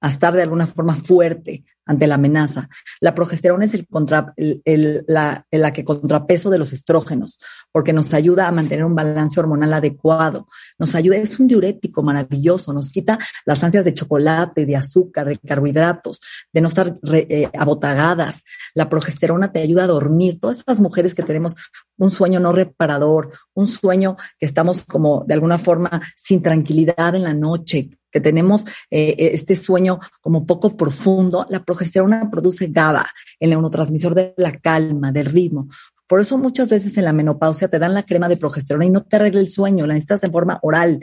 a 0.00 0.08
estar 0.08 0.34
de 0.34 0.42
alguna 0.42 0.66
forma 0.66 0.94
fuerte, 0.94 1.64
ante 1.86 2.06
la 2.06 2.16
amenaza. 2.16 2.68
La 3.00 3.14
progesterona 3.14 3.64
es 3.64 3.74
el 3.74 3.86
contra, 3.86 4.34
el, 4.36 5.04
la, 5.06 5.44
que 5.72 5.84
contrapeso 5.84 6.50
de 6.50 6.58
los 6.58 6.72
estrógenos, 6.72 7.38
porque 7.72 7.92
nos 7.92 8.12
ayuda 8.12 8.48
a 8.48 8.52
mantener 8.52 8.84
un 8.84 8.94
balance 8.94 9.38
hormonal 9.38 9.72
adecuado. 9.72 10.48
Nos 10.78 10.94
ayuda, 10.94 11.16
es 11.16 11.38
un 11.38 11.46
diurético 11.46 12.02
maravilloso, 12.02 12.72
nos 12.72 12.90
quita 12.90 13.18
las 13.46 13.62
ansias 13.62 13.84
de 13.84 13.94
chocolate, 13.94 14.66
de 14.66 14.76
azúcar, 14.76 15.28
de 15.28 15.38
carbohidratos, 15.38 16.20
de 16.52 16.60
no 16.60 16.68
estar 16.68 16.98
eh, 17.12 17.48
abotagadas. 17.56 18.42
La 18.74 18.88
progesterona 18.88 19.52
te 19.52 19.62
ayuda 19.62 19.84
a 19.84 19.88
dormir. 19.88 20.40
Todas 20.40 20.58
estas 20.58 20.80
mujeres 20.80 21.14
que 21.14 21.22
tenemos 21.22 21.54
un 21.98 22.10
sueño 22.10 22.40
no 22.40 22.52
reparador, 22.52 23.32
un 23.54 23.68
sueño 23.68 24.16
que 24.38 24.46
estamos 24.46 24.84
como 24.84 25.24
de 25.26 25.34
alguna 25.34 25.58
forma 25.58 26.02
sin 26.16 26.42
tranquilidad 26.42 27.14
en 27.14 27.22
la 27.22 27.34
noche, 27.34 27.90
que 28.10 28.20
tenemos 28.20 28.64
eh, 28.90 29.14
este 29.18 29.56
sueño 29.56 30.00
como 30.20 30.46
poco 30.46 30.76
profundo, 30.76 31.46
la 31.48 31.64
progesterona 31.64 32.30
produce 32.30 32.68
GABA, 32.68 33.06
el 33.40 33.50
neurotransmisor 33.50 34.14
de 34.14 34.34
la 34.36 34.52
calma, 34.58 35.12
del 35.12 35.26
ritmo. 35.26 35.68
Por 36.06 36.20
eso 36.20 36.38
muchas 36.38 36.68
veces 36.68 36.96
en 36.98 37.04
la 37.04 37.12
menopausia 37.12 37.68
te 37.68 37.78
dan 37.78 37.94
la 37.94 38.04
crema 38.04 38.28
de 38.28 38.36
progesterona 38.36 38.86
y 38.86 38.90
no 38.90 39.02
te 39.02 39.16
arregla 39.16 39.40
el 39.40 39.48
sueño, 39.48 39.86
la 39.86 39.94
necesitas 39.94 40.22
en 40.24 40.32
forma 40.32 40.58
oral. 40.62 41.00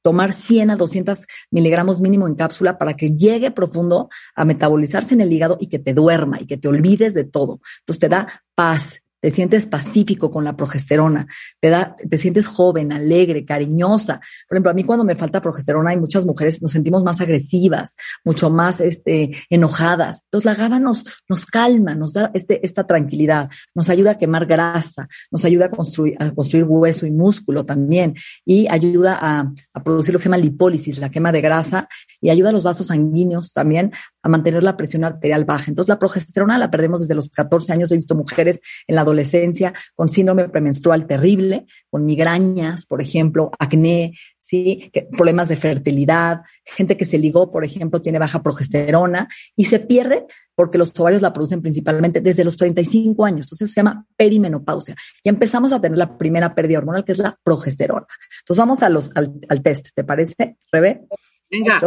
Tomar 0.00 0.32
100 0.32 0.70
a 0.70 0.76
200 0.76 1.18
miligramos 1.50 2.00
mínimo 2.00 2.28
en 2.28 2.36
cápsula 2.36 2.78
para 2.78 2.94
que 2.94 3.10
llegue 3.10 3.50
profundo 3.50 4.08
a 4.34 4.44
metabolizarse 4.44 5.14
en 5.14 5.20
el 5.20 5.32
hígado 5.32 5.58
y 5.60 5.66
que 5.66 5.78
te 5.78 5.94
duerma 5.94 6.40
y 6.40 6.46
que 6.46 6.56
te 6.56 6.68
olvides 6.68 7.12
de 7.12 7.24
todo. 7.24 7.60
Entonces 7.80 8.00
te 8.00 8.08
da 8.08 8.44
paz, 8.54 9.02
te 9.20 9.30
sientes 9.30 9.66
pacífico 9.66 10.30
con 10.30 10.44
la 10.44 10.56
progesterona, 10.56 11.26
te 11.60 11.70
da, 11.70 11.96
te 11.96 12.18
sientes 12.18 12.46
joven, 12.46 12.92
alegre, 12.92 13.44
cariñosa. 13.44 14.20
Por 14.48 14.56
ejemplo, 14.56 14.70
a 14.70 14.74
mí 14.74 14.84
cuando 14.84 15.04
me 15.04 15.16
falta 15.16 15.40
progesterona 15.40 15.90
hay 15.90 15.96
muchas 15.96 16.26
mujeres 16.26 16.62
nos 16.62 16.72
sentimos 16.72 17.02
más 17.02 17.20
agresivas, 17.20 17.96
mucho 18.24 18.50
más 18.50 18.80
este, 18.80 19.32
enojadas. 19.50 20.22
Entonces 20.24 20.44
la 20.44 20.54
GABA 20.54 20.80
nos, 20.80 21.04
nos 21.28 21.46
calma, 21.46 21.94
nos 21.94 22.12
da 22.12 22.30
este, 22.34 22.64
esta 22.64 22.86
tranquilidad, 22.86 23.50
nos 23.74 23.88
ayuda 23.90 24.12
a 24.12 24.18
quemar 24.18 24.46
grasa, 24.46 25.08
nos 25.30 25.44
ayuda 25.44 25.66
a 25.66 25.70
construir, 25.70 26.16
a 26.18 26.32
construir 26.32 26.64
hueso 26.64 27.06
y 27.06 27.10
músculo 27.10 27.64
también 27.64 28.14
y 28.44 28.66
ayuda 28.68 29.18
a, 29.20 29.52
a 29.72 29.82
producir 29.82 30.12
lo 30.12 30.18
que 30.18 30.24
se 30.24 30.28
llama 30.28 30.38
lipólisis, 30.38 30.98
la 30.98 31.10
quema 31.10 31.32
de 31.32 31.40
grasa 31.40 31.88
y 32.20 32.30
ayuda 32.30 32.50
a 32.50 32.52
los 32.52 32.64
vasos 32.64 32.86
sanguíneos 32.86 33.52
también 33.52 33.92
a 34.22 34.28
mantener 34.28 34.62
la 34.62 34.76
presión 34.76 35.04
arterial 35.04 35.44
baja. 35.44 35.66
Entonces 35.68 35.88
la 35.88 35.98
progesterona 35.98 36.58
la 36.58 36.70
perdemos 36.70 37.00
desde 37.00 37.14
los 37.14 37.30
14 37.30 37.72
años. 37.72 37.92
He 37.92 37.94
visto 37.94 38.14
mujeres 38.14 38.60
en 38.86 38.96
la 38.96 39.04
adolescencia 39.06 39.72
con 39.94 40.08
síndrome 40.08 40.48
premenstrual 40.48 41.06
terrible, 41.06 41.66
con 41.90 42.04
migrañas, 42.04 42.86
por 42.86 43.00
ejemplo, 43.00 43.50
acné, 43.58 44.14
sí, 44.38 44.90
problemas 45.12 45.48
de 45.48 45.56
fertilidad, 45.56 46.42
gente 46.64 46.96
que 46.96 47.04
se 47.04 47.18
ligó, 47.18 47.50
por 47.50 47.64
ejemplo, 47.64 48.00
tiene 48.00 48.18
baja 48.18 48.42
progesterona 48.42 49.28
y 49.56 49.64
se 49.64 49.80
pierde 49.80 50.26
porque 50.54 50.78
los 50.78 50.98
ovarios 50.98 51.22
la 51.22 51.32
producen 51.32 51.60
principalmente 51.60 52.20
desde 52.20 52.42
los 52.42 52.56
35 52.56 53.24
años. 53.24 53.46
Entonces 53.46 53.70
se 53.70 53.76
llama 53.76 54.06
perimenopausia. 54.16 54.96
Y 55.22 55.28
empezamos 55.28 55.72
a 55.72 55.80
tener 55.80 55.98
la 55.98 56.16
primera 56.16 56.54
pérdida 56.54 56.78
hormonal, 56.78 57.04
que 57.04 57.12
es 57.12 57.18
la 57.18 57.38
progesterona. 57.44 58.06
Entonces 58.40 58.58
vamos 58.58 58.82
a 58.82 58.88
los, 58.88 59.10
al, 59.14 59.62
test, 59.62 59.88
¿te 59.94 60.02
parece, 60.02 60.56
Rebe? 60.72 61.06
Venga. 61.50 61.78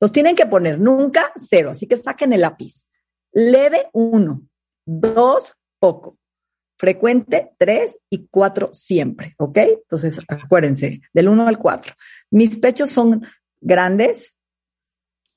los 0.00 0.12
tienen 0.12 0.34
que 0.34 0.46
poner 0.46 0.80
nunca 0.80 1.30
cero, 1.46 1.70
así 1.70 1.86
que 1.86 1.96
saquen 1.96 2.32
el 2.32 2.40
lápiz. 2.40 2.86
Leve 3.32 3.88
uno, 3.92 4.42
dos 4.86 5.54
poco, 5.78 6.18
frecuente, 6.80 7.52
tres 7.58 7.98
y 8.08 8.26
cuatro 8.30 8.70
siempre, 8.72 9.34
¿ok? 9.36 9.58
Entonces, 9.82 10.18
acuérdense, 10.26 11.02
del 11.12 11.28
uno 11.28 11.46
al 11.46 11.58
cuatro. 11.58 11.92
Mis 12.30 12.56
pechos 12.56 12.88
son 12.88 13.22
grandes, 13.60 14.34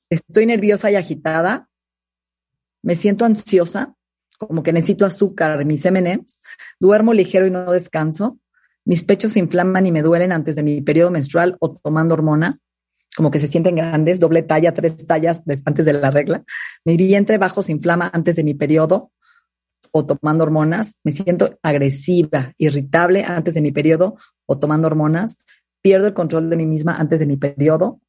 estoy 0.08 0.46
nerviosa 0.46 0.90
y 0.90 0.94
agitada, 0.94 1.68
me 2.82 2.96
siento 2.96 3.26
ansiosa, 3.26 3.94
como 4.38 4.62
que 4.62 4.72
necesito 4.72 5.04
azúcar 5.04 5.62
mis 5.66 5.84
M&M's, 5.84 6.40
duermo 6.80 7.12
ligero 7.12 7.46
y 7.46 7.50
no 7.50 7.70
descanso, 7.72 8.38
mis 8.86 9.04
pechos 9.04 9.32
se 9.32 9.40
inflaman 9.40 9.84
y 9.84 9.92
me 9.92 10.00
duelen 10.00 10.32
antes 10.32 10.56
de 10.56 10.62
mi 10.62 10.80
periodo 10.80 11.10
menstrual 11.10 11.58
o 11.60 11.74
tomando 11.74 12.14
hormona, 12.14 12.58
como 13.18 13.30
que 13.30 13.38
se 13.38 13.48
sienten 13.48 13.76
grandes, 13.76 14.18
doble 14.18 14.40
talla, 14.44 14.72
tres 14.72 15.06
tallas 15.06 15.42
antes 15.66 15.84
de 15.84 15.92
la 15.92 16.10
regla. 16.10 16.42
Mi 16.86 16.96
vientre 16.96 17.36
bajo 17.36 17.62
se 17.62 17.72
inflama 17.72 18.10
antes 18.14 18.34
de 18.34 18.44
mi 18.44 18.54
periodo 18.54 19.12
o 19.96 20.04
tomando 20.04 20.42
hormonas. 20.42 20.94
Me 21.04 21.12
siento 21.12 21.56
agresiva, 21.62 22.52
irritable 22.58 23.24
antes 23.24 23.54
de 23.54 23.60
mi 23.60 23.70
periodo 23.70 24.16
o 24.44 24.58
tomando 24.58 24.88
hormonas. 24.88 25.38
Pierdo 25.82 26.08
el 26.08 26.14
control 26.14 26.50
de 26.50 26.56
mí 26.56 26.66
misma 26.66 26.96
antes 26.96 27.20
de 27.20 27.26
mi 27.26 27.36
periodo. 27.36 28.00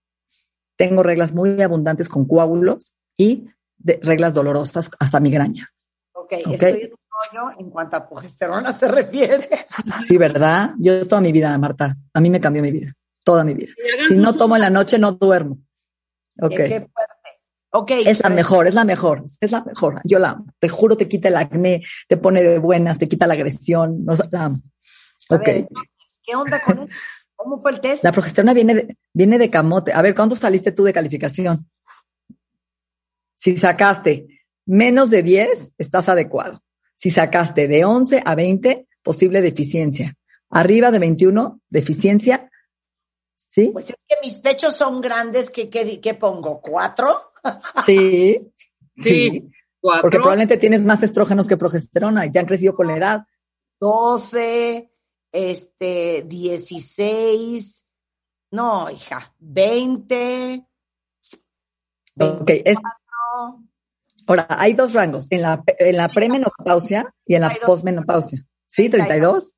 Tengo 0.77 1.03
reglas 1.03 1.33
muy 1.33 1.61
abundantes 1.61 2.09
con 2.09 2.27
coágulos 2.27 2.95
y 3.17 3.45
reglas 4.01 4.33
dolorosas 4.33 4.89
hasta 4.99 5.19
migraña. 5.19 5.71
Ok, 6.13 6.33
estoy 6.33 6.81
en 6.81 6.91
un 6.91 7.41
hoyo 7.43 7.59
en 7.59 7.69
cuanto 7.69 7.97
a 7.97 8.09
progesterona 8.09 8.73
se 8.73 8.87
refiere. 8.87 9.67
Sí, 10.03 10.17
¿verdad? 10.17 10.71
Yo 10.79 11.05
toda 11.07 11.21
mi 11.21 11.31
vida, 11.31 11.55
Marta, 11.59 11.95
a 12.13 12.19
mí 12.19 12.31
me 12.31 12.41
cambió 12.41 12.63
mi 12.63 12.71
vida, 12.71 12.93
toda 13.23 13.43
mi 13.43 13.53
vida. 13.53 13.73
Si 14.07 14.17
no 14.17 14.35
tomo 14.35 14.55
en 14.55 14.63
la 14.63 14.71
noche, 14.71 14.97
no 14.97 15.11
duermo. 15.11 15.59
Ok. 16.41 16.49
Qué 16.49 16.89
fuerte. 16.91 17.34
Es 18.05 18.19
la 18.21 18.29
mejor, 18.29 18.67
es 18.67 18.73
la 18.73 18.83
mejor, 18.83 19.23
es 19.39 19.51
la 19.51 19.63
mejor. 19.63 20.01
Yo 20.03 20.19
la 20.19 20.31
amo. 20.31 20.45
Te 20.59 20.69
juro, 20.69 20.95
te 20.95 21.07
quita 21.07 21.27
el 21.27 21.37
acné, 21.37 21.81
te 22.07 22.17
pone 22.17 22.43
de 22.43 22.59
buenas, 22.59 22.99
te 22.99 23.07
quita 23.07 23.27
la 23.27 23.33
agresión. 23.33 24.05
No, 24.05 24.13
la 24.31 24.45
amo. 24.45 24.61
ok. 25.29 25.49
¿Qué 26.23 26.35
onda 26.35 26.59
con 26.59 26.79
eso? 26.79 26.93
¿Cómo 27.35 27.61
fue 27.61 27.71
el 27.71 27.79
test? 27.79 28.03
La 28.03 28.11
progesterona 28.11 28.53
viene 28.53 28.73
de, 28.73 28.97
viene 29.13 29.37
de 29.37 29.49
camote. 29.49 29.93
A 29.93 30.01
ver, 30.01 30.15
¿cuánto 30.15 30.35
saliste 30.35 30.71
tú 30.71 30.83
de 30.83 30.93
calificación? 30.93 31.69
Si 33.35 33.57
sacaste 33.57 34.27
menos 34.65 35.09
de 35.09 35.21
10, 35.21 35.73
estás 35.77 36.09
adecuado. 36.09 36.63
Si 36.95 37.11
sacaste 37.11 37.67
de 37.67 37.85
11 37.85 38.23
a 38.25 38.35
20, 38.35 38.87
posible 39.03 39.41
deficiencia. 39.41 40.15
Arriba 40.49 40.91
de 40.91 40.99
21, 40.99 41.61
deficiencia. 41.69 42.49
¿Sí? 43.55 43.69
Pues 43.71 43.89
es 43.89 43.95
que 44.05 44.17
mis 44.21 44.37
pechos 44.39 44.75
son 44.75 44.99
grandes, 44.99 45.49
¿qué, 45.49 45.69
qué, 45.69 46.13
pongo? 46.13 46.59
¿Cuatro? 46.59 47.31
Sí. 47.85 48.51
sí. 49.01 49.49
¿Cuatro? 49.79 50.01
Porque 50.01 50.17
probablemente 50.17 50.57
tienes 50.57 50.81
más 50.81 51.01
estrógenos 51.03 51.47
que 51.47 51.55
progesterona 51.55 52.25
y 52.25 52.31
te 52.33 52.39
han 52.39 52.47
crecido 52.47 52.75
con 52.75 52.87
la 52.87 52.97
edad. 52.97 53.25
12, 53.79 54.91
este, 55.31 56.23
16, 56.27 57.87
no, 58.51 58.89
hija, 58.89 59.33
20. 59.39 60.65
ok, 62.19 62.49
es, 62.65 62.77
Ahora, 64.27 64.47
hay 64.49 64.73
dos 64.73 64.91
rangos, 64.91 65.27
en 65.29 65.43
la, 65.43 65.63
en 65.65 65.95
la 65.95 66.09
premenopausia 66.09 67.13
y 67.25 67.35
en 67.35 67.41
la 67.41 67.53
posmenopausia. 67.65 68.45
¿Sí? 68.67 68.89
¿32? 68.89 69.53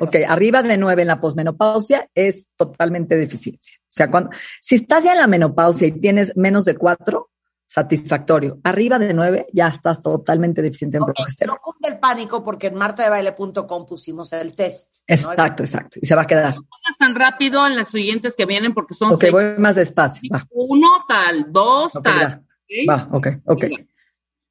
Ok, 0.00 0.16
arriba 0.28 0.62
de 0.62 0.76
9 0.76 1.02
en 1.02 1.08
la 1.08 1.20
posmenopausia 1.20 2.08
es 2.14 2.46
totalmente 2.56 3.16
deficiencia. 3.16 3.76
O 3.82 3.86
sea, 3.88 4.10
cuando, 4.10 4.30
si 4.60 4.76
estás 4.76 5.04
ya 5.04 5.12
en 5.12 5.18
la 5.18 5.26
menopausia 5.26 5.88
y 5.88 5.92
tienes 5.92 6.36
menos 6.36 6.64
de 6.64 6.76
4, 6.76 7.30
satisfactorio. 7.66 8.58
Arriba 8.64 8.98
de 8.98 9.12
9 9.12 9.46
ya 9.52 9.68
estás 9.68 10.00
totalmente 10.00 10.62
deficiente 10.62 10.98
en 10.98 11.02
okay, 11.02 11.14
progesterona. 11.14 11.58
No 11.58 11.62
cunde 11.62 11.88
el 11.88 11.98
pánico 11.98 12.44
porque 12.44 12.68
en 12.68 12.74
martadebaile.com 12.76 13.86
pusimos 13.86 14.32
el 14.32 14.54
test. 14.54 14.98
Exacto, 15.06 15.62
exacto. 15.62 15.98
Y 16.00 16.06
se 16.06 16.14
va 16.14 16.22
a 16.22 16.26
quedar. 16.26 16.56
No 16.56 16.64
tan 16.98 17.14
rápido 17.14 17.66
en 17.66 17.76
las 17.76 17.88
siguientes 17.88 18.34
que 18.36 18.46
vienen 18.46 18.72
porque 18.72 18.94
son 18.94 19.12
Ok, 19.12 19.24
voy 19.30 19.44
más 19.58 19.74
despacio. 19.74 20.30
Uno 20.50 21.04
tal, 21.08 21.52
dos 21.52 21.92
tal. 22.02 22.44
Va, 22.88 23.08
ok, 23.12 23.28
ok. 23.44 23.64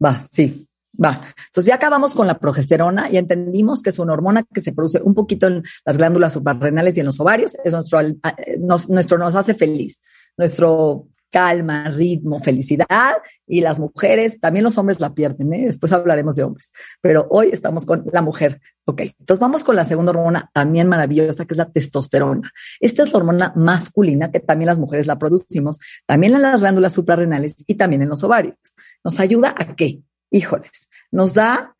Va, 0.03 0.19
sí, 0.31 0.67
va. 1.03 1.21
Entonces 1.47 1.65
ya 1.65 1.75
acabamos 1.75 2.13
con 2.13 2.27
la 2.27 2.39
progesterona 2.39 3.09
y 3.09 3.17
entendimos 3.17 3.81
que 3.81 3.89
es 3.89 3.99
una 3.99 4.13
hormona 4.13 4.43
que 4.43 4.61
se 4.61 4.73
produce 4.73 5.01
un 5.01 5.13
poquito 5.13 5.47
en 5.47 5.63
las 5.85 5.97
glándulas 5.97 6.33
suprarrenales 6.33 6.97
y 6.97 7.01
en 7.01 7.05
los 7.05 7.19
ovarios. 7.19 7.55
Es 7.63 7.73
nuestro, 7.73 7.99
eh, 7.99 8.15
nos, 8.59 8.89
nuestro 8.89 9.17
nos 9.17 9.35
hace 9.35 9.53
feliz. 9.53 10.01
Nuestro 10.37 11.07
calma, 11.35 11.89
ritmo, 11.89 12.39
felicidad 12.39 13.15
y 13.45 13.59
las 13.59 13.77
mujeres, 13.77 14.39
también 14.39 14.63
los 14.63 14.77
hombres 14.77 15.01
la 15.01 15.13
pierden, 15.13 15.53
¿eh? 15.53 15.65
después 15.65 15.91
hablaremos 15.91 16.37
de 16.37 16.43
hombres, 16.43 16.71
pero 17.01 17.27
hoy 17.29 17.49
estamos 17.51 17.85
con 17.85 18.05
la 18.13 18.21
mujer. 18.21 18.61
Ok, 18.85 19.01
entonces 19.01 19.41
vamos 19.41 19.65
con 19.65 19.75
la 19.75 19.83
segunda 19.83 20.11
hormona 20.11 20.49
también 20.53 20.87
maravillosa, 20.87 21.43
que 21.43 21.55
es 21.55 21.57
la 21.57 21.69
testosterona. 21.69 22.53
Esta 22.79 23.03
es 23.03 23.11
la 23.11 23.19
hormona 23.19 23.53
masculina 23.57 24.31
que 24.31 24.39
también 24.39 24.67
las 24.67 24.79
mujeres 24.79 25.07
la 25.07 25.19
producimos, 25.19 25.77
también 26.05 26.35
en 26.35 26.41
las 26.41 26.61
glándulas 26.61 26.93
suprarrenales 26.93 27.57
y 27.67 27.75
también 27.75 28.03
en 28.03 28.09
los 28.09 28.23
ovarios. 28.23 28.55
¿Nos 29.03 29.19
ayuda 29.19 29.53
a 29.57 29.75
qué? 29.75 30.03
Híjoles, 30.35 30.89
nos 31.13 31.31
da 31.31 31.71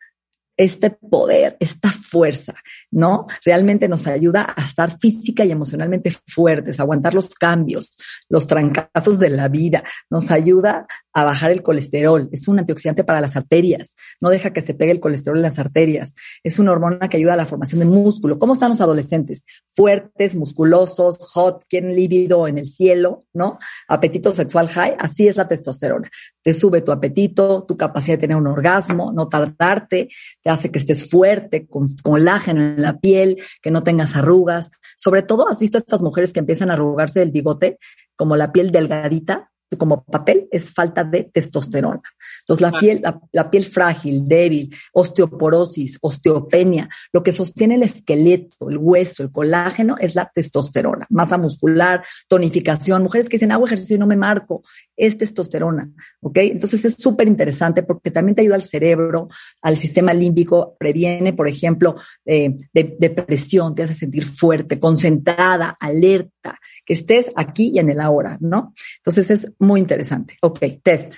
este 0.58 0.90
poder, 0.90 1.58
esta 1.60 1.92
fuerza, 1.92 2.56
¿no? 2.92 3.28
Realmente 3.44 3.88
nos 3.88 4.08
ayuda 4.08 4.54
a 4.56 4.62
estar 4.64 4.98
física 4.98 5.44
y 5.44 5.52
emocionalmente 5.52 6.14
fuertes, 6.28 6.80
a 6.80 6.84
aguantar 6.84 7.14
los 7.14 7.30
cambios, 7.30 7.96
los 8.30 8.48
trancazos 8.48 9.20
de 9.20 9.30
la 9.30 9.48
vida, 9.48 9.84
nos 10.10 10.32
ayuda 10.32 10.88
a 11.14 11.24
bajar 11.24 11.52
el 11.52 11.62
colesterol, 11.62 12.30
es 12.32 12.48
un 12.48 12.60
antioxidante 12.60 13.04
para 13.04 13.22
las 13.22 13.36
arterias, 13.36 13.96
no 14.20 14.30
deja 14.30 14.52
que 14.52 14.62
se 14.62 14.74
pegue 14.74 14.92
el 14.92 15.00
colesterol 15.00 15.38
en 15.38 15.44
las 15.44 15.60
arterias, 15.60 16.14
es 16.44 16.60
una 16.60 16.72
hormona 16.72 17.10
que 17.10 17.18
ayuda 17.18 17.34
a 17.34 17.38
la 17.38 17.46
formación 17.46 17.80
de 17.80 17.86
músculo. 17.86 18.38
¿Cómo 18.38 18.54
están 18.54 18.70
los 18.70 18.82
adolescentes? 18.82 19.44
Fuertes, 19.74 20.36
musculosos, 20.36 21.18
hot, 21.34 21.66
quieren 21.70 21.96
líbido 21.96 22.48
en 22.48 22.58
el 22.58 22.68
cielo, 22.68 23.26
¿no? 23.34 23.60
Apetito 23.88 24.34
sexual 24.34 24.68
high, 24.70 24.96
así 25.00 25.28
es 25.28 25.38
la 25.38 25.48
testosterona. 25.48 26.10
Te 26.42 26.54
sube 26.54 26.82
tu 26.82 26.92
apetito, 26.92 27.64
tu 27.64 27.78
capacidad 27.78 28.18
de 28.18 28.22
tener 28.22 28.38
un 28.38 28.48
orgasmo, 28.48 29.14
no 29.14 29.28
tardarte, 29.28 30.10
te 30.46 30.52
hace 30.52 30.70
que 30.70 30.78
estés 30.78 31.10
fuerte, 31.10 31.66
con 31.66 31.88
colágeno 32.04 32.62
en 32.62 32.82
la 32.84 33.00
piel, 33.00 33.42
que 33.64 33.72
no 33.72 33.84
tengas 33.84 34.16
arrugas. 34.16 34.70
Sobre 34.96 35.24
todo, 35.24 35.50
¿has 35.50 35.60
visto 35.60 35.78
a 35.78 35.80
estas 35.80 36.04
mujeres 36.04 36.34
que 36.34 36.40
empiezan 36.40 36.70
a 36.70 36.74
arrugarse 36.74 37.20
del 37.20 37.32
bigote, 37.32 37.80
como 38.16 38.38
la 38.38 38.52
piel 38.52 38.72
delgadita? 38.72 39.52
Como 39.78 40.04
papel 40.04 40.48
es 40.52 40.72
falta 40.72 41.04
de 41.04 41.24
testosterona. 41.26 42.02
Entonces, 42.42 42.62
la 42.62 42.72
piel, 42.78 43.02
la, 43.32 43.50
piel 43.50 43.66
frágil, 43.66 44.28
débil, 44.28 44.76
osteoporosis, 44.94 45.98
osteopenia, 46.02 46.90
lo 47.12 47.24
que 47.24 47.32
sostiene 47.32 47.76
el 47.76 47.84
esqueleto, 47.84 48.70
el 48.70 48.78
hueso, 48.78 49.24
el 49.24 49.32
colágeno 49.32 49.96
es 50.00 50.16
la 50.16 50.32
testosterona. 50.34 51.06
Masa 51.10 51.38
muscular, 51.38 52.04
tonificación. 52.28 53.04
Mujeres 53.04 53.30
que 53.30 53.38
dicen, 53.38 53.52
hago 53.52 53.66
ejercicio 53.66 53.96
y 53.96 54.00
no 54.00 54.08
me 54.08 54.16
marco, 54.16 54.64
es 54.96 55.18
testosterona. 55.18 55.92
¿Ok? 56.22 56.38
Entonces, 56.38 56.86
es 56.86 56.96
súper 56.96 57.28
interesante 57.28 57.84
porque 57.84 58.12
también 58.12 58.36
te 58.36 58.42
ayuda 58.42 58.56
al 58.56 58.64
cerebro, 58.64 59.28
al 59.62 59.78
sistema 59.78 60.14
límbico, 60.14 60.76
previene, 60.80 61.34
por 61.34 61.48
ejemplo, 61.48 61.96
eh, 62.26 62.56
de 62.74 62.96
depresión, 63.00 63.76
te 63.76 63.84
hace 63.84 63.94
sentir 63.94 64.26
fuerte, 64.26 64.80
concentrada, 64.80 65.76
alerta 65.80 66.60
que 66.86 66.94
estés 66.94 67.32
aquí 67.36 67.72
y 67.74 67.80
en 67.80 67.90
el 67.90 68.00
ahora, 68.00 68.38
¿no? 68.40 68.74
Entonces 68.98 69.32
es 69.32 69.52
muy 69.60 69.80
interesante. 69.80 70.38
Ok, 70.42 70.60
test. 70.84 71.16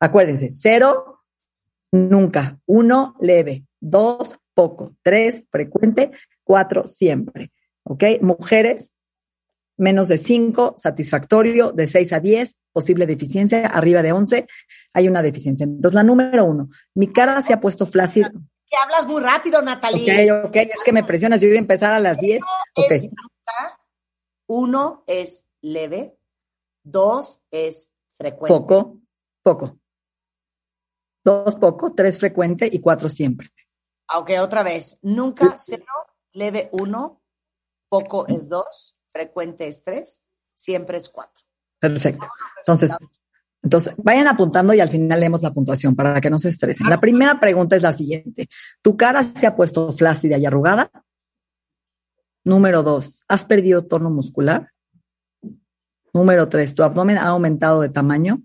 Acuérdense, 0.00 0.48
cero, 0.50 1.24
nunca. 1.90 2.58
Uno, 2.66 3.16
leve. 3.20 3.64
Dos, 3.80 4.38
poco. 4.54 4.94
Tres, 5.02 5.42
frecuente. 5.50 6.12
Cuatro, 6.44 6.86
siempre. 6.86 7.50
¿Ok? 7.82 8.04
Mujeres, 8.20 8.92
menos 9.76 10.08
de 10.08 10.18
cinco, 10.18 10.74
satisfactorio. 10.76 11.72
De 11.72 11.86
seis 11.86 12.12
a 12.12 12.20
diez, 12.20 12.56
posible 12.72 13.06
deficiencia. 13.06 13.66
Arriba 13.66 14.02
de 14.02 14.12
once, 14.12 14.46
hay 14.92 15.08
una 15.08 15.22
deficiencia. 15.22 15.64
Entonces, 15.64 15.94
la 15.94 16.04
número 16.04 16.44
uno, 16.44 16.70
mi 16.94 17.08
cara 17.08 17.40
se 17.42 17.52
ha 17.52 17.60
puesto 17.60 17.86
flácida. 17.86 18.30
Que 18.70 18.76
hablas 18.76 19.06
muy 19.06 19.22
rápido, 19.22 19.62
Natalie. 19.62 20.30
Ok, 20.30 20.46
ok, 20.46 20.56
es 20.56 20.84
que 20.84 20.92
me 20.92 21.02
presionas. 21.02 21.40
Yo 21.40 21.48
iba 21.48 21.56
a 21.56 21.60
empezar 21.60 21.92
a 21.92 21.98
las 21.98 22.18
diez. 22.18 22.42
Ok. 22.76 22.92
Uno 24.48 25.04
es 25.06 25.44
leve, 25.60 26.18
dos 26.82 27.42
es 27.50 27.90
frecuente. 28.16 28.58
Poco, 28.58 29.00
poco. 29.42 29.78
Dos 31.24 31.56
poco, 31.56 31.94
tres 31.94 32.18
frecuente 32.18 32.68
y 32.70 32.80
cuatro 32.80 33.08
siempre. 33.08 33.50
Aunque 34.08 34.40
otra 34.40 34.62
vez, 34.62 34.98
nunca 35.02 35.56
cero, 35.58 35.84
leve 36.32 36.70
uno, 36.72 37.20
poco 37.90 38.26
es 38.26 38.48
dos, 38.48 38.96
frecuente 39.12 39.68
es 39.68 39.84
tres, 39.84 40.22
siempre 40.54 40.96
es 40.96 41.10
cuatro. 41.10 41.44
Perfecto. 41.78 42.26
Entonces, 42.60 42.90
entonces, 43.62 43.94
vayan 43.98 44.28
apuntando 44.28 44.72
y 44.72 44.80
al 44.80 44.88
final 44.88 45.20
leemos 45.20 45.42
la 45.42 45.52
puntuación 45.52 45.94
para 45.94 46.20
que 46.20 46.30
no 46.30 46.38
se 46.38 46.48
estresen. 46.48 46.88
La 46.88 47.00
primera 47.00 47.38
pregunta 47.38 47.76
es 47.76 47.82
la 47.82 47.92
siguiente. 47.92 48.48
¿Tu 48.80 48.96
cara 48.96 49.22
se 49.22 49.46
ha 49.46 49.56
puesto 49.56 49.92
flácida 49.92 50.38
y 50.38 50.46
arrugada? 50.46 50.90
Número 52.48 52.82
dos, 52.82 53.24
¿has 53.28 53.44
perdido 53.44 53.84
tono 53.84 54.08
muscular? 54.08 54.72
Número 56.14 56.48
tres, 56.48 56.74
¿tu 56.74 56.82
abdomen 56.82 57.18
ha 57.18 57.26
aumentado 57.26 57.82
de 57.82 57.90
tamaño? 57.90 58.42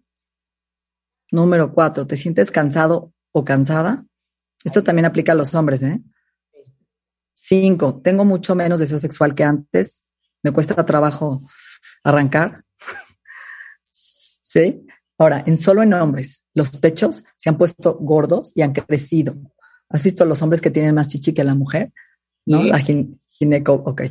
Número 1.32 1.74
cuatro, 1.74 2.06
¿te 2.06 2.18
sientes 2.18 2.52
cansado 2.52 3.14
o 3.32 3.46
cansada? 3.46 4.06
Esto 4.66 4.84
también 4.84 5.06
aplica 5.06 5.32
a 5.32 5.36
los 5.36 5.56
hombres, 5.56 5.84
¿eh? 5.84 6.02
Cinco, 7.34 8.02
tengo 8.04 8.26
mucho 8.26 8.56
menos 8.56 8.82
deseo 8.82 8.98
sexual 8.98 9.36
que 9.36 9.46
antes. 9.46 10.04
Me 10.44 10.52
cuesta 10.52 10.86
trabajo 10.86 11.50
arrancar. 12.04 12.66
¿Sí? 13.90 14.86
Ahora, 15.18 15.46
en 15.48 15.58
solo 15.58 15.82
en 15.82 15.94
hombres, 15.94 16.44
los 16.54 16.76
pechos 16.76 17.24
se 17.38 17.50
han 17.50 17.58
puesto 17.58 17.98
gordos 18.02 18.52
y 18.54 18.64
han 18.64 18.74
crecido. 18.74 19.38
¿Has 19.88 20.04
visto 20.04 20.26
los 20.26 20.42
hombres 20.42 20.60
que 20.60 20.72
tienen 20.72 20.94
más 20.94 21.08
chichi 21.08 21.34
que 21.34 21.46
la 21.46 21.56
mujer? 21.56 21.94
¿No? 22.46 22.64
La 22.64 22.82
gineco, 23.34 23.74
ok. 23.74 24.04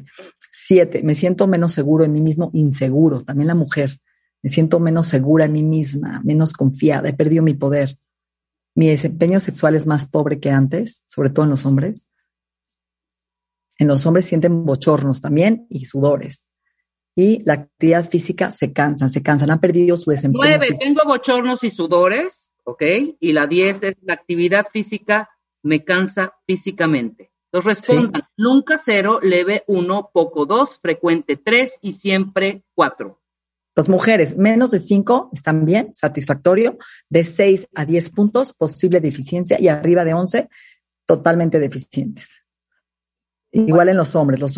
Siete, 0.51 1.03
me 1.03 1.15
siento 1.15 1.47
menos 1.47 1.73
seguro 1.73 2.05
en 2.05 2.13
mí 2.13 2.21
mismo, 2.21 2.51
inseguro. 2.53 3.23
También 3.23 3.49
la 3.49 3.55
mujer. 3.55 4.01
Me 4.43 4.51
siento 4.51 4.81
menos 4.81 5.07
segura 5.07 5.45
en 5.45 5.53
mí 5.53 5.63
misma, 5.63 6.21
menos 6.25 6.53
confiada, 6.53 7.09
he 7.09 7.15
perdido 7.15 7.43
mi 7.43 7.55
poder. 7.55 7.97
Mi 8.75 8.89
desempeño 8.89 9.39
sexual 9.39 9.77
es 9.77 9.87
más 9.87 10.07
pobre 10.07 10.41
que 10.41 10.51
antes, 10.51 11.03
sobre 11.07 11.31
todo 11.31 11.45
en 11.45 11.51
los 11.51 11.65
hombres. 11.65 12.09
En 13.79 13.87
los 13.87 14.05
hombres 14.05 14.27
sienten 14.27 14.65
bochornos 14.65 15.21
también 15.21 15.67
y 15.71 15.85
sudores. 15.87 16.49
Y 17.15 17.43
la 17.45 17.55
actividad 17.55 18.09
física 18.09 18.51
se 18.51 18.73
cansan, 18.73 19.11
se 19.11 19.23
cansan, 19.23 19.51
han 19.51 19.61
perdido 19.61 19.97
su 19.97 20.11
desempeño. 20.11 20.43
Nueve, 20.45 20.77
tengo 20.79 21.03
bochornos 21.07 21.63
y 21.63 21.71
sudores, 21.71 22.51
¿ok? 22.65 22.83
Y 23.21 23.33
la 23.33 23.47
diez 23.47 23.83
es 23.83 23.97
la 24.03 24.15
actividad 24.15 24.67
física 24.73 25.29
me 25.63 25.85
cansa 25.85 26.35
físicamente. 26.47 27.32
Entonces 27.53 27.87
respondan, 27.87 28.23
nunca 28.37 28.81
cero, 28.83 29.21
leve 29.23 29.63
uno, 29.67 30.11
poco 30.13 30.47
dos, 30.47 30.79
frecuente 30.79 31.37
tres 31.37 31.79
y 31.83 31.93
siempre 31.93 32.65
cuatro. 32.75 33.21
Las 33.75 33.89
mujeres, 33.89 34.37
menos 34.37 34.71
de 34.71 34.79
5 34.79 35.31
están 35.33 35.65
bien, 35.65 35.95
satisfactorio. 35.95 36.77
De 37.09 37.25
6 37.25 37.69
a 37.75 37.87
10 37.87 38.11
puntos, 38.11 38.53
posible 38.53 39.01
deficiencia. 39.01 39.59
Y 39.59 39.69
arriba 39.69 40.05
de 40.05 40.13
11, 40.13 40.49
totalmente 41.07 41.59
deficientes. 41.59 42.45
Igual 43.51 43.89
en 43.89 43.97
los 43.97 44.15
hombres. 44.15 44.41
Los 44.41 44.55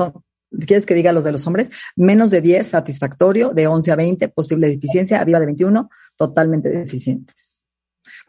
¿Quieres 0.67 0.87
que 0.87 0.95
diga 0.95 1.13
los 1.13 1.25
de 1.25 1.33
los 1.33 1.47
hombres? 1.47 1.71
Menos 1.97 2.31
de 2.31 2.41
10, 2.41 2.67
satisfactorio. 2.67 3.51
De 3.51 3.69
11 3.69 3.93
a 3.93 3.97
20, 3.97 4.29
posible 4.31 4.69
deficiencia. 4.69 5.21
Arriba 5.21 5.39
de 5.39 5.47
21, 5.47 5.89
totalmente 6.17 6.69
deficientes. 6.69 7.54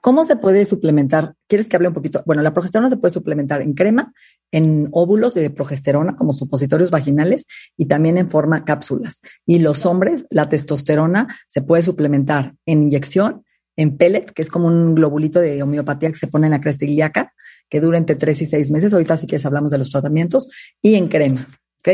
¿Cómo 0.05 0.23
se 0.23 0.35
puede 0.35 0.65
suplementar? 0.65 1.33
¿Quieres 1.47 1.67
que 1.67 1.77
hable 1.77 1.87
un 1.87 1.95
poquito? 1.95 2.21
Bueno, 2.27 2.43
la 2.43 2.53
progesterona 2.53 2.91
se 2.91 2.97
puede 2.97 3.11
suplementar 3.11 3.63
en 3.63 3.73
crema, 3.73 4.13
en 4.51 4.87
óvulos 4.91 5.33
de 5.33 5.49
progesterona 5.49 6.15
como 6.15 6.31
supositorios 6.31 6.91
vaginales 6.91 7.47
y 7.75 7.87
también 7.87 8.19
en 8.19 8.29
forma 8.29 8.65
cápsulas. 8.65 9.21
Y 9.47 9.57
los 9.57 9.87
hombres, 9.87 10.27
la 10.29 10.47
testosterona 10.47 11.35
se 11.47 11.63
puede 11.63 11.81
suplementar 11.81 12.53
en 12.67 12.83
inyección, 12.83 13.45
en 13.75 13.97
pellet, 13.97 14.25
que 14.25 14.43
es 14.43 14.51
como 14.51 14.67
un 14.67 14.93
globulito 14.93 15.39
de 15.39 15.63
homeopatía 15.63 16.11
que 16.11 16.17
se 16.17 16.27
pone 16.27 16.45
en 16.45 16.51
la 16.51 16.61
cresta 16.61 16.85
ilíaca, 16.85 17.33
que 17.67 17.81
dura 17.81 17.97
entre 17.97 18.15
tres 18.15 18.39
y 18.43 18.45
seis 18.45 18.69
meses. 18.69 18.93
Ahorita 18.93 19.17
sí 19.17 19.25
que 19.25 19.41
hablamos 19.43 19.71
de 19.71 19.79
los 19.79 19.89
tratamientos 19.89 20.47
y 20.83 20.93
en 20.93 21.07
crema. 21.07 21.47
¿Ok? 21.79 21.89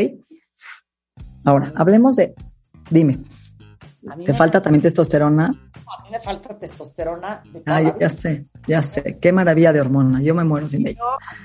Ahora, 1.46 1.72
hablemos 1.76 2.16
de, 2.16 2.34
dime, 2.90 3.20
¿te 4.24 4.34
falta 4.34 4.60
también 4.60 4.82
testosterona? 4.82 5.46
a 5.46 6.02
mí 6.02 6.10
me 6.10 6.20
falta 6.20 6.56
testosterona. 6.56 7.42
De 7.52 7.62
ah, 7.66 7.96
ya 7.98 8.08
sé, 8.08 8.46
ya 8.66 8.82
sé. 8.82 9.18
Qué 9.20 9.32
maravilla 9.32 9.72
de 9.72 9.80
hormona. 9.80 10.20
Yo 10.22 10.34
me 10.34 10.44
muero 10.44 10.68
sin 10.68 10.86
ella. 10.86 11.00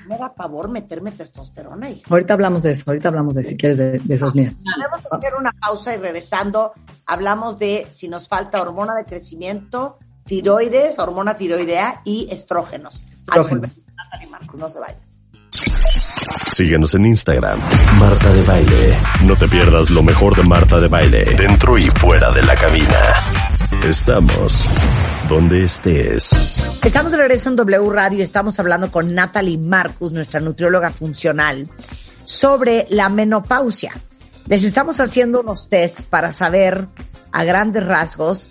me 0.06 0.16
da 0.16 0.34
pavor 0.34 0.68
meterme 0.68 1.12
testosterona. 1.12 1.88
Ahorita 2.08 2.34
hablamos 2.34 2.62
de 2.62 2.72
eso, 2.72 2.84
ahorita 2.86 3.08
hablamos 3.08 3.34
de 3.34 3.42
si 3.42 3.56
quieres 3.56 3.78
de, 3.78 4.00
esos 4.08 4.34
miedos. 4.34 4.56
Podemos 4.64 5.12
hacer 5.12 5.34
una 5.38 5.52
pausa 5.52 5.94
y 5.94 5.98
regresando 5.98 6.72
hablamos 7.06 7.58
de 7.58 7.86
si 7.90 8.08
nos 8.08 8.28
falta 8.28 8.60
hormona 8.62 8.94
de 8.94 9.04
crecimiento, 9.04 9.98
tiroides, 10.24 10.98
hormona 10.98 11.36
tiroidea 11.36 12.02
y 12.04 12.28
estrógenos. 12.30 13.04
Estrógenos. 13.12 13.84
No 14.54 14.68
se 14.68 14.80
vaya. 14.80 15.07
Síguenos 16.50 16.94
en 16.94 17.06
Instagram, 17.06 17.60
Marta 17.98 18.32
de 18.32 18.42
Baile. 18.42 18.98
No 19.24 19.36
te 19.36 19.48
pierdas 19.48 19.90
lo 19.90 20.02
mejor 20.02 20.36
de 20.36 20.42
Marta 20.42 20.80
de 20.80 20.88
Baile, 20.88 21.24
dentro 21.36 21.78
y 21.78 21.88
fuera 21.90 22.32
de 22.32 22.42
la 22.42 22.54
cabina. 22.54 23.00
Estamos 23.84 24.66
donde 25.28 25.64
estés. 25.64 26.32
Estamos 26.82 27.12
de 27.12 27.18
regreso 27.18 27.48
en 27.48 27.56
W 27.56 27.90
Radio 27.90 28.24
estamos 28.24 28.58
hablando 28.58 28.90
con 28.90 29.14
Natalie 29.14 29.58
Marcus, 29.58 30.12
nuestra 30.12 30.40
nutrióloga 30.40 30.90
funcional, 30.90 31.68
sobre 32.24 32.86
la 32.90 33.08
menopausia. 33.08 33.92
Les 34.48 34.64
estamos 34.64 34.98
haciendo 35.00 35.40
unos 35.40 35.68
tests 35.68 36.06
para 36.06 36.32
saber 36.32 36.86
a 37.30 37.44
grandes 37.44 37.84
rasgos 37.86 38.48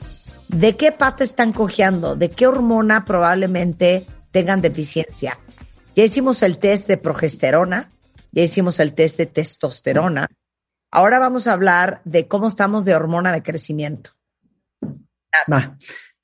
de 0.48 0.78
qué 0.78 0.92
pata 0.92 1.24
están 1.24 1.52
cojeando, 1.52 2.16
de 2.16 2.30
qué 2.30 2.48
hormona 2.48 3.04
probablemente 3.04 4.06
tengan 4.32 4.62
deficiencia. 4.62 5.38
Ya 5.98 6.04
hicimos 6.04 6.44
el 6.44 6.60
test 6.60 6.88
de 6.88 6.98
progesterona, 6.98 7.92
ya 8.32 8.44
hicimos 8.44 8.80
el 8.80 8.94
test 8.94 9.18
de 9.18 9.26
testosterona. 9.26 10.28
Ahora 10.92 11.18
vamos 11.18 11.48
a 11.48 11.54
hablar 11.54 12.02
de 12.06 12.28
cómo 12.28 12.48
estamos 12.48 12.86
de 12.86 12.94
hormona 12.94 13.32
de 13.32 13.42
crecimiento. 13.42 14.12
Va. 15.52 15.76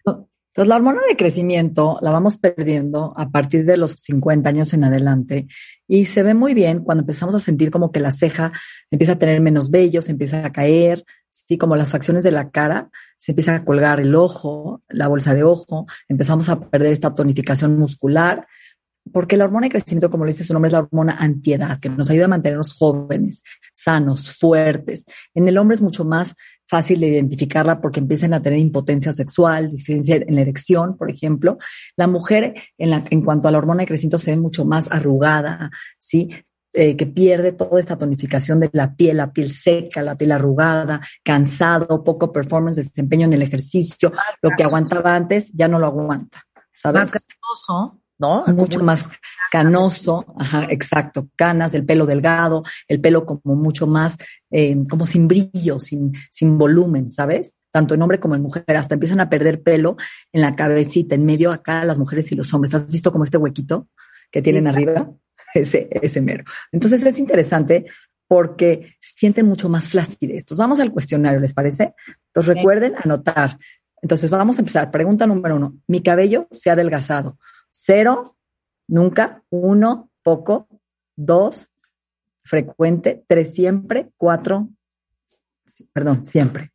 Entonces, 0.06 0.68
la 0.68 0.76
hormona 0.76 1.02
de 1.10 1.18
crecimiento 1.18 1.98
la 2.04 2.12
vamos 2.12 2.38
perdiendo 2.38 3.16
a 3.18 3.32
partir 3.32 3.66
de 3.66 3.78
los 3.78 3.94
50 3.94 4.48
años 4.48 4.76
en 4.76 4.84
adelante 4.84 5.48
y 5.88 6.06
se 6.06 6.22
ve 6.22 6.36
muy 6.36 6.54
bien 6.54 6.84
cuando 6.84 7.02
empezamos 7.02 7.34
a 7.34 7.40
sentir 7.40 7.72
como 7.72 7.92
que 7.92 8.00
la 8.00 8.12
ceja 8.12 8.52
empieza 8.92 9.14
a 9.14 9.18
tener 9.18 9.42
menos 9.42 9.72
vello, 9.72 10.04
se 10.04 10.12
empieza 10.12 10.46
a 10.46 10.52
caer, 10.52 11.04
sí, 11.32 11.58
como 11.58 11.76
las 11.76 11.90
facciones 11.90 12.22
de 12.22 12.30
la 12.30 12.52
cara, 12.52 12.92
se 13.18 13.32
empieza 13.32 13.56
a 13.56 13.66
colgar 13.66 14.00
el 14.00 14.14
ojo, 14.14 14.84
la 14.88 15.08
bolsa 15.08 15.34
de 15.34 15.44
ojo, 15.44 15.88
empezamos 16.08 16.50
a 16.50 16.60
perder 16.60 16.94
esta 16.94 17.16
tonificación 17.16 17.80
muscular, 17.80 18.46
porque 19.12 19.38
la 19.38 19.46
hormona 19.46 19.66
de 19.66 19.72
crecimiento, 19.72 20.10
como 20.10 20.26
le 20.26 20.32
dice 20.32 20.44
su 20.44 20.54
nombre, 20.54 20.70
es 20.70 20.74
la 20.74 20.80
hormona 20.80 21.18
antiedad, 21.20 21.80
que 21.80 21.90
nos 21.90 22.10
ayuda 22.10 22.26
a 22.26 22.30
mantenernos 22.30 22.74
jóvenes, 22.74 23.44
sanos, 23.74 24.38
fuertes. 24.38 25.06
En 25.34 25.48
el 25.48 25.58
hombre 25.58 25.76
es 25.76 25.82
mucho 25.82 26.06
más 26.06 26.36
fácil 26.68 27.02
de 27.02 27.10
identificarla 27.10 27.82
porque 27.82 28.00
empiezan 28.00 28.34
a 28.34 28.42
tener 28.42 28.60
impotencia 28.60 29.12
sexual, 29.12 29.72
deficiencia 29.72 30.16
en 30.16 30.36
la 30.36 30.42
erección, 30.42 30.98
por 30.98 31.12
ejemplo. 31.12 31.58
La 31.98 32.08
mujer, 32.08 32.56
en, 32.78 32.90
la, 32.90 33.04
en 33.10 33.22
cuanto 33.24 33.48
a 33.48 33.52
la 33.52 33.58
hormona 33.58 33.82
de 33.82 33.88
crecimiento, 33.88 34.18
se 34.18 34.32
ve 34.32 34.38
mucho 34.38 34.66
más 34.66 34.88
arrugada, 34.90 35.70
¿sí? 36.00 36.30
Eh, 36.76 36.98
que 36.98 37.06
pierde 37.06 37.52
toda 37.52 37.80
esta 37.80 38.00
tonificación 38.00 38.60
de 38.60 38.68
la 38.74 38.96
piel, 38.96 39.18
la 39.18 39.32
piel 39.32 39.52
seca, 39.52 40.02
la 40.02 40.18
piel 40.18 40.32
arrugada, 40.32 41.02
cansado, 41.24 42.04
poco 42.04 42.32
performance, 42.32 42.78
desempeño 42.78 43.28
en 43.28 43.34
el 43.34 43.44
ejercicio, 43.44 44.12
lo 44.42 44.50
que 44.58 44.64
aguantaba 44.64 45.14
antes 45.14 45.52
ya 45.54 45.68
no 45.68 45.78
lo 45.78 45.86
aguanta, 45.86 46.42
¿sabes? 46.72 47.12
¿No? 48.24 48.46
Mucho 48.54 48.80
más 48.80 49.04
canoso, 49.52 50.34
ajá, 50.40 50.68
exacto, 50.70 51.28
canas, 51.36 51.74
del 51.74 51.86
pelo 51.86 52.06
delgado, 52.06 52.64
el 52.88 53.02
pelo 53.02 53.26
como 53.26 53.56
mucho 53.56 53.86
más, 53.86 54.18
eh, 54.50 54.78
como 54.90 55.06
sin 55.06 55.28
brillo, 55.28 55.78
sin, 55.78 56.14
sin 56.32 56.58
volumen, 56.58 57.10
¿sabes? 57.10 57.54
Tanto 57.70 57.94
en 57.94 58.02
hombre 58.02 58.22
como 58.22 58.36
en 58.36 58.42
mujer, 58.42 58.64
hasta 58.78 58.94
empiezan 58.94 59.20
a 59.20 59.30
perder 59.30 59.62
pelo 59.62 59.98
en 60.32 60.42
la 60.42 60.56
cabecita, 60.56 61.16
en 61.16 61.26
medio 61.26 61.52
acá 61.52 61.84
las 61.84 62.00
mujeres 62.00 62.32
y 62.32 62.36
los 62.36 62.54
hombres. 62.54 62.74
¿Has 62.74 62.90
visto 62.90 63.12
como 63.12 63.26
este 63.26 63.38
huequito 63.38 63.90
que 64.32 64.42
tienen 64.42 64.68
arriba? 64.68 65.12
Ese, 65.54 65.88
ese 66.02 66.20
mero. 66.20 66.46
Entonces 66.72 67.06
es 67.06 67.20
interesante 67.20 67.86
porque 68.28 68.96
sienten 69.00 69.46
mucho 69.46 69.70
más 69.70 69.88
flacidez. 69.88 70.42
Entonces 70.42 70.58
vamos 70.58 70.80
al 70.80 70.92
cuestionario, 70.92 71.40
¿les 71.40 71.54
parece? 71.54 71.94
Entonces 72.28 72.56
recuerden 72.56 72.96
anotar. 72.98 73.60
Entonces 74.02 74.32
vamos 74.32 74.58
a 74.58 74.62
empezar. 74.62 74.90
Pregunta 74.90 75.28
número 75.28 75.58
uno. 75.58 75.76
Mi 75.86 76.02
cabello 76.02 76.48
se 76.50 76.72
ha 76.72 76.74
adelgazado. 76.74 77.38
Cero, 77.76 78.38
nunca. 78.88 79.44
Uno, 79.50 80.12
poco. 80.22 80.68
Dos, 81.16 81.72
frecuente. 82.44 83.26
Tres, 83.28 83.56
siempre. 83.56 84.12
Cuatro, 84.16 84.70
perdón, 85.92 86.24
siempre. 86.28 86.72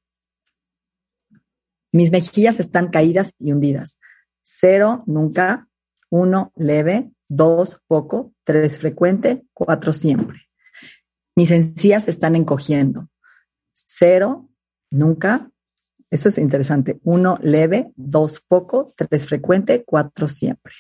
Mis 1.93 2.11
mejillas 2.11 2.59
están 2.59 2.89
caídas 2.89 3.33
y 3.39 3.53
hundidas. 3.53 3.99
Cero, 4.43 5.05
nunca. 5.07 5.69
Uno, 6.11 6.53
leve. 6.57 7.13
Dos, 7.29 7.81
poco. 7.87 8.35
Tres, 8.43 8.79
frecuente. 8.79 9.45
Cuatro, 9.55 9.93
siempre. 9.93 10.49
Mis 11.37 11.53
encías 11.53 12.09
están 12.09 12.35
encogiendo. 12.35 13.09
Cero, 13.73 14.49
nunca. 14.91 15.49
Eso 16.11 16.29
es 16.29 16.39
interesante. 16.39 16.99
Uno, 17.05 17.39
leve. 17.41 17.93
Dos, 17.95 18.41
poco. 18.41 18.93
Tres, 18.97 19.29
frecuente. 19.29 19.85
Cuatro, 19.85 20.27
siempre. 20.27 20.75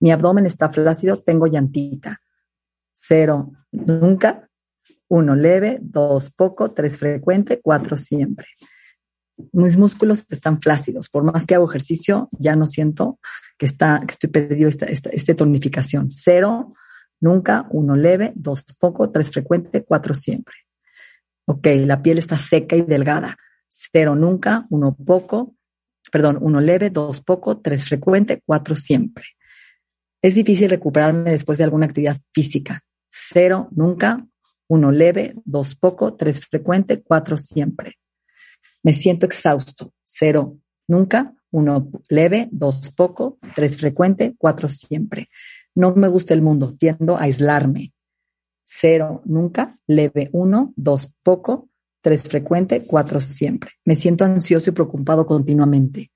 Mi 0.00 0.10
abdomen 0.10 0.46
está 0.46 0.68
flácido, 0.68 1.18
tengo 1.18 1.46
llantita. 1.46 2.20
Cero, 2.92 3.52
nunca. 3.72 4.48
Uno, 5.08 5.34
leve. 5.34 5.78
Dos, 5.80 6.30
poco. 6.30 6.72
Tres, 6.72 6.98
frecuente. 6.98 7.60
Cuatro, 7.60 7.96
siempre. 7.96 8.46
Mis 9.52 9.76
músculos 9.76 10.26
están 10.30 10.60
flácidos. 10.60 11.08
Por 11.08 11.24
más 11.24 11.44
que 11.44 11.54
hago 11.54 11.68
ejercicio, 11.68 12.28
ya 12.32 12.56
no 12.56 12.66
siento 12.66 13.18
que, 13.56 13.66
está, 13.66 14.00
que 14.00 14.12
estoy 14.12 14.30
perdido 14.30 14.68
esta, 14.68 14.86
esta, 14.86 15.34
tonificación. 15.34 16.10
Cero, 16.10 16.74
nunca. 17.20 17.66
Uno, 17.70 17.96
leve. 17.96 18.32
Dos, 18.34 18.64
poco. 18.78 19.10
Tres, 19.10 19.30
frecuente. 19.30 19.84
Cuatro, 19.84 20.14
siempre. 20.14 20.54
Ok, 21.46 21.66
la 21.86 22.02
piel 22.02 22.18
está 22.18 22.36
seca 22.36 22.76
y 22.76 22.82
delgada. 22.82 23.36
Cero, 23.68 24.14
nunca. 24.14 24.66
Uno, 24.70 24.94
poco. 24.94 25.54
Perdón, 26.10 26.38
uno 26.40 26.60
leve, 26.60 26.90
dos 26.90 27.20
poco, 27.20 27.58
tres 27.58 27.84
frecuente, 27.84 28.42
cuatro 28.44 28.74
siempre. 28.74 29.24
Es 30.22 30.34
difícil 30.34 30.70
recuperarme 30.70 31.30
después 31.30 31.58
de 31.58 31.64
alguna 31.64 31.86
actividad 31.86 32.18
física. 32.32 32.82
Cero, 33.10 33.68
nunca. 33.72 34.26
Uno, 34.68 34.90
leve. 34.92 35.34
Dos, 35.44 35.74
poco. 35.76 36.14
Tres, 36.14 36.44
frecuente. 36.46 37.02
Cuatro, 37.02 37.36
siempre. 37.36 37.94
Me 38.82 38.92
siento 38.92 39.26
exhausto. 39.26 39.92
Cero, 40.04 40.58
nunca, 40.86 41.34
uno 41.50 41.90
leve, 42.08 42.48
dos 42.52 42.92
poco, 42.92 43.38
tres 43.54 43.76
frecuente, 43.76 44.34
cuatro 44.38 44.68
siempre. 44.68 45.28
No 45.74 45.94
me 45.94 46.08
gusta 46.08 46.34
el 46.34 46.42
mundo, 46.42 46.76
tiendo 46.76 47.16
a 47.16 47.22
aislarme. 47.22 47.92
Cero, 48.64 49.22
nunca, 49.24 49.74
leve, 49.86 50.28
uno, 50.32 50.72
dos 50.76 51.12
poco, 51.22 51.70
tres 52.02 52.22
frecuente, 52.22 52.84
cuatro 52.86 53.20
siempre. 53.20 53.72
Me 53.84 53.94
siento 53.94 54.24
ansioso 54.24 54.70
y 54.70 54.72
preocupado 54.72 55.26
continuamente. 55.26 56.10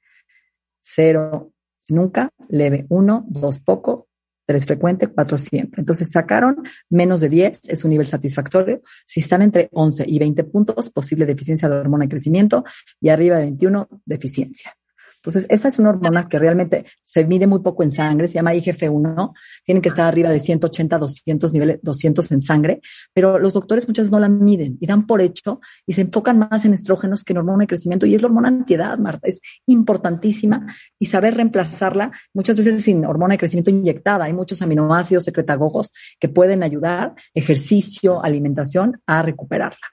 Cero, 0.80 1.52
nunca, 1.88 2.30
leve, 2.48 2.86
uno, 2.88 3.24
dos 3.28 3.60
poco, 3.60 4.08
tres 4.46 4.66
frecuente, 4.66 5.06
cuatro 5.06 5.38
siempre. 5.38 5.80
Entonces 5.80 6.10
sacaron 6.10 6.62
menos 6.90 7.20
de 7.20 7.28
10, 7.28 7.68
es 7.68 7.84
un 7.84 7.90
nivel 7.90 8.06
satisfactorio. 8.06 8.82
Si 9.06 9.20
están 9.20 9.42
entre 9.42 9.68
11 9.72 10.04
y 10.06 10.18
20 10.18 10.44
puntos, 10.44 10.90
posible 10.90 11.26
deficiencia 11.26 11.68
de 11.68 11.76
hormona 11.76 12.04
de 12.04 12.10
crecimiento 12.10 12.64
y 13.00 13.08
arriba 13.08 13.36
de 13.36 13.42
21, 13.42 13.88
deficiencia. 14.04 14.76
Entonces, 15.22 15.46
esta 15.48 15.68
es 15.68 15.78
una 15.78 15.90
hormona 15.90 16.28
que 16.28 16.36
realmente 16.36 16.84
se 17.04 17.24
mide 17.24 17.46
muy 17.46 17.60
poco 17.60 17.84
en 17.84 17.92
sangre, 17.92 18.26
se 18.26 18.34
llama 18.34 18.54
IGF-1, 18.54 19.32
tienen 19.64 19.80
que 19.80 19.88
estar 19.88 20.04
arriba 20.06 20.30
de 20.30 20.40
180, 20.40 20.98
200 20.98 21.52
niveles, 21.52 21.78
200 21.80 22.32
en 22.32 22.40
sangre, 22.40 22.80
pero 23.14 23.38
los 23.38 23.52
doctores 23.52 23.86
muchas 23.86 24.04
veces 24.04 24.12
no 24.12 24.18
la 24.18 24.28
miden 24.28 24.78
y 24.80 24.86
dan 24.86 25.06
por 25.06 25.20
hecho 25.20 25.60
y 25.86 25.92
se 25.92 26.02
enfocan 26.02 26.38
más 26.38 26.64
en 26.64 26.74
estrógenos 26.74 27.22
que 27.22 27.34
en 27.34 27.38
hormona 27.38 27.60
de 27.60 27.66
crecimiento 27.68 28.04
y 28.04 28.16
es 28.16 28.22
la 28.22 28.26
hormona 28.26 28.48
antiedad, 28.48 28.98
Marta, 28.98 29.28
es 29.28 29.40
importantísima 29.66 30.66
y 30.98 31.06
saber 31.06 31.36
reemplazarla 31.36 32.10
muchas 32.34 32.56
veces 32.56 32.82
sin 32.82 33.04
hormona 33.04 33.34
de 33.34 33.38
crecimiento 33.38 33.70
inyectada. 33.70 34.24
Hay 34.24 34.32
muchos 34.32 34.60
aminoácidos 34.60 35.24
secretagogos 35.24 35.92
que 36.18 36.28
pueden 36.28 36.64
ayudar, 36.64 37.14
ejercicio, 37.32 38.22
alimentación, 38.24 39.00
a 39.06 39.22
recuperarla. 39.22 39.86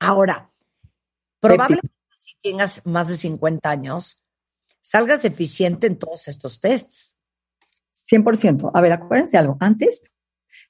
Ahora, 0.00 0.50
probablemente 1.40 1.93
tengas 2.44 2.86
más 2.86 3.08
de 3.08 3.16
50 3.16 3.70
años, 3.70 4.22
salgas 4.82 5.22
deficiente 5.22 5.86
en 5.86 5.98
todos 5.98 6.28
estos 6.28 6.60
tests. 6.60 7.16
100%. 8.10 8.70
A 8.74 8.80
ver, 8.82 8.92
acuérdense 8.92 9.38
algo. 9.38 9.56
Antes, 9.60 10.02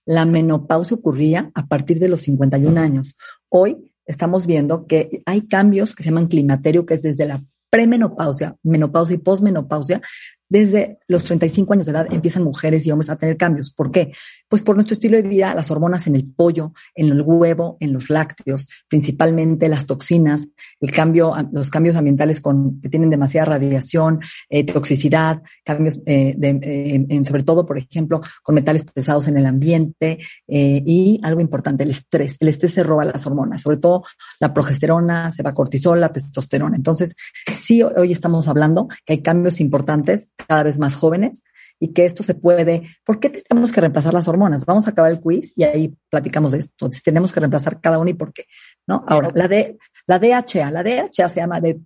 la 0.07 0.25
menopausia 0.25 0.97
ocurría 0.97 1.51
a 1.55 1.67
partir 1.67 1.99
de 1.99 2.09
los 2.09 2.21
51 2.23 2.81
años. 2.81 3.17
Hoy 3.49 3.93
estamos 4.07 4.47
viendo 4.47 4.87
que 4.87 5.23
hay 5.27 5.49
cambios 5.49 5.95
que 5.95 6.05
se 6.05 6.11
llaman 6.11 6.29
climaterio, 6.29 6.87
que 6.87 6.95
es 6.95 7.03
desde 7.03 7.27
la 7.27 7.45
premenopausia, 7.71 8.57
menopausia 8.63 9.17
y 9.17 9.19
posmenopausia, 9.19 10.01
desde 10.49 10.99
los 11.09 11.25
35 11.25 11.73
años 11.73 11.87
de 11.87 11.93
edad 11.93 12.07
empiezan 12.13 12.45
mujeres 12.45 12.87
y 12.87 12.91
hombres 12.91 13.11
a 13.11 13.17
tener 13.17 13.37
cambios. 13.37 13.71
¿Por 13.71 13.91
qué? 13.91 14.13
Pues 14.49 14.63
por 14.63 14.77
nuestro 14.77 14.95
estilo 14.95 15.17
de 15.17 15.23
vida, 15.23 15.55
las 15.55 15.71
hormonas 15.71 16.07
en 16.07 16.15
el 16.15 16.25
pollo, 16.25 16.73
en 16.95 17.07
el 17.07 17.23
huevo, 17.23 17.77
en 17.81 17.93
los 17.93 18.11
lácteos, 18.11 18.69
principalmente 18.89 19.69
las 19.69 19.87
toxinas, 19.87 20.47
el 20.81 20.91
cambio, 20.93 21.35
los 21.53 21.71
cambios 21.71 21.97
ambientales 21.97 22.41
con, 22.41 22.81
que 22.81 22.89
tienen 22.89 23.11
demasiada 23.11 23.47
radiación, 23.47 24.21
eh, 24.49 24.65
toxicidad, 24.65 25.43
cambios 25.65 26.01
eh, 26.07 26.37
eh, 26.41 27.07
en, 27.09 27.25
sobre 27.25 27.43
todo, 27.43 27.67
por 27.67 27.79
ejemplo, 27.79 28.21
con 28.43 28.55
metales 28.55 28.85
pesados 28.85 29.29
en 29.29 29.39
el 29.39 29.47
ambiente 29.47 30.19
y 30.47 31.21
algo 31.23 31.41
importante, 31.41 31.85
el 31.85 31.91
estrés. 31.91 32.37
El 32.39 32.49
estrés 32.49 32.75
se 32.75 32.83
roba 32.83 33.05
las 33.05 33.27
hormonas, 33.27 33.63
sobre 33.63 33.79
todo 33.79 34.05
la 34.41 34.53
progesterona, 34.53 35.31
se 35.31 35.43
va 35.43 35.55
cortisol, 35.55 36.01
la 36.01 36.13
testosterona. 36.13 36.77
Entonces, 36.77 37.15
sí, 37.57 37.83
hoy 37.83 38.13
estamos 38.13 38.49
hablando 38.49 38.89
que 39.05 39.15
hay 39.15 39.23
cambios 39.23 39.61
importantes 39.61 40.29
cada 40.49 40.63
vez 40.63 40.79
más 40.79 40.97
jóvenes 40.97 41.43
y 41.81 41.93
que 41.93 42.05
esto 42.05 42.23
se 42.23 42.35
puede. 42.35 42.83
¿Por 43.05 43.21
qué 43.21 43.31
tenemos 43.31 43.73
que 43.73 43.81
reemplazar 43.81 44.15
las 44.15 44.29
hormonas? 44.29 44.65
Vamos 44.65 44.87
a 44.87 44.91
acabar 44.91 45.11
el 45.11 45.21
quiz 45.21 45.53
y 45.57 45.65
ahí 45.65 45.95
platicamos 46.11 46.53
de 46.53 46.59
esto. 46.59 46.73
Entonces, 46.75 47.03
tenemos 47.03 47.33
que 47.33 47.41
reemplazar 47.41 47.81
cada 47.81 47.99
una 47.99 48.11
y 48.11 48.15
por 48.15 48.33
qué. 48.33 48.47
¿no? 48.87 49.05
Ahora, 49.09 49.31
la, 49.35 49.49
de, 49.49 49.79
la 50.07 50.19
DHA, 50.19 50.71
la 50.71 50.83
DHA 50.83 51.29
se 51.29 51.41
llama 51.41 51.61
de 51.61 51.81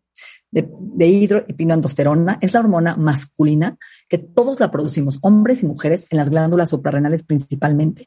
de, 0.50 0.66
de 0.70 2.38
es 2.40 2.52
la 2.52 2.60
hormona 2.60 2.96
masculina 2.96 3.76
que 4.08 4.18
todos 4.18 4.60
la 4.60 4.70
producimos, 4.70 5.18
hombres 5.22 5.62
y 5.62 5.66
mujeres, 5.66 6.06
en 6.10 6.18
las 6.18 6.30
glándulas 6.30 6.70
suprarrenales 6.70 7.22
principalmente, 7.22 8.06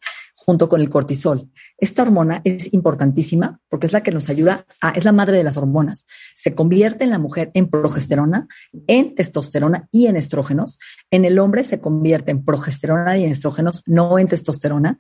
junto 0.52 0.68
con 0.68 0.82
el 0.82 0.90
cortisol. 0.90 1.50
Esta 1.78 2.02
hormona 2.02 2.42
es 2.44 2.74
importantísima 2.74 3.62
porque 3.70 3.88
es 3.88 3.94
la 3.94 4.04
que 4.04 4.12
nos 4.12 4.28
ayuda 4.28 4.66
a, 4.82 4.90
es 4.90 5.06
la 5.06 5.14
madre 5.14 5.38
de 5.38 5.46
las 5.46 5.56
hormonas. 5.56 6.06
Se 6.36 6.54
convierte 6.54 7.06
en 7.06 7.10
la 7.10 7.20
mujer 7.20 7.52
en 7.54 7.70
progesterona, 7.70 8.50
en 8.86 9.16
testosterona 9.16 9.88
y 9.94 10.08
en 10.08 10.18
estrógenos. 10.18 10.78
En 11.10 11.24
el 11.24 11.40
hombre 11.40 11.64
se 11.64 11.80
convierte 11.80 12.32
en 12.32 12.44
progesterona 12.44 13.18
y 13.18 13.24
en 13.24 13.32
estrógenos, 13.32 13.82
no 13.86 14.20
en 14.20 14.28
testosterona. 14.28 15.00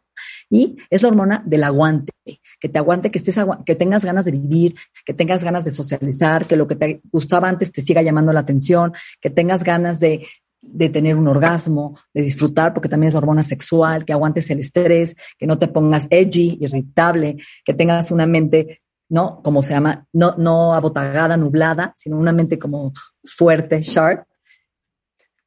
Y 0.49 0.78
es 0.89 1.02
la 1.02 1.10
hormona 1.10 1.43
del 1.45 1.66
aguante, 1.66 2.14
que 2.62 2.70
te 2.70 2.78
aguante, 2.78 3.12
que 3.12 3.18
estés, 3.18 3.36
que 3.66 3.76
tengas 3.76 4.06
ganas 4.06 4.24
de 4.24 4.32
vivir, 4.32 4.76
que 5.06 5.14
tengas 5.14 5.43
ganas 5.43 5.66
de 5.66 5.72
socializar, 5.72 6.47
que 6.47 6.56
lo 6.56 6.66
que 6.66 6.78
te 6.78 7.02
gustaba 7.12 7.49
antes 7.49 7.74
te 7.74 7.82
siga 7.82 8.02
llamando 8.02 8.32
la 8.32 8.39
atención, 8.39 8.93
que 9.20 9.30
tengas 9.30 9.66
ganas 9.66 9.99
de, 9.99 10.26
de 10.62 10.89
tener 10.89 11.16
un 11.16 11.28
orgasmo, 11.28 11.97
de 12.14 12.22
disfrutar, 12.22 12.74
porque 12.74 12.89
también 12.89 13.09
es 13.09 13.16
hormona 13.16 13.43
sexual, 13.43 14.05
que 14.05 14.14
aguantes 14.14 14.49
el 14.49 14.59
estrés, 14.59 15.16
que 15.38 15.47
no 15.47 15.57
te 15.57 15.68
pongas 15.68 16.07
edgy, 16.09 16.57
irritable, 16.62 17.38
que 17.66 17.74
tengas 17.74 18.12
una 18.12 18.28
mente, 18.28 18.82
¿no? 19.09 19.41
Como 19.41 19.64
se 19.64 19.74
llama, 19.74 20.05
no, 20.14 20.36
no 20.38 20.74
abotagada, 20.74 21.36
nublada, 21.36 21.93
sino 21.97 22.18
una 22.18 22.32
mente 22.32 22.59
como 22.59 22.93
fuerte, 23.24 23.82
sharp. 23.82 24.26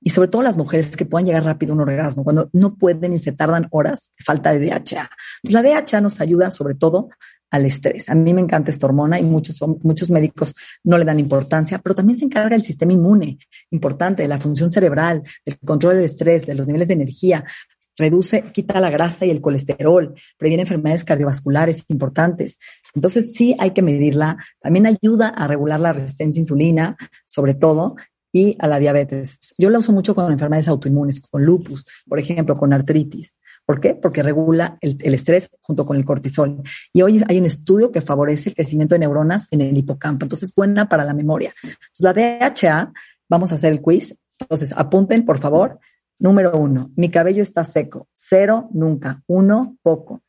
Y 0.00 0.10
sobre 0.10 0.28
todo 0.28 0.42
las 0.42 0.58
mujeres 0.58 0.96
que 0.96 1.06
puedan 1.06 1.26
llegar 1.26 1.44
rápido 1.44 1.72
a 1.72 1.76
un 1.76 1.80
orgasmo, 1.80 2.24
cuando 2.24 2.50
no 2.52 2.74
pueden 2.74 3.14
y 3.14 3.18
se 3.18 3.32
tardan 3.32 3.68
horas, 3.70 4.10
falta 4.22 4.52
de 4.52 4.66
DHA. 4.66 5.08
Entonces 5.42 5.52
la 5.52 5.62
DHA 5.62 6.00
nos 6.02 6.20
ayuda 6.20 6.50
sobre 6.50 6.74
todo 6.74 7.08
al 7.50 7.66
estrés. 7.66 8.08
A 8.08 8.14
mí 8.14 8.34
me 8.34 8.40
encanta 8.40 8.70
esta 8.70 8.86
hormona 8.86 9.18
y 9.18 9.22
muchos, 9.22 9.60
muchos 9.82 10.10
médicos 10.10 10.54
no 10.82 10.98
le 10.98 11.04
dan 11.04 11.20
importancia, 11.20 11.78
pero 11.78 11.94
también 11.94 12.18
se 12.18 12.24
encarga 12.24 12.50
del 12.50 12.62
sistema 12.62 12.92
inmune, 12.92 13.38
importante, 13.70 14.22
de 14.22 14.28
la 14.28 14.38
función 14.38 14.70
cerebral, 14.70 15.22
del 15.44 15.58
control 15.58 15.96
del 15.96 16.04
estrés, 16.04 16.46
de 16.46 16.54
los 16.54 16.66
niveles 16.66 16.88
de 16.88 16.94
energía, 16.94 17.44
reduce, 17.96 18.42
quita 18.52 18.80
la 18.80 18.90
grasa 18.90 19.24
y 19.24 19.30
el 19.30 19.40
colesterol, 19.40 20.14
previene 20.36 20.62
enfermedades 20.62 21.04
cardiovasculares 21.04 21.84
importantes. 21.88 22.58
Entonces 22.94 23.32
sí 23.34 23.54
hay 23.58 23.70
que 23.70 23.82
medirla. 23.82 24.36
También 24.60 24.86
ayuda 24.86 25.28
a 25.28 25.46
regular 25.46 25.80
la 25.80 25.92
resistencia 25.92 26.40
a 26.40 26.42
insulina, 26.42 26.96
sobre 27.26 27.54
todo, 27.54 27.96
y 28.32 28.56
a 28.58 28.66
la 28.66 28.80
diabetes. 28.80 29.38
Yo 29.56 29.70
la 29.70 29.78
uso 29.78 29.92
mucho 29.92 30.14
con 30.14 30.30
enfermedades 30.30 30.66
autoinmunes, 30.66 31.20
con 31.20 31.44
lupus, 31.44 31.86
por 32.08 32.18
ejemplo, 32.18 32.58
con 32.58 32.72
artritis. 32.72 33.32
¿Por 33.66 33.80
qué? 33.80 33.94
Porque 33.94 34.22
regula 34.22 34.78
el, 34.80 35.14
estrés 35.14 35.50
junto 35.62 35.86
con 35.86 35.96
el 35.96 36.04
cortisol. 36.04 36.62
Y 36.92 37.02
hoy 37.02 37.22
hay 37.26 37.38
un 37.38 37.46
estudio 37.46 37.90
que 37.90 38.02
favorece 38.02 38.50
el 38.50 38.54
crecimiento 38.54 38.94
de 38.94 38.98
neuronas 38.98 39.46
en 39.50 39.62
el 39.62 39.76
hipocampo. 39.76 40.26
Entonces, 40.26 40.50
es 40.50 40.54
buena 40.54 40.88
para 40.88 41.04
la 41.04 41.14
memoria. 41.14 41.54
la 41.98 42.12
DHA, 42.12 42.92
vamos 43.28 43.52
a 43.52 43.54
hacer 43.54 43.72
el 43.72 43.80
quiz. 43.80 44.14
Entonces, 44.38 44.72
apunten, 44.76 45.24
por 45.24 45.38
favor. 45.38 45.78
Número 46.18 46.56
uno, 46.56 46.92
mi 46.96 47.10
cabello 47.10 47.42
está 47.42 47.64
seco. 47.64 48.08
Cero, 48.12 48.68
nunca. 48.72 49.22
Uno, 49.26 49.78
poco. 49.82 50.22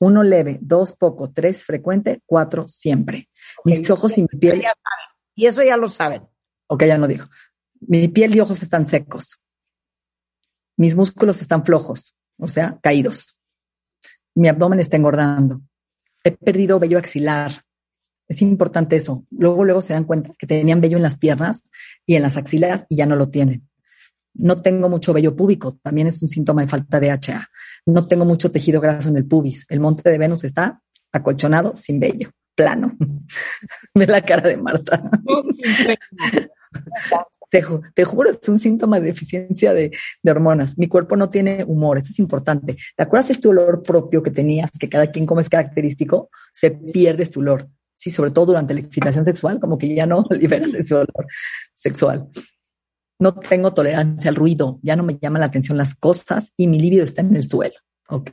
Uno, 0.00 0.24
leve. 0.24 0.58
Dos, 0.60 0.94
poco. 0.94 1.30
Tres, 1.30 1.62
frecuente. 1.62 2.20
Cuatro, 2.26 2.66
siempre. 2.68 3.28
Mis 3.64 3.88
ojos 3.90 4.18
y 4.18 4.22
mi 4.22 4.38
piel. 4.38 4.62
Y 5.34 5.46
eso 5.46 5.62
ya 5.62 5.76
lo 5.76 5.88
saben. 5.88 6.22
Ok, 6.66 6.84
ya 6.84 6.98
no 6.98 7.06
dijo. 7.06 7.28
Mi 7.80 8.08
piel 8.08 8.34
y 8.34 8.40
ojos 8.40 8.62
están 8.62 8.86
secos. 8.86 9.41
Mis 10.82 10.96
músculos 10.96 11.40
están 11.40 11.64
flojos, 11.64 12.16
o 12.40 12.48
sea, 12.48 12.76
caídos. 12.82 13.38
Mi 14.34 14.48
abdomen 14.48 14.80
está 14.80 14.96
engordando. 14.96 15.62
He 16.24 16.32
perdido 16.32 16.80
vello 16.80 16.98
axilar. 16.98 17.62
Es 18.26 18.42
importante 18.42 18.96
eso. 18.96 19.24
Luego, 19.30 19.64
luego 19.64 19.80
se 19.80 19.92
dan 19.92 20.02
cuenta 20.02 20.32
que 20.36 20.48
tenían 20.48 20.80
vello 20.80 20.96
en 20.96 21.04
las 21.04 21.18
piernas 21.18 21.62
y 22.04 22.16
en 22.16 22.22
las 22.22 22.36
axilas 22.36 22.84
y 22.88 22.96
ya 22.96 23.06
no 23.06 23.14
lo 23.14 23.28
tienen. 23.28 23.68
No 24.34 24.60
tengo 24.60 24.88
mucho 24.88 25.12
vello 25.12 25.36
púbico, 25.36 25.78
también 25.80 26.08
es 26.08 26.20
un 26.20 26.26
síntoma 26.26 26.62
de 26.62 26.68
falta 26.68 26.98
de 26.98 27.12
HA. 27.12 27.48
No 27.86 28.08
tengo 28.08 28.24
mucho 28.24 28.50
tejido 28.50 28.80
graso 28.80 29.08
en 29.08 29.18
el 29.18 29.24
pubis. 29.24 29.66
El 29.68 29.78
monte 29.78 30.10
de 30.10 30.18
Venus 30.18 30.42
está 30.42 30.82
acolchonado, 31.12 31.76
sin 31.76 32.00
vello, 32.00 32.32
plano. 32.56 32.96
Ve 33.94 34.06
la 34.08 34.22
cara 34.22 34.48
de 34.48 34.56
Marta. 34.56 35.00
Te, 37.52 37.60
juro, 38.04 38.30
es 38.30 38.48
un 38.48 38.58
síntoma 38.58 38.98
de 38.98 39.08
deficiencia 39.08 39.74
de, 39.74 39.92
hormonas. 40.24 40.78
Mi 40.78 40.88
cuerpo 40.88 41.16
no 41.16 41.28
tiene 41.28 41.64
humor, 41.64 41.98
eso 41.98 42.08
es 42.08 42.18
importante. 42.18 42.78
¿Te 42.96 43.02
acuerdas 43.02 43.28
de 43.28 43.34
este 43.34 43.48
olor 43.48 43.82
propio 43.82 44.22
que 44.22 44.30
tenías, 44.30 44.70
que 44.70 44.88
cada 44.88 45.10
quien 45.10 45.26
come 45.26 45.42
es 45.42 45.50
característico? 45.50 46.30
Se 46.50 46.70
pierde 46.70 47.24
este 47.24 47.40
olor. 47.40 47.68
Sí, 47.94 48.10
sobre 48.10 48.30
todo 48.30 48.46
durante 48.46 48.72
la 48.72 48.80
excitación 48.80 49.22
sexual, 49.22 49.60
como 49.60 49.76
que 49.76 49.94
ya 49.94 50.06
no 50.06 50.24
liberas 50.30 50.72
ese 50.72 50.94
olor 50.94 51.26
sexual. 51.74 52.26
No 53.18 53.34
tengo 53.34 53.74
tolerancia 53.74 54.30
al 54.30 54.36
ruido, 54.36 54.80
ya 54.82 54.96
no 54.96 55.02
me 55.02 55.18
llaman 55.20 55.40
la 55.40 55.46
atención 55.46 55.76
las 55.76 55.94
cosas 55.94 56.54
y 56.56 56.66
mi 56.66 56.80
libido 56.80 57.04
está 57.04 57.20
en 57.20 57.36
el 57.36 57.46
suelo. 57.46 57.76
¿Ok? 58.08 58.30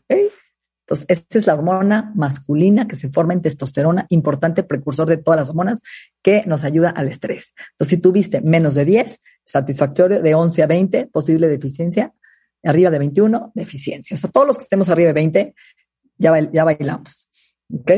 Entonces, 0.90 1.06
esta 1.08 1.38
es 1.38 1.46
la 1.46 1.54
hormona 1.54 2.12
masculina 2.16 2.88
que 2.88 2.96
se 2.96 3.10
forma 3.10 3.34
en 3.34 3.44
testosterona, 3.44 4.08
importante 4.10 4.64
precursor 4.64 5.08
de 5.08 5.18
todas 5.18 5.40
las 5.40 5.50
hormonas 5.50 5.82
que 6.24 6.44
nos 6.48 6.64
ayuda 6.64 6.90
al 6.90 7.08
estrés. 7.10 7.54
Entonces, 7.74 7.96
si 7.96 8.02
tuviste 8.02 8.42
menos 8.42 8.74
de 8.74 8.86
10, 8.86 9.22
satisfactorio, 9.46 10.20
de 10.20 10.34
11 10.34 10.64
a 10.64 10.66
20, 10.66 11.06
posible 11.06 11.48
deficiencia, 11.48 12.12
arriba 12.64 12.90
de 12.90 12.98
21, 12.98 13.52
deficiencia. 13.54 14.16
O 14.16 14.18
sea, 14.18 14.32
todos 14.32 14.48
los 14.48 14.58
que 14.58 14.64
estemos 14.64 14.90
arriba 14.90 15.10
de 15.10 15.14
20, 15.14 15.56
ya, 16.18 16.52
ya 16.52 16.64
bailamos. 16.64 17.30
¿Ok? 17.72 17.92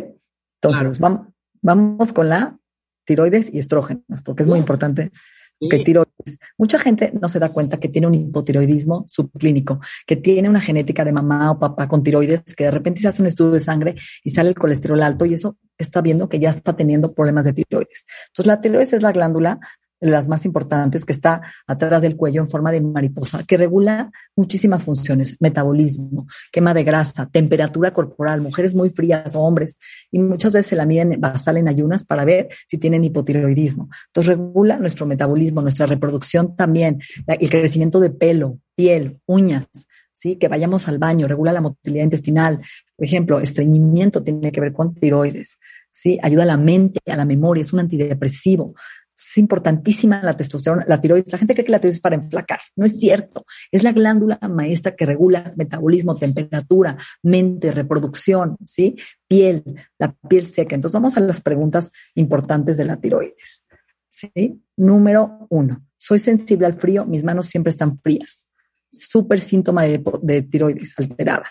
Entonces, 0.61 0.99
vamos, 0.99 1.27
vamos 1.61 2.11
con 2.11 2.27
la 2.27 2.59
tiroides 3.05 3.53
y 3.53 3.59
estrógenos, 3.59 4.21
porque 4.25 4.43
es 4.43 4.49
muy 4.49 4.59
importante 4.59 5.13
que 5.61 5.79
tiroides. 5.79 6.10
Mucha 6.57 6.79
gente 6.79 7.11
no 7.19 7.29
se 7.29 7.39
da 7.39 7.49
cuenta 7.49 7.79
que 7.79 7.89
tiene 7.89 8.07
un 8.07 8.15
hipotiroidismo 8.15 9.05
subclínico, 9.07 9.79
que 10.05 10.15
tiene 10.15 10.49
una 10.49 10.61
genética 10.61 11.03
de 11.03 11.11
mamá 11.11 11.51
o 11.51 11.59
papá 11.59 11.87
con 11.87 12.03
tiroides, 12.03 12.55
que 12.55 12.65
de 12.65 12.71
repente 12.71 13.01
se 13.01 13.07
hace 13.07 13.21
un 13.21 13.27
estudio 13.27 13.51
de 13.51 13.59
sangre 13.59 13.95
y 14.23 14.31
sale 14.31 14.49
el 14.49 14.55
colesterol 14.55 15.01
alto 15.01 15.25
y 15.25 15.33
eso 15.33 15.57
está 15.77 16.01
viendo 16.01 16.29
que 16.29 16.39
ya 16.39 16.49
está 16.51 16.75
teniendo 16.75 17.13
problemas 17.13 17.45
de 17.45 17.53
tiroides. 17.53 18.05
Entonces, 18.27 18.47
la 18.47 18.61
tiroides 18.61 18.93
es 18.93 19.01
la 19.01 19.11
glándula 19.11 19.59
las 20.01 20.27
más 20.27 20.45
importantes, 20.45 21.05
que 21.05 21.13
está 21.13 21.41
atrás 21.67 22.01
del 22.01 22.15
cuello 22.15 22.41
en 22.41 22.49
forma 22.49 22.71
de 22.71 22.81
mariposa, 22.81 23.43
que 23.43 23.55
regula 23.55 24.11
muchísimas 24.35 24.83
funciones, 24.83 25.37
metabolismo, 25.39 26.27
quema 26.51 26.73
de 26.73 26.83
grasa, 26.83 27.29
temperatura 27.31 27.91
corporal, 27.91 28.41
mujeres 28.41 28.75
muy 28.75 28.89
frías 28.89 29.35
o 29.35 29.41
hombres, 29.41 29.77
y 30.11 30.19
muchas 30.19 30.53
veces 30.53 30.71
se 30.71 30.75
la 30.75 30.85
miden 30.85 31.21
basal 31.21 31.57
en 31.57 31.67
ayunas 31.67 32.03
para 32.03 32.25
ver 32.25 32.49
si 32.67 32.77
tienen 32.77 33.03
hipotiroidismo. 33.03 33.89
Entonces 34.07 34.35
regula 34.35 34.77
nuestro 34.77 35.05
metabolismo, 35.05 35.61
nuestra 35.61 35.85
reproducción 35.85 36.55
también, 36.55 36.99
el 37.27 37.49
crecimiento 37.49 37.99
de 37.99 38.09
pelo, 38.09 38.59
piel, 38.75 39.19
uñas, 39.27 39.67
¿sí? 40.13 40.35
Que 40.35 40.47
vayamos 40.47 40.87
al 40.87 40.99
baño, 40.99 41.27
regula 41.27 41.51
la 41.51 41.61
motilidad 41.61 42.03
intestinal. 42.03 42.59
Por 42.95 43.05
ejemplo, 43.05 43.39
estreñimiento 43.39 44.23
tiene 44.23 44.51
que 44.51 44.61
ver 44.61 44.73
con 44.73 44.93
tiroides, 44.93 45.57
¿sí? 45.89 46.19
Ayuda 46.21 46.43
a 46.43 46.47
la 46.47 46.57
mente, 46.57 46.99
a 47.11 47.15
la 47.15 47.25
memoria, 47.25 47.61
es 47.61 47.73
un 47.73 47.79
antidepresivo, 47.79 48.75
es 49.21 49.37
importantísima 49.37 50.21
la 50.23 50.35
testosterona, 50.35 50.83
la 50.87 50.99
tiroides. 50.99 51.31
La 51.31 51.37
gente 51.37 51.53
cree 51.53 51.65
que 51.65 51.71
la 51.71 51.79
tiroides 51.79 51.97
es 51.97 52.01
para 52.01 52.15
enflacar. 52.15 52.59
No 52.75 52.85
es 52.85 52.99
cierto. 52.99 53.45
Es 53.71 53.83
la 53.83 53.91
glándula 53.91 54.39
maestra 54.49 54.95
que 54.95 55.05
regula 55.05 55.53
metabolismo, 55.55 56.17
temperatura, 56.17 56.97
mente, 57.21 57.71
reproducción, 57.71 58.57
¿sí? 58.63 58.95
Piel, 59.27 59.63
la 59.99 60.13
piel 60.27 60.45
seca. 60.45 60.75
Entonces 60.75 60.93
vamos 60.93 61.17
a 61.17 61.19
las 61.19 61.39
preguntas 61.39 61.91
importantes 62.15 62.77
de 62.77 62.85
la 62.85 62.99
tiroides. 62.99 63.67
¿Sí? 64.09 64.61
Número 64.75 65.47
uno. 65.49 65.85
Soy 65.97 66.19
sensible 66.19 66.65
al 66.65 66.79
frío, 66.79 67.05
mis 67.05 67.23
manos 67.23 67.45
siempre 67.45 67.69
están 67.69 67.99
frías. 67.99 68.47
Súper 68.91 69.39
síntoma 69.39 69.83
de, 69.83 70.03
de 70.23 70.41
tiroides 70.41 70.95
alterada. 70.97 71.45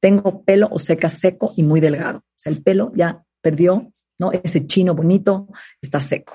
Tengo 0.00 0.44
pelo 0.44 0.68
o 0.72 0.78
seca 0.80 1.08
seco 1.08 1.52
y 1.56 1.62
muy 1.62 1.80
delgado. 1.80 2.18
O 2.18 2.34
sea, 2.36 2.52
el 2.52 2.62
pelo 2.62 2.92
ya 2.96 3.24
perdió, 3.40 3.92
¿no? 4.18 4.32
Ese 4.32 4.66
chino 4.66 4.94
bonito 4.94 5.48
está 5.80 6.00
seco. 6.00 6.34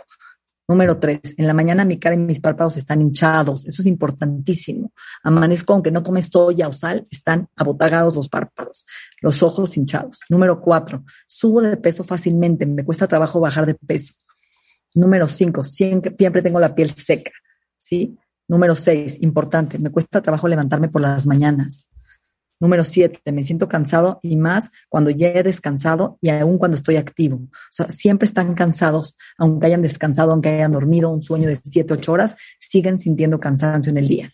Número 0.69 0.99
tres, 0.99 1.21
en 1.37 1.47
la 1.47 1.53
mañana 1.53 1.85
mi 1.85 1.97
cara 1.97 2.15
y 2.15 2.17
mis 2.17 2.41
párpados 2.41 2.75
están 2.75 3.01
hinchados. 3.01 3.65
Eso 3.65 3.81
es 3.81 3.87
importantísimo. 3.87 4.91
Amanezco, 5.23 5.71
aunque 5.71 5.91
no 5.91 6.03
tome 6.03 6.21
soya 6.21 6.67
o 6.67 6.73
sal, 6.73 7.07
están 7.09 7.47
abotagados 7.55 8.15
los 8.17 8.27
párpados, 8.27 8.85
los 9.21 9.41
ojos 9.41 9.77
hinchados. 9.77 10.19
Número 10.27 10.59
cuatro, 10.59 11.05
subo 11.25 11.61
de 11.61 11.77
peso 11.77 12.03
fácilmente. 12.03 12.65
Me 12.65 12.83
cuesta 12.83 13.07
trabajo 13.07 13.39
bajar 13.39 13.65
de 13.65 13.75
peso. 13.75 14.15
Número 14.93 15.27
cinco, 15.29 15.63
siempre, 15.63 16.41
tengo 16.41 16.59
la 16.59 16.75
piel 16.75 16.89
seca. 16.89 17.31
¿Sí? 17.79 18.17
Número 18.49 18.75
seis, 18.75 19.21
importante, 19.21 19.79
me 19.79 19.89
cuesta 19.89 20.21
trabajo 20.21 20.49
levantarme 20.49 20.89
por 20.89 21.01
las 21.01 21.27
mañanas. 21.27 21.87
Número 22.59 22.83
siete, 22.83 23.31
me 23.31 23.43
siento 23.43 23.67
cansado 23.67 24.19
y 24.23 24.35
más 24.35 24.71
cuando 24.89 25.11
ya 25.11 25.27
he 25.27 25.43
descansado 25.43 26.17
y 26.21 26.29
aún 26.29 26.57
cuando 26.57 26.75
estoy 26.75 26.95
activo. 26.95 27.37
O 27.37 27.49
sea, 27.69 27.87
siempre 27.89 28.25
están 28.25 28.55
cansados, 28.55 29.15
aunque 29.37 29.67
hayan 29.67 29.83
descansado, 29.83 30.31
aunque 30.31 30.49
hayan 30.49 30.71
dormido 30.71 31.09
un 31.09 31.21
sueño 31.21 31.47
de 31.47 31.55
siete, 31.55 31.93
ocho 31.93 32.13
horas, 32.13 32.35
siguen 32.59 32.97
sintiendo 32.97 33.39
cansancio 33.39 33.91
en 33.91 33.97
el 33.97 34.07
día. 34.07 34.33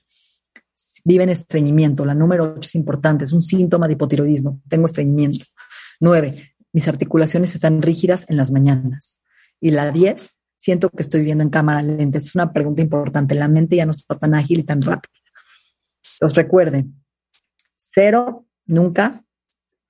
Viven 1.03 1.29
estreñimiento. 1.29 2.05
La 2.05 2.13
número 2.13 2.53
ocho 2.55 2.67
es 2.67 2.75
importante, 2.75 3.25
es 3.25 3.33
un 3.33 3.41
síntoma 3.41 3.87
de 3.87 3.93
hipotiroidismo. 3.93 4.61
Tengo 4.69 4.85
estreñimiento. 4.85 5.45
Nueve, 5.99 6.55
mis 6.71 6.87
articulaciones 6.87 7.53
están 7.55 7.81
rígidas 7.81 8.25
en 8.29 8.37
las 8.37 8.51
mañanas. 8.51 9.19
Y 9.59 9.71
la 9.71 9.91
diez, 9.91 10.31
siento 10.55 10.89
que 10.89 11.01
estoy 11.01 11.23
viendo 11.23 11.43
en 11.43 11.49
cámara 11.49 11.81
lenta. 11.81 12.19
Es 12.19 12.35
una 12.35 12.53
pregunta 12.53 12.81
importante. 12.81 13.35
La 13.35 13.49
mente 13.49 13.75
ya 13.75 13.85
no 13.85 13.91
está 13.91 14.15
tan 14.15 14.33
ágil 14.33 14.59
y 14.59 14.63
tan 14.63 14.81
rápida. 14.81 15.11
Os 16.21 16.35
recuerden, 16.35 17.02
Cero, 17.93 18.45
nunca. 18.65 19.23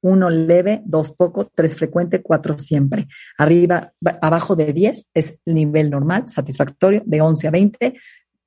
Uno 0.01 0.30
leve, 0.30 0.82
dos 0.84 1.14
poco, 1.14 1.45
tres 1.45 1.76
frecuente, 1.76 2.22
cuatro 2.22 2.58
siempre. 2.58 3.08
Arriba, 3.38 3.93
abajo 4.22 4.56
de 4.56 4.74
10 4.74 5.08
es 5.14 5.38
el 5.45 5.56
nivel 5.56 5.89
normal, 5.89 6.28
satisfactorio, 6.28 7.01
de 7.06 7.22
11 7.22 7.47
a 7.47 7.51
20, 7.51 7.93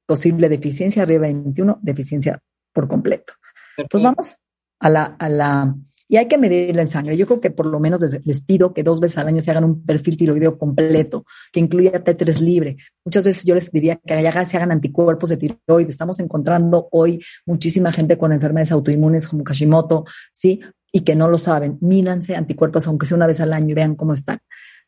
posible 0.04 0.50
deficiencia, 0.50 1.02
arriba 1.02 1.26
de 1.26 1.34
21, 1.34 1.78
deficiencia 1.80 2.42
por 2.72 2.86
completo. 2.88 3.32
Entonces 3.78 4.04
vamos 4.04 4.36
a 4.80 4.90
la, 4.90 5.04
a 5.18 5.28
la 5.30 5.74
y 6.08 6.16
hay 6.16 6.28
que 6.28 6.38
medirla 6.38 6.82
en 6.82 6.88
sangre. 6.88 7.16
Yo 7.16 7.26
creo 7.26 7.40
que 7.40 7.50
por 7.50 7.66
lo 7.66 7.80
menos 7.80 8.00
les, 8.24 8.40
pido 8.40 8.72
que 8.72 8.82
dos 8.82 9.00
veces 9.00 9.18
al 9.18 9.28
año 9.28 9.42
se 9.42 9.50
hagan 9.50 9.64
un 9.64 9.84
perfil 9.84 10.16
tiroideo 10.16 10.58
completo, 10.58 11.24
que 11.52 11.60
incluya 11.60 11.92
T3 11.92 12.40
libre. 12.40 12.76
Muchas 13.04 13.24
veces 13.24 13.44
yo 13.44 13.54
les 13.54 13.70
diría 13.70 13.96
que 13.96 14.14
se 14.46 14.56
hagan 14.56 14.72
anticuerpos 14.72 15.30
de 15.30 15.36
tiroides. 15.36 15.90
Estamos 15.90 16.20
encontrando 16.20 16.88
hoy 16.92 17.22
muchísima 17.44 17.92
gente 17.92 18.16
con 18.18 18.32
enfermedades 18.32 18.72
autoinmunes 18.72 19.26
como 19.26 19.44
Kashimoto, 19.44 20.04
¿sí? 20.32 20.60
Y 20.92 21.00
que 21.00 21.16
no 21.16 21.28
lo 21.28 21.38
saben. 21.38 21.78
Mídanse 21.80 22.36
anticuerpos, 22.36 22.86
aunque 22.86 23.06
sea 23.06 23.16
una 23.16 23.26
vez 23.26 23.40
al 23.40 23.52
año, 23.52 23.70
y 23.70 23.74
vean 23.74 23.96
cómo 23.96 24.14
están. 24.14 24.38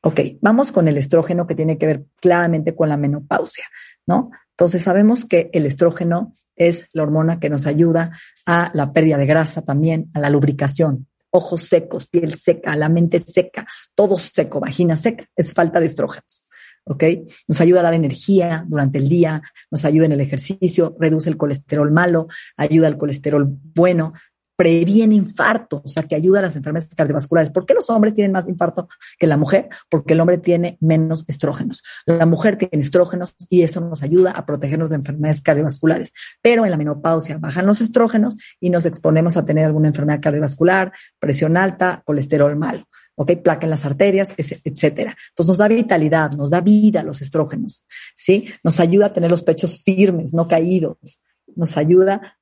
Ok, 0.01 0.21
vamos 0.41 0.71
con 0.71 0.87
el 0.87 0.97
estrógeno 0.97 1.47
que 1.47 1.57
tiene 1.57 1.77
que 1.77 1.87
ver 1.87 2.05
claramente 2.21 2.77
con 2.77 2.89
la 2.89 2.97
menopausia, 2.97 3.65
¿no? 4.07 4.31
Entonces 4.51 4.83
sabemos 4.83 5.25
que 5.25 5.51
el 5.53 5.67
estrógeno 5.67 6.35
es 6.55 6.87
la 6.93 7.03
hormona 7.03 7.41
que 7.41 7.51
nos 7.51 7.67
ayuda 7.67 8.19
a 8.47 8.71
la 8.75 8.93
pérdida 8.93 9.17
de 9.17 9.27
grasa 9.27 9.63
también, 9.63 10.11
a 10.15 10.21
la 10.21 10.31
lubricación. 10.31 11.08
Ojos 11.31 11.63
secos, 11.63 12.07
piel 12.07 12.35
seca, 12.35 12.77
la 12.77 12.89
mente 12.89 13.21
seca, 13.21 13.67
todo 13.95 14.19
seco, 14.19 14.61
vagina 14.61 14.97
seca, 14.97 15.27
es 15.37 15.53
falta 15.53 15.81
de 15.81 15.87
estrógenos. 15.87 16.49
¿ok? 16.85 17.05
Nos 17.47 17.61
ayuda 17.61 17.81
a 17.81 17.85
dar 17.85 17.95
energía 17.95 18.65
durante 18.67 18.99
el 18.99 19.09
día, 19.09 19.43
nos 19.71 19.85
ayuda 19.85 20.07
en 20.07 20.13
el 20.13 20.21
ejercicio, 20.21 20.97
reduce 20.99 21.29
el 21.29 21.37
colesterol 21.37 21.91
malo, 21.91 22.29
ayuda 22.57 22.89
al 22.89 22.99
colesterol 22.99 23.47
bueno, 23.47 24.15
previene 24.59 25.15
infarto, 25.15 25.83
o 25.85 25.89
sea, 25.89 26.03
que 26.03 26.17
ayuda 26.17 26.41
a 26.41 26.43
las 26.43 26.57
enfermedades 26.57 26.93
cardiovasculares. 26.93 27.51
¿Por 27.51 27.65
qué 27.65 27.75
los 27.75 27.89
hombres 27.91 28.13
tienen 28.13 28.33
más 28.33 28.49
infarto 28.49 28.89
que 29.17 29.29
la 29.29 29.37
mujer? 29.37 29.69
Porque 29.89 30.15
el 30.15 30.21
hombre 30.21 30.37
tiene 30.39 30.77
menos 30.81 31.25
estrógenos. 31.29 31.85
La 32.07 32.27
mujer 32.27 32.59
tiene 32.59 32.83
estrógenos 32.83 33.37
y 33.49 33.63
eso 33.63 33.81
nos 33.81 34.03
ayuda 34.03 34.33
a 34.33 34.45
protegernos 34.45 34.91
de 34.91 34.97
enfermedades 34.97 35.43
cardiovasculares. 35.43 36.13
Pero 36.43 36.65
en 36.65 36.73
la 36.73 36.77
menopausia 36.77 37.39
bajan 37.39 37.67
los 37.67 37.81
estrógenos 37.81 38.37
y 38.59 38.71
nos 38.71 38.85
exponemos 38.85 39.37
a 39.37 39.45
tener 39.45 39.65
alguna 39.65 39.89
enfermedad 39.89 40.19
cardiovascular, 40.21 40.93
presión 41.21 41.57
alta, 41.57 42.03
colesterol 42.05 42.57
malo. 42.57 42.89
¿ok? 43.15 43.33
Placa 43.43 43.67
en 43.67 43.71
las 43.71 43.85
arterias, 43.85 44.33
etcétera. 44.37 45.17
Entonces 45.31 45.49
nos 45.49 45.59
da 45.59 45.69
vitalidad, 45.69 46.33
nos 46.33 46.51
da 46.51 46.61
vida 46.61 47.05
los 47.05 47.23
estrógenos, 47.23 47.85
¿sí? 48.17 48.53
Nos 48.65 48.81
ayuda 48.81 49.07
a 49.07 49.13
tener 49.13 49.31
los 49.31 49.43
pechos 49.43 49.83
firmes, 49.85 50.33
no 50.33 50.47
caídos, 50.47 51.21
nos 51.59 51.77
ayuda 51.77 52.39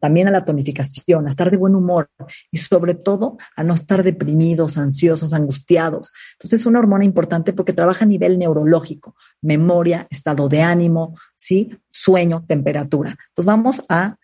también 0.00 0.26
a 0.26 0.30
la 0.30 0.44
tonificación, 0.44 1.26
a 1.26 1.28
estar 1.28 1.50
de 1.50 1.58
buen 1.58 1.74
humor 1.74 2.10
y 2.50 2.56
sobre 2.56 2.94
todo 2.94 3.36
a 3.54 3.62
no 3.62 3.74
estar 3.74 4.02
deprimidos, 4.02 4.78
ansiosos, 4.78 5.34
angustiados. 5.34 6.10
Entonces 6.32 6.60
es 6.60 6.66
una 6.66 6.78
hormona 6.78 7.04
importante 7.04 7.52
porque 7.52 7.74
trabaja 7.74 8.04
a 8.04 8.08
nivel 8.08 8.38
neurológico, 8.38 9.14
memoria, 9.42 10.06
estado 10.10 10.48
de 10.48 10.62
ánimo, 10.62 11.14
¿sí? 11.36 11.78
sueño, 11.90 12.44
temperatura. 12.48 13.10
Entonces 13.10 13.44
vamos 13.44 13.82
a 13.88 14.16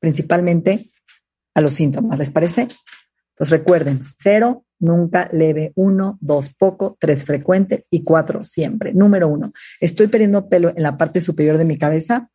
principalmente 0.00 0.90
a 1.54 1.60
los 1.60 1.72
síntomas, 1.72 2.18
¿les 2.18 2.30
parece? 2.30 2.68
Pues 3.36 3.50
recuerden, 3.50 4.00
cero, 4.18 4.64
nunca, 4.80 5.28
leve, 5.32 5.72
uno, 5.76 6.18
dos, 6.20 6.52
poco, 6.54 6.96
tres, 6.98 7.24
frecuente 7.24 7.86
y 7.90 8.02
cuatro, 8.02 8.42
siempre. 8.42 8.92
Número 8.92 9.28
uno, 9.28 9.52
estoy 9.80 10.08
perdiendo 10.08 10.48
pelo 10.48 10.70
en 10.70 10.82
la 10.82 10.96
parte 10.96 11.20
superior 11.20 11.58
de 11.58 11.64
mi 11.64 11.78
cabeza, 11.78 12.30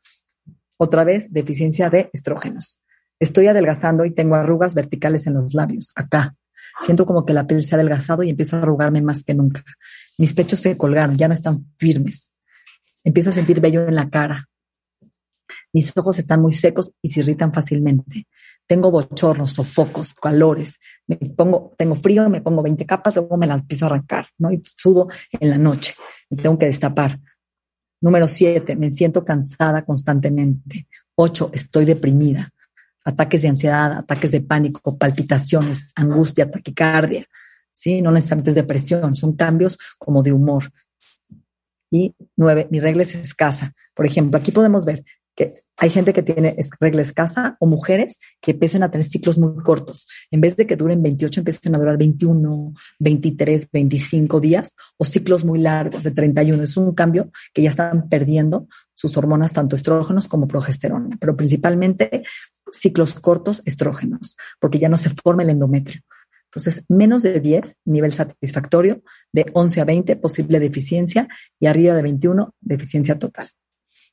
otra 0.77 1.03
vez, 1.03 1.31
deficiencia 1.31 1.89
de 1.89 2.09
estrógenos. 2.13 2.79
Estoy 3.19 3.47
adelgazando 3.47 4.05
y 4.05 4.11
tengo 4.11 4.35
arrugas 4.35 4.75
verticales 4.75 5.27
en 5.27 5.35
los 5.35 5.53
labios, 5.53 5.91
acá. 5.95 6.35
Siento 6.81 7.05
como 7.05 7.25
que 7.25 7.33
la 7.33 7.47
piel 7.47 7.63
se 7.63 7.75
ha 7.75 7.77
adelgazado 7.77 8.23
y 8.23 8.29
empiezo 8.29 8.55
a 8.55 8.61
arrugarme 8.61 9.01
más 9.01 9.23
que 9.23 9.33
nunca. 9.33 9.63
Mis 10.17 10.33
pechos 10.33 10.59
se 10.59 10.75
colgaron, 10.77 11.15
ya 11.15 11.27
no 11.27 11.33
están 11.33 11.65
firmes. 11.77 12.31
Empiezo 13.03 13.29
a 13.29 13.33
sentir 13.33 13.61
vello 13.61 13.87
en 13.87 13.95
la 13.95 14.09
cara. 14.09 14.49
Mis 15.71 15.95
ojos 15.97 16.19
están 16.19 16.41
muy 16.41 16.51
secos 16.51 16.93
y 17.01 17.09
se 17.09 17.21
irritan 17.21 17.53
fácilmente. 17.53 18.27
Tengo 18.67 18.91
bochornos, 18.91 19.51
sofocos, 19.51 20.13
calores. 20.13 20.79
Me 21.07 21.17
pongo, 21.17 21.73
tengo 21.77 21.95
frío, 21.95 22.29
me 22.29 22.41
pongo 22.41 22.61
20 22.61 22.85
capas, 22.85 23.15
luego 23.15 23.37
me 23.37 23.47
las 23.47 23.61
empiezo 23.61 23.85
a 23.85 23.89
arrancar, 23.89 24.27
¿no? 24.37 24.51
Y 24.51 24.61
sudo 24.63 25.07
en 25.31 25.49
la 25.49 25.57
noche. 25.57 25.95
Me 26.29 26.37
tengo 26.41 26.57
que 26.57 26.67
destapar. 26.67 27.19
Número 28.03 28.27
siete, 28.27 28.75
me 28.75 28.91
siento 28.91 29.23
cansada 29.23 29.85
constantemente. 29.85 30.87
Ocho, 31.15 31.49
estoy 31.53 31.85
deprimida. 31.85 32.51
Ataques 33.05 33.41
de 33.41 33.47
ansiedad, 33.47 33.93
ataques 33.93 34.29
de 34.29 34.41
pánico, 34.41 34.97
palpitaciones, 34.97 35.87
angustia, 35.95 36.51
taquicardia. 36.51 37.25
¿Sí? 37.71 38.01
No 38.01 38.11
necesariamente 38.11 38.49
es 38.49 38.55
depresión, 38.55 39.15
son 39.15 39.37
cambios 39.37 39.79
como 39.97 40.21
de 40.21 40.33
humor. 40.33 40.73
Y 41.91 42.13
nueve, 42.35 42.67
mi 42.69 42.81
regla 42.81 43.03
es 43.03 43.15
escasa. 43.15 43.73
Por 43.93 44.05
ejemplo, 44.05 44.37
aquí 44.37 44.51
podemos 44.51 44.83
ver 44.83 45.05
que 45.33 45.62
Hay 45.77 45.89
gente 45.89 46.13
que 46.13 46.21
tiene 46.21 46.55
regla 46.79 47.01
escasa 47.01 47.57
o 47.59 47.65
mujeres 47.65 48.19
que 48.39 48.51
empiezan 48.51 48.83
a 48.83 48.91
tener 48.91 49.05
ciclos 49.05 49.39
muy 49.39 49.63
cortos. 49.63 50.07
En 50.29 50.39
vez 50.39 50.55
de 50.55 50.67
que 50.67 50.75
duren 50.75 51.01
28, 51.01 51.41
empiezan 51.41 51.75
a 51.75 51.79
durar 51.79 51.97
21, 51.97 52.73
23, 52.99 53.69
25 53.71 54.39
días 54.39 54.73
o 54.97 55.05
ciclos 55.05 55.43
muy 55.43 55.59
largos 55.59 56.03
de 56.03 56.11
31. 56.11 56.63
Es 56.63 56.77
un 56.77 56.93
cambio 56.93 57.31
que 57.53 57.63
ya 57.63 57.71
están 57.71 58.07
perdiendo 58.07 58.67
sus 58.93 59.17
hormonas, 59.17 59.51
tanto 59.51 59.75
estrógenos 59.75 60.27
como 60.27 60.47
progesterona, 60.47 61.17
pero 61.19 61.35
principalmente 61.35 62.23
ciclos 62.71 63.15
cortos 63.15 63.61
estrógenos, 63.65 64.37
porque 64.59 64.79
ya 64.79 64.89
no 64.89 64.97
se 64.97 65.09
forma 65.09 65.43
el 65.43 65.49
endometrio. 65.49 66.01
Entonces, 66.45 66.85
menos 66.87 67.23
de 67.23 67.39
10, 67.39 67.77
nivel 67.85 68.13
satisfactorio, 68.13 69.01
de 69.31 69.47
11 69.53 69.81
a 69.81 69.85
20, 69.85 70.15
posible 70.17 70.59
deficiencia, 70.59 71.27
y 71.59 71.65
arriba 71.65 71.95
de 71.95 72.03
21, 72.03 72.53
deficiencia 72.61 73.17
total. 73.17 73.49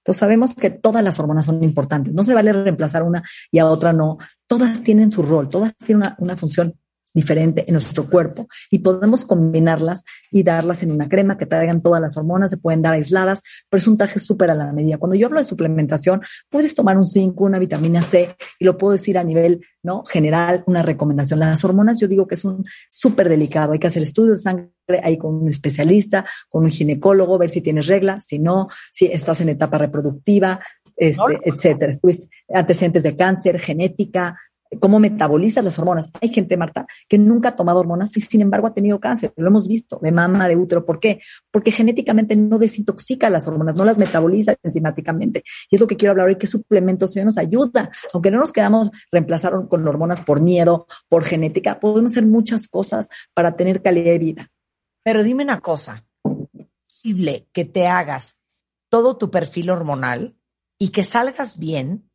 Entonces 0.00 0.18
sabemos 0.18 0.54
que 0.54 0.70
todas 0.70 1.04
las 1.04 1.18
hormonas 1.18 1.46
son 1.46 1.62
importantes. 1.62 2.12
No 2.12 2.24
se 2.24 2.34
vale 2.34 2.52
reemplazar 2.52 3.02
una 3.02 3.22
y 3.50 3.58
a 3.58 3.66
otra 3.66 3.92
no. 3.92 4.18
Todas 4.46 4.82
tienen 4.82 5.12
su 5.12 5.22
rol, 5.22 5.48
todas 5.48 5.76
tienen 5.76 6.06
una, 6.06 6.16
una 6.18 6.36
función 6.36 6.74
diferente 7.14 7.64
en 7.66 7.72
nuestro 7.72 8.08
cuerpo 8.08 8.48
y 8.70 8.80
podemos 8.80 9.24
combinarlas 9.24 10.04
y 10.30 10.42
darlas 10.42 10.82
en 10.82 10.92
una 10.92 11.08
crema 11.08 11.36
que 11.36 11.46
traigan 11.46 11.82
todas 11.82 12.00
las 12.00 12.16
hormonas, 12.16 12.50
se 12.50 12.56
pueden 12.56 12.82
dar 12.82 12.94
aisladas, 12.94 13.42
pero 13.68 13.80
es 13.80 13.86
un 13.86 13.96
traje 13.96 14.18
súper 14.18 14.50
a 14.50 14.54
la 14.54 14.72
medida. 14.72 14.98
Cuando 14.98 15.16
yo 15.16 15.26
hablo 15.26 15.40
de 15.40 15.46
suplementación, 15.46 16.22
puedes 16.48 16.74
tomar 16.74 16.96
un 16.96 17.06
zinc, 17.06 17.40
una 17.40 17.58
vitamina 17.58 18.02
C 18.02 18.34
y 18.58 18.64
lo 18.64 18.78
puedo 18.78 18.92
decir 18.92 19.18
a 19.18 19.24
nivel 19.24 19.60
no 19.82 20.04
general, 20.04 20.62
una 20.66 20.82
recomendación. 20.82 21.38
Las 21.38 21.64
hormonas 21.64 21.98
yo 21.98 22.08
digo 22.08 22.26
que 22.26 22.34
es 22.34 22.44
un 22.44 22.64
súper 22.88 23.28
delicado, 23.28 23.72
hay 23.72 23.78
que 23.78 23.86
hacer 23.86 24.02
estudios 24.02 24.38
de 24.38 24.42
sangre 24.42 24.70
ahí 25.02 25.16
con 25.16 25.34
un 25.34 25.48
especialista, 25.48 26.26
con 26.48 26.64
un 26.64 26.70
ginecólogo, 26.70 27.38
ver 27.38 27.50
si 27.50 27.60
tienes 27.60 27.86
regla, 27.86 28.20
si 28.20 28.38
no, 28.38 28.68
si 28.92 29.06
estás 29.06 29.40
en 29.40 29.48
etapa 29.48 29.78
reproductiva, 29.78 30.60
este, 30.96 31.40
etcétera. 31.44 31.92
Antecedentes 32.52 33.02
de 33.02 33.16
cáncer, 33.16 33.58
genética, 33.58 34.38
cómo 34.78 34.98
metabolizas 34.98 35.64
las 35.64 35.78
hormonas. 35.78 36.10
Hay 36.20 36.28
gente, 36.28 36.56
Marta, 36.56 36.86
que 37.08 37.18
nunca 37.18 37.50
ha 37.50 37.56
tomado 37.56 37.80
hormonas 37.80 38.10
y 38.16 38.20
sin 38.20 38.40
embargo 38.40 38.66
ha 38.66 38.74
tenido 38.74 39.00
cáncer. 39.00 39.32
Lo 39.36 39.48
hemos 39.48 39.66
visto, 39.66 39.98
de 40.02 40.12
mama, 40.12 40.48
de 40.48 40.56
útero. 40.56 40.84
¿Por 40.84 41.00
qué? 41.00 41.20
Porque 41.50 41.72
genéticamente 41.72 42.36
no 42.36 42.58
desintoxica 42.58 43.30
las 43.30 43.48
hormonas, 43.48 43.74
no 43.74 43.84
las 43.84 43.98
metaboliza 43.98 44.54
enzimáticamente. 44.62 45.42
Y 45.70 45.76
es 45.76 45.80
lo 45.80 45.86
que 45.86 45.96
quiero 45.96 46.12
hablar 46.12 46.28
hoy, 46.28 46.36
que 46.36 46.46
suplementos 46.46 47.16
nos 47.16 47.38
ayuda. 47.38 47.90
Aunque 48.12 48.30
no 48.30 48.38
nos 48.38 48.52
quedamos 48.52 48.90
reemplazar 49.10 49.52
con 49.68 49.86
hormonas 49.86 50.22
por 50.22 50.40
miedo, 50.40 50.86
por 51.08 51.24
genética, 51.24 51.80
podemos 51.80 52.12
hacer 52.12 52.26
muchas 52.26 52.68
cosas 52.68 53.08
para 53.34 53.56
tener 53.56 53.82
calidad 53.82 54.12
de 54.12 54.18
vida. 54.18 54.50
Pero 55.02 55.22
dime 55.22 55.42
una 55.42 55.60
cosa, 55.60 56.04
¿es 56.24 56.66
posible 56.86 57.48
que 57.52 57.64
te 57.64 57.86
hagas 57.86 58.40
todo 58.90 59.16
tu 59.16 59.30
perfil 59.30 59.70
hormonal 59.70 60.36
y 60.78 60.90
que 60.90 61.04
salgas 61.04 61.58
bien 61.58 62.09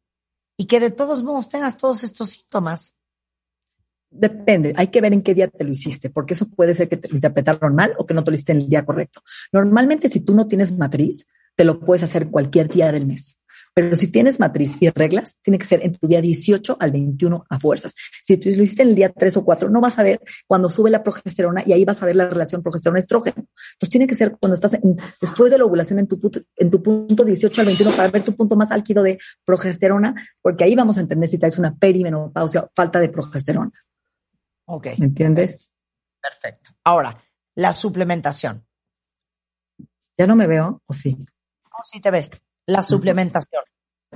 y 0.57 0.65
que 0.65 0.79
de 0.79 0.91
todos 0.91 1.23
modos 1.23 1.49
tengas 1.49 1.77
todos 1.77 2.03
estos 2.03 2.29
síntomas. 2.29 2.95
Depende, 4.09 4.73
hay 4.77 4.87
que 4.87 5.01
ver 5.01 5.13
en 5.13 5.21
qué 5.21 5.33
día 5.33 5.49
te 5.49 5.63
lo 5.63 5.71
hiciste, 5.71 6.09
porque 6.09 6.35
eso 6.35 6.47
puede 6.47 6.73
ser 6.73 6.87
que 6.87 6.97
te 6.97 7.09
lo 7.09 7.15
interpretaron 7.15 7.75
mal 7.75 7.93
o 7.97 8.05
que 8.05 8.13
no 8.13 8.23
te 8.23 8.31
lo 8.31 8.35
hiciste 8.35 8.53
en 8.53 8.61
el 8.61 8.69
día 8.69 8.85
correcto. 8.85 9.21
Normalmente, 9.51 10.09
si 10.09 10.21
tú 10.21 10.33
no 10.33 10.47
tienes 10.47 10.77
matriz, 10.77 11.27
te 11.55 11.65
lo 11.65 11.79
puedes 11.79 12.03
hacer 12.03 12.29
cualquier 12.29 12.69
día 12.69 12.91
del 12.91 13.05
mes. 13.05 13.39
Pero 13.75 13.93
si 13.97 14.07
tienes 14.07 14.39
matriz 14.39 14.77
y 14.79 14.89
reglas, 14.89 15.35
tiene 15.41 15.59
que 15.59 15.65
ser 15.65 15.83
en 15.83 15.93
tu 15.93 16.07
día 16.07 16.21
18 16.21 16.77
al 16.79 16.91
21 16.91 17.45
a 17.49 17.59
fuerzas. 17.59 17.93
Si 18.23 18.37
tú 18.37 18.49
lo 18.49 18.63
hiciste 18.63 18.83
en 18.83 18.89
el 18.89 18.95
día 18.95 19.11
3 19.11 19.35
o 19.35 19.43
4, 19.43 19.69
no 19.69 19.81
vas 19.81 19.99
a 19.99 20.03
ver 20.03 20.21
cuando 20.47 20.69
sube 20.69 20.89
la 20.89 21.03
progesterona 21.03 21.61
y 21.65 21.73
ahí 21.73 21.83
vas 21.83 22.01
a 22.01 22.05
ver 22.05 22.15
la 22.15 22.29
relación 22.29 22.63
progesterona-estrógeno. 22.63 23.35
Entonces 23.35 23.89
tiene 23.89 24.07
que 24.07 24.15
ser 24.15 24.37
cuando 24.39 24.53
estás 24.53 24.79
después 25.19 25.51
de 25.51 25.57
la 25.57 25.65
ovulación 25.65 25.99
en 25.99 26.07
tu, 26.07 26.17
en 26.55 26.69
tu 26.71 26.81
punto 26.81 27.25
18 27.25 27.61
al 27.61 27.67
21 27.67 27.91
para 27.91 28.09
ver 28.09 28.23
tu 28.23 28.33
punto 28.33 28.55
más 28.55 28.71
álgido 28.71 29.03
de 29.03 29.19
progesterona, 29.43 30.15
porque 30.41 30.63
ahí 30.63 30.73
vamos 30.73 30.97
a 30.97 31.01
entender 31.01 31.27
si 31.27 31.37
traes 31.37 31.59
una 31.59 31.75
perimenopausia 31.75 32.61
o 32.61 32.71
falta 32.73 33.01
de 33.01 33.09
progesterona. 33.09 33.71
Ok. 34.67 34.87
¿Me 34.99 35.07
entiendes? 35.07 35.69
Perfecto. 36.21 36.71
Ahora, 36.85 37.21
la 37.55 37.73
suplementación. 37.73 38.65
¿Ya 40.17 40.27
no 40.27 40.37
me 40.37 40.47
veo 40.47 40.81
o 40.85 40.93
sí? 40.93 41.17
No, 41.17 41.83
sí 41.83 41.99
te 41.99 42.09
ves. 42.09 42.31
La 42.67 42.83
suplementación. 42.83 43.63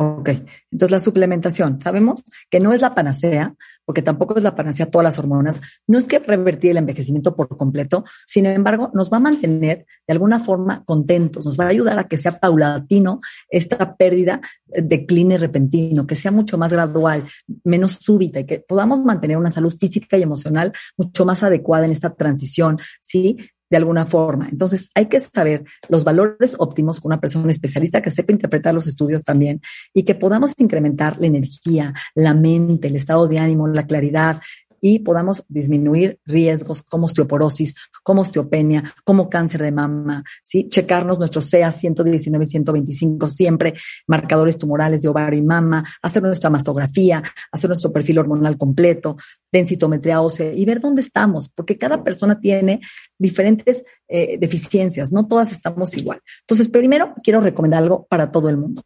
Ok, 0.02 0.30
entonces 0.72 0.92
la 0.92 1.00
suplementación, 1.02 1.82
sabemos 1.82 2.24
que 2.50 2.62
no 2.62 2.72
es 2.72 2.80
la 2.80 2.96
panacea, 2.96 3.54
porque 3.84 4.02
tampoco 4.02 4.38
es 4.38 4.44
la 4.44 4.56
panacea 4.56 4.90
todas 4.90 5.04
las 5.04 5.20
hormonas, 5.20 5.60
no 5.88 5.98
es 5.98 6.06
que 6.06 6.20
revertir 6.20 6.72
el 6.72 6.78
envejecimiento 6.78 7.36
por 7.36 7.50
completo, 7.58 8.06
sin 8.26 8.46
embargo, 8.46 8.92
nos 8.94 9.12
va 9.12 9.18
a 9.18 9.20
mantener 9.20 9.86
de 10.08 10.14
alguna 10.14 10.40
forma 10.40 10.86
contentos, 10.86 11.46
nos 11.46 11.60
va 11.60 11.66
a 11.66 11.70
ayudar 11.70 12.00
a 12.00 12.08
que 12.08 12.18
sea 12.18 12.40
paulatino 12.40 13.20
esta 13.50 13.98
pérdida, 13.98 14.40
decline 14.68 15.38
repentino, 15.38 16.08
que 16.08 16.16
sea 16.16 16.32
mucho 16.32 16.58
más 16.58 16.72
gradual, 16.72 17.26
menos 17.66 17.98
súbita 18.00 18.40
y 18.40 18.46
que 18.46 18.60
podamos 18.60 19.04
mantener 19.04 19.36
una 19.36 19.52
salud 19.52 19.76
física 19.78 20.18
y 20.18 20.24
emocional 20.24 20.72
mucho 20.96 21.26
más 21.26 21.44
adecuada 21.44 21.86
en 21.86 21.92
esta 21.92 22.16
transición, 22.16 22.80
¿sí? 23.02 23.36
De 23.70 23.78
alguna 23.78 24.06
forma. 24.06 24.48
Entonces, 24.52 24.90
hay 24.96 25.08
que 25.08 25.20
saber 25.20 25.64
los 25.88 26.04
valores 26.04 26.56
óptimos 26.58 27.00
con 27.00 27.10
una 27.12 27.20
persona 27.20 27.52
especialista 27.52 28.02
que 28.02 28.12
sepa 28.12 28.32
interpretar 28.32 28.74
los 28.74 28.88
estudios 28.88 29.24
también 29.24 29.62
y 29.94 30.04
que 30.04 30.16
podamos 30.16 30.54
incrementar 30.58 31.20
la 31.20 31.28
energía, 31.28 31.94
la 32.16 32.34
mente, 32.34 32.88
el 32.88 32.96
estado 32.96 33.28
de 33.28 33.40
ánimo, 33.40 33.68
la 33.68 33.86
claridad, 33.86 34.42
y 34.82 35.00
podamos 35.00 35.44
disminuir 35.48 36.20
riesgos 36.26 36.84
como 36.84 37.06
osteoporosis, 37.06 37.76
como 38.04 38.22
osteopenia, 38.22 38.94
como 39.04 39.30
cáncer 39.30 39.62
de 39.62 39.72
mama, 39.72 40.24
¿sí? 40.44 40.68
Checarnos 40.68 41.20
nuestros 41.20 41.50
CA 41.50 41.72
119 41.72 42.46
y 42.46 42.48
125 42.48 43.28
siempre, 43.28 43.74
marcadores 44.08 44.58
tumorales 44.58 45.02
de 45.02 45.10
ovario 45.10 45.40
y 45.40 45.44
mama, 45.44 45.84
hacer 46.02 46.24
nuestra 46.24 46.50
mastografía, 46.50 47.24
hacer 47.52 47.70
nuestro 47.70 47.92
perfil 47.92 48.20
hormonal 48.20 48.58
completo, 48.58 49.18
densitometría 49.52 50.22
ósea 50.22 50.54
y 50.54 50.66
ver 50.66 50.80
dónde 50.80 51.02
estamos, 51.02 51.50
porque 51.50 51.78
cada 51.78 52.04
persona 52.04 52.40
tiene 52.40 52.80
diferentes 53.18 53.84
eh, 54.08 54.38
deficiencias, 54.40 55.12
no 55.12 55.28
todas 55.28 55.52
estamos 55.52 55.96
igual. 55.96 56.22
Entonces, 56.42 56.68
primero 56.68 57.14
quiero 57.24 57.42
recomendar 57.42 57.84
algo 57.84 58.06
para 58.10 58.32
todo 58.32 58.50
el 58.50 58.58
mundo, 58.58 58.84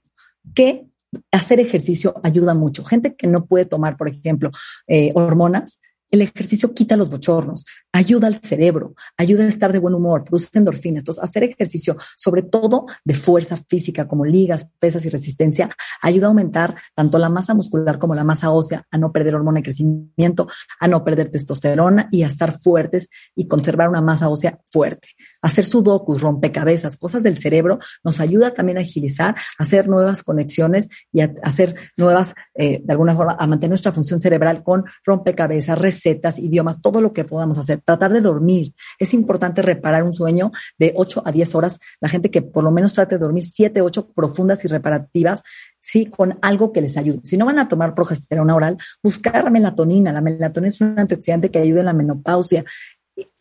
que 0.53 0.87
hacer 1.31 1.59
ejercicio 1.59 2.15
ayuda 2.23 2.53
mucho. 2.53 2.83
Gente 2.83 3.15
que 3.15 3.27
no 3.27 3.45
puede 3.45 3.65
tomar, 3.65 3.97
por 3.97 4.09
ejemplo, 4.09 4.51
eh, 4.87 5.11
hormonas, 5.15 5.79
el 6.11 6.21
ejercicio 6.21 6.73
quita 6.73 6.95
los 6.95 7.09
bochornos, 7.09 7.65
ayuda 7.93 8.27
al 8.27 8.41
cerebro, 8.41 8.95
ayuda 9.17 9.43
a 9.43 9.47
estar 9.47 9.71
de 9.71 9.79
buen 9.79 9.93
humor, 9.93 10.23
produce 10.25 10.49
endorfinas. 10.57 11.01
Entonces, 11.01 11.23
hacer 11.23 11.43
ejercicio, 11.43 11.95
sobre 12.17 12.41
todo 12.41 12.87
de 13.05 13.13
fuerza 13.13 13.55
física, 13.69 14.07
como 14.07 14.25
ligas, 14.25 14.67
pesas 14.79 15.05
y 15.05 15.09
resistencia, 15.09 15.69
ayuda 16.01 16.27
a 16.27 16.29
aumentar 16.29 16.75
tanto 16.95 17.19
la 17.19 17.29
masa 17.29 17.53
muscular 17.53 17.99
como 17.99 18.15
la 18.15 18.23
masa 18.23 18.49
ósea, 18.49 18.85
a 18.89 18.97
no 18.97 19.11
perder 19.11 19.35
hormona 19.35 19.59
de 19.59 19.63
crecimiento, 19.63 20.47
a 20.79 20.87
no 20.87 21.03
perder 21.03 21.29
testosterona 21.29 22.09
y 22.11 22.23
a 22.23 22.27
estar 22.27 22.59
fuertes 22.59 23.09
y 23.35 23.47
conservar 23.47 23.89
una 23.89 24.01
masa 24.01 24.27
ósea 24.27 24.59
fuerte. 24.71 25.09
Hacer 25.41 25.65
sudokus, 25.65 26.21
rompecabezas, 26.21 26.97
cosas 26.97 27.21
del 27.21 27.37
cerebro, 27.37 27.79
nos 28.03 28.19
ayuda 28.19 28.53
también 28.53 28.79
a 28.79 28.81
agilizar, 28.81 29.35
a 29.59 29.63
hacer 29.63 29.87
nuevas 29.87 30.23
conexiones 30.23 30.89
y 31.11 31.21
a 31.21 31.31
hacer 31.43 31.75
nuevas, 31.95 32.33
eh, 32.55 32.81
de 32.83 32.91
alguna 32.91 33.15
forma, 33.15 33.37
a 33.39 33.45
mantener 33.45 33.69
nuestra 33.69 33.91
función 33.91 34.19
cerebral 34.19 34.63
con 34.63 34.83
rompecabezas, 35.05 35.77
recetas, 35.77 36.39
idiomas, 36.39 36.81
todo 36.81 36.99
lo 36.99 37.13
que 37.13 37.23
podamos 37.23 37.59
hacer. 37.59 37.82
Tratar 37.85 38.13
de 38.13 38.21
dormir. 38.21 38.73
Es 38.99 39.13
importante 39.13 39.61
reparar 39.61 40.03
un 40.03 40.13
sueño 40.13 40.51
de 40.77 40.93
8 40.95 41.23
a 41.25 41.31
10 41.31 41.55
horas. 41.55 41.79
La 41.99 42.09
gente 42.09 42.31
que 42.31 42.41
por 42.41 42.63
lo 42.63 42.71
menos 42.71 42.93
trate 42.93 43.15
de 43.15 43.19
dormir 43.19 43.43
7, 43.43 43.81
8 43.81 44.11
profundas 44.13 44.63
y 44.65 44.67
reparativas, 44.67 45.43
sí, 45.79 46.05
con 46.05 46.37
algo 46.41 46.71
que 46.71 46.81
les 46.81 46.97
ayude. 46.97 47.19
Si 47.23 47.37
no 47.37 47.45
van 47.45 47.59
a 47.59 47.67
tomar 47.67 47.95
progesterona 47.95 48.55
oral, 48.55 48.77
buscar 49.01 49.49
melatonina. 49.51 50.11
La 50.11 50.21
melatonina 50.21 50.69
es 50.69 50.81
un 50.81 50.97
antioxidante 50.97 51.51
que 51.51 51.59
ayuda 51.59 51.81
en 51.81 51.85
la 51.85 51.93
menopausia 51.93 52.65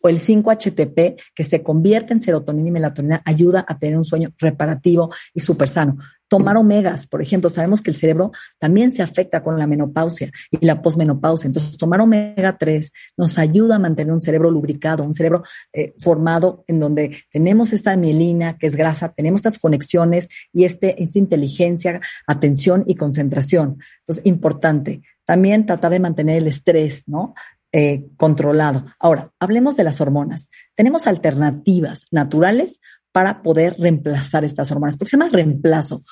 o 0.01 0.09
el 0.09 0.19
5-HTP, 0.19 1.19
que 1.33 1.43
se 1.43 1.63
convierte 1.63 2.13
en 2.13 2.19
serotonina 2.19 2.67
y 2.67 2.71
melatonina, 2.71 3.21
ayuda 3.25 3.65
a 3.67 3.79
tener 3.79 3.97
un 3.97 4.05
sueño 4.05 4.31
reparativo 4.37 5.11
y 5.33 5.39
súper 5.39 5.67
sano. 5.67 5.97
Tomar 6.27 6.57
omegas, 6.57 7.05
por 7.07 7.21
ejemplo, 7.21 7.49
sabemos 7.49 7.81
que 7.81 7.91
el 7.91 7.97
cerebro 7.97 8.31
también 8.57 8.91
se 8.91 9.03
afecta 9.03 9.43
con 9.43 9.59
la 9.59 9.67
menopausia 9.67 10.31
y 10.49 10.65
la 10.65 10.81
posmenopausia. 10.81 11.47
Entonces, 11.47 11.77
tomar 11.77 12.01
omega 12.01 12.57
3 12.57 12.91
nos 13.17 13.37
ayuda 13.37 13.75
a 13.75 13.79
mantener 13.79 14.13
un 14.13 14.21
cerebro 14.21 14.49
lubricado, 14.49 15.03
un 15.03 15.13
cerebro 15.13 15.43
eh, 15.71 15.93
formado 15.99 16.63
en 16.67 16.79
donde 16.79 17.23
tenemos 17.31 17.73
esta 17.73 17.95
mielina, 17.97 18.57
que 18.57 18.67
es 18.67 18.75
grasa, 18.75 19.09
tenemos 19.09 19.39
estas 19.39 19.59
conexiones 19.59 20.29
y 20.51 20.63
este, 20.63 21.01
esta 21.03 21.19
inteligencia, 21.19 22.01
atención 22.25 22.83
y 22.87 22.95
concentración. 22.95 23.77
Entonces, 23.99 24.25
importante. 24.25 25.01
También 25.25 25.65
tratar 25.65 25.91
de 25.91 25.99
mantener 25.99 26.37
el 26.37 26.47
estrés, 26.47 27.03
¿no? 27.05 27.33
Eh, 27.75 28.05
controlado. 28.17 28.85
Ahora, 28.99 29.31
hablemos 29.39 29.75
de 29.75 29.83
las 29.83 29.99
hormonas. 29.99 30.47
Tenemos 30.75 31.07
alternativas 31.07 32.05
naturales 32.11 32.79
para 33.13 33.41
poder 33.41 33.75
reemplazar 33.79 34.43
estas 34.43 34.69
hormonas, 34.71 34.97
porque 34.97 35.11
se 35.11 35.17
llama 35.17 35.29
reemplazo. 35.31 36.03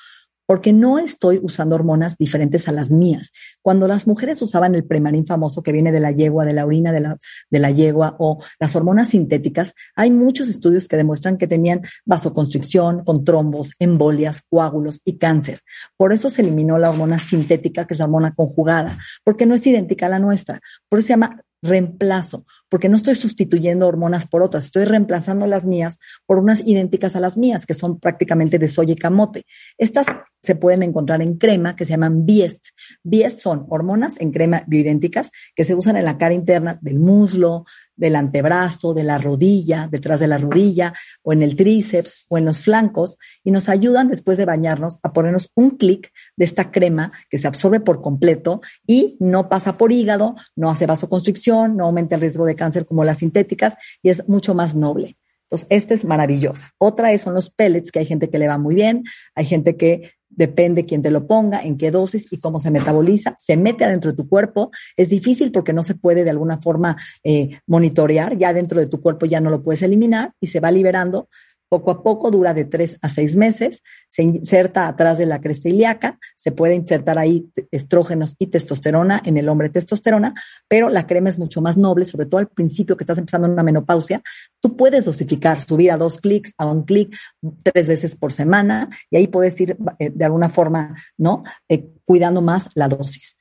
porque 0.44 0.72
no 0.72 0.98
estoy 0.98 1.40
usando 1.42 1.76
hormonas 1.76 2.18
diferentes 2.18 2.68
a 2.68 2.72
las 2.72 2.90
mías. 2.90 3.30
Cuando 3.62 3.86
las 3.86 4.06
mujeres 4.06 4.42
usaban 4.42 4.74
el 4.74 4.84
premarín 4.84 5.24
famoso 5.24 5.62
que 5.62 5.72
viene 5.72 5.92
de 5.92 6.00
la 6.00 6.10
yegua, 6.10 6.44
de 6.44 6.52
la 6.52 6.66
orina 6.66 6.92
de 6.92 7.00
la, 7.00 7.16
de 7.48 7.58
la 7.58 7.70
yegua 7.70 8.16
o 8.18 8.42
las 8.58 8.74
hormonas 8.76 9.10
sintéticas, 9.10 9.72
hay 9.94 10.10
muchos 10.10 10.48
estudios 10.48 10.88
que 10.88 10.96
demuestran 10.96 11.38
que 11.38 11.46
tenían 11.46 11.82
vasoconstricción 12.04 13.04
con 13.04 13.24
trombos, 13.24 13.70
embolias, 13.78 14.42
coágulos 14.50 15.00
y 15.04 15.16
cáncer. 15.16 15.60
Por 15.96 16.12
eso 16.12 16.28
se 16.28 16.42
eliminó 16.42 16.76
la 16.76 16.90
hormona 16.90 17.18
sintética, 17.20 17.86
que 17.86 17.94
es 17.94 18.00
la 18.00 18.06
hormona 18.06 18.32
conjugada, 18.32 18.98
porque 19.24 19.46
no 19.46 19.54
es 19.54 19.66
idéntica 19.66 20.06
a 20.06 20.10
la 20.10 20.18
nuestra. 20.18 20.60
Por 20.88 20.98
eso 20.98 21.06
se 21.06 21.12
llama 21.14 21.40
reemplazo, 21.62 22.44
porque 22.68 22.88
no 22.88 22.96
estoy 22.96 23.14
sustituyendo 23.14 23.86
hormonas 23.86 24.26
por 24.26 24.42
otras, 24.42 24.64
estoy 24.66 24.84
reemplazando 24.84 25.46
las 25.46 25.64
mías 25.64 25.98
por 26.26 26.38
unas 26.38 26.60
idénticas 26.66 27.14
a 27.16 27.20
las 27.20 27.38
mías, 27.38 27.66
que 27.66 27.74
son 27.74 28.00
prácticamente 28.00 28.58
de 28.58 28.68
soya 28.68 28.92
y 28.92 28.96
camote. 28.96 29.46
Estas 29.78 30.06
se 30.42 30.56
pueden 30.56 30.82
encontrar 30.82 31.22
en 31.22 31.38
crema 31.38 31.76
que 31.76 31.84
se 31.84 31.92
llaman 31.92 32.26
Biest. 32.26 32.70
Biest 33.04 33.38
son 33.40 33.66
hormonas 33.68 34.20
en 34.20 34.32
crema 34.32 34.64
bioidénticas 34.66 35.30
que 35.54 35.64
se 35.64 35.74
usan 35.74 35.96
en 35.96 36.04
la 36.04 36.18
cara 36.18 36.34
interna 36.34 36.78
del 36.82 36.98
muslo, 36.98 37.64
del 38.02 38.16
antebrazo, 38.16 38.94
de 38.94 39.04
la 39.04 39.16
rodilla, 39.16 39.88
detrás 39.88 40.18
de 40.18 40.26
la 40.26 40.36
rodilla, 40.36 40.92
o 41.22 41.32
en 41.32 41.40
el 41.40 41.54
tríceps, 41.54 42.26
o 42.28 42.36
en 42.36 42.44
los 42.44 42.58
flancos, 42.60 43.16
y 43.44 43.52
nos 43.52 43.68
ayudan 43.68 44.08
después 44.08 44.36
de 44.38 44.44
bañarnos 44.44 44.98
a 45.04 45.12
ponernos 45.12 45.52
un 45.54 45.76
clic 45.76 46.10
de 46.36 46.44
esta 46.44 46.72
crema 46.72 47.12
que 47.30 47.38
se 47.38 47.46
absorbe 47.46 47.78
por 47.78 48.02
completo 48.02 48.60
y 48.84 49.16
no 49.20 49.48
pasa 49.48 49.78
por 49.78 49.92
hígado, 49.92 50.34
no 50.56 50.68
hace 50.68 50.86
vasoconstricción, 50.86 51.76
no 51.76 51.84
aumenta 51.84 52.16
el 52.16 52.22
riesgo 52.22 52.44
de 52.44 52.56
cáncer 52.56 52.86
como 52.86 53.04
las 53.04 53.18
sintéticas 53.18 53.74
y 54.02 54.10
es 54.10 54.28
mucho 54.28 54.52
más 54.52 54.74
noble. 54.74 55.16
Entonces, 55.44 55.68
esta 55.70 55.94
es 55.94 56.04
maravillosa. 56.04 56.72
Otra 56.78 57.12
es, 57.12 57.22
son 57.22 57.34
los 57.34 57.50
pellets, 57.50 57.92
que 57.92 58.00
hay 58.00 58.06
gente 58.06 58.30
que 58.30 58.38
le 58.40 58.48
va 58.48 58.58
muy 58.58 58.74
bien, 58.74 59.04
hay 59.36 59.44
gente 59.44 59.76
que 59.76 60.10
depende 60.34 60.86
quién 60.86 61.02
te 61.02 61.10
lo 61.10 61.26
ponga, 61.26 61.62
en 61.62 61.76
qué 61.76 61.90
dosis 61.90 62.28
y 62.30 62.38
cómo 62.38 62.60
se 62.60 62.70
metaboliza, 62.70 63.34
se 63.38 63.56
mete 63.56 63.84
adentro 63.84 64.10
de 64.10 64.16
tu 64.16 64.28
cuerpo. 64.28 64.70
Es 64.96 65.08
difícil 65.08 65.52
porque 65.52 65.72
no 65.72 65.82
se 65.82 65.94
puede 65.94 66.24
de 66.24 66.30
alguna 66.30 66.60
forma 66.60 66.96
eh, 67.22 67.60
monitorear, 67.66 68.36
ya 68.36 68.52
dentro 68.52 68.80
de 68.80 68.86
tu 68.86 69.00
cuerpo 69.00 69.26
ya 69.26 69.40
no 69.40 69.50
lo 69.50 69.62
puedes 69.62 69.82
eliminar 69.82 70.32
y 70.40 70.46
se 70.48 70.60
va 70.60 70.70
liberando 70.70 71.28
poco 71.72 71.90
a 71.90 72.02
poco 72.02 72.30
dura 72.30 72.52
de 72.52 72.66
tres 72.66 72.98
a 73.00 73.08
seis 73.08 73.34
meses, 73.34 73.82
se 74.06 74.22
inserta 74.22 74.86
atrás 74.86 75.16
de 75.16 75.24
la 75.24 75.40
cresta 75.40 75.70
ilíaca, 75.70 76.18
se 76.36 76.52
puede 76.52 76.74
insertar 76.74 77.18
ahí 77.18 77.50
estrógenos 77.70 78.36
y 78.38 78.48
testosterona, 78.48 79.22
en 79.24 79.38
el 79.38 79.48
hombre 79.48 79.70
testosterona, 79.70 80.34
pero 80.68 80.90
la 80.90 81.06
crema 81.06 81.30
es 81.30 81.38
mucho 81.38 81.62
más 81.62 81.78
noble, 81.78 82.04
sobre 82.04 82.26
todo 82.26 82.40
al 82.40 82.48
principio 82.48 82.94
que 82.94 83.04
estás 83.04 83.16
empezando 83.16 83.48
una 83.48 83.62
menopausia. 83.62 84.20
Tú 84.60 84.76
puedes 84.76 85.06
dosificar, 85.06 85.62
subir 85.62 85.90
a 85.92 85.96
dos 85.96 86.20
clics, 86.20 86.52
a 86.58 86.66
un 86.66 86.82
clic, 86.82 87.16
tres 87.62 87.88
veces 87.88 88.16
por 88.16 88.34
semana, 88.34 88.90
y 89.10 89.16
ahí 89.16 89.26
puedes 89.28 89.58
ir 89.58 89.78
eh, 89.98 90.10
de 90.14 90.24
alguna 90.26 90.50
forma, 90.50 90.94
¿no? 91.16 91.42
Eh, 91.70 91.88
cuidando 92.04 92.42
más 92.42 92.68
la 92.74 92.86
dosis 92.86 93.38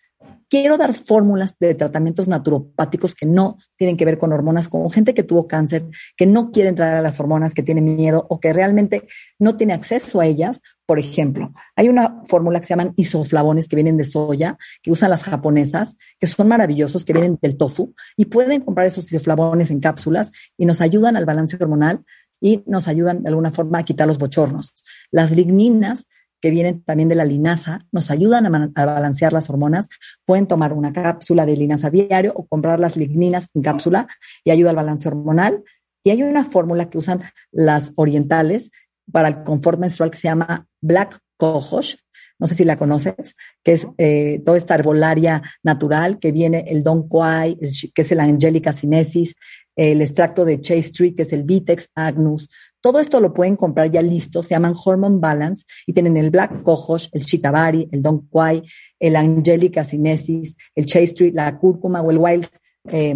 quiero 0.51 0.77
dar 0.77 0.93
fórmulas 0.93 1.55
de 1.59 1.75
tratamientos 1.75 2.27
naturopáticos 2.27 3.15
que 3.15 3.25
no 3.25 3.57
tienen 3.77 3.95
que 3.95 4.03
ver 4.03 4.17
con 4.17 4.33
hormonas, 4.33 4.67
como 4.67 4.89
gente 4.89 5.13
que 5.13 5.23
tuvo 5.23 5.47
cáncer, 5.47 5.85
que 6.17 6.25
no 6.25 6.51
quiere 6.51 6.67
entrar 6.67 6.93
a 6.93 7.01
las 7.01 7.17
hormonas, 7.21 7.53
que 7.53 7.63
tiene 7.63 7.79
miedo 7.79 8.27
o 8.29 8.41
que 8.41 8.51
realmente 8.51 9.07
no 9.39 9.55
tiene 9.55 9.71
acceso 9.71 10.19
a 10.19 10.25
ellas. 10.25 10.61
Por 10.85 10.99
ejemplo, 10.99 11.53
hay 11.77 11.87
una 11.87 12.21
fórmula 12.25 12.59
que 12.59 12.67
se 12.67 12.73
llaman 12.73 12.93
isoflavones 12.97 13.69
que 13.69 13.77
vienen 13.77 13.95
de 13.95 14.03
soya, 14.03 14.57
que 14.83 14.91
usan 14.91 15.09
las 15.09 15.23
japonesas, 15.23 15.95
que 16.19 16.27
son 16.27 16.49
maravillosos, 16.49 17.05
que 17.05 17.13
vienen 17.13 17.39
del 17.41 17.55
tofu 17.55 17.93
y 18.17 18.25
pueden 18.25 18.59
comprar 18.59 18.87
esos 18.87 19.05
isoflavones 19.05 19.71
en 19.71 19.79
cápsulas 19.79 20.31
y 20.57 20.65
nos 20.65 20.81
ayudan 20.81 21.15
al 21.15 21.25
balance 21.25 21.55
hormonal 21.55 22.03
y 22.41 22.61
nos 22.65 22.89
ayudan 22.89 23.23
de 23.23 23.29
alguna 23.29 23.51
forma 23.51 23.79
a 23.79 23.83
quitar 23.83 24.07
los 24.07 24.17
bochornos. 24.17 24.73
Las 25.11 25.31
ligninas 25.31 26.07
que 26.41 26.49
vienen 26.49 26.83
también 26.83 27.07
de 27.07 27.15
la 27.15 27.23
linaza, 27.23 27.85
nos 27.91 28.09
ayudan 28.09 28.45
a, 28.75 28.85
balancear 28.85 29.31
las 29.31 29.49
hormonas. 29.49 29.87
Pueden 30.25 30.47
tomar 30.47 30.73
una 30.73 30.91
cápsula 30.91 31.45
de 31.45 31.55
linaza 31.55 31.89
diario 31.89 32.33
o 32.35 32.45
comprar 32.47 32.79
las 32.79 32.97
ligninas 32.97 33.47
en 33.53 33.61
cápsula 33.61 34.07
y 34.43 34.49
ayuda 34.49 34.71
al 34.71 34.75
balance 34.75 35.07
hormonal. 35.07 35.63
Y 36.03 36.09
hay 36.09 36.23
una 36.23 36.43
fórmula 36.43 36.89
que 36.89 36.97
usan 36.97 37.21
las 37.51 37.91
orientales 37.95 38.71
para 39.11 39.27
el 39.27 39.43
confort 39.43 39.79
menstrual 39.79 40.09
que 40.09 40.17
se 40.17 40.27
llama 40.27 40.67
Black 40.81 41.19
Cohosh. 41.37 41.95
No 42.39 42.47
sé 42.47 42.55
si 42.55 42.63
la 42.63 42.75
conoces, 42.75 43.35
que 43.63 43.73
es 43.73 43.87
eh, 43.99 44.41
toda 44.43 44.57
esta 44.57 44.73
herbolaria 44.73 45.43
natural 45.61 46.17
que 46.17 46.31
viene 46.31 46.65
el 46.67 46.81
Don 46.83 47.07
Quai, 47.07 47.55
que 47.93 48.01
es 48.01 48.11
el 48.11 48.19
Angelica 48.19 48.73
sinensis, 48.73 49.35
el 49.75 50.01
extracto 50.01 50.43
de 50.43 50.59
Chase 50.59 50.91
Tree, 50.91 51.13
que 51.13 51.21
es 51.21 51.33
el 51.33 51.43
Vitex 51.43 51.89
agnus, 51.93 52.49
todo 52.81 52.99
esto 52.99 53.19
lo 53.19 53.33
pueden 53.33 53.55
comprar 53.55 53.91
ya 53.91 54.01
listo, 54.01 54.43
se 54.43 54.55
llaman 54.55 54.75
Hormone 54.83 55.19
Balance 55.19 55.65
y 55.85 55.93
tienen 55.93 56.17
el 56.17 56.31
Black 56.31 56.63
Cohosh, 56.63 57.07
el 57.11 57.25
Chitabari, 57.25 57.87
el 57.91 58.01
Don 58.01 58.27
Quai, 58.27 58.63
el 58.99 59.15
Angelica 59.15 59.83
Sinensis, 59.83 60.55
el 60.75 60.85
Chase 60.87 61.03
Street, 61.03 61.33
la 61.33 61.57
cúrcuma 61.57 62.01
o 62.01 62.11
el 62.11 62.17
Wild 62.17 62.47
eh, 62.89 63.15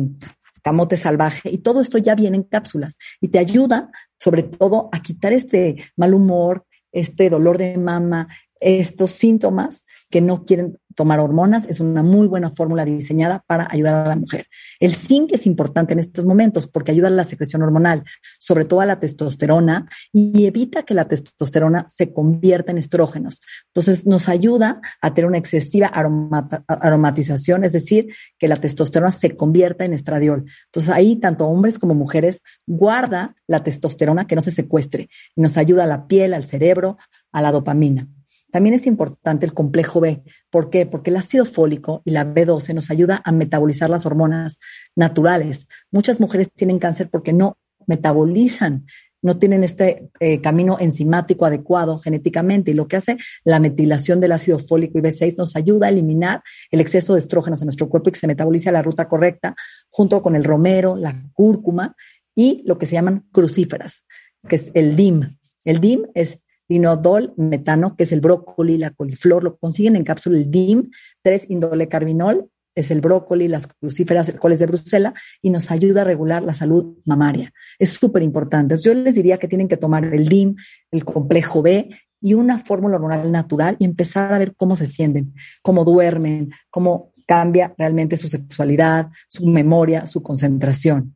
camote 0.61 0.97
salvaje. 0.97 1.49
Y 1.49 1.59
todo 1.59 1.82
esto 1.82 1.97
ya 1.97 2.16
viene 2.16 2.38
en 2.38 2.43
cápsulas 2.43 2.97
y 3.20 3.30
te 3.30 3.39
ayuda 3.39 3.89
sobre 4.20 4.43
todo 4.43 4.89
a 4.91 5.01
quitar 5.01 5.34
este 5.34 5.84
mal 5.95 6.13
humor, 6.13 6.66
este 6.91 7.30
dolor 7.30 7.57
de 7.57 7.78
mama, 7.78 8.28
estos 8.59 9.11
síntomas 9.11 9.86
que 10.09 10.22
no 10.22 10.45
quieren 10.45 10.80
tomar 10.96 11.20
hormonas, 11.20 11.66
es 11.68 11.80
una 11.80 12.04
muy 12.04 12.28
buena 12.28 12.50
fórmula 12.50 12.86
diseñada 12.86 13.43
para 13.46 13.68
ayudar 13.70 13.96
a 13.96 14.08
la 14.08 14.16
mujer. 14.16 14.48
El 14.80 14.96
zinc 14.96 15.34
es 15.34 15.46
importante 15.46 15.93
en 15.93 16.00
estos 16.00 16.26
momentos 16.26 16.68
porque 16.68 16.91
ayuda 16.91 17.08
a 17.08 17.12
la 17.12 17.24
secreción 17.24 17.62
hormonal, 17.62 18.04
sobre 18.39 18.66
todo 18.66 18.82
a 18.82 18.86
la 18.86 19.00
testosterona, 19.00 19.89
y 20.12 20.46
evita 20.46 20.84
que 20.84 20.93
la 20.93 21.08
testosterona 21.08 21.86
se 21.89 22.14
convierta 22.14 22.72
en 22.72 22.78
estrógenos. 22.78 23.41
Entonces, 23.68 24.06
nos 24.06 24.30
ayuda 24.30 24.82
a 25.02 25.14
tener 25.14 25.28
una 25.28 25.38
excesiva 25.38 25.88
aromatización, 25.88 27.64
es 27.64 27.74
decir, 27.74 28.08
que 28.39 28.48
la 28.48 28.56
testosterona 28.56 29.12
se 29.12 29.36
convierta 29.36 29.86
en 29.86 29.93
estradiol. 29.93 30.46
Entonces, 30.66 30.91
ahí 30.93 31.18
tanto 31.18 31.48
hombres 31.48 31.80
como 31.80 31.93
mujeres 31.93 32.41
guarda 32.66 33.36
la 33.48 33.64
testosterona 33.64 34.26
que 34.26 34.36
no 34.36 34.41
se 34.41 34.52
secuestre 34.52 35.10
nos 35.36 35.58
ayuda 35.58 35.84
a 35.84 35.88
la 35.88 36.08
piel, 36.08 36.34
al 36.34 36.46
cerebro, 36.46 36.98
a 37.32 37.41
la 37.41 37.52
dopamina. 37.52 38.08
También 38.56 38.74
es 38.74 38.88
importante 38.88 39.45
el 39.45 39.53
complejo 39.53 39.99
B. 39.99 40.24
¿Por 40.49 40.70
qué? 40.70 40.86
Porque 40.86 41.10
el 41.10 41.18
ácido 41.18 41.43
fólico 41.43 42.01
y 42.06 42.12
la 42.12 42.26
B12 42.26 42.74
nos 42.74 42.89
ayuda 42.89 43.22
a 43.26 43.34
metabolizar 43.34 43.89
las 43.89 44.06
hormonas 44.06 44.60
naturales. 44.95 45.68
Muchas 45.91 46.22
mujeres 46.22 46.49
tienen 46.56 46.80
cáncer 46.80 47.10
porque 47.10 47.34
no 47.34 47.58
metabolizan 47.86 48.86
no 49.22 49.38
tienen 49.38 49.66
este 49.66 50.10
eh, 50.22 50.39
camino 50.39 50.78
enzimático 50.80 51.45
adecuado 51.45 51.99
genéticamente 51.99 52.72
y 52.72 52.76
lo 52.76 52.88
que 52.88 52.95
hace 52.95 53.18
la 53.43 53.60
metilación 53.60 54.22
del 54.22 54.32
ácido 54.32 54.58
fólico 54.58 54.99
y 54.99 55.01
B6 55.01 55.36
nos 55.38 55.58
ayuda 55.58 55.88
a 55.88 55.89
eliminar 55.89 56.41
el 56.72 56.80
exceso 56.80 57.12
de 57.12 57.20
estrógenos 57.20 57.60
en 57.60 57.66
nuestro 57.66 57.89
cuerpo 57.89 58.08
y 58.08 58.14
que 58.14 58.20
se 58.20 58.28
metabolice 58.28 58.70
a 58.70 58.72
la 58.72 58.82
ruta 58.82 59.10
correcta 59.10 59.53
junto 59.89 60.22
con 60.22 60.34
el 60.34 60.45
romero, 60.45 60.95
la 60.95 61.26
cúrcuma 61.34 61.93
y 62.34 62.64
lo 62.66 62.78
que 62.78 62.86
se 62.86 62.93
llaman 62.93 63.26
crucíferas, 63.34 64.06
que 64.47 64.56
es 64.56 64.72
el 64.74 64.95
DIM. 64.95 65.39
El 65.66 65.82
DIM 65.82 66.06
es 66.14 66.39
dinodol 66.68 67.34
metano, 67.38 67.95
que 67.95 68.03
es 68.03 68.11
el 68.11 68.22
brócoli, 68.22 68.78
la 68.78 68.91
coliflor, 68.91 69.43
lo 69.43 69.57
consiguen 69.57 69.95
en 69.95 70.03
cápsula 70.03 70.38
el 70.38 70.49
DIM, 70.49 70.89
3 71.22 71.47
carbinol 71.89 72.49
es 72.76 72.91
el 72.91 72.99
brócoli, 72.99 73.47
las 73.47 73.68
crucíferas, 73.68 74.28
el 74.28 74.38
coles 74.38 74.59
de 74.59 74.66
Bruselas, 74.66 75.13
y 75.41 75.49
nos 75.49 75.72
ayuda 75.72 76.01
a 76.01 76.03
regular 76.03 76.43
la 76.43 76.53
salud 76.53 76.97
mamaria. 77.05 77.53
Es 77.80 77.91
súper 77.91 78.22
importante. 78.22 78.78
Yo 78.78 78.93
les 78.93 79.16
diría 79.16 79.38
que 79.38 79.47
tienen 79.47 79.70
que 79.70 79.78
tomar 79.78 80.03
el 80.05 80.28
DIM, 80.28 80.55
el 80.91 81.05
complejo 81.05 81.61
B 81.61 81.89
y 82.22 82.34
una 82.34 82.59
fórmula 82.59 82.96
hormonal 82.96 83.32
natural 83.32 83.78
y 83.79 83.86
empezar 83.86 84.33
a 84.33 84.37
ver 84.37 84.55
cómo 84.55 84.75
se 84.75 84.87
sienten, 84.87 85.33
cómo 85.62 85.86
duermen, 85.86 86.51
cómo 86.70 87.13
cambia 87.25 87.74
realmente 87.78 88.17
su 88.17 88.28
sexualidad, 88.28 89.09
su 89.28 89.46
memoria, 89.47 90.05
su 90.05 90.21
concentración. 90.21 91.14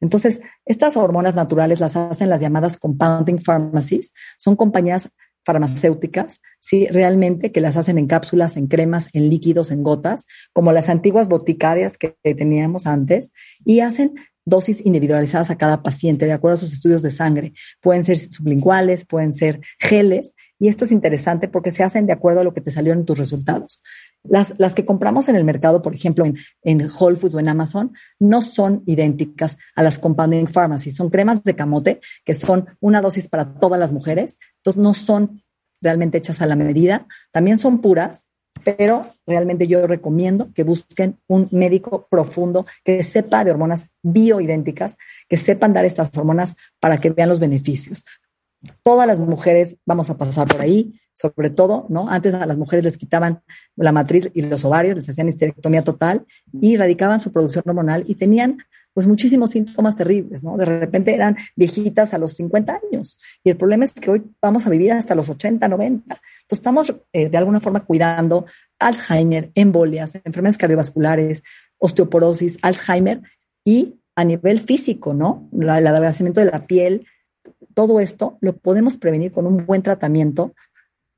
Entonces, 0.00 0.40
estas 0.64 0.96
hormonas 0.96 1.34
naturales 1.34 1.80
las 1.80 1.96
hacen 1.96 2.30
las 2.30 2.40
llamadas 2.40 2.78
compounding 2.78 3.38
pharmacies, 3.38 4.12
son 4.38 4.56
compañías 4.56 5.10
farmacéuticas, 5.44 6.40
sí, 6.60 6.86
realmente 6.88 7.52
que 7.52 7.60
las 7.60 7.76
hacen 7.76 7.98
en 7.98 8.06
cápsulas, 8.06 8.56
en 8.56 8.66
cremas, 8.66 9.08
en 9.12 9.30
líquidos, 9.30 9.70
en 9.70 9.82
gotas, 9.82 10.26
como 10.52 10.72
las 10.72 10.88
antiguas 10.88 11.28
boticarias 11.28 11.96
que 11.96 12.16
teníamos 12.22 12.86
antes, 12.86 13.30
y 13.64 13.80
hacen 13.80 14.14
dosis 14.44 14.84
individualizadas 14.84 15.50
a 15.50 15.56
cada 15.56 15.82
paciente 15.82 16.26
de 16.26 16.32
acuerdo 16.32 16.54
a 16.54 16.58
sus 16.58 16.72
estudios 16.72 17.02
de 17.02 17.10
sangre. 17.10 17.52
Pueden 17.80 18.04
ser 18.04 18.18
sublinguales, 18.18 19.06
pueden 19.06 19.32
ser 19.32 19.60
geles, 19.78 20.34
y 20.58 20.68
esto 20.68 20.84
es 20.84 20.92
interesante 20.92 21.48
porque 21.48 21.70
se 21.70 21.82
hacen 21.82 22.06
de 22.06 22.12
acuerdo 22.12 22.40
a 22.40 22.44
lo 22.44 22.52
que 22.52 22.60
te 22.60 22.70
salió 22.70 22.92
en 22.92 23.04
tus 23.04 23.18
resultados. 23.18 23.82
Las, 24.22 24.54
las 24.58 24.74
que 24.74 24.84
compramos 24.84 25.28
en 25.28 25.36
el 25.36 25.44
mercado, 25.44 25.80
por 25.82 25.94
ejemplo, 25.94 26.24
en, 26.24 26.36
en 26.62 26.90
Whole 26.90 27.16
Foods 27.16 27.34
o 27.34 27.40
en 27.40 27.48
Amazon, 27.48 27.92
no 28.18 28.42
son 28.42 28.82
idénticas 28.86 29.56
a 29.74 29.82
las 29.82 29.98
compounding 29.98 30.46
pharmacy. 30.46 30.90
Son 30.90 31.08
cremas 31.08 31.42
de 31.42 31.56
camote 31.56 32.00
que 32.24 32.34
son 32.34 32.66
una 32.80 33.00
dosis 33.00 33.28
para 33.28 33.54
todas 33.54 33.80
las 33.80 33.92
mujeres. 33.92 34.38
Entonces, 34.56 34.82
no 34.82 34.94
son 34.94 35.42
realmente 35.80 36.18
hechas 36.18 36.42
a 36.42 36.46
la 36.46 36.56
medida. 36.56 37.06
También 37.32 37.58
son 37.58 37.80
puras, 37.80 38.26
pero 38.64 39.14
realmente 39.26 39.66
yo 39.66 39.86
recomiendo 39.86 40.52
que 40.52 40.64
busquen 40.64 41.18
un 41.26 41.48
médico 41.50 42.06
profundo 42.10 42.66
que 42.84 43.02
sepa 43.02 43.44
de 43.44 43.50
hormonas 43.50 43.86
bioidénticas, 44.02 44.96
que 45.28 45.36
sepan 45.36 45.72
dar 45.72 45.84
estas 45.84 46.16
hormonas 46.16 46.56
para 46.78 47.00
que 47.00 47.10
vean 47.10 47.28
los 47.28 47.40
beneficios. 47.40 48.04
Todas 48.82 49.06
las 49.06 49.18
mujeres 49.18 49.78
vamos 49.86 50.10
a 50.10 50.18
pasar 50.18 50.46
por 50.46 50.60
ahí, 50.60 51.00
sobre 51.20 51.50
todo, 51.50 51.86
¿no? 51.88 52.08
Antes 52.08 52.32
a 52.34 52.46
las 52.46 52.56
mujeres 52.56 52.84
les 52.84 52.96
quitaban 52.96 53.42
la 53.76 53.92
matriz 53.92 54.30
y 54.32 54.42
los 54.42 54.64
ovarios, 54.64 54.96
les 54.96 55.08
hacían 55.08 55.28
histerectomía 55.28 55.82
total 55.82 56.24
y 56.52 56.74
erradicaban 56.74 57.20
su 57.20 57.30
producción 57.30 57.64
hormonal 57.66 58.04
y 58.06 58.14
tenían 58.14 58.58
pues 58.92 59.06
muchísimos 59.06 59.50
síntomas 59.50 59.94
terribles, 59.96 60.42
¿no? 60.42 60.56
De 60.56 60.64
repente 60.64 61.14
eran 61.14 61.36
viejitas 61.54 62.12
a 62.12 62.18
los 62.18 62.32
50 62.32 62.80
años 62.84 63.18
y 63.44 63.50
el 63.50 63.56
problema 63.56 63.84
es 63.84 63.92
que 63.92 64.10
hoy 64.10 64.22
vamos 64.40 64.66
a 64.66 64.70
vivir 64.70 64.92
hasta 64.92 65.14
los 65.14 65.28
80, 65.28 65.68
90. 65.68 66.02
Entonces 66.02 66.22
estamos 66.50 66.94
eh, 67.12 67.28
de 67.28 67.38
alguna 67.38 67.60
forma 67.60 67.80
cuidando 67.80 68.46
Alzheimer, 68.78 69.52
embolias, 69.54 70.16
enfermedades 70.24 70.58
cardiovasculares, 70.58 71.42
osteoporosis, 71.78 72.58
Alzheimer 72.62 73.20
y 73.64 74.00
a 74.16 74.24
nivel 74.24 74.60
físico, 74.60 75.14
¿no? 75.14 75.48
el 75.52 75.68
adelgazamiento 75.68 76.40
de 76.40 76.50
la 76.50 76.66
piel, 76.66 77.06
todo 77.74 78.00
esto 78.00 78.38
lo 78.40 78.56
podemos 78.56 78.98
prevenir 78.98 79.32
con 79.32 79.46
un 79.46 79.64
buen 79.66 79.82
tratamiento 79.82 80.54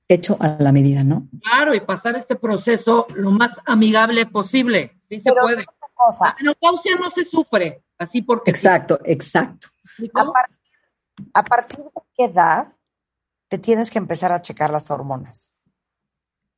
hecho 0.09 0.37
a 0.41 0.57
la 0.59 0.73
medida, 0.73 1.05
¿no? 1.05 1.29
Claro, 1.43 1.75
y 1.75 1.81
pasar 1.81 2.17
este 2.17 2.37
proceso 2.37 3.07
lo 3.15 3.31
más 3.31 3.61
amigable 3.65 4.27
posible. 4.27 4.99
Sí 5.09 5.21
se 5.21 5.33
puede. 5.33 5.65
La 6.21 6.35
menopausia 6.39 6.97
no 6.97 7.11
se 7.11 7.25
sufre, 7.25 7.85
así 7.99 8.23
porque. 8.23 8.51
Exacto, 8.51 8.99
exacto. 9.05 9.69
¿A 11.35 11.43
partir, 11.45 11.85
de 11.85 11.91
qué 12.17 12.25
edad 12.25 12.73
te 13.49 13.59
tienes 13.59 13.91
que 13.91 13.99
empezar 13.99 14.33
a 14.33 14.43
checar 14.43 14.71
las 14.71 14.91
hormonas? 14.91 15.53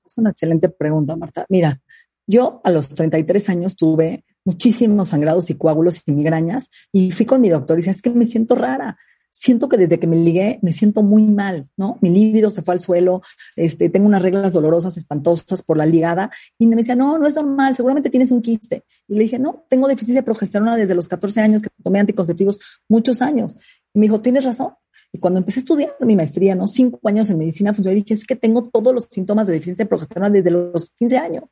Es 0.04 0.16
una 0.18 0.30
excelente 0.30 0.68
pregunta, 0.68 1.16
Marta. 1.16 1.44
Mira, 1.48 1.80
yo 2.26 2.60
a 2.64 2.70
los 2.70 2.88
33 2.88 3.48
años 3.50 3.76
tuve 3.76 4.24
muchísimos 4.44 5.10
sangrados 5.10 5.50
y 5.50 5.56
coágulos 5.56 6.02
y 6.06 6.12
migrañas 6.12 6.70
y 6.92 7.10
fui 7.10 7.26
con 7.26 7.40
mi 7.40 7.48
doctor 7.48 7.76
y 7.76 7.80
dice, 7.80 7.90
es 7.90 8.02
que 8.02 8.10
me 8.10 8.24
siento 8.24 8.54
rara 8.54 8.98
siento 9.36 9.68
que 9.68 9.76
desde 9.76 9.98
que 9.98 10.06
me 10.06 10.16
ligué 10.16 10.60
me 10.62 10.72
siento 10.72 11.02
muy 11.02 11.24
mal, 11.24 11.68
¿no? 11.76 11.98
Mi 12.00 12.10
líbido 12.10 12.50
se 12.50 12.62
fue 12.62 12.74
al 12.74 12.80
suelo, 12.80 13.20
este, 13.56 13.88
tengo 13.90 14.06
unas 14.06 14.22
reglas 14.22 14.52
dolorosas, 14.52 14.96
espantosas 14.96 15.62
por 15.62 15.76
la 15.76 15.86
ligada, 15.86 16.30
y 16.56 16.68
me 16.68 16.76
decía, 16.76 16.94
no, 16.94 17.18
no 17.18 17.26
es 17.26 17.34
normal, 17.34 17.74
seguramente 17.74 18.10
tienes 18.10 18.30
un 18.30 18.40
quiste. 18.40 18.84
Y 19.08 19.14
le 19.14 19.24
dije, 19.24 19.40
no, 19.40 19.64
tengo 19.68 19.88
deficiencia 19.88 20.20
de 20.20 20.24
progesterona 20.24 20.76
desde 20.76 20.94
los 20.94 21.08
14 21.08 21.40
años 21.40 21.62
que 21.62 21.68
tomé 21.82 21.98
anticonceptivos 21.98 22.60
muchos 22.88 23.20
años. 23.20 23.56
Y 23.92 23.98
me 23.98 24.06
dijo, 24.06 24.20
tienes 24.20 24.44
razón. 24.44 24.74
Y 25.12 25.18
cuando 25.18 25.38
empecé 25.38 25.60
a 25.60 25.62
estudiar 25.62 25.96
mi 26.00 26.16
maestría, 26.16 26.54
¿no? 26.54 26.66
Cinco 26.66 27.00
años 27.04 27.28
en 27.30 27.38
medicina 27.38 27.74
funcional, 27.74 28.02
dije, 28.02 28.14
es 28.14 28.26
que 28.26 28.36
tengo 28.36 28.68
todos 28.68 28.94
los 28.94 29.06
síntomas 29.10 29.46
de 29.46 29.52
deficiencia 29.52 29.84
de 29.84 29.88
progesterona 29.88 30.30
desde 30.30 30.50
los 30.50 30.90
15 30.96 31.18
años. 31.18 31.44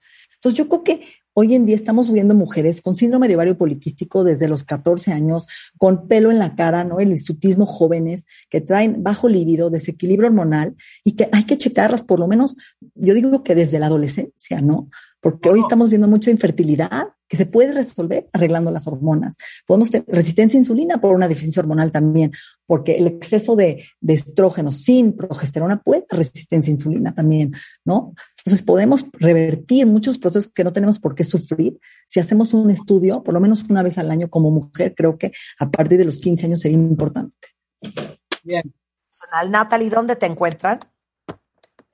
Entonces 0.42 0.58
yo 0.58 0.68
creo 0.68 0.84
que 0.84 1.00
Hoy 1.34 1.54
en 1.54 1.64
día 1.64 1.74
estamos 1.74 2.12
viendo 2.12 2.34
mujeres 2.34 2.82
con 2.82 2.94
síndrome 2.94 3.26
de 3.26 3.36
ovario 3.36 3.56
poliquístico 3.56 4.22
desde 4.22 4.48
los 4.48 4.64
14 4.64 5.12
años, 5.12 5.46
con 5.78 6.06
pelo 6.06 6.30
en 6.30 6.38
la 6.38 6.54
cara, 6.54 6.84
¿no? 6.84 7.00
El 7.00 7.08
insutismo 7.08 7.64
jóvenes 7.64 8.26
que 8.50 8.60
traen 8.60 9.02
bajo 9.02 9.30
líbido, 9.30 9.70
desequilibrio 9.70 10.28
hormonal 10.28 10.76
y 11.04 11.12
que 11.12 11.30
hay 11.32 11.44
que 11.44 11.56
checarlas 11.56 12.02
por 12.02 12.20
lo 12.20 12.28
menos, 12.28 12.54
yo 12.94 13.14
digo 13.14 13.42
que 13.42 13.54
desde 13.54 13.78
la 13.78 13.86
adolescencia, 13.86 14.60
¿no? 14.60 14.90
Porque 15.20 15.48
hoy 15.48 15.60
estamos 15.60 15.88
viendo 15.88 16.08
mucha 16.08 16.30
infertilidad 16.30 17.08
que 17.28 17.36
se 17.38 17.46
puede 17.46 17.72
resolver 17.72 18.28
arreglando 18.34 18.70
las 18.70 18.86
hormonas. 18.86 19.36
Podemos 19.66 19.88
tener 19.88 20.04
resistencia 20.08 20.58
a 20.58 20.60
insulina 20.60 21.00
por 21.00 21.14
una 21.14 21.28
deficiencia 21.28 21.60
hormonal 21.60 21.90
también, 21.90 22.30
porque 22.66 22.96
el 22.96 23.06
exceso 23.06 23.56
de, 23.56 23.82
de 24.02 24.12
estrógeno 24.12 24.70
sin 24.70 25.16
progesterona 25.16 25.80
puede 25.80 26.04
resistencia 26.10 26.70
a 26.70 26.72
insulina 26.72 27.14
también, 27.14 27.54
¿no? 27.86 28.12
Entonces 28.44 28.62
podemos 28.64 29.06
revertir 29.12 29.86
muchos 29.86 30.18
procesos 30.18 30.50
que 30.52 30.64
no 30.64 30.72
tenemos 30.72 30.98
por 30.98 31.14
qué 31.14 31.24
sufrir 31.24 31.78
si 32.06 32.18
hacemos 32.18 32.54
un 32.54 32.70
estudio, 32.70 33.22
por 33.22 33.34
lo 33.34 33.40
menos 33.40 33.64
una 33.68 33.82
vez 33.82 33.98
al 33.98 34.10
año 34.10 34.28
como 34.28 34.50
mujer, 34.50 34.94
creo 34.96 35.16
que 35.16 35.32
a 35.58 35.70
partir 35.70 35.98
de 35.98 36.04
los 36.04 36.20
15 36.20 36.46
años 36.46 36.60
sería 36.60 36.76
importante. 36.76 37.48
Bien. 38.42 38.74
Natalie, 39.48 39.90
¿dónde 39.90 40.16
te 40.16 40.26
encuentran? 40.26 40.80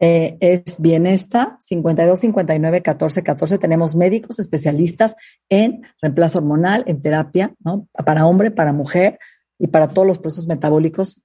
Eh, 0.01 0.39
es 0.41 0.77
Bienesta 0.79 1.59
52 1.61 2.21
59 2.21 2.83
14 2.83 3.23
14. 3.23 3.59
Tenemos 3.59 3.97
médicos 3.97 4.39
especialistas 4.39 5.17
en 5.49 5.83
reemplazo 6.01 6.39
hormonal, 6.39 6.85
en 6.87 7.03
terapia, 7.03 7.55
¿no? 7.59 7.89
Para 8.07 8.27
hombre, 8.27 8.51
para 8.51 8.73
mujer 8.73 9.19
y 9.59 9.67
para 9.67 9.89
todos 9.89 10.07
los 10.07 10.19
procesos 10.19 10.47
metabólicos 10.47 11.21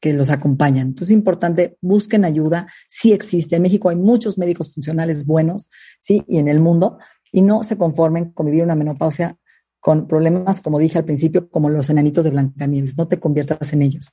que 0.00 0.12
los 0.12 0.30
acompañan. 0.30 0.88
Entonces 0.88 1.10
es 1.10 1.16
importante, 1.16 1.76
busquen 1.80 2.24
ayuda, 2.24 2.68
sí 2.88 3.12
existe. 3.12 3.56
En 3.56 3.62
México 3.62 3.88
hay 3.88 3.96
muchos 3.96 4.38
médicos 4.38 4.72
funcionales 4.72 5.26
buenos, 5.26 5.68
sí, 5.98 6.24
y 6.28 6.38
en 6.38 6.48
el 6.48 6.60
mundo, 6.60 6.98
y 7.32 7.42
no 7.42 7.62
se 7.62 7.76
conformen 7.76 8.30
con 8.32 8.46
vivir 8.46 8.62
una 8.62 8.74
menopausia 8.74 9.36
con 9.80 10.06
problemas, 10.06 10.60
como 10.60 10.78
dije 10.78 10.98
al 10.98 11.04
principio, 11.04 11.48
como 11.50 11.68
los 11.68 11.88
enanitos 11.88 12.24
de 12.24 12.30
Blancanieves. 12.30 12.96
No 12.96 13.06
te 13.08 13.20
conviertas 13.20 13.72
en 13.72 13.82
ellos. 13.82 14.12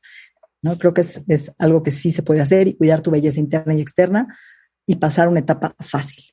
¿no? 0.61 0.77
Creo 0.77 0.93
que 0.93 1.01
es, 1.01 1.51
algo 1.57 1.83
que 1.83 1.91
sí 1.91 2.11
se 2.11 2.23
puede 2.23 2.41
hacer 2.41 2.67
y 2.67 2.75
cuidar 2.75 3.01
tu 3.01 3.11
belleza 3.11 3.39
interna 3.39 3.73
y 3.73 3.81
externa 3.81 4.37
y 4.85 4.95
pasar 4.95 5.27
una 5.27 5.39
etapa 5.39 5.75
fácil. 5.79 6.23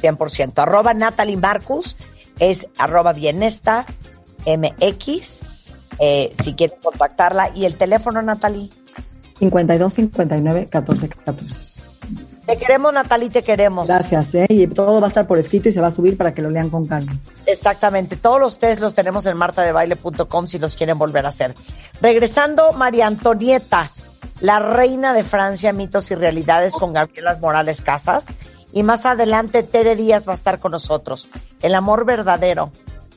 100%. 0.00 0.52
Arroba 0.56 0.94
Natalie 0.94 1.36
Marcus 1.36 1.96
es 2.38 2.68
arroba 2.78 3.12
bienesta 3.12 3.86
MX. 4.46 5.57
Eh, 6.00 6.32
si 6.38 6.54
quieres 6.54 6.76
contactarla. 6.82 7.50
¿Y 7.54 7.64
el 7.64 7.76
teléfono, 7.76 8.22
Natalie? 8.22 8.70
52 9.38 9.92
59 9.92 10.68
14 10.68 11.08
14. 11.08 11.68
Te 12.46 12.56
queremos, 12.56 12.94
Natalie, 12.94 13.28
te 13.28 13.42
queremos. 13.42 13.86
Gracias, 13.86 14.34
¿eh? 14.34 14.46
Y 14.48 14.66
todo 14.68 15.00
va 15.00 15.08
a 15.08 15.10
estar 15.10 15.26
por 15.26 15.38
escrito 15.38 15.68
y 15.68 15.72
se 15.72 15.82
va 15.82 15.88
a 15.88 15.90
subir 15.90 16.16
para 16.16 16.32
que 16.32 16.40
lo 16.40 16.48
lean 16.48 16.70
con 16.70 16.86
calma. 16.86 17.12
Exactamente. 17.44 18.16
Todos 18.16 18.40
los 18.40 18.58
test 18.58 18.80
los 18.80 18.94
tenemos 18.94 19.26
en 19.26 19.36
martadebaile.com 19.36 20.46
si 20.46 20.58
los 20.58 20.74
quieren 20.74 20.96
volver 20.96 21.26
a 21.26 21.28
hacer. 21.28 21.54
Regresando, 22.00 22.72
María 22.72 23.06
Antonieta, 23.06 23.90
la 24.40 24.60
reina 24.60 25.12
de 25.12 25.24
Francia, 25.24 25.74
mitos 25.74 26.10
y 26.10 26.14
realidades 26.14 26.72
con 26.72 26.94
Gabriela 26.94 27.36
Morales 27.38 27.82
Casas. 27.82 28.32
Y 28.72 28.82
más 28.82 29.04
adelante, 29.04 29.62
Tere 29.62 29.94
Díaz 29.94 30.26
va 30.26 30.32
a 30.32 30.36
estar 30.36 30.58
con 30.58 30.72
nosotros. 30.72 31.28
El 31.60 31.74
amor 31.74 32.06
verdadero 32.06 32.70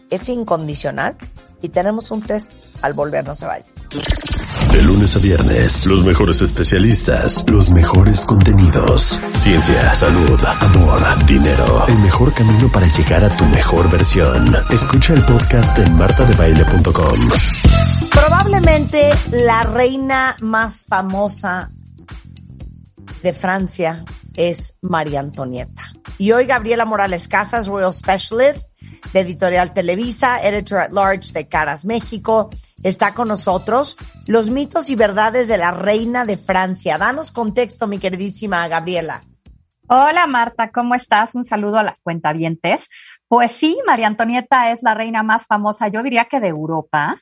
es 0.10 0.28
incondicional 0.28 1.16
y 1.62 1.70
tenemos 1.70 2.12
un 2.12 2.22
test 2.22 2.52
al 2.82 2.94
volver, 2.94 3.26
no 3.26 3.36
se 3.36 3.46
vaya. 3.46 3.66
De 4.72 4.82
lunes 4.84 5.16
a 5.16 5.20
viernes, 5.20 5.86
los 5.86 6.04
mejores 6.04 6.42
especialistas, 6.42 7.44
los 7.50 7.72
mejores 7.72 8.26
contenidos. 8.26 9.20
Ciencia, 9.34 9.94
salud, 9.96 10.40
amor, 10.60 11.26
dinero. 11.26 11.86
El 11.88 12.00
mejor 12.00 12.34
camino 12.34 12.72
para 12.72 12.88
llegar 12.88 13.24
a 13.24 13.30
tu 13.38 13.46
mejor 13.46 13.90
versión. 13.92 14.56
Escucha 14.70 15.14
el 15.14 15.26
podcast 15.26 15.78
en 15.78 15.96
martadebaile.com. 15.96 17.30
Probablemente 18.12 19.10
la 19.32 19.64
reina 19.64 20.36
más 20.42 20.86
famosa 20.86 21.72
de 23.22 23.34
Francia 23.34 24.04
es 24.36 24.78
María 24.82 25.20
Antonieta. 25.20 25.84
Y 26.18 26.32
hoy 26.32 26.46
Gabriela 26.46 26.86
Morales 26.86 27.28
Casas, 27.28 27.68
Royal 27.68 27.94
Specialist 27.94 28.70
de 29.14 29.20
Editorial 29.20 29.74
Televisa, 29.74 30.40
Editor 30.42 30.80
at 30.80 30.92
Large 30.92 31.34
de 31.34 31.48
Caras 31.48 31.86
México, 31.86 32.50
está 32.84 33.14
con 33.14 33.28
nosotros. 33.28 33.98
Los 34.28 34.50
mitos 34.50 34.90
y 34.90 34.96
verdades 34.96 35.48
de 35.48 35.58
la 35.58 35.72
reina 35.72 36.26
de 36.26 36.38
Francia. 36.38 36.98
Danos 36.98 37.32
contexto, 37.32 37.88
mi 37.88 38.00
queridísima 38.00 38.68
Gabriela. 38.68 39.22
Hola 39.88 40.26
Marta, 40.26 40.72
¿cómo 40.72 40.96
estás? 40.96 41.36
Un 41.36 41.44
saludo 41.44 41.78
a 41.78 41.84
las 41.84 42.00
cuentavientes. 42.00 42.88
Pues 43.28 43.52
sí, 43.52 43.78
María 43.86 44.08
Antonieta 44.08 44.72
es 44.72 44.84
la 44.84 44.94
reina 44.94 45.22
más 45.22 45.46
famosa, 45.46 45.90
yo 45.90 46.02
diría 46.02 46.26
que 46.32 46.40
de 46.40 46.48
Europa, 46.48 47.18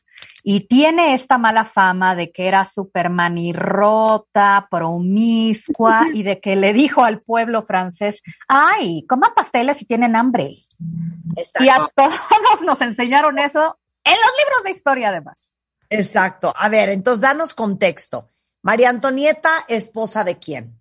y 0.51 0.61
tiene 0.61 1.13
esta 1.13 1.37
mala 1.37 1.63
fama 1.63 2.15
de 2.15 2.31
que 2.31 2.47
era 2.47 2.65
súper 2.65 3.11
manirrota, 3.11 4.67
promiscua 4.71 6.01
y 6.11 6.23
de 6.23 6.41
que 6.41 6.55
le 6.55 6.73
dijo 6.73 7.03
al 7.03 7.19
pueblo 7.19 7.67
francés, 7.67 8.23
ay, 8.47 9.05
coman 9.07 9.35
pasteles 9.35 9.77
si 9.77 9.85
tienen 9.85 10.15
hambre. 10.15 10.53
Y 11.59 11.69
a 11.69 11.87
todos 11.95 12.63
nos 12.65 12.81
enseñaron 12.81 13.37
eso 13.37 13.77
en 14.03 14.13
los 14.13 14.31
libros 14.43 14.63
de 14.63 14.71
historia 14.71 15.09
además. 15.09 15.53
Exacto. 15.87 16.51
A 16.57 16.67
ver, 16.67 16.89
entonces 16.89 17.21
danos 17.21 17.53
contexto. 17.53 18.31
María 18.63 18.89
Antonieta, 18.89 19.51
esposa 19.67 20.23
de 20.23 20.39
quién? 20.39 20.79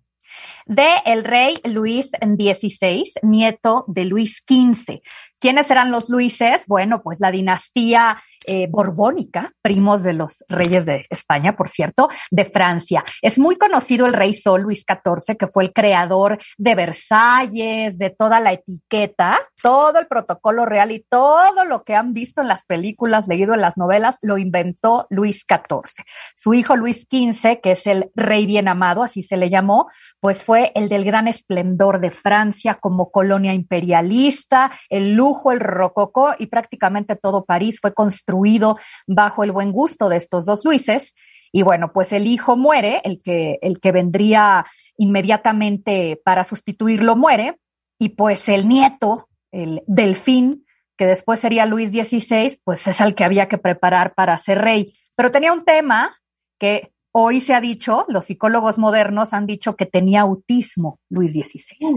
de 0.69 0.87
el 1.05 1.23
rey 1.23 1.55
Luis 1.63 2.09
XVI, 2.21 3.03
nieto 3.23 3.85
de 3.87 4.05
Luis 4.05 4.43
XV. 4.47 5.01
¿Quiénes 5.39 5.71
eran 5.71 5.91
los 5.91 6.09
Luises? 6.09 6.61
Bueno, 6.67 7.01
pues 7.01 7.19
la 7.19 7.31
dinastía 7.31 8.17
eh, 8.51 8.65
borbónica, 8.67 9.53
primos 9.61 10.01
de 10.01 10.13
los 10.13 10.43
reyes 10.49 10.83
de 10.83 11.05
España, 11.11 11.55
por 11.55 11.69
cierto, 11.69 12.09
de 12.31 12.45
Francia. 12.45 13.03
Es 13.21 13.37
muy 13.37 13.57
conocido 13.57 14.07
el 14.07 14.13
rey 14.13 14.33
Sol 14.33 14.61
Luis 14.61 14.83
XIV, 14.87 15.37
que 15.37 15.45
fue 15.45 15.65
el 15.65 15.71
creador 15.71 16.39
de 16.57 16.73
Versalles, 16.73 17.99
de 17.99 18.09
toda 18.09 18.39
la 18.39 18.53
etiqueta, 18.53 19.39
todo 19.61 19.99
el 19.99 20.07
protocolo 20.07 20.65
real 20.65 20.91
y 20.91 21.05
todo 21.09 21.65
lo 21.65 21.83
que 21.83 21.95
han 21.95 22.13
visto 22.13 22.41
en 22.41 22.47
las 22.47 22.65
películas, 22.65 23.27
leído 23.27 23.53
en 23.53 23.61
las 23.61 23.77
novelas, 23.77 24.17
lo 24.21 24.37
inventó 24.37 25.07
Luis 25.09 25.45
XIV. 25.47 26.03
Su 26.35 26.53
hijo 26.53 26.75
Luis 26.75 27.07
XV, 27.09 27.59
que 27.61 27.71
es 27.71 27.87
el 27.87 28.11
rey 28.15 28.45
bien 28.45 28.67
amado, 28.67 29.03
así 29.03 29.23
se 29.23 29.37
le 29.37 29.49
llamó, 29.49 29.87
pues 30.19 30.43
fue 30.43 30.71
el 30.75 30.89
del 30.89 31.05
gran 31.05 31.27
esplendor 31.27 31.99
de 31.99 32.11
Francia 32.11 32.77
como 32.79 33.11
colonia 33.11 33.53
imperialista, 33.53 34.71
el 34.89 35.13
lujo, 35.13 35.51
el 35.51 35.59
rococó 35.59 36.33
y 36.37 36.47
prácticamente 36.47 37.15
todo 37.15 37.45
París 37.45 37.79
fue 37.81 37.93
construido 37.93 38.77
bajo 39.07 39.43
el 39.43 39.51
buen 39.51 39.71
gusto 39.71 40.09
de 40.09 40.17
estos 40.17 40.45
dos 40.45 40.65
Luises. 40.65 41.13
Y 41.51 41.63
bueno, 41.63 41.91
pues 41.93 42.11
el 42.13 42.27
hijo 42.27 42.55
muere, 42.57 43.01
el 43.03 43.21
que, 43.23 43.57
el 43.61 43.79
que 43.79 43.91
vendría 43.91 44.65
inmediatamente 44.97 46.21
para 46.23 46.43
sustituirlo 46.43 47.15
muere 47.15 47.57
y 47.97 48.09
pues 48.09 48.47
el 48.49 48.67
nieto, 48.67 49.28
el 49.51 49.83
delfín, 49.87 50.65
que 50.97 51.05
después 51.05 51.39
sería 51.39 51.65
Luis 51.65 51.91
XVI, 51.91 52.59
pues 52.63 52.85
es 52.87 52.99
el 52.99 53.15
que 53.15 53.23
había 53.23 53.47
que 53.47 53.57
preparar 53.57 54.13
para 54.13 54.37
ser 54.37 54.59
rey. 54.59 54.85
Pero 55.15 55.31
tenía 55.31 55.53
un 55.53 55.63
tema 55.63 56.17
que 56.59 56.91
hoy 57.11 57.41
se 57.41 57.53
ha 57.53 57.61
dicho, 57.61 58.05
los 58.09 58.25
psicólogos 58.25 58.77
modernos 58.77 59.33
han 59.33 59.45
dicho 59.45 59.75
que 59.75 59.85
tenía 59.85 60.21
autismo 60.21 60.99
Luis 61.09 61.31
XVI. 61.31 61.95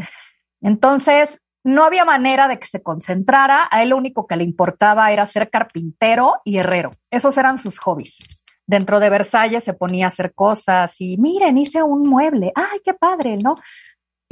Entonces, 0.60 1.40
no 1.64 1.84
había 1.84 2.04
manera 2.04 2.48
de 2.48 2.58
que 2.58 2.66
se 2.66 2.82
concentrara, 2.82 3.68
a 3.70 3.82
él 3.82 3.90
lo 3.90 3.96
único 3.96 4.26
que 4.26 4.36
le 4.36 4.44
importaba 4.44 5.12
era 5.12 5.26
ser 5.26 5.50
carpintero 5.50 6.40
y 6.44 6.58
herrero. 6.58 6.90
Esos 7.10 7.36
eran 7.36 7.58
sus 7.58 7.78
hobbies. 7.78 8.18
Dentro 8.66 9.00
de 9.00 9.10
Versalles 9.10 9.64
se 9.64 9.74
ponía 9.74 10.06
a 10.06 10.08
hacer 10.08 10.34
cosas 10.34 10.94
y 11.00 11.18
miren, 11.18 11.58
hice 11.58 11.82
un 11.82 12.08
mueble, 12.08 12.52
ay, 12.54 12.80
qué 12.84 12.94
padre, 12.94 13.36
¿no? 13.36 13.54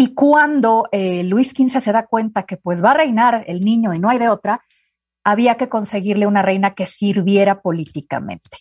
Y 0.00 0.14
cuando 0.14 0.88
eh, 0.92 1.22
Luis 1.24 1.50
XV 1.50 1.78
se 1.78 1.92
da 1.92 2.06
cuenta 2.06 2.44
que 2.44 2.56
pues 2.56 2.82
va 2.82 2.92
a 2.92 2.94
reinar 2.94 3.44
el 3.46 3.60
niño 3.60 3.92
y 3.92 3.98
no 3.98 4.08
hay 4.08 4.18
de 4.18 4.30
otra, 4.30 4.64
había 5.22 5.58
que 5.58 5.68
conseguirle 5.68 6.26
una 6.26 6.40
reina 6.40 6.74
que 6.74 6.86
sirviera 6.86 7.60
políticamente. 7.60 8.60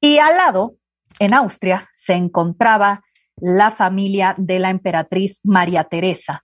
Y 0.00 0.18
al 0.18 0.36
lado, 0.36 0.74
en 1.20 1.34
Austria, 1.34 1.88
se 1.94 2.14
encontraba 2.14 3.04
la 3.36 3.70
familia 3.70 4.34
de 4.38 4.58
la 4.58 4.70
emperatriz 4.70 5.38
María 5.44 5.84
Teresa, 5.84 6.42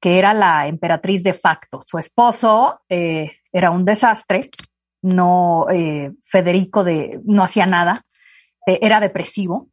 que 0.00 0.20
era 0.20 0.34
la 0.34 0.68
emperatriz 0.68 1.24
de 1.24 1.34
facto. 1.34 1.82
Su 1.84 1.98
esposo 1.98 2.78
eh, 2.88 3.38
era 3.50 3.72
un 3.72 3.84
desastre, 3.84 4.50
no, 5.02 5.66
eh, 5.68 6.12
Federico 6.22 6.84
de, 6.84 7.20
no 7.24 7.42
hacía 7.42 7.66
nada, 7.66 7.94
era 8.64 9.00
depresivo, 9.00 9.68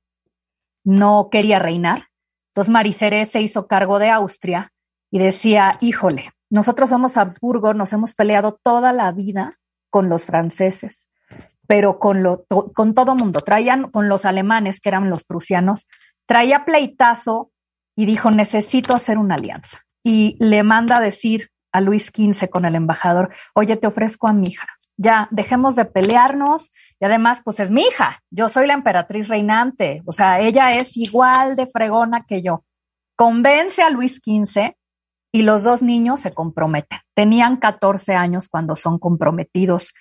no 0.84 1.30
quería 1.30 1.60
reinar. 1.60 2.08
Entonces 2.52 2.72
Maricere 2.72 3.26
se 3.26 3.42
hizo 3.42 3.68
cargo 3.68 4.00
de 4.00 4.10
Austria 4.10 4.72
y 5.10 5.20
decía, 5.20 5.72
híjole, 5.80 6.32
nosotros 6.50 6.90
somos 6.90 7.18
Habsburgo, 7.18 7.74
nos 7.74 7.94
hemos 7.94 8.14
peleado 8.14 8.60
toda 8.62 8.92
la 8.92 9.12
vida 9.12 9.58
con 9.90 10.10
los 10.10 10.26
franceses, 10.26 11.08
pero 11.66 11.98
con, 11.98 12.24
lo, 12.24 12.46
con 12.74 12.94
todo 12.94 13.16
mundo. 13.16 13.40
Traían 13.40 13.90
con 13.90 14.10
los 14.10 14.26
alemanes, 14.26 14.82
que 14.82 14.90
eran 14.90 15.10
los 15.10 15.24
prusianos, 15.24 15.88
traía 16.26 16.66
pleitazo 16.66 17.52
y 17.96 18.06
dijo, 18.06 18.32
necesito 18.32 18.96
hacer 18.96 19.18
una 19.18 19.36
alianza 19.36 19.80
y 20.04 20.36
le 20.40 20.64
manda 20.64 20.98
a 20.98 21.02
decir 21.02 21.50
a 21.72 21.82
Luis 21.82 22.08
XV 22.08 22.50
con 22.50 22.66
el 22.66 22.76
embajador, 22.76 23.34
oye, 23.54 23.78
te 23.78 23.88
ofrezco 23.88 24.28
a 24.28 24.34
mi 24.34 24.50
hija, 24.50 24.68
ya 25.02 25.28
dejemos 25.32 25.76
de 25.76 25.86
pelearnos 25.86 26.72
y 27.00 27.06
además, 27.06 27.42
pues 27.44 27.60
es 27.60 27.72
mi 27.72 27.82
hija, 27.82 28.22
yo 28.30 28.50
soy 28.50 28.68
la 28.68 28.74
emperatriz 28.74 29.28
reinante, 29.28 30.04
o 30.06 30.12
sea, 30.12 30.40
ella 30.40 30.70
es 30.70 30.96
igual 30.96 31.56
de 31.56 31.66
fregona 31.66 32.26
que 32.28 32.44
yo. 32.44 32.64
Convence 33.16 33.82
a 33.82 33.90
Luis 33.90 34.22
XV 34.24 34.76
y 35.32 35.42
los 35.42 35.64
dos 35.64 35.82
niños 35.82 36.22
se 36.22 36.34
comprometen. 36.34 37.00
Tenían 37.16 37.58
14 37.58 38.14
años 38.14 38.48
cuando 38.48 38.76
son 38.76 39.00
comprometidos 39.00 39.94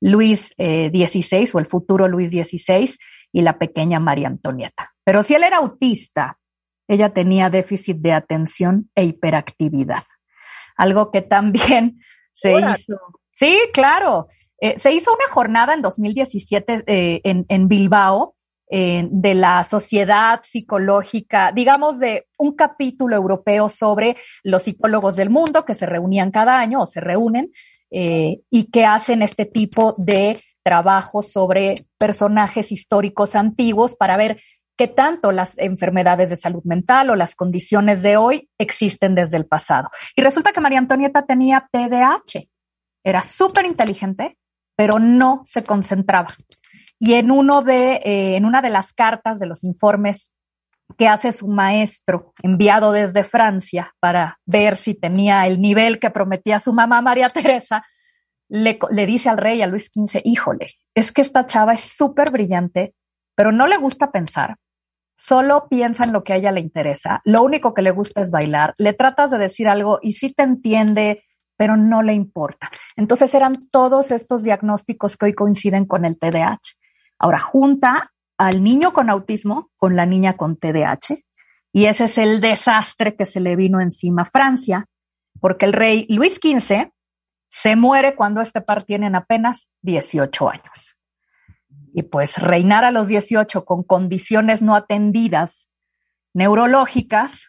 Luis 0.00 0.54
XVI 0.56 1.36
eh, 1.44 1.50
o 1.52 1.58
el 1.58 1.66
futuro 1.66 2.08
Luis 2.08 2.30
XVI 2.30 2.94
y 3.32 3.42
la 3.42 3.58
pequeña 3.58 4.00
María 4.00 4.28
Antonieta. 4.28 4.94
Pero 5.04 5.22
si 5.22 5.34
él 5.34 5.44
era 5.44 5.58
autista, 5.58 6.38
ella 6.88 7.12
tenía 7.12 7.50
déficit 7.50 7.98
de 7.98 8.12
atención 8.12 8.90
e 8.94 9.04
hiperactividad, 9.04 10.04
algo 10.76 11.10
que 11.10 11.22
también 11.22 12.00
se 12.32 12.52
hizo. 12.52 12.98
Sí, 13.32 13.58
claro. 13.72 14.28
Eh, 14.60 14.78
se 14.78 14.92
hizo 14.92 15.12
una 15.12 15.32
jornada 15.32 15.74
en 15.74 15.82
2017 15.82 16.84
eh, 16.86 17.20
en, 17.24 17.44
en, 17.48 17.68
Bilbao 17.68 18.34
eh, 18.70 19.06
de 19.10 19.34
la 19.34 19.64
sociedad 19.64 20.40
psicológica, 20.42 21.52
digamos, 21.52 22.00
de 22.00 22.26
un 22.38 22.54
capítulo 22.54 23.16
europeo 23.16 23.68
sobre 23.68 24.16
los 24.42 24.62
psicólogos 24.62 25.16
del 25.16 25.30
mundo 25.30 25.64
que 25.64 25.74
se 25.74 25.86
reunían 25.86 26.30
cada 26.30 26.58
año 26.58 26.82
o 26.82 26.86
se 26.86 27.00
reúnen 27.00 27.52
y 27.88 28.70
que 28.72 28.84
hacen 28.84 29.22
este 29.22 29.46
tipo 29.46 29.94
de 29.96 30.42
trabajo 30.64 31.22
sobre 31.22 31.76
personajes 31.96 32.72
históricos 32.72 33.36
antiguos 33.36 33.94
para 33.94 34.16
ver 34.16 34.40
qué 34.76 34.88
tanto 34.88 35.32
las 35.32 35.56
enfermedades 35.58 36.30
de 36.30 36.36
salud 36.36 36.62
mental 36.64 37.10
o 37.10 37.14
las 37.14 37.34
condiciones 37.34 38.02
de 38.02 38.16
hoy 38.16 38.50
existen 38.58 39.14
desde 39.14 39.36
el 39.36 39.46
pasado. 39.46 39.88
Y 40.14 40.22
resulta 40.22 40.52
que 40.52 40.60
María 40.60 40.78
Antonieta 40.78 41.24
tenía 41.24 41.68
TDAH. 41.70 42.48
Era 43.04 43.22
súper 43.22 43.64
inteligente, 43.64 44.36
pero 44.76 44.98
no 44.98 45.42
se 45.46 45.64
concentraba. 45.64 46.28
Y 46.98 47.14
en 47.14 47.30
uno 47.30 47.62
de, 47.62 47.94
eh, 48.04 48.36
en 48.36 48.44
una 48.44 48.62
de 48.62 48.70
las 48.70 48.92
cartas 48.92 49.38
de 49.38 49.46
los 49.46 49.64
informes 49.64 50.32
que 50.96 51.08
hace 51.08 51.32
su 51.32 51.48
maestro, 51.48 52.32
enviado 52.42 52.92
desde 52.92 53.24
Francia 53.24 53.94
para 54.00 54.38
ver 54.46 54.76
si 54.76 54.94
tenía 54.94 55.46
el 55.46 55.60
nivel 55.60 55.98
que 55.98 56.10
prometía 56.10 56.60
su 56.60 56.72
mamá 56.72 57.02
María 57.02 57.28
Teresa, 57.28 57.84
le, 58.48 58.78
le 58.90 59.06
dice 59.06 59.28
al 59.28 59.38
rey, 59.38 59.62
a 59.62 59.66
Luis 59.66 59.90
XV, 59.92 60.20
híjole, 60.24 60.68
es 60.94 61.12
que 61.12 61.22
esta 61.22 61.46
chava 61.46 61.74
es 61.74 61.80
súper 61.80 62.30
brillante, 62.30 62.94
pero 63.34 63.50
no 63.50 63.66
le 63.66 63.76
gusta 63.76 64.12
pensar, 64.12 64.56
solo 65.16 65.66
piensa 65.68 66.04
en 66.04 66.12
lo 66.12 66.22
que 66.22 66.32
a 66.32 66.36
ella 66.36 66.52
le 66.52 66.60
interesa, 66.60 67.20
lo 67.24 67.42
único 67.42 67.74
que 67.74 67.82
le 67.82 67.90
gusta 67.90 68.20
es 68.20 68.30
bailar, 68.30 68.72
le 68.78 68.92
tratas 68.92 69.30
de 69.32 69.38
decir 69.38 69.68
algo 69.68 69.98
y 70.00 70.12
sí 70.12 70.32
te 70.32 70.44
entiende, 70.44 71.24
pero 71.56 71.76
no 71.76 72.02
le 72.02 72.14
importa. 72.14 72.70
Entonces 72.96 73.34
eran 73.34 73.56
todos 73.70 74.10
estos 74.10 74.42
diagnósticos 74.42 75.16
que 75.16 75.26
hoy 75.26 75.34
coinciden 75.34 75.86
con 75.86 76.04
el 76.04 76.18
TDAH. 76.18 76.60
Ahora, 77.18 77.38
junta 77.38 78.12
al 78.38 78.62
niño 78.62 78.92
con 78.92 79.08
autismo 79.10 79.70
con 79.76 79.96
la 79.96 80.06
niña 80.06 80.36
con 80.36 80.56
TDAH 80.56 81.24
y 81.76 81.84
ese 81.84 82.04
es 82.04 82.16
el 82.16 82.40
desastre 82.40 83.16
que 83.16 83.26
se 83.26 83.38
le 83.38 83.54
vino 83.54 83.80
encima 83.80 84.22
a 84.22 84.24
Francia, 84.24 84.86
porque 85.40 85.66
el 85.66 85.74
rey 85.74 86.06
Luis 86.08 86.40
XV 86.42 86.90
se 87.50 87.76
muere 87.76 88.14
cuando 88.14 88.40
este 88.40 88.62
par 88.62 88.82
tienen 88.82 89.14
apenas 89.14 89.68
18 89.82 90.48
años. 90.48 90.98
Y 91.92 92.02
pues 92.02 92.38
reinar 92.38 92.84
a 92.84 92.92
los 92.92 93.08
18 93.08 93.66
con 93.66 93.82
condiciones 93.82 94.62
no 94.62 94.74
atendidas 94.74 95.68
neurológicas, 96.32 97.46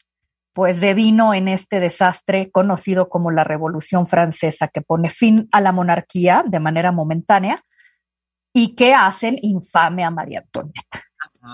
pues 0.57 0.81
devino 0.81 1.35
en 1.35 1.49
este 1.49 1.79
desastre 1.79 2.49
conocido 2.49 3.09
como 3.09 3.29
la 3.29 3.43
Revolución 3.43 4.07
Francesa, 4.07 4.67
que 4.69 4.81
pone 4.81 5.11
fin 5.11 5.47
a 5.51 5.61
la 5.61 5.71
monarquía 5.71 6.43
de 6.47 6.59
manera 6.59 6.91
momentánea 6.91 7.57
y 8.55 8.73
que 8.73 8.91
hacen 8.95 9.37
infame 9.43 10.03
a 10.03 10.09
María 10.09 10.39
Antonieta. 10.39 11.05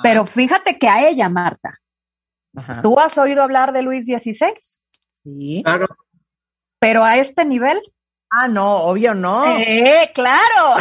Pero 0.03 0.25
fíjate 0.25 0.79
que 0.79 0.87
a 0.87 1.05
ella, 1.05 1.27
Marta, 1.27 1.81
¿tú 2.81 2.97
has 2.97 3.17
oído 3.17 3.43
hablar 3.43 3.73
de 3.73 3.81
Luis 3.81 4.05
XVI? 4.05 4.53
Sí. 5.25 5.63
Claro. 5.65 5.87
Pero 6.79 7.03
a 7.03 7.17
este 7.17 7.43
nivel, 7.43 7.81
Ah, 8.29 8.47
no, 8.47 8.77
obvio 8.77 9.13
no. 9.13 9.59
¡Eh, 9.59 10.11
claro! 10.13 10.77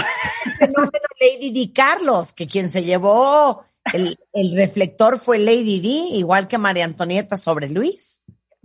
fenómeno 0.60 1.08
Lady 1.20 1.50
Di 1.50 1.72
Carlos, 1.72 2.32
que 2.34 2.46
quien 2.46 2.68
se 2.68 2.84
llevó 2.84 3.64
el, 3.92 4.18
el, 4.32 4.56
reflector 4.56 5.18
fue 5.18 5.38
Lady 5.38 5.80
Di, 5.80 6.16
igual 6.16 6.48
que 6.48 6.58
María 6.58 6.84
Antonieta 6.84 7.36
sobre 7.36 7.68
Luis. 7.68 8.22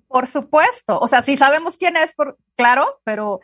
Por 0.08 0.28
supuesto. 0.28 1.00
O 1.00 1.08
sea, 1.08 1.22
sí 1.22 1.38
sabemos 1.38 1.78
quién 1.78 1.98
es, 1.98 2.14
por, 2.14 2.38
claro, 2.56 3.00
pero 3.04 3.42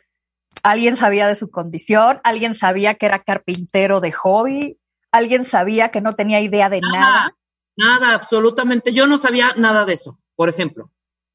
alguien 0.62 0.96
sabía 0.96 1.28
de 1.28 1.36
su 1.36 1.50
condición, 1.50 2.22
alguien 2.24 2.54
sabía 2.54 2.96
que 2.96 3.06
era 3.06 3.24
carpintero 3.24 4.00
de 4.00 4.12
hobby, 4.12 4.80
alguien 5.12 5.46
sabía 5.46 5.90
que 5.90 6.02
no 6.02 6.14
tenía 6.14 6.42
idea 6.42 6.70
de 6.70 6.82
nada. 6.82 7.00
Nada, 7.00 7.38
nada 7.76 8.16
absolutamente. 8.16 8.94
Yo 8.94 9.08
no 9.08 9.18
sabía 9.18 9.54
nada 9.58 9.86
de 9.86 9.94
eso, 9.94 10.20
por 10.36 10.50
ejemplo. 10.50 10.90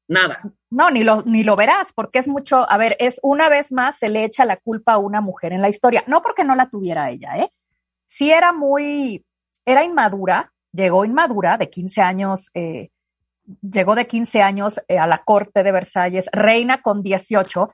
Nada. 0.07 0.41
No, 0.71 0.89
ni 0.89 1.03
lo, 1.03 1.21
ni 1.21 1.43
lo 1.43 1.55
verás, 1.55 1.93
porque 1.93 2.17
es 2.17 2.27
mucho, 2.27 2.69
a 2.69 2.77
ver, 2.77 2.95
es 2.99 3.19
una 3.21 3.47
vez 3.47 3.71
más 3.71 3.99
se 3.99 4.09
le 4.09 4.23
echa 4.23 4.43
la 4.43 4.57
culpa 4.57 4.93
a 4.93 4.97
una 4.97 5.21
mujer 5.21 5.53
en 5.53 5.61
la 5.61 5.69
historia, 5.69 6.03
no 6.07 6.23
porque 6.23 6.43
no 6.43 6.55
la 6.55 6.69
tuviera 6.69 7.11
ella, 7.11 7.37
¿eh? 7.37 7.51
Sí 8.07 8.31
era 8.31 8.51
muy, 8.51 9.23
era 9.71 9.83
inmadura, 9.83 10.51
llegó 10.71 11.05
inmadura 11.05 11.57
de 11.57 11.69
15 11.69 12.01
años, 12.01 12.49
eh, 12.53 12.89
llegó 13.61 13.95
de 13.95 14.07
15 14.07 14.41
años 14.41 14.81
eh, 14.87 14.97
a 14.97 15.07
la 15.07 15.23
corte 15.23 15.63
de 15.63 15.71
Versalles, 15.71 16.29
reina 16.31 16.81
con 16.81 17.03
18, 17.03 17.73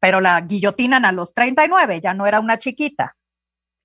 pero 0.00 0.20
la 0.20 0.40
guillotinan 0.40 1.04
a 1.04 1.12
los 1.12 1.34
39, 1.34 2.00
ya 2.00 2.14
no 2.14 2.26
era 2.26 2.40
una 2.40 2.58
chiquita. 2.58 3.16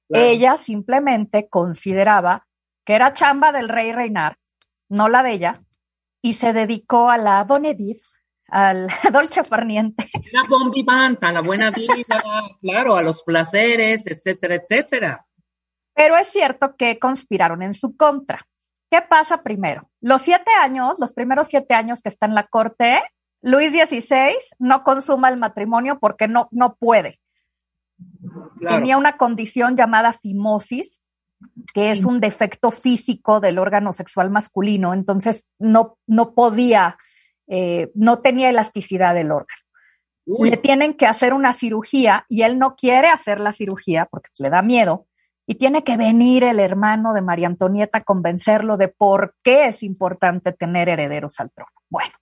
Claro. 0.08 0.26
Ella 0.26 0.58
simplemente 0.58 1.50
consideraba 1.50 2.46
que 2.86 2.94
era 2.94 3.14
chamba 3.14 3.52
del 3.52 3.70
rey 3.70 3.92
reinar, 3.92 4.38
no 4.90 5.08
la 5.10 5.24
de 5.24 5.32
ella, 5.32 5.62
y 6.22 6.36
se 6.36 6.54
dedicó 6.54 7.10
a 7.10 7.18
la 7.18 7.44
Bonedit, 7.44 8.02
al 8.50 8.88
dolce 9.12 9.44
farniente. 9.44 10.10
La 10.32 10.44
bon 10.48 10.72
vivante, 10.72 11.26
a 11.26 11.32
la 11.32 11.42
buena 11.42 11.72
vida, 11.72 12.22
claro, 12.62 12.96
a 12.96 13.02
los 13.02 13.24
placeres, 13.24 14.06
etcétera, 14.06 14.56
etcétera. 14.56 15.26
Pero 15.94 16.18
es 16.18 16.28
cierto 16.28 16.76
que 16.76 17.00
conspiraron 17.00 17.62
en 17.62 17.74
su 17.74 17.96
contra. 17.96 18.46
¿Qué 18.90 19.02
pasa 19.02 19.42
primero? 19.42 19.90
Los 20.02 20.22
siete 20.22 20.52
años, 20.62 21.00
los 21.00 21.14
primeros 21.14 21.48
siete 21.48 21.74
años 21.74 22.02
que 22.02 22.10
está 22.10 22.26
en 22.26 22.36
la 22.36 22.48
corte, 22.48 23.02
Luis 23.42 23.72
XVI 23.72 24.36
no 24.60 24.84
consuma 24.84 25.30
el 25.30 25.40
matrimonio 25.40 26.00
porque 26.00 26.28
no, 26.28 26.48
no 26.52 26.76
puede. 26.76 27.20
Claro. 28.60 28.78
Tenía 28.78 28.98
una 28.98 29.18
condición 29.18 29.76
llamada 29.76 30.14
fimosis, 30.14 31.02
que 31.74 31.92
es 31.92 32.06
un 32.06 32.20
defecto 32.20 32.72
físico 32.72 33.40
del 33.40 33.60
órgano 33.60 33.94
sexual 33.94 34.30
masculino, 34.30 34.94
entonces 34.94 35.48
no, 35.60 35.98
no 36.08 36.34
podía, 36.34 36.98
eh, 37.48 37.92
no 37.96 38.20
tenía 38.20 38.50
elasticidad 38.50 39.14
del 39.14 39.32
órgano. 39.32 39.62
Le 40.26 40.56
tienen 40.56 40.94
que 40.94 41.06
hacer 41.06 41.34
una 41.34 41.52
cirugía 41.52 42.26
y 42.30 42.44
él 42.44 42.58
no 42.58 42.76
quiere 42.76 43.10
hacer 43.10 43.42
la 43.42 43.52
cirugía 43.52 44.08
porque 44.10 44.30
le 44.40 44.50
da 44.50 44.62
miedo 44.62 45.06
y 45.46 45.56
tiene 45.56 45.84
que 45.84 45.98
venir 45.98 46.44
el 46.44 46.60
hermano 46.60 47.14
de 47.14 47.22
María 47.22 47.48
Antonieta 47.48 48.00
a 48.00 48.04
convencerlo 48.04 48.78
de 48.78 48.88
por 48.88 49.36
qué 49.44 49.68
es 49.68 49.84
importante 49.84 50.54
tener 50.54 50.90
herederos 50.90 51.40
al 51.40 51.52
trono. 51.52 51.72
Bueno, 51.90 52.14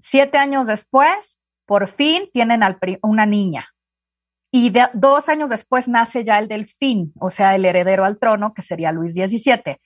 siete 0.00 0.38
años 0.38 0.66
después, 0.66 1.36
por 1.66 1.88
fin 1.88 2.28
tienen 2.32 2.62
una 3.02 3.26
niña. 3.26 3.68
Y 4.52 4.72
dos 4.94 5.28
años 5.28 5.48
después 5.48 5.86
nace 5.86 6.24
ya 6.24 6.38
el 6.38 6.48
delfín, 6.48 7.12
o 7.20 7.30
sea, 7.30 7.54
el 7.54 7.64
heredero 7.64 8.04
al 8.04 8.18
trono, 8.18 8.52
que 8.52 8.62
sería 8.62 8.90
Luis 8.90 9.12
XVII. 9.12 9.78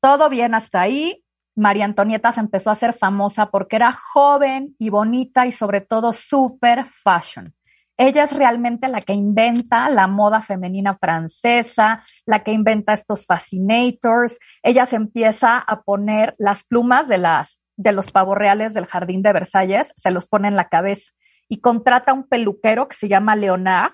Todo 0.00 0.28
bien 0.28 0.54
hasta 0.54 0.82
ahí. 0.82 1.24
María 1.54 1.84
Antonieta 1.84 2.32
se 2.32 2.40
empezó 2.40 2.70
a 2.70 2.74
hacer 2.74 2.92
famosa 2.92 3.50
porque 3.50 3.76
era 3.76 3.92
joven 3.92 4.74
y 4.78 4.90
bonita 4.90 5.46
y 5.46 5.52
sobre 5.52 5.80
todo 5.80 6.12
super 6.12 6.86
fashion. 6.90 7.54
Ella 8.04 8.24
es 8.24 8.32
realmente 8.32 8.88
la 8.88 9.00
que 9.00 9.12
inventa 9.12 9.88
la 9.88 10.08
moda 10.08 10.42
femenina 10.42 10.98
francesa, 10.98 12.02
la 12.26 12.42
que 12.42 12.50
inventa 12.50 12.94
estos 12.94 13.26
fascinators. 13.26 14.40
Ella 14.64 14.86
se 14.86 14.96
empieza 14.96 15.56
a 15.56 15.82
poner 15.82 16.34
las 16.36 16.64
plumas 16.64 17.06
de 17.06 17.18
las 17.18 17.60
de 17.76 17.92
los 17.92 18.10
pavos 18.10 18.36
reales 18.36 18.74
del 18.74 18.86
jardín 18.86 19.22
de 19.22 19.32
Versalles, 19.32 19.92
se 19.96 20.10
los 20.10 20.26
pone 20.26 20.48
en 20.48 20.56
la 20.56 20.68
cabeza 20.68 21.12
y 21.48 21.60
contrata 21.60 22.12
un 22.12 22.28
peluquero 22.28 22.88
que 22.88 22.96
se 22.96 23.06
llama 23.06 23.36
Leonard. 23.36 23.92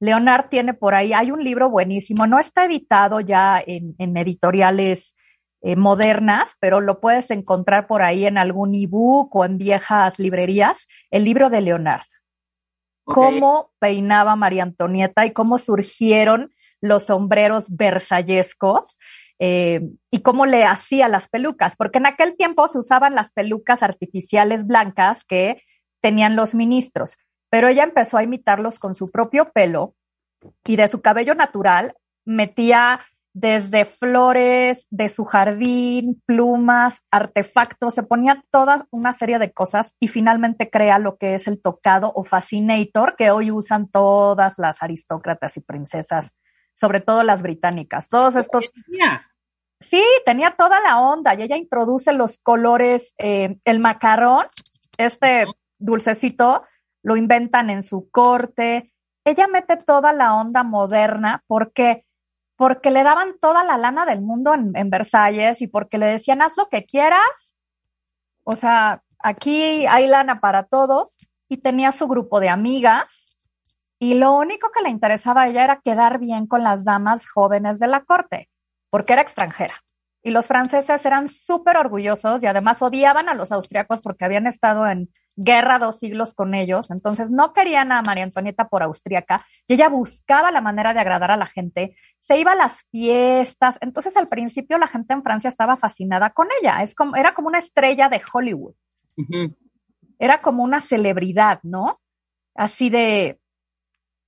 Leonard 0.00 0.48
tiene 0.48 0.74
por 0.74 0.96
ahí, 0.96 1.12
hay 1.12 1.30
un 1.30 1.44
libro 1.44 1.70
buenísimo, 1.70 2.26
no 2.26 2.40
está 2.40 2.64
editado 2.64 3.20
ya 3.20 3.62
en, 3.64 3.94
editoriales 4.16 5.14
eh, 5.62 5.76
modernas, 5.76 6.56
pero 6.58 6.80
lo 6.80 7.00
puedes 7.00 7.30
encontrar 7.30 7.86
por 7.86 8.02
ahí 8.02 8.26
en 8.26 8.38
algún 8.38 8.74
ebook 8.74 9.36
o 9.36 9.44
en 9.44 9.56
viejas 9.56 10.18
librerías, 10.18 10.88
el 11.12 11.24
libro 11.24 11.48
de 11.48 11.60
Leonard. 11.60 12.02
Cómo 13.14 13.70
peinaba 13.78 14.36
María 14.36 14.62
Antonieta 14.62 15.26
y 15.26 15.32
cómo 15.32 15.58
surgieron 15.58 16.52
los 16.80 17.06
sombreros 17.06 17.76
versallescos 17.76 18.98
eh, 19.38 19.80
y 20.10 20.20
cómo 20.20 20.46
le 20.46 20.64
hacía 20.64 21.08
las 21.08 21.28
pelucas, 21.28 21.76
porque 21.76 21.98
en 21.98 22.06
aquel 22.06 22.36
tiempo 22.36 22.68
se 22.68 22.78
usaban 22.78 23.14
las 23.14 23.30
pelucas 23.32 23.82
artificiales 23.82 24.66
blancas 24.66 25.24
que 25.24 25.62
tenían 26.02 26.36
los 26.36 26.54
ministros, 26.54 27.16
pero 27.50 27.68
ella 27.68 27.84
empezó 27.84 28.18
a 28.18 28.22
imitarlos 28.22 28.78
con 28.78 28.94
su 28.94 29.10
propio 29.10 29.50
pelo 29.52 29.94
y 30.64 30.76
de 30.76 30.88
su 30.88 31.00
cabello 31.00 31.34
natural 31.34 31.94
metía 32.24 33.00
desde 33.32 33.84
flores 33.84 34.86
de 34.90 35.08
su 35.08 35.24
jardín, 35.24 36.20
plumas, 36.26 37.02
artefactos, 37.10 37.94
se 37.94 38.02
ponía 38.02 38.44
toda 38.50 38.86
una 38.90 39.12
serie 39.12 39.38
de 39.38 39.52
cosas 39.52 39.94
y 40.00 40.08
finalmente 40.08 40.68
crea 40.68 40.98
lo 40.98 41.16
que 41.16 41.34
es 41.34 41.46
el 41.46 41.60
tocado 41.60 42.12
o 42.14 42.24
fascinator 42.24 43.16
que 43.16 43.30
hoy 43.30 43.50
usan 43.50 43.88
todas 43.88 44.58
las 44.58 44.82
aristócratas 44.82 45.56
y 45.56 45.60
princesas, 45.60 46.34
sobre 46.74 47.00
todo 47.00 47.22
las 47.22 47.42
británicas. 47.42 48.08
Todos 48.08 48.36
estos... 48.36 48.72
Sí, 49.82 50.04
tenía 50.26 50.56
toda 50.58 50.78
la 50.80 51.00
onda 51.00 51.34
y 51.34 51.42
ella 51.42 51.56
introduce 51.56 52.12
los 52.12 52.38
colores, 52.38 53.14
eh, 53.16 53.58
el 53.64 53.78
macarrón, 53.78 54.46
este 54.98 55.46
dulcecito, 55.78 56.64
lo 57.02 57.16
inventan 57.16 57.70
en 57.70 57.82
su 57.82 58.10
corte. 58.10 58.92
Ella 59.24 59.46
mete 59.48 59.78
toda 59.78 60.12
la 60.12 60.34
onda 60.34 60.64
moderna 60.64 61.44
porque 61.46 62.04
porque 62.60 62.90
le 62.90 63.02
daban 63.04 63.38
toda 63.40 63.64
la 63.64 63.78
lana 63.78 64.04
del 64.04 64.20
mundo 64.20 64.52
en, 64.52 64.90
Versalles 64.90 65.62
y 65.62 65.66
porque 65.66 65.96
le 65.96 66.04
decían, 66.04 66.42
haz 66.42 66.58
lo 66.58 66.68
que 66.68 66.84
quieras. 66.84 67.56
O 68.44 68.54
sea, 68.54 69.02
aquí 69.18 69.86
hay 69.86 70.06
lana 70.06 70.40
para 70.40 70.64
todos 70.64 71.16
y 71.48 71.56
tenía 71.56 71.90
su 71.90 72.06
grupo 72.06 72.38
de 72.38 72.50
amigas 72.50 73.38
y 73.98 74.12
lo 74.12 74.34
único 74.34 74.70
que 74.72 74.82
le 74.82 74.90
interesaba 74.90 75.44
a 75.44 75.48
ella 75.48 75.64
era 75.64 75.80
quedar 75.82 76.18
bien 76.18 76.46
con 76.46 76.62
las 76.62 76.84
damas 76.84 77.26
jóvenes 77.26 77.78
de 77.78 77.86
la 77.86 78.04
corte, 78.04 78.50
porque 78.90 79.14
era 79.14 79.22
extranjera. 79.22 79.76
Y 80.22 80.30
los 80.30 80.46
franceses 80.46 81.06
eran 81.06 81.28
súper 81.28 81.78
orgullosos 81.78 82.42
y 82.42 82.46
además 82.46 82.82
odiaban 82.82 83.30
a 83.30 83.34
los 83.34 83.52
austriacos 83.52 84.02
porque 84.02 84.26
habían 84.26 84.46
estado 84.46 84.86
en 84.86 85.08
guerra 85.36 85.78
dos 85.78 85.98
siglos 85.98 86.34
con 86.34 86.54
ellos, 86.54 86.90
entonces 86.90 87.30
no 87.30 87.52
querían 87.52 87.92
a 87.92 88.02
María 88.02 88.24
Antonieta 88.24 88.68
por 88.68 88.82
austriaca 88.82 89.46
y 89.66 89.74
ella 89.74 89.88
buscaba 89.88 90.50
la 90.50 90.60
manera 90.60 90.92
de 90.92 91.00
agradar 91.00 91.30
a 91.30 91.36
la 91.36 91.46
gente, 91.46 91.96
se 92.18 92.38
iba 92.38 92.52
a 92.52 92.56
las 92.56 92.82
fiestas, 92.90 93.78
entonces 93.80 94.16
al 94.16 94.28
principio 94.28 94.78
la 94.78 94.88
gente 94.88 95.14
en 95.14 95.22
Francia 95.22 95.48
estaba 95.48 95.76
fascinada 95.76 96.30
con 96.30 96.48
ella, 96.60 96.82
es 96.82 96.94
como, 96.94 97.16
era 97.16 97.34
como 97.34 97.48
una 97.48 97.58
estrella 97.58 98.08
de 98.08 98.20
Hollywood, 98.32 98.74
era 100.18 100.42
como 100.42 100.62
una 100.62 100.80
celebridad, 100.80 101.60
¿no? 101.62 102.00
Así 102.54 102.90
de, 102.90 103.40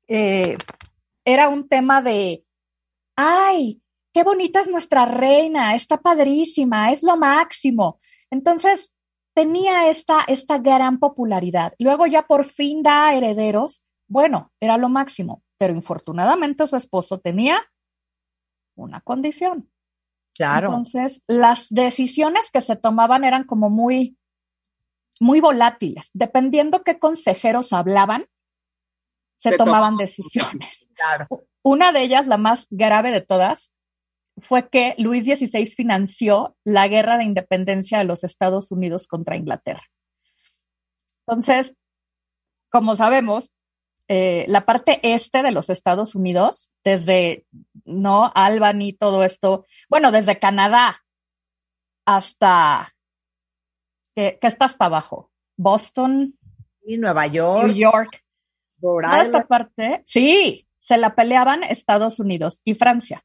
eh, 0.08 0.56
era 1.24 1.48
un 1.48 1.68
tema 1.68 2.02
de, 2.02 2.44
ay, 3.16 3.82
qué 4.12 4.22
bonita 4.22 4.60
es 4.60 4.68
nuestra 4.68 5.06
reina, 5.06 5.74
está 5.74 5.98
padrísima, 5.98 6.90
es 6.92 7.02
lo 7.02 7.16
máximo. 7.16 7.98
Entonces, 8.30 8.91
tenía 9.34 9.88
esta, 9.88 10.22
esta 10.22 10.58
gran 10.58 10.98
popularidad. 10.98 11.74
Luego 11.78 12.06
ya 12.06 12.22
por 12.26 12.44
fin 12.44 12.82
da 12.82 13.14
herederos. 13.14 13.84
Bueno, 14.08 14.52
era 14.60 14.76
lo 14.76 14.88
máximo, 14.88 15.42
pero 15.58 15.72
infortunadamente 15.72 16.66
su 16.66 16.76
esposo 16.76 17.18
tenía 17.18 17.62
una 18.74 19.00
condición. 19.00 19.70
Claro. 20.34 20.68
Entonces, 20.68 21.22
las 21.26 21.66
decisiones 21.68 22.50
que 22.50 22.60
se 22.60 22.76
tomaban 22.76 23.24
eran 23.24 23.44
como 23.44 23.70
muy, 23.70 24.16
muy 25.20 25.40
volátiles. 25.40 26.10
Dependiendo 26.14 26.82
qué 26.82 26.98
consejeros 26.98 27.72
hablaban, 27.72 28.26
se, 29.38 29.56
tomaban 29.56 29.96
decisiones. 29.96 30.86
Claro. 30.94 31.26
Una 31.62 31.90
de 31.90 32.02
ellas, 32.02 32.26
la 32.26 32.38
más 32.38 32.66
grave 32.70 33.10
de 33.10 33.20
todas, 33.20 33.71
fue 34.42 34.68
que 34.68 34.94
Luis 34.98 35.24
XVI 35.24 35.66
financió 35.66 36.56
la 36.64 36.88
guerra 36.88 37.16
de 37.16 37.24
independencia 37.24 37.98
de 37.98 38.04
los 38.04 38.24
Estados 38.24 38.70
Unidos 38.70 39.06
contra 39.06 39.36
Inglaterra. 39.36 39.84
Entonces, 41.26 41.74
como 42.70 42.96
sabemos, 42.96 43.50
eh, 44.08 44.44
la 44.48 44.66
parte 44.66 45.00
este 45.02 45.42
de 45.42 45.52
los 45.52 45.70
Estados 45.70 46.14
Unidos, 46.14 46.70
desde 46.84 47.46
no 47.84 48.32
Albany, 48.34 48.92
todo 48.92 49.24
esto, 49.24 49.64
bueno, 49.88 50.10
desde 50.10 50.38
Canadá 50.38 51.02
hasta 52.04 52.94
que, 54.14 54.38
está 54.42 54.64
hasta 54.66 54.86
abajo, 54.86 55.30
Boston 55.56 56.36
y 56.84 56.98
Nueva 56.98 57.26
York, 57.28 57.66
New 57.68 57.76
York, 57.76 58.22
toda 58.80 59.22
esta 59.22 59.46
parte, 59.46 60.02
sí, 60.04 60.66
se 60.78 60.98
la 60.98 61.14
peleaban 61.14 61.62
Estados 61.62 62.18
Unidos 62.18 62.60
y 62.64 62.74
Francia. 62.74 63.24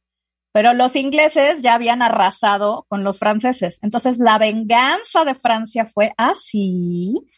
Pero 0.57 0.73
los 0.73 0.95
ingleses 0.95 1.61
ya 1.61 1.75
habían 1.75 2.01
arrasado 2.01 2.87
con 2.89 3.03
los 3.03 3.19
franceses. 3.19 3.77
Entonces 3.83 4.17
la 4.17 4.39
venganza 4.39 5.23
de 5.23 5.35
Francia 5.35 5.85
fue 5.85 6.15
así. 6.17 7.13
Ah, 7.15 7.31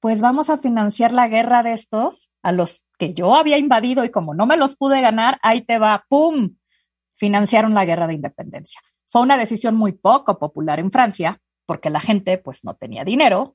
pues 0.00 0.20
vamos 0.20 0.50
a 0.50 0.58
financiar 0.58 1.12
la 1.12 1.28
guerra 1.28 1.62
de 1.62 1.72
estos 1.72 2.32
a 2.42 2.50
los 2.50 2.82
que 2.98 3.14
yo 3.14 3.36
había 3.36 3.58
invadido 3.58 4.04
y 4.04 4.10
como 4.10 4.34
no 4.34 4.44
me 4.46 4.56
los 4.56 4.74
pude 4.74 5.00
ganar, 5.00 5.38
ahí 5.42 5.60
te 5.60 5.78
va, 5.78 6.04
¡pum! 6.08 6.56
Financiaron 7.14 7.74
la 7.74 7.84
guerra 7.84 8.08
de 8.08 8.14
independencia. 8.14 8.80
Fue 9.06 9.22
una 9.22 9.36
decisión 9.36 9.76
muy 9.76 9.92
poco 9.92 10.40
popular 10.40 10.80
en 10.80 10.90
Francia 10.90 11.40
porque 11.66 11.90
la 11.90 12.00
gente 12.00 12.38
pues 12.38 12.64
no 12.64 12.74
tenía 12.74 13.04
dinero 13.04 13.54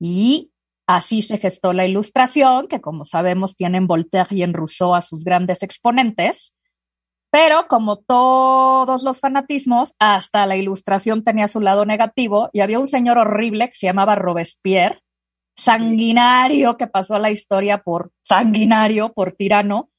y 0.00 0.50
así 0.88 1.22
se 1.22 1.38
gestó 1.38 1.72
la 1.72 1.86
ilustración, 1.86 2.66
que 2.66 2.80
como 2.80 3.04
sabemos 3.04 3.54
tienen 3.54 3.86
Voltaire 3.86 4.34
y 4.34 4.42
en 4.42 4.52
Rousseau 4.52 4.96
a 4.96 5.00
sus 5.00 5.22
grandes 5.22 5.62
exponentes, 5.62 6.54
pero 7.30 7.66
como 7.68 7.96
todos 7.96 9.02
los 9.02 9.20
fanatismos, 9.20 9.94
hasta 9.98 10.46
la 10.46 10.56
ilustración 10.56 11.24
tenía 11.24 11.48
su 11.48 11.60
lado 11.60 11.84
negativo 11.84 12.48
y 12.52 12.60
había 12.60 12.78
un 12.78 12.86
señor 12.86 13.18
horrible 13.18 13.68
que 13.68 13.74
se 13.74 13.86
llamaba 13.86 14.14
Robespierre, 14.14 15.00
sanguinario 15.56 16.76
que 16.76 16.86
pasó 16.86 17.16
a 17.16 17.18
la 17.18 17.30
historia 17.30 17.82
por 17.82 18.12
sanguinario, 18.22 19.12
por 19.12 19.32
tirano. 19.32 19.90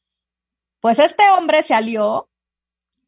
Pues 0.80 0.98
este 0.98 1.30
hombre 1.38 1.62
se 1.62 1.76
alió 1.76 2.30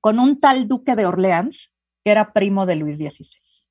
con 0.01 0.19
un 0.19 0.37
tal 0.37 0.67
duque 0.67 0.95
de 0.95 1.05
Orleans, 1.05 1.73
que 2.03 2.11
era 2.11 2.33
primo 2.33 2.65
de 2.65 2.75
Luis 2.75 2.97
XVI. 2.97 3.65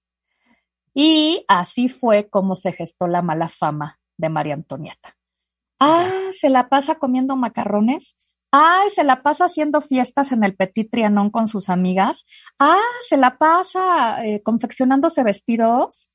Y 0.94 1.44
así 1.46 1.88
fue 1.88 2.28
como 2.28 2.56
se 2.56 2.72
gestó 2.72 3.06
la 3.06 3.22
mala 3.22 3.48
fama 3.48 4.00
de 4.16 4.28
María 4.28 4.54
Antonieta. 4.54 5.16
Ah, 5.78 6.10
se 6.32 6.50
la 6.50 6.68
pasa 6.68 6.96
comiendo 6.96 7.36
macarrones 7.36 8.29
Ay, 8.52 8.90
se 8.90 9.04
la 9.04 9.22
pasa 9.22 9.44
haciendo 9.44 9.80
fiestas 9.80 10.32
en 10.32 10.42
el 10.42 10.56
Petit 10.56 10.90
Trianon 10.90 11.30
con 11.30 11.46
sus 11.46 11.68
amigas. 11.68 12.26
Ah, 12.58 12.80
se 13.08 13.16
la 13.16 13.38
pasa 13.38 14.24
eh, 14.26 14.42
confeccionándose 14.42 15.22
vestidos. 15.22 16.08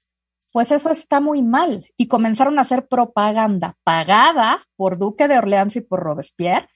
Pues 0.51 0.71
eso 0.71 0.89
está 0.89 1.21
muy 1.21 1.41
mal. 1.41 1.85
Y 1.97 2.07
comenzaron 2.07 2.57
a 2.57 2.61
hacer 2.61 2.87
propaganda 2.87 3.77
pagada 3.83 4.63
por 4.75 4.97
Duque 4.97 5.27
de 5.27 5.37
Orleans 5.37 5.75
y 5.77 5.81
por 5.81 6.01
Robespierre 6.01 6.67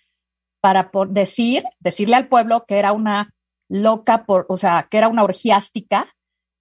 para 0.61 0.91
decir, 1.09 1.63
decirle 1.79 2.15
al 2.15 2.27
pueblo 2.27 2.65
que 2.65 2.77
era 2.77 2.91
una 2.91 3.33
loca 3.69 4.25
por, 4.25 4.45
o 4.49 4.57
sea, 4.57 4.87
que 4.89 4.97
era 4.97 5.07
una 5.07 5.23
orgiástica. 5.23 6.07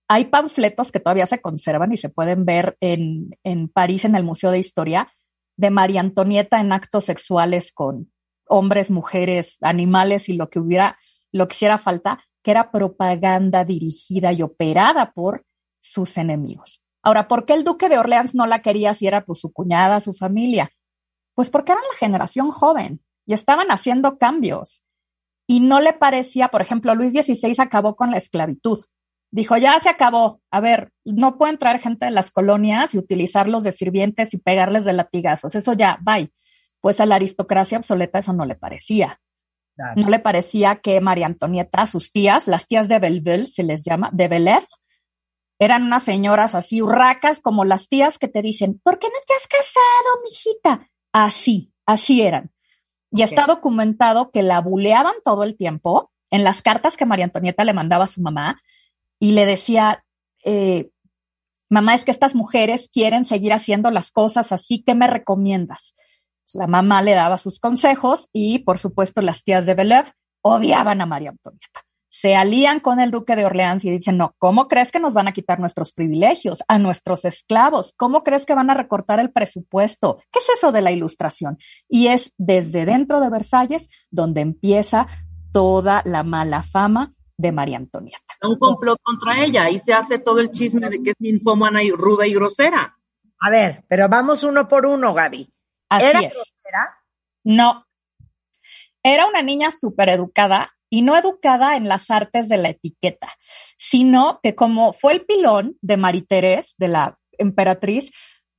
Hay 0.09 0.27
panfletos 0.27 0.91
que 0.91 1.01
todavía 1.01 1.27
se 1.27 1.41
conservan 1.41 1.93
y 1.93 1.97
se 1.97 2.09
pueden 2.09 2.45
ver 2.45 2.77
en, 2.81 3.31
en 3.45 3.69
París, 3.69 4.05
en 4.05 4.15
el 4.15 4.25
Museo 4.25 4.51
de 4.51 4.59
Historia, 4.59 5.13
de 5.57 5.71
María 5.71 6.01
Antonieta 6.01 6.61
en 6.61 6.73
actos 6.73 7.05
sexuales 7.05 7.73
con 7.73 8.13
hombres, 8.49 8.91
mujeres, 8.91 9.59
animales 9.61 10.29
y 10.29 10.35
lo 10.35 10.51
que 10.51 10.59
hubiera, 10.59 10.99
lo 11.33 11.49
que 11.49 11.55
hiciera 11.55 11.79
falta, 11.79 12.25
que 12.43 12.51
era 12.51 12.71
propaganda 12.71 13.65
dirigida 13.65 14.33
y 14.33 14.43
operada 14.43 15.13
por 15.13 15.45
sus 15.81 16.17
enemigos. 16.17 16.83
Ahora, 17.03 17.29
¿por 17.29 17.47
qué 17.47 17.55
el 17.55 17.65
duque 17.65 17.89
de 17.89 17.99
Orleans 17.99 18.35
no 18.35 18.47
la 18.47 18.63
quería 18.63 18.95
si 18.95 19.07
era 19.07 19.25
por 19.25 19.37
su 19.37 19.53
cuñada, 19.53 20.01
su 20.01 20.13
familia? 20.13 20.71
Pues 21.35 21.51
porque 21.51 21.73
eran 21.73 21.85
la 21.91 21.99
generación 21.99 22.51
joven 22.51 23.01
y 23.25 23.33
estaban 23.33 23.69
haciendo 23.69 24.19
cambios. 24.19 24.83
Y 25.47 25.61
no 25.61 25.81
le 25.81 25.93
parecía, 25.93 26.49
por 26.49 26.61
ejemplo, 26.61 26.95
Luis 26.95 27.13
XVI 27.13 27.55
acabó 27.59 27.97
con 27.97 28.11
la 28.11 28.19
esclavitud. 28.19 28.85
Dijo, 29.31 29.57
ya 29.57 29.79
se 29.79 29.89
acabó. 29.89 30.41
A 30.51 30.61
ver, 30.61 30.93
no 31.05 31.39
pueden 31.39 31.59
traer 31.59 31.81
gente 31.81 32.07
de 32.07 32.13
las 32.13 32.31
colonias 32.31 32.95
y 32.95 32.99
utilizarlos 32.99 33.65
de 33.65 33.73
sirvientes 33.73 34.35
y 34.35 34.39
pegarles 34.39 34.85
de 34.85 34.95
latigazos. 34.95 35.55
Eso 35.55 35.75
ya, 35.75 35.99
bye. 36.03 36.33
Pues 36.81 37.01
a 37.01 37.07
la 37.07 37.17
aristocracia 37.17 37.79
obsoleta 37.79 38.19
eso 38.19 38.33
no 38.33 38.45
le 38.45 38.55
parecía. 38.55 39.21
No 39.95 40.09
le 40.09 40.19
parecía 40.19 40.81
que 40.81 41.01
María 41.01 41.27
Antonieta, 41.27 41.87
sus 41.87 42.11
tías, 42.11 42.49
las 42.49 42.67
tías 42.67 42.89
de 42.89 42.99
Belleville, 42.99 43.47
se 43.47 43.63
les 43.63 43.85
llama, 43.85 44.11
de 44.13 44.27
Belez, 44.27 44.65
eran 45.61 45.85
unas 45.85 46.03
señoras 46.03 46.55
así 46.55 46.83
hurracas 46.83 47.41
como 47.41 47.65
las 47.65 47.89
tías 47.89 48.19
que 48.19 48.29
te 48.29 48.43
dicen, 48.43 48.81
¿por 48.83 48.99
qué 48.99 49.09
no 49.09 49.19
te 49.27 49.35
has 49.35 49.47
casado, 49.47 50.23
mijita? 50.25 50.91
Así, 51.13 51.73
así 51.87 52.23
eran. 52.23 52.53
Y 53.11 53.23
está 53.23 53.47
documentado 53.47 54.31
que 54.31 54.43
la 54.43 54.61
buleaban 54.61 55.15
todo 55.25 55.43
el 55.43 55.57
tiempo 55.57 56.13
en 56.31 56.45
las 56.45 56.63
cartas 56.63 56.97
que 56.97 57.07
María 57.07 57.25
Antonieta 57.25 57.65
le 57.65 57.73
mandaba 57.73 58.05
a 58.05 58.09
su 58.09 58.21
mamá 58.21 58.61
y 59.19 59.33
le 59.33 59.47
decía, 59.47 60.05
eh, 60.45 60.91
mamá, 61.71 61.95
es 61.95 62.05
que 62.05 62.11
estas 62.11 62.35
mujeres 62.35 62.89
quieren 62.93 63.25
seguir 63.25 63.53
haciendo 63.53 63.91
las 63.91 64.13
cosas 64.13 64.53
así, 64.53 64.85
¿qué 64.85 64.95
me 64.95 65.07
recomiendas? 65.07 65.97
La 66.55 66.67
mamá 66.67 67.03
le 67.03 67.15
daba 67.15 67.39
sus 67.39 67.61
consejos 67.61 68.29
y, 68.33 68.61
por 68.61 68.79
supuesto, 68.79 69.21
las 69.21 69.45
tías 69.45 69.67
de 69.67 69.75
Belev 69.75 70.13
odiaban 70.43 71.01
a 71.01 71.07
María 71.07 71.31
Antonieta. 71.31 71.85
Se 72.11 72.35
alían 72.35 72.81
con 72.81 73.01
el 73.01 73.11
duque 73.11 73.37
de 73.37 73.45
Orleans 73.45 73.85
y 73.85 73.91
dicen, 73.91 74.17
no, 74.17 74.35
¿cómo 74.39 74.67
crees 74.67 74.91
que 74.91 74.99
nos 74.99 75.13
van 75.13 75.29
a 75.29 75.33
quitar 75.33 75.61
nuestros 75.61 75.93
privilegios, 75.93 76.65
a 76.67 76.79
nuestros 76.79 77.25
esclavos? 77.25 77.95
¿Cómo 77.97 78.25
crees 78.25 78.47
que 78.47 78.55
van 78.55 78.71
a 78.71 78.75
recortar 78.75 79.21
el 79.21 79.31
presupuesto? 79.31 80.19
¿Qué 80.33 80.39
es 80.41 80.49
eso 80.57 80.73
de 80.73 80.83
la 80.83 80.91
ilustración? 80.91 81.59
Y 81.89 82.09
es 82.09 82.33
desde 82.39 82.87
dentro 82.87 83.21
de 83.21 83.31
Versalles 83.31 83.89
donde 84.11 84.41
empieza 84.41 85.07
toda 85.53 86.03
la 86.05 86.25
mala 86.25 86.63
fama 86.63 87.15
de 87.37 87.53
María 87.53 87.77
Antonieta. 87.77 88.35
Un 88.43 88.59
complot 88.59 88.99
contra 89.03 89.45
ella 89.45 89.71
y 89.71 89.79
se 89.79 89.93
hace 89.93 90.19
todo 90.19 90.41
el 90.41 90.51
chisme 90.51 90.89
de 90.91 91.03
que 91.03 91.11
es 91.11 91.17
ninfómana 91.21 91.83
y 91.83 91.91
ruda 91.91 92.27
y 92.27 92.35
grosera. 92.35 92.97
A 93.41 93.51
ver, 93.51 93.85
pero 93.89 94.09
vamos 94.09 94.43
uno 94.43 94.67
por 94.67 94.87
uno, 94.87 95.15
Gaby. 95.15 95.49
Así 95.89 96.07
¿Era 96.07 96.21
es. 96.21 96.35
grosera? 96.35 96.99
No. 97.45 97.87
Era 99.03 99.27
una 99.27 99.43
niña 99.43 99.71
súper 99.71 100.09
educada 100.09 100.73
y 100.91 101.03
no 101.03 101.17
educada 101.17 101.77
en 101.77 101.89
las 101.89 102.11
artes 102.11 102.49
de 102.49 102.57
la 102.57 102.71
etiqueta, 102.71 103.29
sino 103.77 104.41
que 104.43 104.55
como 104.55 104.93
fue 104.93 105.13
el 105.13 105.27
pilón 105.27 105.77
de 105.83 105.97
Mariterés, 105.97 106.75
de 106.79 106.89
la 106.89 107.19
emperatriz, 107.39 108.11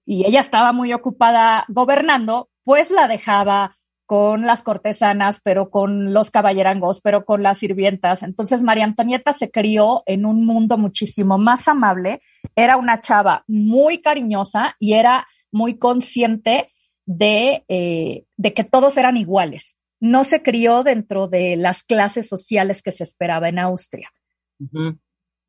y 0.05 0.25
ella 0.25 0.39
estaba 0.39 0.71
muy 0.71 0.93
ocupada 0.93 1.65
gobernando, 1.67 2.49
pues 2.63 2.91
la 2.91 3.07
dejaba 3.07 3.77
con 4.05 4.47
las 4.47 4.63
cortesanas, 4.63 5.39
pero 5.43 5.69
con 5.69 6.13
los 6.13 6.31
caballerangos, 6.31 6.99
pero 7.01 7.25
con 7.25 7.43
las 7.43 7.59
sirvientas. 7.59 8.23
Entonces 8.23 8.63
María 8.63 8.85
Antonieta 8.85 9.33
se 9.33 9.51
crió 9.51 10.01
en 10.07 10.25
un 10.25 10.47
mundo 10.47 10.79
muchísimo 10.79 11.37
más 11.37 11.67
amable, 11.67 12.21
era 12.55 12.77
una 12.77 13.01
chava 13.01 13.43
muy 13.47 14.01
cariñosa 14.01 14.75
y 14.79 14.93
era 14.93 15.27
muy 15.51 15.77
consciente 15.77 16.71
de, 17.09 17.65
eh, 17.67 18.25
de 18.37 18.53
que 18.53 18.63
todos 18.63 18.95
eran 18.95 19.17
iguales. 19.17 19.75
No 19.99 20.23
se 20.23 20.43
crió 20.43 20.83
dentro 20.83 21.27
de 21.27 21.55
las 21.55 21.83
clases 21.83 22.29
sociales 22.29 22.83
que 22.83 22.91
se 22.91 23.03
esperaba 23.03 23.49
en 23.49 23.57
Austria. 23.57 24.11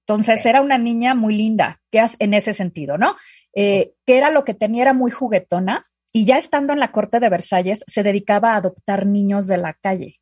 Entonces 0.07 0.47
era 0.47 0.63
una 0.63 0.79
niña 0.79 1.15
muy 1.15 1.37
linda, 1.37 1.83
que 1.91 2.03
en 2.19 2.33
ese 2.33 2.55
sentido, 2.55 2.97
¿no? 2.97 3.15
Eh, 3.55 3.93
que 4.07 4.17
era 4.17 4.31
lo 4.31 4.45
que 4.45 4.55
tenía, 4.55 4.83
era 4.83 4.95
muy 4.95 5.11
juguetona 5.11 5.85
y 6.13 6.25
ya 6.25 6.39
estando 6.39 6.73
en 6.73 6.81
la 6.81 6.93
corte 6.93 7.21
de 7.21 7.29
Versalles 7.29 7.85
se 7.87 8.03
dedicaba 8.03 8.55
a 8.55 8.57
adoptar 8.57 9.07
niños 9.07 9.47
de 9.47 9.59
la 9.59 9.75
calle 9.75 10.19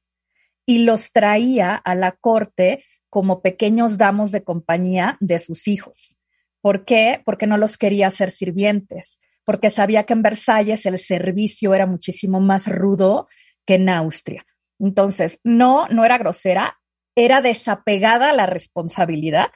y 0.67 0.79
los 0.79 1.13
traía 1.13 1.77
a 1.77 1.95
la 1.95 2.13
corte 2.13 2.85
como 3.11 3.43
pequeños 3.43 3.97
damos 3.97 4.33
de 4.33 4.43
compañía 4.43 5.17
de 5.21 5.39
sus 5.39 5.69
hijos. 5.69 6.19
¿Por 6.61 6.85
qué? 6.85 7.23
Porque 7.25 7.47
no 7.47 7.57
los 7.57 7.79
quería 7.79 8.09
hacer 8.09 8.33
sirvientes, 8.33 9.21
porque 9.49 9.71
sabía 9.71 10.05
que 10.05 10.13
en 10.13 10.21
Versalles 10.21 10.85
el 10.85 10.99
servicio 10.99 11.73
era 11.73 11.87
muchísimo 11.87 12.39
más 12.39 12.69
rudo 12.69 13.29
que 13.67 13.77
en 13.77 13.89
Austria. 13.89 14.45
Entonces, 14.79 15.41
no, 15.43 15.89
no 15.89 16.05
era 16.05 16.19
grosera, 16.19 16.79
era 17.17 17.41
desapegada 17.41 18.29
a 18.29 18.35
la 18.35 18.45
responsabilidad 18.45 19.51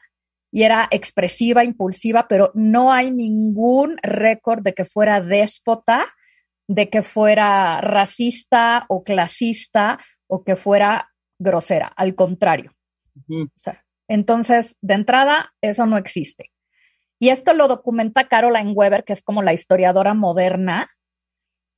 y 0.50 0.62
era 0.62 0.88
expresiva, 0.90 1.62
impulsiva, 1.62 2.26
pero 2.26 2.52
no 2.54 2.90
hay 2.90 3.10
ningún 3.10 3.98
récord 4.02 4.62
de 4.62 4.72
que 4.72 4.86
fuera 4.86 5.20
déspota, 5.20 6.06
de 6.66 6.88
que 6.88 7.02
fuera 7.02 7.82
racista 7.82 8.86
o 8.88 9.04
clasista 9.04 9.98
o 10.26 10.42
que 10.42 10.56
fuera 10.56 11.10
grosera, 11.38 11.92
al 11.94 12.14
contrario. 12.14 12.72
Ujú. 13.14 13.42
O 13.42 13.58
sea, 13.58 13.84
entonces, 14.08 14.74
de 14.80 14.94
entrada, 14.94 15.52
eso 15.60 15.84
no 15.84 15.98
existe. 15.98 16.51
Y 17.22 17.28
esto 17.28 17.54
lo 17.54 17.68
documenta 17.68 18.26
Caroline 18.26 18.72
Weber, 18.72 19.04
que 19.04 19.12
es 19.12 19.22
como 19.22 19.44
la 19.44 19.52
historiadora 19.52 20.12
moderna, 20.12 20.90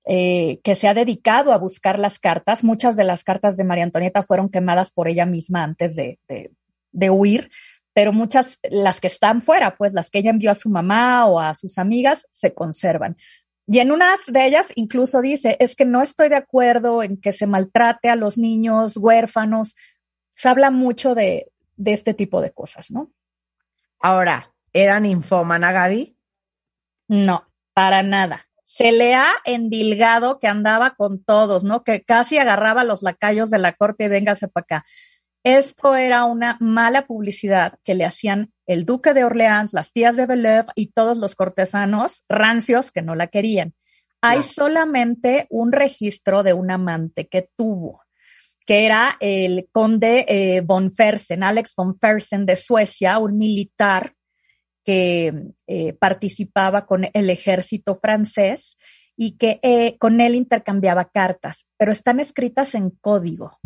eh, 0.07 0.59
que 0.65 0.75
se 0.75 0.89
ha 0.89 0.95
dedicado 0.95 1.53
a 1.53 1.59
buscar 1.59 1.99
las 1.99 2.19
cartas. 2.19 2.65
Muchas 2.65 2.97
de 2.97 3.05
las 3.05 3.25
cartas 3.25 3.59
de 3.59 3.65
María 3.65 3.85
Antonieta 3.85 4.23
fueron 4.23 4.49
quemadas 4.49 4.91
por 4.91 5.07
ella 5.07 5.27
misma 5.27 5.62
antes 5.62 5.97
de, 5.97 6.19
de- 6.29 6.51
de 6.93 7.11
huir, 7.11 7.51
pero 7.93 8.11
muchas, 8.11 8.59
las 8.62 9.01
que 9.03 9.09
están 9.09 9.43
fuera, 9.43 9.77
pues 9.77 9.93
las 9.93 10.09
que 10.09 10.21
ella 10.21 10.31
envió 10.31 10.51
a 10.51 10.55
su 10.55 10.71
mamá 10.71 11.27
o 11.27 11.39
a 11.39 11.53
sus 11.53 11.77
amigas, 11.77 12.27
se 12.31 12.55
conservan. 12.55 13.15
Y 13.66 13.81
en 13.81 13.93
unas 13.93 14.21
de 14.25 14.47
ellas 14.47 14.69
incluso 14.77 15.21
dice, 15.21 15.59
es 15.61 15.77
que 15.77 15.85
no 15.85 16.01
estoy 16.01 16.31
de 16.31 16.37
acuerdo 16.37 17.03
en 17.03 17.19
que 17.21 17.33
se 17.33 17.47
maltrate 17.47 18.09
a 18.09 18.16
los 18.16 18.39
niños 18.39 18.97
huérfanos. 18.97 19.77
Se 20.37 20.49
habla 20.49 20.71
mucho 20.71 21.15
de, 21.15 21.53
de 21.77 21.93
este 21.93 22.15
tipo 22.15 22.41
de 22.41 22.51
cosas, 22.51 22.91
¿no? 22.91 23.11
Ahora, 24.01 24.53
¿era 24.75 25.01
ninfómana, 25.01 25.73
Gaby? 25.73 26.19
No, 27.09 27.47
para 27.73 28.03
nada. 28.03 28.47
Se 28.67 28.93
le 28.93 29.15
ha 29.15 29.29
endilgado 29.45 30.39
que 30.41 30.49
andaba 30.49 30.97
con 30.97 31.23
todos, 31.23 31.65
¿no? 31.65 31.85
Que 31.85 32.03
casi 32.03 32.39
agarraba 32.39 32.83
a 32.83 32.85
los 32.85 33.03
lacayos 33.03 33.49
de 33.49 33.59
la 33.59 33.73
corte 33.73 34.05
y 34.05 34.09
véngase 34.09 34.49
para 34.49 34.65
acá. 34.65 34.85
Esto 35.45 35.95
era 35.95 36.25
una 36.25 36.57
mala 36.61 37.07
publicidad 37.07 37.79
que 37.85 37.95
le 37.95 38.05
hacían 38.05 38.53
el 38.67 38.85
duque 38.85 39.15
de 39.15 39.25
Orleans, 39.25 39.75
las 39.75 39.93
tías 39.93 40.17
de 40.17 40.27
Belev 40.27 40.67
y 40.75 40.93
todos 40.93 41.19
los 41.19 41.35
cortesanos 41.35 42.25
rancios 42.29 42.91
que 42.91 43.03
no 43.03 43.15
la 43.15 43.29
querían. 43.29 43.75
Hay 44.23 44.43
solamente 44.43 45.47
un 45.51 45.71
registro 45.71 46.43
de 46.43 46.55
un 46.55 46.71
amante 46.71 47.29
que 47.29 47.51
tuvo, 47.59 48.01
que 48.67 48.87
era 48.87 49.19
el 49.21 49.69
conde 49.71 50.25
eh, 50.27 50.63
von 50.63 50.91
Fersen, 50.91 51.43
Alex 51.43 51.75
von 51.77 51.99
Fersen 51.99 52.47
de 52.47 52.57
Suecia, 52.57 53.19
un 53.19 53.37
militar 53.37 54.15
que 54.85 55.52
eh, 55.66 55.93
participaba 55.94 56.86
con 56.86 57.06
el 57.12 57.31
ejército 57.31 57.97
francés 57.97 58.77
y 59.16 59.36
que 59.36 59.61
eh, 59.62 59.97
con 59.98 60.20
él 60.20 60.35
intercambiaba 60.35 61.11
cartas, 61.11 61.66
pero 61.77 61.93
están 61.93 62.20
escritas 62.20 62.74
en 62.74 62.90
código. 62.90 63.59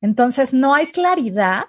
Entonces 0.00 0.54
no 0.54 0.74
hay 0.74 0.86
claridad 0.86 1.64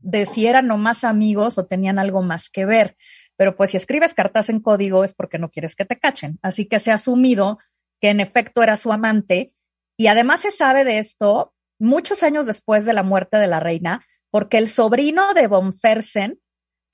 de 0.00 0.26
si 0.26 0.46
eran 0.46 0.66
nomás 0.66 1.04
amigos 1.04 1.58
o 1.58 1.66
tenían 1.66 1.98
algo 1.98 2.22
más 2.22 2.50
que 2.50 2.66
ver. 2.66 2.96
Pero 3.36 3.56
pues 3.56 3.70
si 3.70 3.76
escribes 3.76 4.14
cartas 4.14 4.48
en 4.48 4.60
código 4.60 5.04
es 5.04 5.14
porque 5.14 5.38
no 5.38 5.50
quieres 5.50 5.74
que 5.74 5.84
te 5.84 5.98
cachen. 5.98 6.38
Así 6.42 6.66
que 6.66 6.78
se 6.78 6.90
ha 6.90 6.94
asumido 6.94 7.58
que 8.00 8.10
en 8.10 8.20
efecto 8.20 8.62
era 8.62 8.76
su 8.76 8.92
amante. 8.92 9.52
Y 9.96 10.06
además 10.08 10.40
se 10.40 10.50
sabe 10.50 10.84
de 10.84 10.98
esto 10.98 11.54
muchos 11.78 12.22
años 12.22 12.46
después 12.46 12.84
de 12.84 12.92
la 12.92 13.02
muerte 13.02 13.36
de 13.36 13.46
la 13.46 13.60
reina, 13.60 14.04
porque 14.30 14.58
el 14.58 14.68
sobrino 14.68 15.34
de 15.34 15.46
von 15.46 15.74
Fersen 15.74 16.38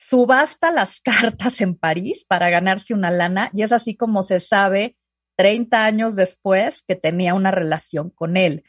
subasta 0.00 0.70
las 0.70 1.00
cartas 1.02 1.60
en 1.60 1.76
París 1.76 2.24
para 2.26 2.50
ganarse 2.50 2.94
una 2.94 3.10
lana 3.10 3.50
y 3.52 3.62
es 3.62 3.72
así 3.72 3.96
como 3.96 4.22
se 4.22 4.40
sabe 4.40 4.96
30 5.36 5.84
años 5.84 6.16
después 6.16 6.82
que 6.82 6.96
tenía 6.96 7.34
una 7.34 7.50
relación 7.50 8.10
con 8.10 8.36
él. 8.36 8.64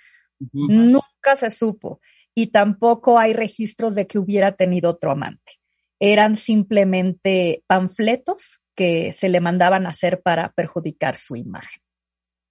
Nunca 0.54 1.36
se 1.36 1.52
supo 1.52 2.00
y 2.34 2.48
tampoco 2.48 3.20
hay 3.20 3.34
registros 3.34 3.94
de 3.94 4.08
que 4.08 4.18
hubiera 4.18 4.54
tenido 4.54 4.90
otro 4.90 5.12
amante. 5.12 5.60
Eran 6.00 6.36
simplemente 6.36 7.64
panfletos 7.68 8.62
que 8.74 9.14
se 9.14 9.30
le 9.30 9.40
mandaban 9.40 9.86
a 9.86 9.90
hacer 9.90 10.22
para 10.22 10.52
perjudicar 10.54 11.18
su 11.18 11.36
imagen. 11.36 11.82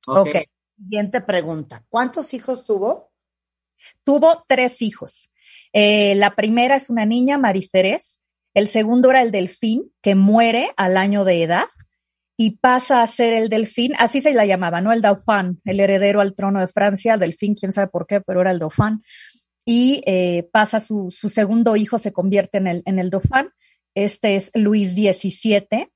Ok. 0.06 0.36
Siguiente 0.76 1.20
pregunta. 1.22 1.84
¿Cuántos 1.88 2.32
hijos 2.32 2.64
tuvo? 2.64 3.10
Tuvo 4.04 4.44
tres 4.46 4.82
hijos. 4.82 5.32
Eh, 5.72 6.14
la 6.14 6.36
primera 6.36 6.76
es 6.76 6.90
una 6.90 7.06
niña, 7.06 7.38
Maricerés. 7.38 8.19
El 8.54 8.68
segundo 8.68 9.10
era 9.10 9.22
el 9.22 9.30
delfín, 9.30 9.92
que 10.02 10.14
muere 10.14 10.70
al 10.76 10.96
año 10.96 11.24
de 11.24 11.42
edad 11.42 11.66
y 12.36 12.52
pasa 12.52 13.02
a 13.02 13.06
ser 13.06 13.34
el 13.34 13.48
delfín, 13.48 13.92
así 13.98 14.20
se 14.20 14.32
la 14.32 14.46
llamaba, 14.46 14.80
¿no? 14.80 14.92
El 14.92 15.02
Dauphin, 15.02 15.60
el 15.64 15.78
heredero 15.78 16.20
al 16.22 16.34
trono 16.34 16.58
de 16.58 16.68
Francia, 16.68 17.18
delfín, 17.18 17.54
quién 17.54 17.70
sabe 17.70 17.88
por 17.88 18.06
qué, 18.06 18.22
pero 18.22 18.40
era 18.40 18.50
el 18.50 18.58
Dauphin. 18.58 19.02
Y 19.64 20.02
eh, 20.06 20.48
pasa 20.50 20.80
su, 20.80 21.10
su, 21.10 21.28
segundo 21.28 21.76
hijo, 21.76 21.98
se 21.98 22.12
convierte 22.12 22.58
en 22.58 22.66
el, 22.66 22.82
en 22.86 22.98
el 22.98 23.10
Dauphin. 23.10 23.50
Este 23.94 24.36
es 24.36 24.50
Luis 24.54 24.94
XVII, 24.94 25.88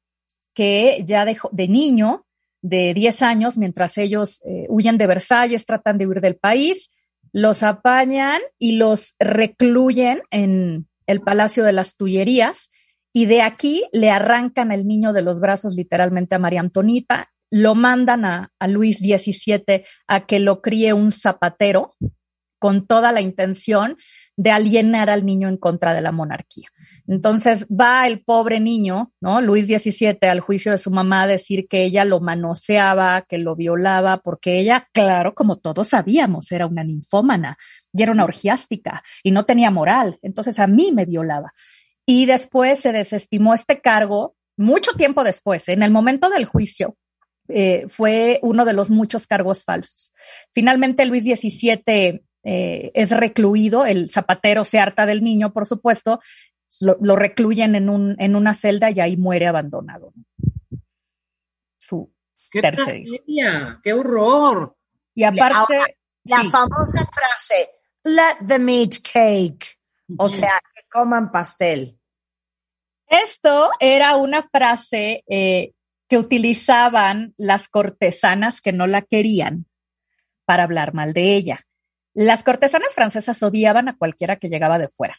que 0.52 1.02
ya 1.06 1.24
de, 1.24 1.38
de 1.50 1.68
niño, 1.68 2.26
de 2.60 2.92
10 2.94 3.22
años, 3.22 3.56
mientras 3.56 3.96
ellos 3.96 4.40
eh, 4.44 4.66
huyen 4.68 4.98
de 4.98 5.06
Versalles, 5.06 5.64
tratan 5.64 5.96
de 5.96 6.06
huir 6.06 6.20
del 6.20 6.36
país, 6.36 6.90
los 7.32 7.62
apañan 7.62 8.40
y 8.58 8.76
los 8.76 9.16
recluyen 9.18 10.20
en 10.30 10.88
el 11.06 11.20
Palacio 11.20 11.64
de 11.64 11.72
las 11.72 11.96
Tullerías 11.96 12.70
y 13.12 13.26
de 13.26 13.42
aquí 13.42 13.84
le 13.92 14.10
arrancan 14.10 14.72
el 14.72 14.86
niño 14.86 15.12
de 15.12 15.22
los 15.22 15.38
brazos 15.40 15.74
literalmente 15.76 16.34
a 16.34 16.40
María 16.40 16.60
Antonita, 16.60 17.30
lo 17.50 17.76
mandan 17.76 18.24
a, 18.24 18.50
Luis 18.66 18.98
XVII 18.98 19.84
a 20.08 20.26
que 20.26 20.40
lo 20.40 20.60
críe 20.60 20.92
un 20.92 21.12
zapatero 21.12 21.94
con 22.58 22.86
toda 22.86 23.12
la 23.12 23.20
intención 23.20 23.96
de 24.36 24.50
alienar 24.50 25.10
al 25.10 25.24
niño 25.24 25.48
en 25.48 25.58
contra 25.58 25.94
de 25.94 26.00
la 26.00 26.10
monarquía. 26.10 26.68
Entonces 27.06 27.66
va 27.68 28.06
el 28.06 28.24
pobre 28.24 28.58
niño, 28.58 29.12
¿no? 29.20 29.40
Luis 29.40 29.66
XVII 29.66 30.18
al 30.22 30.40
juicio 30.40 30.72
de 30.72 30.78
su 30.78 30.90
mamá 30.90 31.24
a 31.24 31.26
decir 31.26 31.68
que 31.68 31.84
ella 31.84 32.04
lo 32.04 32.20
manoseaba, 32.20 33.26
que 33.28 33.38
lo 33.38 33.54
violaba, 33.54 34.18
porque 34.18 34.58
ella, 34.58 34.88
claro, 34.92 35.34
como 35.34 35.58
todos 35.58 35.88
sabíamos, 35.88 36.50
era 36.50 36.66
una 36.66 36.82
ninfómana 36.82 37.58
y 37.94 38.02
era 38.02 38.12
una 38.12 38.24
orgiástica 38.24 39.02
y 39.22 39.30
no 39.30 39.46
tenía 39.46 39.70
moral. 39.70 40.18
Entonces 40.20 40.58
a 40.58 40.66
mí 40.66 40.92
me 40.92 41.06
violaba. 41.06 41.52
Y 42.04 42.26
después 42.26 42.80
se 42.80 42.92
desestimó 42.92 43.54
este 43.54 43.80
cargo, 43.80 44.34
mucho 44.56 44.92
tiempo 44.92 45.24
después, 45.24 45.68
en 45.68 45.82
el 45.82 45.90
momento 45.90 46.28
del 46.28 46.44
juicio, 46.44 46.96
eh, 47.48 47.86
fue 47.88 48.40
uno 48.42 48.64
de 48.64 48.72
los 48.72 48.90
muchos 48.90 49.26
cargos 49.26 49.64
falsos. 49.64 50.12
Finalmente 50.52 51.06
Luis 51.06 51.24
XVII 51.24 52.22
eh, 52.42 52.90
es 52.94 53.10
recluido, 53.10 53.86
el 53.86 54.10
zapatero 54.10 54.64
se 54.64 54.78
harta 54.78 55.06
del 55.06 55.22
niño, 55.22 55.52
por 55.52 55.66
supuesto, 55.66 56.20
lo, 56.80 56.96
lo, 57.00 57.16
recluyen 57.16 57.74
en, 57.76 57.88
un, 57.88 58.16
en 58.18 58.34
una 58.36 58.52
celda 58.52 58.90
y 58.90 59.00
ahí 59.00 59.16
muere 59.16 59.46
abandonado. 59.46 60.12
Su 61.78 62.12
¡Qué 62.50 62.60
¡Qué 63.82 63.92
horror! 63.92 64.76
Y 65.14 65.24
aparte... 65.24 65.54
Ahora, 65.56 65.86
la 66.24 66.38
sí. 66.38 66.50
famosa 66.50 67.06
frase, 67.12 67.70
let 68.04 68.46
them 68.46 68.68
eat 68.68 69.00
cake. 69.02 69.78
O 70.18 70.28
sea, 70.28 70.60
coman 70.92 71.32
pastel. 71.32 71.98
Esto 73.08 73.70
era 73.80 74.16
una 74.16 74.42
frase 74.42 75.24
eh, 75.26 75.72
que 76.08 76.18
utilizaban 76.18 77.34
las 77.36 77.68
cortesanas 77.68 78.60
que 78.60 78.72
no 78.72 78.86
la 78.86 79.02
querían 79.02 79.66
para 80.44 80.64
hablar 80.64 80.94
mal 80.94 81.12
de 81.12 81.34
ella. 81.34 81.66
Las 82.12 82.44
cortesanas 82.44 82.94
francesas 82.94 83.42
odiaban 83.42 83.88
a 83.88 83.96
cualquiera 83.96 84.36
que 84.36 84.48
llegaba 84.48 84.78
de 84.78 84.88
fuera. 84.88 85.16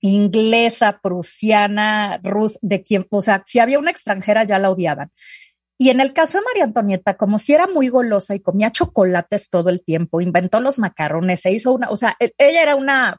Inglesa, 0.00 1.00
prusiana, 1.02 2.20
rus, 2.22 2.58
de 2.62 2.82
quien, 2.82 3.06
o 3.10 3.22
sea, 3.22 3.42
si 3.46 3.58
había 3.58 3.78
una 3.78 3.90
extranjera 3.90 4.44
ya 4.44 4.58
la 4.58 4.70
odiaban. 4.70 5.10
Y 5.78 5.90
en 5.90 6.00
el 6.00 6.12
caso 6.12 6.38
de 6.38 6.44
María 6.44 6.64
Antonieta, 6.64 7.16
como 7.16 7.38
si 7.38 7.52
era 7.52 7.66
muy 7.66 7.88
golosa 7.88 8.34
y 8.34 8.40
comía 8.40 8.72
chocolates 8.72 9.50
todo 9.50 9.68
el 9.68 9.84
tiempo, 9.84 10.20
inventó 10.20 10.60
los 10.60 10.78
macarrones, 10.78 11.40
se 11.40 11.52
hizo 11.52 11.72
una, 11.72 11.90
o 11.90 11.96
sea, 11.96 12.16
e, 12.18 12.32
ella 12.38 12.62
era 12.62 12.76
una 12.76 13.18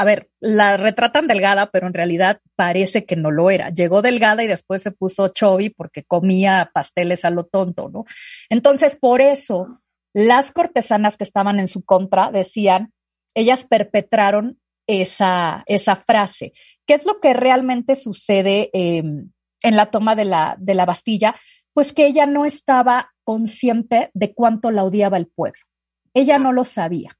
a 0.00 0.04
ver, 0.04 0.30
la 0.38 0.76
retratan 0.76 1.26
delgada, 1.26 1.72
pero 1.72 1.88
en 1.88 1.92
realidad 1.92 2.40
parece 2.54 3.04
que 3.04 3.16
no 3.16 3.32
lo 3.32 3.50
era. 3.50 3.70
Llegó 3.70 4.00
delgada 4.00 4.44
y 4.44 4.46
después 4.46 4.80
se 4.80 4.92
puso 4.92 5.26
chubby 5.28 5.70
porque 5.70 6.04
comía 6.04 6.70
pasteles 6.72 7.24
a 7.24 7.30
lo 7.30 7.46
tonto, 7.46 7.90
¿no? 7.90 8.04
Entonces, 8.48 8.96
por 8.96 9.20
eso, 9.20 9.80
las 10.14 10.52
cortesanas 10.52 11.16
que 11.16 11.24
estaban 11.24 11.58
en 11.58 11.66
su 11.66 11.84
contra 11.84 12.30
decían, 12.30 12.92
ellas 13.34 13.66
perpetraron 13.66 14.60
esa, 14.86 15.64
esa 15.66 15.96
frase. 15.96 16.52
¿Qué 16.86 16.94
es 16.94 17.04
lo 17.04 17.18
que 17.18 17.34
realmente 17.34 17.96
sucede 17.96 18.70
eh, 18.72 19.02
en 19.02 19.76
la 19.76 19.90
toma 19.90 20.14
de 20.14 20.26
la, 20.26 20.54
de 20.60 20.74
la 20.74 20.86
Bastilla? 20.86 21.34
Pues 21.78 21.92
que 21.92 22.08
ella 22.08 22.26
no 22.26 22.44
estaba 22.44 23.14
consciente 23.22 24.10
de 24.12 24.34
cuánto 24.34 24.72
la 24.72 24.82
odiaba 24.82 25.16
el 25.16 25.28
pueblo. 25.28 25.60
Ella 26.12 26.36
no 26.36 26.50
lo 26.50 26.64
sabía. 26.64 27.16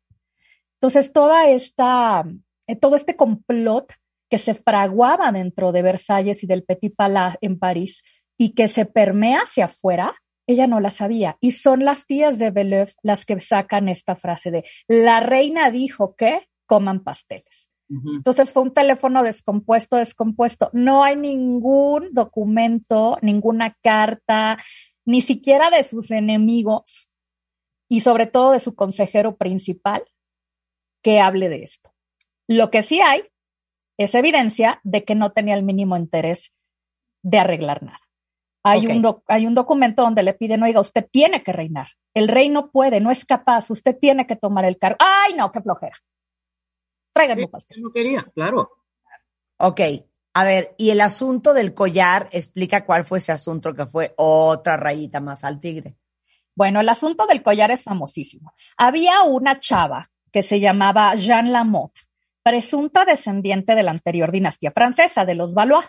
Entonces, 0.81 1.13
toda 1.13 1.49
esta 1.49 2.25
eh, 2.67 2.75
todo 2.75 2.97
este 2.97 3.15
complot 3.15 3.93
que 4.29 4.37
se 4.37 4.55
fraguaba 4.55 5.31
dentro 5.31 5.71
de 5.71 5.83
Versalles 5.83 6.43
y 6.43 6.49
del 6.49 6.65
Petit 6.65 6.93
Palais 6.97 7.37
en 7.41 7.61
París 7.61 8.03
y 8.37 8.57
que 8.57 8.67
se 8.67 8.85
permea 8.85 9.43
hacia 9.43 9.67
afuera, 9.67 10.13
ella 10.49 10.67
no 10.67 10.81
la 10.81 10.91
sabía. 10.91 11.37
Y 11.41 11.53
son 11.53 11.85
las 11.85 12.07
tías 12.07 12.41
de 12.41 12.51
Beleuf 12.51 12.95
las 13.05 13.27
que 13.27 13.41
sacan 13.41 13.89
esta 13.89 14.17
frase 14.17 14.51
de 14.51 14.65
la 14.89 15.21
reina 15.21 15.71
dijo 15.71 16.17
que 16.17 16.49
coman 16.67 17.05
pasteles. 17.05 17.71
Uh 17.89 17.95
-huh. 17.95 18.17
Entonces 18.17 18.53
fue 18.53 18.63
un 18.63 18.75
teléfono 18.75 19.23
descompuesto, 19.23 19.97
descompuesto. 19.97 20.71
No 20.73 21.05
hay 21.05 21.17
ningún 21.17 22.13
documento, 22.13 23.19
ninguna 23.23 23.77
carta, 23.83 24.59
ni 25.07 25.23
siquiera 25.23 25.71
de 25.71 25.85
sus 25.85 26.11
enemigos 26.11 27.09
y 27.89 28.01
sobre 28.01 28.27
todo 28.27 28.53
de 28.53 28.59
su 28.59 28.75
consejero 28.75 29.37
principal 29.37 30.05
que 31.03 31.21
hable 31.21 31.49
de 31.49 31.63
esto. 31.63 31.95
Lo 32.47 32.71
que 32.71 32.83
sí 32.83 33.01
hay 33.01 33.23
es 33.99 34.15
evidencia 34.15 34.81
de 34.85 35.05
que 35.05 35.15
no 35.15 35.33
tenía 35.33 35.55
el 35.55 35.63
mínimo 35.63 35.97
interés 35.97 36.53
de 37.23 37.39
arreglar 37.39 37.83
nada. 37.83 38.01
Hay, 38.65 38.85
okay. 38.85 38.99
un 38.99 39.23
hay 39.29 39.47
un 39.47 39.55
documento 39.55 40.03
donde 40.03 40.23
le 40.23 40.35
piden, 40.35 40.63
oiga, 40.63 40.81
usted 40.81 41.09
tiene 41.11 41.43
que 41.43 41.53
reinar. 41.53 41.89
El 42.15 42.29
rey 42.29 42.49
no 42.49 42.71
puede, 42.71 43.01
no 43.01 43.11
es 43.11 43.25
capaz, 43.25 43.71
usted 43.71 43.97
tiene 43.99 44.27
que 44.27 44.37
tomar 44.37 44.65
el 44.65 44.79
cargo. 44.79 44.99
¡Ay, 45.01 45.35
no, 45.35 45.51
qué 45.53 45.61
flojera! 45.61 45.97
Tráiganme 47.19 47.43
sí, 47.43 47.49
pastel. 47.49 47.83
No 47.83 47.91
quería, 47.91 48.25
claro. 48.33 48.71
Ok, 49.57 49.81
a 50.35 50.45
ver, 50.45 50.77
y 50.79 50.91
el 50.91 51.01
asunto 51.01 51.53
del 51.53 51.75
collar, 51.75 52.29
explica 52.31 52.87
cuál 52.87 53.05
fue 53.05 53.19
ese 53.19 53.33
asunto 53.33 53.75
que 53.75 53.87
fue 53.87 54.15
otra 54.17 54.77
rayita 54.77 55.21
más 55.21 55.43
al 55.43 55.59
tigre. 55.59 55.97
Bueno, 56.55 56.81
el 56.81 56.89
asunto 56.89 57.27
del 57.27 57.43
collar 57.43 57.73
es 57.73 57.83
famosísimo. 57.83 58.53
Había 58.77 59.23
una 59.23 59.59
chava 59.59 60.13
que 60.31 60.45
se 60.45 60.61
llamaba 60.61 61.13
Jeanne 61.17 61.51
Lamotte, 61.51 62.03
presunta 62.45 63.05
descendiente 63.05 63.75
de 63.75 63.83
la 63.83 63.91
anterior 63.91 64.31
dinastía 64.31 64.71
francesa, 64.71 65.25
de 65.25 65.35
los 65.35 65.55
Valois. 65.55 65.87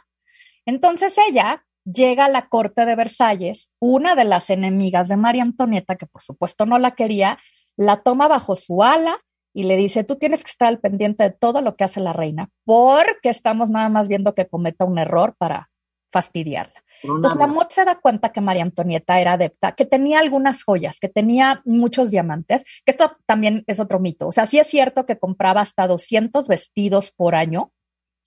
Entonces 0.65 1.15
ella 1.30 1.64
llega 1.84 2.26
a 2.26 2.30
la 2.30 2.49
corte 2.49 2.85
de 2.85 2.95
Versalles, 2.95 3.69
una 3.77 4.15
de 4.15 4.26
las 4.26 4.49
enemigas 4.49 5.10
de 5.10 5.18
María 5.18 5.43
Antonieta, 5.43 5.95
que 5.95 6.07
por 6.07 6.23
supuesto 6.23 6.65
no 6.65 6.80
la 6.80 6.95
quería, 6.95 7.38
la 7.76 8.01
toma 8.01 8.27
bajo 8.27 8.56
su 8.56 8.81
ala 8.81 9.19
y 9.53 9.63
le 9.63 9.77
dice, 9.77 10.03
tú 10.03 10.17
tienes 10.17 10.43
que 10.43 10.51
estar 10.51 10.67
al 10.67 10.80
pendiente 10.80 11.23
de 11.23 11.31
todo 11.31 11.61
lo 11.61 11.76
que 11.76 11.84
hace 11.84 11.99
la 11.99 12.13
reina, 12.13 12.49
porque 12.65 13.30
estamos 13.30 13.69
nada 13.69 13.89
más 13.89 14.07
viendo 14.07 14.35
que 14.35 14.47
cometa 14.47 14.85
un 14.85 14.97
error 14.97 15.35
para 15.38 15.69
fastidiarla. 16.11 16.84
Entonces 17.03 17.39
la 17.39 17.47
Mott 17.47 17.71
se 17.71 17.85
da 17.85 17.99
cuenta 17.99 18.31
que 18.31 18.41
María 18.41 18.63
Antonieta 18.63 19.19
era 19.19 19.34
adepta, 19.34 19.73
que 19.73 19.85
tenía 19.85 20.19
algunas 20.19 20.63
joyas, 20.63 20.99
que 20.99 21.07
tenía 21.07 21.61
muchos 21.65 22.11
diamantes, 22.11 22.63
que 22.84 22.91
esto 22.91 23.15
también 23.26 23.63
es 23.67 23.80
otro 23.80 23.99
mito. 23.99 24.27
O 24.27 24.31
sea, 24.31 24.45
sí 24.45 24.59
es 24.59 24.67
cierto 24.67 25.05
que 25.05 25.17
compraba 25.17 25.61
hasta 25.61 25.88
200 25.88 26.47
vestidos 26.47 27.11
por 27.11 27.35
año, 27.35 27.71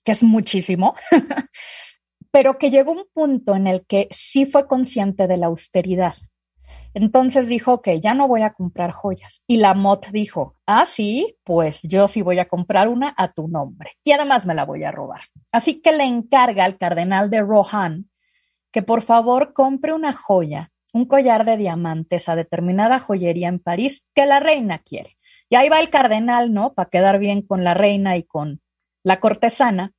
que 0.03 0.13
es 0.13 0.23
muchísimo, 0.23 0.95
pero 2.31 2.57
que 2.57 2.69
llegó 2.69 2.93
un 2.93 3.05
punto 3.13 3.55
en 3.55 3.67
el 3.67 3.85
que 3.85 4.07
sí 4.11 4.45
fue 4.45 4.67
consciente 4.67 5.27
de 5.27 5.37
la 5.37 5.47
austeridad. 5.47 6.15
Entonces 6.93 7.47
dijo 7.47 7.81
que 7.81 7.99
ya 7.99 8.13
no 8.13 8.27
voy 8.27 8.43
a 8.43 8.53
comprar 8.53 8.91
joyas. 8.91 9.43
Y 9.47 9.57
la 9.57 9.73
Mott 9.73 10.07
dijo, 10.07 10.55
ah, 10.65 10.85
sí, 10.85 11.37
pues 11.43 11.81
yo 11.83 12.07
sí 12.07 12.21
voy 12.21 12.39
a 12.39 12.47
comprar 12.47 12.87
una 12.87 13.13
a 13.17 13.31
tu 13.31 13.47
nombre. 13.47 13.91
Y 14.03 14.11
además 14.11 14.45
me 14.45 14.53
la 14.53 14.65
voy 14.65 14.83
a 14.83 14.91
robar. 14.91 15.21
Así 15.51 15.81
que 15.81 15.91
le 15.91 16.03
encarga 16.03 16.65
al 16.65 16.77
cardenal 16.77 17.29
de 17.29 17.41
Rohan 17.41 18.09
que 18.71 18.81
por 18.81 19.01
favor 19.01 19.53
compre 19.53 19.93
una 19.93 20.13
joya, 20.13 20.71
un 20.93 21.05
collar 21.05 21.45
de 21.45 21.57
diamantes 21.57 22.29
a 22.29 22.35
determinada 22.35 22.99
joyería 22.99 23.47
en 23.47 23.59
París 23.59 24.05
que 24.13 24.25
la 24.25 24.39
reina 24.39 24.79
quiere. 24.79 25.17
Y 25.49 25.55
ahí 25.55 25.69
va 25.69 25.79
el 25.79 25.89
cardenal, 25.89 26.53
¿no? 26.53 26.73
Para 26.73 26.89
quedar 26.89 27.19
bien 27.19 27.43
con 27.43 27.63
la 27.63 27.73
reina 27.73 28.17
y 28.17 28.23
con 28.23 28.61
la 29.03 29.19
cortesana 29.19 29.93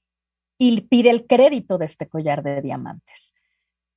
y 0.58 0.80
pide 0.82 1.10
el 1.10 1.26
crédito 1.26 1.78
de 1.78 1.84
este 1.84 2.08
collar 2.08 2.42
de 2.42 2.62
diamantes. 2.62 3.34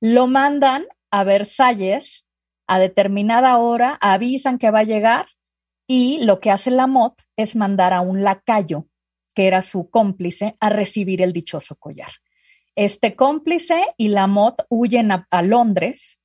Lo 0.00 0.26
mandan 0.26 0.86
a 1.10 1.24
Versalles 1.24 2.24
a 2.68 2.78
determinada 2.78 3.58
hora, 3.58 3.98
avisan 4.00 4.58
que 4.58 4.70
va 4.70 4.80
a 4.80 4.84
llegar 4.84 5.26
y 5.88 6.22
lo 6.24 6.38
que 6.38 6.50
hace 6.50 6.70
la 6.70 6.86
MOT 6.86 7.22
es 7.36 7.56
mandar 7.56 7.92
a 7.94 8.02
un 8.02 8.22
lacayo, 8.22 8.86
que 9.34 9.46
era 9.46 9.62
su 9.62 9.90
cómplice, 9.90 10.56
a 10.60 10.68
recibir 10.68 11.22
el 11.22 11.32
dichoso 11.32 11.76
collar. 11.76 12.10
Este 12.76 13.16
cómplice 13.16 13.82
y 13.96 14.08
la 14.08 14.26
MOT 14.26 14.62
huyen 14.68 15.10
a, 15.10 15.26
a 15.30 15.42
Londres 15.42 16.20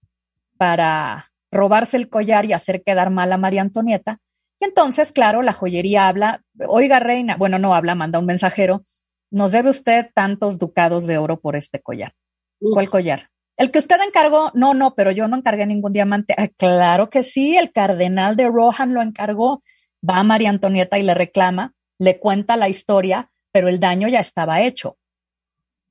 para 0.58 1.32
robarse 1.50 1.98
el 1.98 2.10
collar 2.10 2.46
y 2.46 2.54
hacer 2.54 2.84
quedar 2.84 3.10
mal 3.10 3.32
a 3.32 3.38
María 3.38 3.62
Antonieta. 3.62 4.20
Y 4.60 4.66
entonces, 4.66 5.12
claro, 5.12 5.42
la 5.42 5.54
joyería 5.54 6.08
habla, 6.08 6.44
oiga, 6.68 7.00
reina, 7.00 7.38
bueno, 7.38 7.58
no 7.58 7.74
habla, 7.74 7.96
manda 7.96 8.20
un 8.20 8.26
mensajero, 8.26 8.84
nos 9.32 9.52
debe 9.52 9.70
usted 9.70 10.12
tantos 10.14 10.60
ducados 10.60 11.08
de 11.08 11.18
oro 11.18 11.40
por 11.40 11.56
este 11.56 11.82
collar. 11.82 12.14
¿Cuál 12.60 12.90
collar? 12.90 13.30
El 13.56 13.72
que 13.72 13.80
usted 13.80 13.98
encargó, 14.06 14.52
no, 14.54 14.74
no, 14.74 14.96
pero 14.96 15.12
yo 15.12 15.28
no 15.28 15.38
encargué 15.38 15.66
ningún 15.66 15.94
diamante. 15.94 16.34
Ah, 16.38 16.48
claro 16.48 17.10
que 17.10 17.22
sí, 17.22 17.56
el 17.56 17.72
cardenal 17.72 18.36
de 18.36 18.48
Rohan 18.48 18.94
lo 18.94 19.02
encargó. 19.02 19.64
Va 20.08 20.18
a 20.18 20.24
María 20.24 20.50
Antonieta 20.50 20.98
y 20.98 21.04
le 21.04 21.14
reclama, 21.14 21.74
le 22.00 22.20
cuenta 22.20 22.58
la 22.58 22.68
historia, 22.68 23.32
pero 23.52 23.70
el 23.70 23.80
daño 23.80 24.08
ya 24.08 24.20
estaba 24.20 24.62
hecho. 24.62 24.98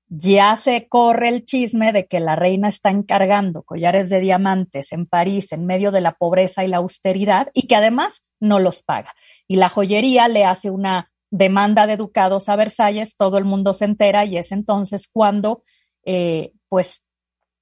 Ya 0.08 0.56
se 0.56 0.88
corre 0.88 1.28
el 1.28 1.46
chisme 1.46 1.92
de 1.92 2.06
que 2.06 2.20
la 2.20 2.36
reina 2.36 2.68
está 2.68 2.90
encargando 2.90 3.62
collares 3.62 4.10
de 4.10 4.20
diamantes 4.20 4.92
en 4.92 5.06
París 5.06 5.52
en 5.52 5.64
medio 5.64 5.90
de 5.90 6.02
la 6.02 6.12
pobreza 6.12 6.64
y 6.64 6.68
la 6.68 6.78
austeridad 6.78 7.48
y 7.54 7.66
que 7.66 7.76
además 7.76 8.22
no 8.38 8.58
los 8.58 8.82
paga. 8.82 9.14
Y 9.48 9.56
la 9.56 9.70
joyería 9.70 10.28
le 10.28 10.44
hace 10.44 10.68
una 10.68 11.10
demanda 11.30 11.86
de 11.86 11.96
ducados 11.96 12.50
a 12.50 12.56
Versalles, 12.56 13.16
todo 13.16 13.38
el 13.38 13.46
mundo 13.46 13.72
se 13.72 13.86
entera 13.86 14.26
y 14.26 14.36
es 14.36 14.52
entonces 14.52 15.08
cuando, 15.10 15.62
eh, 16.04 16.52
pues, 16.68 17.02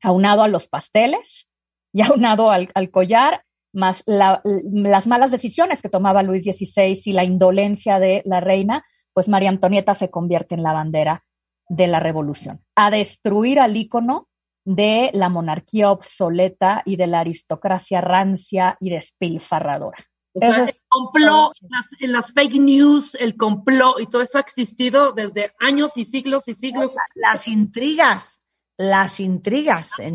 aunado 0.02 0.42
a 0.42 0.48
los 0.48 0.68
pasteles 0.68 1.48
y 1.92 2.02
aunado 2.02 2.50
al, 2.50 2.70
al 2.74 2.90
collar, 2.90 3.44
más 3.72 4.02
las 4.06 5.06
malas 5.06 5.30
decisiones 5.30 5.80
que 5.80 5.88
tomaba 5.88 6.22
Luis 6.22 6.42
XVI 6.42 7.00
y 7.04 7.12
la 7.12 7.24
indolencia 7.24 8.00
de 8.00 8.22
la 8.24 8.40
reina, 8.40 8.84
pues 9.12 9.28
María 9.28 9.48
Antonieta 9.48 9.94
se 9.94 10.10
convierte 10.10 10.54
en 10.54 10.62
la 10.62 10.72
bandera 10.72 11.24
de 11.68 11.86
la 11.86 12.00
revolución, 12.00 12.64
a 12.74 12.90
destruir 12.90 13.60
al 13.60 13.76
ícono 13.76 14.28
de 14.64 15.10
la 15.14 15.28
monarquía 15.28 15.90
obsoleta 15.90 16.82
y 16.84 16.96
de 16.96 17.06
la 17.06 17.20
aristocracia 17.20 18.00
rancia 18.00 18.76
y 18.80 18.90
despilfarradora. 18.90 19.98
O 20.32 20.40
sea, 20.40 20.64
el 20.64 20.70
complot, 20.88 21.52
las, 21.62 21.86
las, 22.00 22.32
fake 22.32 22.60
news, 22.60 23.16
el 23.18 23.36
complot 23.36 24.00
y 24.00 24.06
todo 24.06 24.22
esto 24.22 24.38
ha 24.38 24.42
existido 24.42 25.12
desde 25.12 25.52
años 25.58 25.96
y 25.96 26.04
siglos 26.04 26.46
y 26.46 26.54
siglos. 26.54 26.94
las 27.14 27.48
intrigas, 27.48 28.39
las 28.80 29.20
intrigas 29.20 29.98
en 29.98 30.14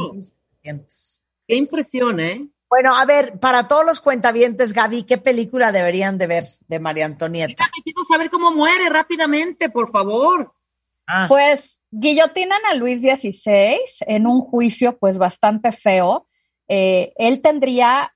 Qué 1.48 1.56
impresión, 1.56 2.20
¿eh? 2.20 2.48
Bueno, 2.68 2.98
a 2.98 3.06
ver, 3.06 3.40
para 3.40 3.68
todos 3.68 3.86
los 3.86 4.00
cuentavientes, 4.00 4.74
Gaby, 4.74 5.04
¿qué 5.04 5.20
película 5.20 5.72
deberían 5.72 6.18
de 6.18 6.26
ver 6.26 6.46
de 6.68 6.80
María 6.80 7.06
Antonieta? 7.06 7.66
quiero 7.84 8.04
saber 8.10 8.32
cómo 8.32 8.52
muere 8.52 8.90
rápidamente, 8.90 9.70
por 9.70 9.92
favor. 9.92 10.52
Ah. 11.06 11.26
Pues 11.28 11.80
guillotinan 11.92 12.60
a 12.72 12.74
Luis 12.74 13.02
XVI 13.02 13.78
en 14.08 14.26
un 14.26 14.42
juicio 14.42 14.98
pues 14.98 15.20
bastante 15.20 15.72
feo. 15.72 16.28
Eh, 16.68 17.14
él 17.18 17.44
tendría 17.44 18.16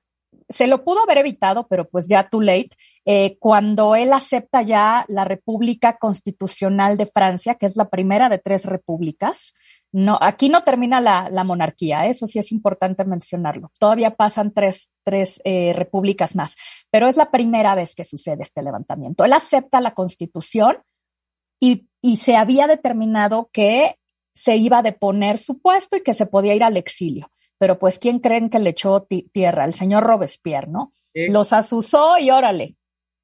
se 0.50 0.66
lo 0.66 0.84
pudo 0.84 1.02
haber 1.02 1.18
evitado, 1.18 1.66
pero 1.68 1.88
pues 1.88 2.08
ya 2.08 2.28
too 2.28 2.40
late, 2.42 2.70
eh, 3.04 3.38
cuando 3.38 3.94
él 3.94 4.12
acepta 4.12 4.62
ya 4.62 5.04
la 5.08 5.24
República 5.24 5.96
Constitucional 5.96 6.96
de 6.96 7.06
Francia, 7.06 7.54
que 7.54 7.66
es 7.66 7.76
la 7.76 7.88
primera 7.88 8.28
de 8.28 8.38
tres 8.38 8.66
repúblicas. 8.66 9.54
No, 9.92 10.18
aquí 10.20 10.48
no 10.48 10.62
termina 10.62 11.00
la, 11.00 11.44
monarquía, 11.44 12.06
eso 12.06 12.26
sí 12.26 12.38
es 12.38 12.52
importante 12.52 13.04
mencionarlo. 13.04 13.70
Todavía 13.78 14.14
pasan 14.14 14.52
tres, 14.52 14.90
tres 15.04 15.40
eh, 15.44 15.72
repúblicas 15.72 16.36
más, 16.36 16.56
pero 16.90 17.08
es 17.08 17.16
la 17.16 17.30
primera 17.30 17.74
vez 17.74 17.94
que 17.94 18.04
sucede 18.04 18.42
este 18.42 18.62
levantamiento. 18.62 19.24
Él 19.24 19.32
acepta 19.32 19.80
la 19.80 19.94
Constitución 19.94 20.78
y, 21.60 21.88
y 22.00 22.18
se 22.18 22.36
había 22.36 22.66
determinado 22.66 23.50
que 23.52 23.96
se 24.32 24.56
iba 24.56 24.78
a 24.78 24.82
deponer 24.82 25.38
su 25.38 25.60
puesto 25.60 25.96
y 25.96 26.02
que 26.02 26.14
se 26.14 26.26
podía 26.26 26.54
ir 26.54 26.62
al 26.62 26.76
exilio 26.76 27.30
pero 27.60 27.78
pues 27.78 27.98
¿quién 27.98 28.20
creen 28.20 28.48
que 28.48 28.58
le 28.58 28.70
echó 28.70 29.06
tierra? 29.34 29.66
El 29.66 29.74
señor 29.74 30.04
Robespierre, 30.04 30.68
¿no? 30.68 30.94
Los 31.12 31.52
asusó 31.52 32.18
y 32.18 32.30
órale, 32.30 32.78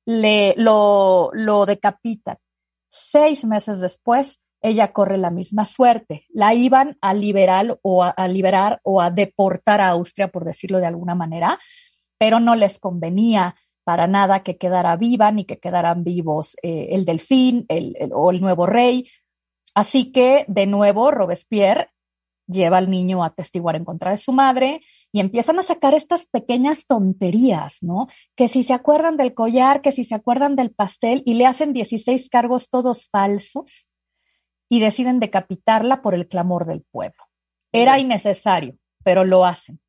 le, 0.04 0.52
lo, 0.58 1.30
lo 1.32 1.64
decapitan. 1.64 2.36
Seis 2.90 3.46
meses 3.46 3.80
después, 3.80 4.42
ella 4.66 4.92
corre 4.92 5.16
la 5.16 5.30
misma 5.30 5.64
suerte. 5.64 6.26
La 6.28 6.52
iban 6.52 6.98
a 7.00 7.14
liberar 7.14 7.78
o 7.82 8.02
a, 8.02 8.28
liberar 8.28 8.80
o 8.82 9.00
a 9.00 9.10
deportar 9.10 9.80
a 9.80 9.90
Austria, 9.90 10.28
por 10.28 10.44
decirlo 10.44 10.78
de 10.78 10.86
alguna 10.86 11.14
manera, 11.14 11.58
pero 12.18 12.40
no 12.40 12.56
les 12.56 12.80
convenía 12.80 13.54
para 13.84 14.08
nada 14.08 14.42
que 14.42 14.58
quedara 14.58 14.96
viva 14.96 15.30
ni 15.30 15.44
que 15.44 15.58
quedaran 15.58 16.02
vivos 16.02 16.56
eh, 16.62 16.88
el 16.90 17.04
delfín 17.04 17.66
o 18.12 18.32
el 18.32 18.40
nuevo 18.40 18.66
rey. 18.66 19.08
Así 19.72 20.10
que, 20.10 20.44
de 20.48 20.66
nuevo, 20.66 21.12
Robespierre 21.12 21.90
lleva 22.48 22.78
al 22.78 22.90
niño 22.90 23.22
a 23.22 23.34
testiguar 23.34 23.76
en 23.76 23.84
contra 23.84 24.10
de 24.10 24.18
su 24.18 24.32
madre 24.32 24.80
y 25.12 25.20
empiezan 25.20 25.60
a 25.60 25.62
sacar 25.62 25.94
estas 25.94 26.26
pequeñas 26.26 26.86
tonterías, 26.86 27.82
¿no? 27.82 28.08
Que 28.34 28.48
si 28.48 28.64
se 28.64 28.72
acuerdan 28.72 29.16
del 29.16 29.34
collar, 29.34 29.80
que 29.80 29.92
si 29.92 30.02
se 30.02 30.14
acuerdan 30.16 30.56
del 30.56 30.72
pastel 30.72 31.22
y 31.24 31.34
le 31.34 31.46
hacen 31.46 31.72
16 31.72 32.28
cargos 32.30 32.68
todos 32.68 33.08
falsos 33.08 33.88
y 34.68 34.80
deciden 34.80 35.20
decapitarla 35.20 36.02
por 36.02 36.14
el 36.14 36.28
clamor 36.28 36.66
del 36.66 36.84
pueblo. 36.90 37.22
Era 37.72 37.98
innecesario, 37.98 38.76
pero 39.04 39.24
lo 39.24 39.44
hacen. 39.44 39.80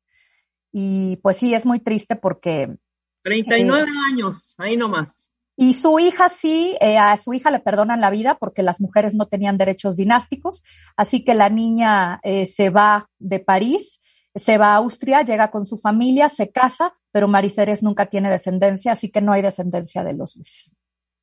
Y 0.72 1.16
pues 1.22 1.36
sí, 1.38 1.54
es 1.54 1.66
muy 1.66 1.80
triste 1.80 2.16
porque... 2.16 2.76
39 3.22 3.88
eh, 3.88 3.92
años, 4.12 4.54
ahí 4.58 4.76
nomás. 4.76 5.28
Y 5.56 5.74
su 5.74 5.98
hija 5.98 6.28
sí, 6.28 6.76
eh, 6.80 6.98
a 6.98 7.16
su 7.16 7.34
hija 7.34 7.50
le 7.50 7.58
perdonan 7.58 8.00
la 8.00 8.10
vida 8.10 8.36
porque 8.38 8.62
las 8.62 8.80
mujeres 8.80 9.14
no 9.14 9.26
tenían 9.26 9.58
derechos 9.58 9.96
dinásticos, 9.96 10.62
así 10.96 11.24
que 11.24 11.34
la 11.34 11.48
niña 11.48 12.20
eh, 12.22 12.46
se 12.46 12.70
va 12.70 13.10
de 13.18 13.40
París, 13.40 14.00
se 14.36 14.56
va 14.56 14.74
a 14.74 14.76
Austria, 14.76 15.22
llega 15.22 15.50
con 15.50 15.66
su 15.66 15.76
familia, 15.76 16.28
se 16.28 16.52
casa, 16.52 16.94
pero 17.10 17.26
Mariceres 17.26 17.82
nunca 17.82 18.06
tiene 18.06 18.30
descendencia, 18.30 18.92
así 18.92 19.10
que 19.10 19.20
no 19.20 19.32
hay 19.32 19.42
descendencia 19.42 20.04
de 20.04 20.14
los 20.14 20.36
Luises. 20.36 20.72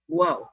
Wow. 0.09 0.49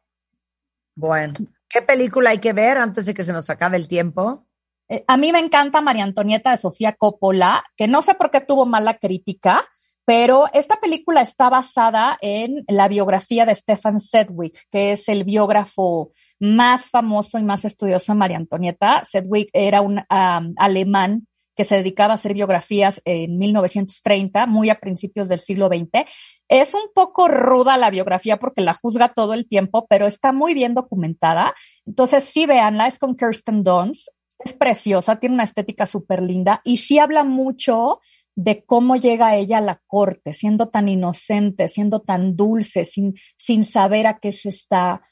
Bueno, 0.94 1.32
¿qué 1.72 1.82
película 1.82 2.30
hay 2.30 2.38
que 2.38 2.52
ver 2.52 2.78
antes 2.78 3.06
de 3.06 3.14
que 3.14 3.24
se 3.24 3.32
nos 3.32 3.48
acabe 3.50 3.76
el 3.76 3.88
tiempo? 3.88 4.46
Eh, 4.88 5.04
a 5.06 5.16
mí 5.16 5.32
me 5.32 5.38
encanta 5.38 5.80
María 5.80 6.04
Antonieta 6.04 6.50
de 6.50 6.56
Sofía 6.56 6.92
Coppola, 6.92 7.64
que 7.76 7.88
no 7.88 8.02
sé 8.02 8.14
por 8.14 8.30
qué 8.30 8.40
tuvo 8.40 8.66
mala 8.66 8.98
crítica, 8.98 9.64
pero 10.04 10.46
esta 10.52 10.80
película 10.80 11.20
está 11.20 11.48
basada 11.48 12.18
en 12.20 12.64
la 12.68 12.88
biografía 12.88 13.46
de 13.46 13.54
Stefan 13.54 14.00
Sedgwick, 14.00 14.66
que 14.70 14.92
es 14.92 15.08
el 15.08 15.24
biógrafo 15.24 16.12
más 16.40 16.90
famoso 16.90 17.38
y 17.38 17.44
más 17.44 17.64
estudioso 17.64 18.12
de 18.12 18.18
María 18.18 18.36
Antonieta. 18.36 19.04
Sedgwick 19.04 19.48
era 19.52 19.80
un 19.80 20.02
alemán 20.08 21.28
que 21.56 21.64
se 21.64 21.76
dedicaba 21.76 22.12
a 22.12 22.14
hacer 22.14 22.34
biografías 22.34 23.02
en 23.04 23.38
1930, 23.38 24.46
muy 24.46 24.70
a 24.70 24.80
principios 24.80 25.28
del 25.28 25.38
siglo 25.38 25.68
XX. 25.68 26.08
Es 26.48 26.74
un 26.74 26.90
poco 26.94 27.28
ruda 27.28 27.76
la 27.76 27.90
biografía 27.90 28.38
porque 28.38 28.62
la 28.62 28.74
juzga 28.74 29.12
todo 29.14 29.34
el 29.34 29.48
tiempo, 29.48 29.86
pero 29.88 30.06
está 30.06 30.32
muy 30.32 30.54
bien 30.54 30.74
documentada. 30.74 31.54
Entonces, 31.86 32.24
sí, 32.24 32.46
véanla, 32.46 32.86
es 32.86 32.98
con 32.98 33.16
Kirsten 33.16 33.64
Dunst, 33.64 34.08
es 34.44 34.54
preciosa, 34.54 35.16
tiene 35.16 35.34
una 35.34 35.44
estética 35.44 35.86
súper 35.86 36.22
linda 36.22 36.60
y 36.64 36.78
sí 36.78 36.98
habla 36.98 37.24
mucho 37.24 38.00
de 38.34 38.64
cómo 38.64 38.96
llega 38.96 39.36
ella 39.36 39.58
a 39.58 39.62
la 39.62 39.80
corte, 39.86 40.32
siendo 40.32 40.68
tan 40.68 40.88
inocente, 40.88 41.68
siendo 41.68 42.00
tan 42.00 42.34
dulce, 42.34 42.84
sin, 42.84 43.14
sin 43.36 43.64
saber 43.64 44.06
a 44.06 44.18
qué 44.18 44.32
se 44.32 44.48
está, 44.48 45.02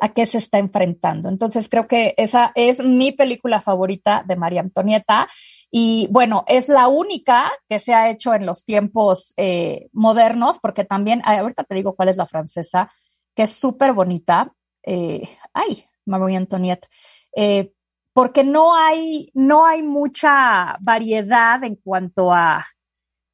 a 0.00 0.12
qué 0.12 0.26
se 0.26 0.38
está 0.38 0.58
enfrentando. 0.58 1.28
Entonces 1.28 1.68
creo 1.68 1.86
que 1.86 2.14
esa 2.16 2.52
es 2.54 2.82
mi 2.82 3.12
película 3.12 3.60
favorita 3.60 4.24
de 4.26 4.36
María 4.36 4.60
Antonieta 4.60 5.28
y 5.70 6.08
bueno, 6.10 6.44
es 6.48 6.68
la 6.68 6.88
única 6.88 7.50
que 7.68 7.78
se 7.78 7.94
ha 7.94 8.10
hecho 8.10 8.34
en 8.34 8.44
los 8.44 8.64
tiempos 8.64 9.32
eh, 9.36 9.88
modernos, 9.92 10.58
porque 10.58 10.84
también, 10.84 11.22
ahorita 11.24 11.64
te 11.64 11.76
digo 11.76 11.94
cuál 11.94 12.08
es 12.08 12.16
la 12.16 12.26
francesa, 12.26 12.90
que 13.36 13.44
es 13.44 13.52
súper 13.52 13.92
bonita. 13.92 14.52
Eh, 14.82 15.22
ay, 15.54 15.84
María 16.06 16.38
Antonieta. 16.38 16.88
Eh, 17.36 17.72
porque 18.12 18.42
no 18.42 18.74
hay, 18.74 19.30
no 19.34 19.64
hay 19.64 19.84
mucha 19.84 20.76
variedad 20.80 21.62
en 21.62 21.76
cuanto 21.76 22.32
a, 22.32 22.66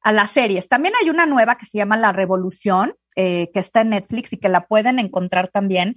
a 0.01 0.11
las 0.11 0.31
series. 0.31 0.69
También 0.69 0.93
hay 1.01 1.09
una 1.09 1.25
nueva 1.25 1.57
que 1.57 1.65
se 1.65 1.79
llama 1.79 1.97
La 1.97 2.11
Revolución, 2.11 2.93
que 3.15 3.49
está 3.55 3.81
en 3.81 3.89
Netflix 3.89 4.33
y 4.33 4.37
que 4.37 4.47
la 4.47 4.67
pueden 4.67 4.99
encontrar 4.99 5.49
también. 5.49 5.95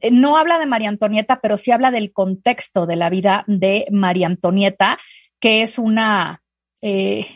Eh, 0.00 0.10
no 0.10 0.36
habla 0.36 0.58
de 0.58 0.66
María 0.66 0.88
Antonieta, 0.88 1.40
pero 1.40 1.56
sí 1.56 1.70
habla 1.70 1.90
del 1.90 2.12
contexto 2.12 2.86
de 2.86 2.96
la 2.96 3.10
vida 3.10 3.44
de 3.46 3.86
María 3.90 4.26
Antonieta, 4.26 4.98
que 5.40 5.62
es 5.62 5.78
una, 5.78 6.42
eh, 6.82 7.26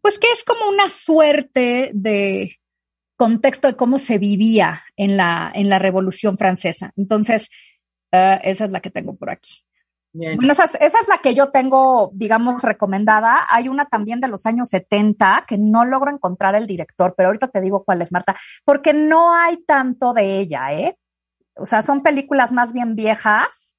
pues 0.00 0.18
que 0.18 0.28
es 0.32 0.44
como 0.44 0.68
una 0.68 0.88
suerte 0.88 1.90
de 1.94 2.56
contexto 3.16 3.68
de 3.68 3.76
cómo 3.76 3.98
se 3.98 4.18
vivía 4.18 4.82
en 4.96 5.16
la, 5.16 5.50
en 5.54 5.68
la 5.68 5.78
Revolución 5.78 6.38
Francesa. 6.38 6.92
Entonces, 6.96 7.50
esa 8.10 8.64
es 8.64 8.70
la 8.72 8.80
que 8.80 8.90
tengo 8.90 9.14
por 9.14 9.30
aquí. 9.30 9.62
Bueno, 10.12 10.52
esa 10.52 10.64
es, 10.64 11.08
la 11.08 11.18
que 11.22 11.34
yo 11.34 11.50
tengo, 11.50 12.10
digamos, 12.12 12.62
recomendada. 12.62 13.46
Hay 13.48 13.68
una 13.68 13.84
también 13.84 14.20
de 14.20 14.26
los 14.26 14.44
años 14.44 14.70
70 14.70 15.44
que 15.46 15.56
no 15.56 15.84
logro 15.84 16.10
encontrar 16.10 16.56
el 16.56 16.66
director, 16.66 17.14
pero 17.16 17.28
ahorita 17.28 17.48
te 17.48 17.60
digo 17.60 17.84
cuál 17.84 18.02
es, 18.02 18.10
Marta, 18.10 18.34
porque 18.64 18.92
no 18.92 19.34
hay 19.34 19.58
tanto 19.64 20.12
de 20.12 20.40
ella, 20.40 20.72
¿eh? 20.72 20.96
O 21.56 21.66
sea, 21.66 21.82
son 21.82 22.02
películas 22.02 22.52
más 22.52 22.72
bien 22.72 22.94
viejas 22.94 23.76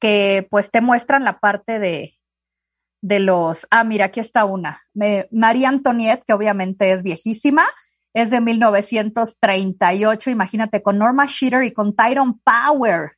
que 0.00 0.46
pues 0.50 0.70
te 0.70 0.80
muestran 0.80 1.24
la 1.24 1.38
parte 1.38 1.78
de, 1.78 2.14
de 3.02 3.20
los, 3.20 3.66
ah, 3.70 3.84
mira, 3.84 4.06
aquí 4.06 4.20
está 4.20 4.44
una, 4.44 4.82
María 5.30 5.68
Antoniette, 5.68 6.24
que 6.26 6.32
obviamente 6.32 6.92
es 6.92 7.02
viejísima, 7.02 7.66
es 8.14 8.30
de 8.30 8.40
1938, 8.40 10.30
imagínate, 10.30 10.82
con 10.82 10.98
Norma 10.98 11.26
Shearer 11.26 11.64
y 11.64 11.72
con 11.72 11.94
Tyrone 11.94 12.34
Power. 12.44 13.12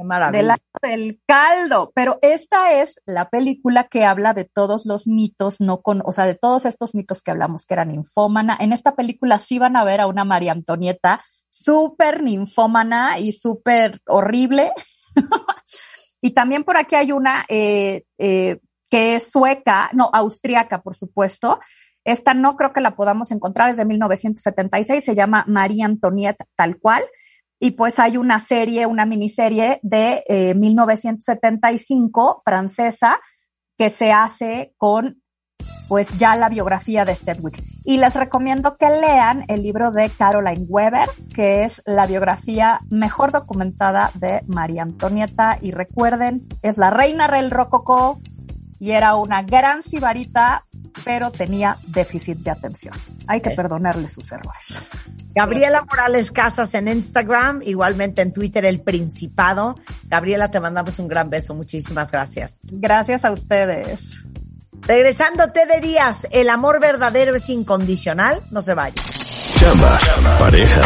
Qué 0.00 0.04
maravilla. 0.04 0.56
Del, 0.80 1.20
caldo. 1.26 1.92
Pero 1.94 2.18
esta 2.22 2.72
es 2.72 3.02
la 3.04 3.28
película 3.28 3.84
que 3.84 4.04
habla 4.04 4.32
de 4.32 4.46
todos 4.46 4.86
los 4.86 5.06
mitos, 5.06 5.60
no 5.60 5.82
con, 5.82 6.02
o 6.06 6.12
sea, 6.12 6.24
de 6.24 6.34
todos 6.34 6.64
estos 6.64 6.94
mitos 6.94 7.20
que 7.20 7.30
hablamos 7.30 7.66
que 7.66 7.74
eran 7.74 7.88
ninfómana. 7.88 8.56
En 8.58 8.72
esta 8.72 8.96
película 8.96 9.38
sí 9.38 9.58
van 9.58 9.76
a 9.76 9.84
ver 9.84 10.00
a 10.00 10.06
una 10.06 10.24
María 10.24 10.52
Antonieta 10.52 11.20
súper 11.50 12.22
ninfómana 12.22 13.18
y 13.18 13.32
súper 13.32 14.00
horrible. 14.06 14.72
y 16.22 16.30
también 16.30 16.64
por 16.64 16.78
aquí 16.78 16.94
hay 16.94 17.12
una 17.12 17.44
eh, 17.50 18.04
eh, 18.16 18.58
que 18.90 19.16
es 19.16 19.30
sueca, 19.30 19.90
no, 19.92 20.08
austriaca, 20.14 20.80
por 20.80 20.96
supuesto. 20.96 21.60
Esta 22.04 22.32
no 22.32 22.56
creo 22.56 22.72
que 22.72 22.80
la 22.80 22.96
podamos 22.96 23.32
encontrar, 23.32 23.68
es 23.68 23.76
de 23.76 23.84
1976, 23.84 25.04
se 25.04 25.14
llama 25.14 25.44
María 25.46 25.84
Antonieta 25.84 26.46
tal 26.56 26.78
cual 26.78 27.04
y 27.60 27.72
pues 27.72 27.98
hay 27.98 28.16
una 28.16 28.38
serie, 28.38 28.86
una 28.86 29.04
miniserie 29.04 29.78
de 29.82 30.54
1975 30.56 32.30
eh, 32.38 32.42
francesa 32.42 33.20
que 33.76 33.90
se 33.90 34.10
hace 34.10 34.74
con 34.78 35.22
pues 35.90 36.16
ya 36.18 36.36
la 36.36 36.48
biografía 36.48 37.04
de 37.04 37.16
Sedgwick. 37.16 37.62
Y 37.84 37.96
les 37.96 38.14
recomiendo 38.14 38.76
que 38.76 38.88
lean 38.88 39.44
el 39.48 39.64
libro 39.64 39.90
de 39.90 40.08
Caroline 40.08 40.64
Weber, 40.68 41.08
que 41.34 41.64
es 41.64 41.82
la 41.84 42.06
biografía 42.06 42.78
mejor 42.90 43.32
documentada 43.32 44.12
de 44.14 44.42
María 44.46 44.82
Antonieta. 44.82 45.58
Y 45.60 45.72
recuerden, 45.72 46.46
es 46.62 46.78
la 46.78 46.90
reina 46.90 47.26
del 47.26 47.50
rococó 47.50 48.20
y 48.78 48.92
era 48.92 49.16
una 49.16 49.42
gran 49.42 49.82
sibarita, 49.82 50.64
pero 51.04 51.30
tenía 51.30 51.76
déficit 51.86 52.38
de 52.38 52.50
atención. 52.50 52.94
Hay 53.26 53.40
que 53.40 53.50
perdonarle 53.50 54.08
sus 54.08 54.30
errores. 54.32 54.78
Gabriela 55.34 55.84
Morales 55.88 56.30
Casas 56.30 56.74
en 56.74 56.88
Instagram, 56.88 57.62
igualmente 57.62 58.22
en 58.22 58.32
Twitter 58.32 58.64
El 58.64 58.80
Principado. 58.80 59.76
Gabriela, 60.04 60.50
te 60.50 60.60
mandamos 60.60 60.98
un 60.98 61.08
gran 61.08 61.30
beso. 61.30 61.54
Muchísimas 61.54 62.10
gracias. 62.10 62.58
Gracias 62.64 63.24
a 63.24 63.30
ustedes. 63.30 64.24
Regresando, 64.82 65.52
te 65.52 65.66
dirías, 65.66 66.26
el 66.30 66.48
amor 66.48 66.80
verdadero 66.80 67.34
es 67.34 67.48
incondicional. 67.48 68.42
No 68.50 68.62
se 68.62 68.74
vaya. 68.74 69.02
Chamba, 69.56 69.98
pareja, 70.38 70.80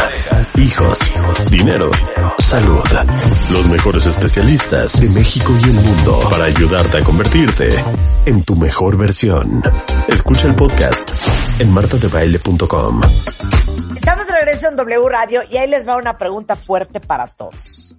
hijos, 0.56 0.98
dinero, 1.50 1.90
salud. 2.38 2.82
Los 3.50 3.66
mejores 3.68 4.06
especialistas 4.06 5.00
de 5.00 5.08
México 5.08 5.52
y 5.60 5.70
el 5.70 5.74
mundo 5.74 6.20
para 6.30 6.44
ayudarte 6.44 6.98
a 6.98 7.04
convertirte 7.04 7.68
en 8.26 8.42
tu 8.44 8.56
mejor 8.56 8.96
versión. 8.96 9.62
Escucha 10.08 10.48
el 10.48 10.54
podcast 10.54 11.10
en 11.58 11.72
martadebaile.com. 11.72 13.00
Estamos 13.96 14.26
de 14.26 14.32
regreso 14.32 14.68
en 14.68 14.76
W 14.76 15.08
Radio 15.08 15.42
y 15.48 15.56
ahí 15.56 15.68
les 15.68 15.88
va 15.88 15.96
una 15.96 16.18
pregunta 16.18 16.56
fuerte 16.56 17.00
para 17.00 17.26
todos. 17.26 17.96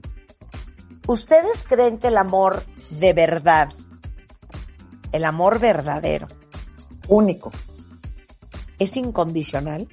¿Ustedes 1.07 1.65
creen 1.67 1.97
que 1.97 2.07
el 2.07 2.17
amor 2.17 2.63
de 2.89 3.13
verdad, 3.13 3.69
el 5.11 5.25
amor 5.25 5.59
verdadero, 5.59 6.27
único, 7.07 7.51
es 8.79 8.97
incondicional? 8.97 9.87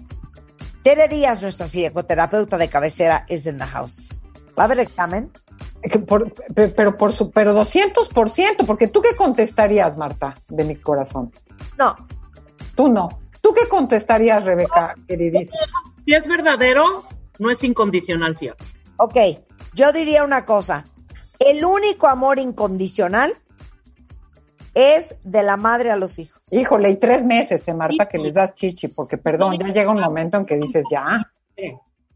Tere 0.82 1.08
Díaz, 1.08 1.40
nuestra 1.42 1.66
psicoterapeuta 1.66 2.58
de 2.58 2.68
cabecera, 2.68 3.24
es 3.28 3.46
en 3.46 3.58
the 3.58 3.64
house. 3.64 4.08
¿Va 4.58 4.64
a 4.64 4.66
haber 4.66 4.80
examen? 4.80 5.30
pero 6.76 6.96
por 6.96 7.12
su, 7.12 7.30
pero 7.30 7.54
200%, 7.54 8.66
porque 8.66 8.86
tú 8.86 9.02
qué 9.02 9.16
contestarías, 9.16 9.96
Marta, 9.96 10.34
de 10.48 10.64
mi 10.64 10.76
corazón. 10.76 11.32
No. 11.78 11.96
Tú 12.76 12.92
no. 12.92 13.08
¿Tú 13.40 13.52
qué 13.52 13.68
contestarías, 13.68 14.44
Rebeca, 14.44 14.94
queridísima? 15.08 15.58
Si 16.04 16.14
es 16.14 16.26
verdadero, 16.26 17.04
no 17.38 17.50
es 17.50 17.62
incondicional, 17.64 18.36
fíjate. 18.36 18.64
Ok, 18.96 19.16
yo 19.74 19.92
diría 19.92 20.22
una 20.22 20.44
cosa. 20.44 20.84
El 21.38 21.64
único 21.64 22.06
amor 22.06 22.38
incondicional 22.38 23.32
es 24.74 25.16
de 25.24 25.42
la 25.42 25.56
madre 25.56 25.90
a 25.90 25.96
los 25.96 26.20
hijos. 26.20 26.41
Híjole, 26.52 26.90
y 26.90 26.96
tres 26.96 27.24
meses, 27.24 27.66
eh, 27.66 27.74
Marta, 27.74 28.06
que 28.06 28.18
les 28.18 28.34
das 28.34 28.54
chichi, 28.54 28.88
porque 28.88 29.16
perdón, 29.16 29.56
ya 29.58 29.68
llega 29.68 29.90
un 29.90 30.00
momento 30.00 30.36
en 30.36 30.44
que 30.44 30.56
dices 30.56 30.84
ya. 30.90 31.32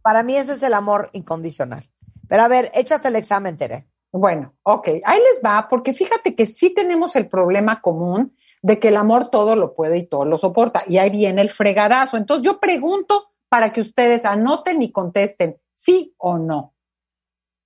Para 0.03 0.23
mí 0.23 0.37
ese 0.37 0.53
es 0.53 0.63
el 0.63 0.75
amor 0.75 1.09
incondicional. 1.15 1.83
Pero 2.29 2.43
a 2.43 2.49
ver, 2.49 2.71
échate 2.75 3.09
el 3.09 3.17
examen, 3.17 3.57
Tere. 3.57 3.87
Bueno, 4.13 4.55
ok, 4.63 4.89
ahí 5.05 5.21
les 5.21 5.43
va, 5.45 5.67
porque 5.69 5.95
fíjate 5.95 6.35
que 6.35 6.45
sí 6.45 6.75
tenemos 6.75 7.17
el 7.17 7.29
problema 7.29 7.81
común 7.81 8.37
de 8.61 8.79
que 8.79 8.89
el 8.89 8.97
amor 8.97 9.31
todo 9.31 9.57
lo 9.57 9.75
puede 9.75 9.99
y 9.99 10.07
todo 10.07 10.25
lo 10.25 10.37
soporta. 10.37 10.85
Y 10.87 10.99
ahí 10.99 11.09
viene 11.11 11.41
el 11.41 11.51
fregadazo. 11.51 12.17
Entonces 12.17 12.45
yo 12.45 12.61
pregunto 12.61 13.31
para 13.49 13.73
que 13.73 13.81
ustedes 13.81 14.25
anoten 14.25 14.83
y 14.83 14.93
contesten 14.93 15.57
sí 15.75 16.15
o 16.19 16.37
no. 16.37 16.75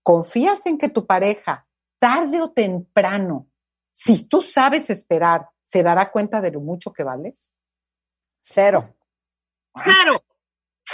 ¿Confías 0.03 0.65
en 0.67 0.79
que 0.79 0.89
tu 0.89 1.05
pareja, 1.05 1.67
tarde 1.99 2.41
o 2.41 2.51
temprano, 2.51 3.49
si 3.93 4.29
tú 4.29 4.41
sabes 4.41 4.89
esperar, 4.89 5.49
se 5.71 5.83
dará 5.83 6.11
cuenta 6.11 6.41
de 6.41 6.51
lo 6.51 6.61
mucho 6.61 6.93
que 6.93 7.05
vales? 7.05 7.53
Cero. 8.43 8.95
Cero. 9.85 10.23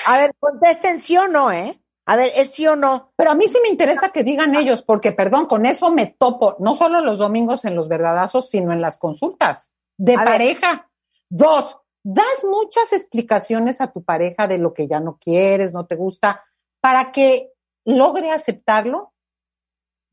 A 0.06 0.18
ver, 0.18 0.34
contesten 0.38 1.00
sí 1.00 1.16
o 1.16 1.26
no, 1.28 1.50
¿eh? 1.50 1.80
A 2.04 2.16
ver, 2.16 2.30
¿es 2.36 2.52
sí 2.52 2.66
o 2.66 2.76
no? 2.76 3.12
Pero 3.16 3.30
a 3.30 3.34
mí 3.34 3.48
sí 3.48 3.58
me 3.62 3.68
interesa 3.68 4.10
que 4.10 4.22
digan 4.22 4.54
ellos, 4.54 4.82
porque, 4.82 5.12
perdón, 5.12 5.46
con 5.46 5.66
eso 5.66 5.90
me 5.90 6.06
topo, 6.06 6.56
no 6.60 6.76
solo 6.76 7.00
los 7.00 7.18
domingos 7.18 7.64
en 7.64 7.74
los 7.74 7.88
verdadazos, 7.88 8.50
sino 8.50 8.72
en 8.72 8.80
las 8.80 8.98
consultas 8.98 9.70
de 9.96 10.14
pareja. 10.14 10.88
Dos, 11.28 11.78
das 12.04 12.44
muchas 12.44 12.92
explicaciones 12.92 13.80
a 13.80 13.90
tu 13.90 14.04
pareja 14.04 14.46
de 14.46 14.58
lo 14.58 14.72
que 14.72 14.86
ya 14.86 15.00
no 15.00 15.18
quieres, 15.18 15.72
no 15.72 15.86
te 15.86 15.96
gusta, 15.96 16.44
para 16.80 17.10
que 17.10 17.52
logre 17.84 18.30
aceptarlo. 18.30 19.14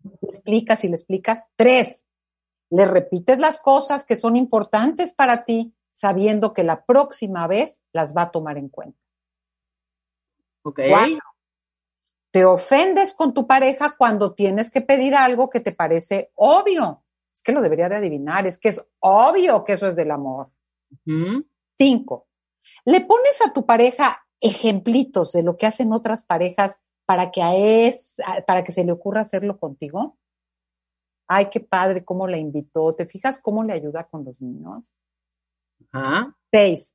Le 0.03 0.29
explicas 0.29 0.83
y 0.83 0.87
le 0.87 0.95
explicas. 0.95 1.43
Tres, 1.55 2.01
le 2.73 2.85
repites 2.85 3.37
las 3.37 3.59
cosas 3.59 4.03
que 4.03 4.15
son 4.15 4.35
importantes 4.35 5.13
para 5.13 5.45
ti, 5.45 5.75
sabiendo 5.93 6.53
que 6.53 6.63
la 6.63 6.85
próxima 6.85 7.45
vez 7.45 7.79
las 7.91 8.17
va 8.17 8.23
a 8.23 8.31
tomar 8.31 8.57
en 8.57 8.67
cuenta. 8.67 8.97
Ok. 10.63 10.79
te 12.31 12.45
ofendes 12.45 13.13
con 13.13 13.31
tu 13.31 13.45
pareja 13.45 13.93
cuando 13.95 14.33
tienes 14.33 14.71
que 14.71 14.81
pedir 14.81 15.13
algo 15.13 15.51
que 15.51 15.59
te 15.59 15.71
parece 15.71 16.31
obvio. 16.33 17.03
Es 17.31 17.43
que 17.43 17.51
lo 17.51 17.61
debería 17.61 17.89
de 17.89 17.97
adivinar, 17.97 18.47
es 18.47 18.57
que 18.57 18.69
es 18.69 18.83
obvio 18.97 19.63
que 19.65 19.73
eso 19.73 19.87
es 19.87 19.95
del 19.95 20.09
amor. 20.09 20.49
Cinco, 21.77 22.27
le 22.85 23.01
pones 23.01 23.39
a 23.45 23.53
tu 23.53 23.67
pareja 23.67 24.25
ejemplitos 24.41 25.31
de 25.31 25.43
lo 25.43 25.57
que 25.57 25.67
hacen 25.67 25.93
otras 25.93 26.25
parejas 26.25 26.75
para 27.05 27.29
que 27.29 27.43
a 27.43 27.53
es, 27.55 28.17
para 28.47 28.63
que 28.63 28.71
se 28.71 28.83
le 28.83 28.93
ocurra 28.93 29.21
hacerlo 29.21 29.59
contigo 29.59 30.17
ay, 31.33 31.49
qué 31.49 31.59
padre, 31.59 32.05
cómo 32.05 32.27
la 32.27 32.37
invitó, 32.37 32.93
¿te 32.93 33.07
fijas 33.07 33.39
cómo 33.39 33.63
le 33.63 33.73
ayuda 33.73 34.05
con 34.05 34.23
los 34.23 34.39
niños? 34.39 34.91
Seis, 36.51 36.93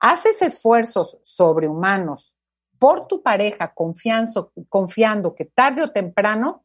haces 0.00 0.40
esfuerzos 0.40 1.18
sobrehumanos 1.22 2.34
por 2.78 3.06
tu 3.06 3.22
pareja 3.22 3.72
confiando, 3.74 4.52
confiando 4.68 5.34
que 5.34 5.44
tarde 5.44 5.82
o 5.82 5.92
temprano 5.92 6.64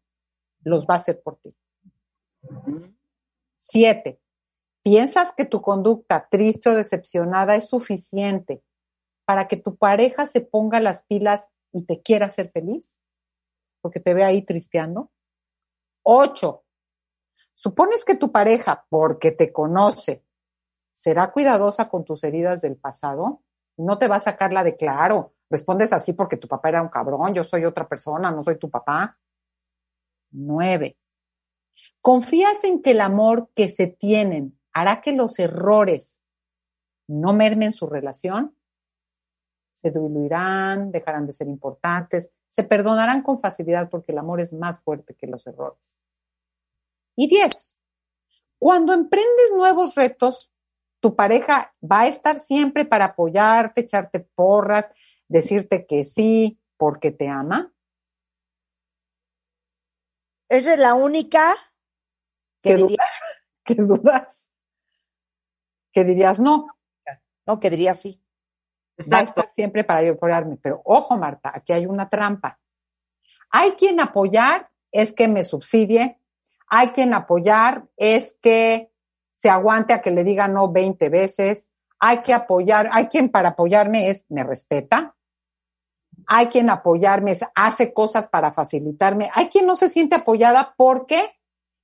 los 0.63 0.85
va 0.85 0.95
a 0.95 0.97
hacer 0.97 1.21
por 1.21 1.37
ti. 1.37 1.53
Siete, 3.59 4.21
piensas 4.81 5.33
que 5.33 5.45
tu 5.45 5.61
conducta 5.61 6.27
triste 6.29 6.69
o 6.69 6.75
decepcionada 6.75 7.55
es 7.55 7.69
suficiente 7.69 8.63
para 9.25 9.47
que 9.47 9.57
tu 9.57 9.75
pareja 9.75 10.25
se 10.25 10.41
ponga 10.41 10.79
las 10.79 11.03
pilas 11.03 11.47
y 11.73 11.83
te 11.83 12.01
quiera 12.01 12.27
hacer 12.27 12.49
feliz, 12.51 12.97
porque 13.81 13.99
te 13.99 14.13
ve 14.13 14.23
ahí 14.23 14.41
tristeando. 14.41 15.11
Ocho, 16.03 16.63
Supones 17.59 18.05
que 18.05 18.15
tu 18.15 18.31
pareja, 18.31 18.85
porque 18.87 19.33
te 19.33 19.51
conoce, 19.51 20.23
será 20.93 21.33
cuidadosa 21.33 21.89
con 21.89 22.05
tus 22.05 22.23
heridas 22.23 22.61
del 22.61 22.77
pasado. 22.77 23.41
No 23.75 23.97
te 23.97 24.07
va 24.07 24.15
a 24.15 24.21
sacar 24.21 24.53
la 24.53 24.63
de 24.63 24.77
claro. 24.77 25.33
Respondes 25.49 25.91
así 25.91 26.13
porque 26.13 26.37
tu 26.37 26.47
papá 26.47 26.69
era 26.69 26.81
un 26.81 26.87
cabrón, 26.87 27.33
yo 27.33 27.43
soy 27.43 27.65
otra 27.65 27.85
persona, 27.85 28.31
no 28.31 28.45
soy 28.45 28.57
tu 28.57 28.69
papá. 28.69 29.17
Nueve. 30.31 30.95
¿Confías 31.99 32.63
en 32.63 32.81
que 32.81 32.91
el 32.91 33.01
amor 33.01 33.49
que 33.53 33.67
se 33.67 33.87
tienen 33.87 34.57
hará 34.71 35.01
que 35.01 35.11
los 35.11 35.37
errores 35.37 36.21
no 37.07 37.33
mermen 37.33 37.73
su 37.73 37.87
relación? 37.87 38.55
Se 39.73 39.91
diluirán, 39.91 40.93
dejarán 40.93 41.27
de 41.27 41.33
ser 41.33 41.49
importantes, 41.49 42.29
se 42.47 42.63
perdonarán 42.63 43.21
con 43.21 43.37
facilidad 43.37 43.89
porque 43.89 44.13
el 44.13 44.19
amor 44.19 44.39
es 44.39 44.53
más 44.53 44.79
fuerte 44.79 45.13
que 45.13 45.27
los 45.27 45.45
errores. 45.45 45.97
Y 47.19 47.27
diez, 47.27 47.75
cuando 48.57 48.93
emprendes 48.93 49.51
nuevos 49.53 49.93
retos, 49.93 50.53
tu 51.01 51.17
pareja 51.17 51.75
va 51.83 52.03
a 52.03 52.07
estar 52.07 52.39
siempre 52.39 52.85
para 52.85 53.07
apoyarte, 53.07 53.81
echarte 53.81 54.21
porras, 54.21 54.89
decirte 55.27 55.85
que 55.85 56.05
sí 56.05 56.61
porque 56.77 57.11
te 57.11 57.27
ama. 57.27 57.73
Esa 60.47 60.75
es 60.75 60.79
la 60.79 60.93
única 60.93 61.57
que 62.63 62.69
¿Qué 62.69 62.77
dudas? 62.77 63.21
¿Qué 63.65 63.75
dudas? 63.75 64.49
Que 65.91 66.05
dirías 66.05 66.39
no. 66.39 66.67
No, 67.45 67.59
que 67.59 67.69
diría 67.69 67.95
sí. 67.95 68.23
va 69.11 69.17
a 69.17 69.23
estar 69.23 69.49
siempre 69.51 69.83
para 69.83 70.03
yo 70.03 70.13
apoyarme. 70.13 70.55
Pero 70.55 70.81
ojo, 70.85 71.17
Marta, 71.17 71.51
aquí 71.53 71.73
hay 71.73 71.85
una 71.85 72.07
trampa. 72.09 72.61
Hay 73.49 73.73
quien 73.73 73.99
apoyar 73.99 74.69
es 74.89 75.11
que 75.11 75.27
me 75.27 75.43
subsidie, 75.43 76.18
hay 76.69 76.89
quien 76.89 77.13
apoyar 77.13 77.85
es 77.97 78.37
que 78.41 78.91
se 79.35 79.49
aguante 79.49 79.93
a 79.93 80.01
que 80.01 80.11
le 80.11 80.23
diga 80.23 80.47
no 80.47 80.71
20 80.71 81.09
veces, 81.09 81.67
hay 81.99 82.19
que 82.19 82.33
apoyar, 82.33 82.89
hay 82.91 83.07
quien 83.07 83.29
para 83.29 83.49
apoyarme 83.49 84.09
es 84.09 84.25
me 84.29 84.43
respeta, 84.43 85.15
hay 86.27 86.47
quien 86.47 86.69
apoyarme 86.69 87.31
es 87.31 87.45
hace 87.55 87.93
cosas 87.93 88.27
para 88.27 88.51
facilitarme, 88.51 89.29
hay 89.33 89.47
quien 89.47 89.65
no 89.65 89.75
se 89.75 89.89
siente 89.89 90.15
apoyada 90.15 90.73
porque, 90.77 91.37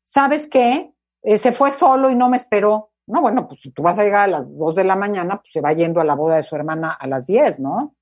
¿sabes 0.06 0.48
qué? 0.48 0.94
Eh, 1.24 1.38
se 1.38 1.52
fue 1.52 1.72
solo 1.72 2.10
y 2.10 2.16
no 2.16 2.30
me 2.30 2.38
esperó. 2.38 2.92
No, 3.08 3.22
bueno, 3.22 3.48
pues 3.48 3.62
si 3.62 3.72
tú 3.72 3.84
vas 3.84 3.98
a 4.00 4.04
llegar 4.04 4.22
a 4.22 4.28
las 4.28 4.58
2 4.58 4.76
de 4.76 4.84
la 4.84 4.96
mañana, 4.96 5.40
pues 5.42 5.54
se 5.54 5.62
va 5.62 5.74
yendo 5.74 6.00
a 6.02 6.04
la 6.04 6.16
boda 6.16 6.36
de 6.36 6.44
su 6.44 6.56
hermana 6.56 6.92
a 6.92 7.08
las 7.08 7.26
10, 7.26 7.60
¿no? 7.60 7.96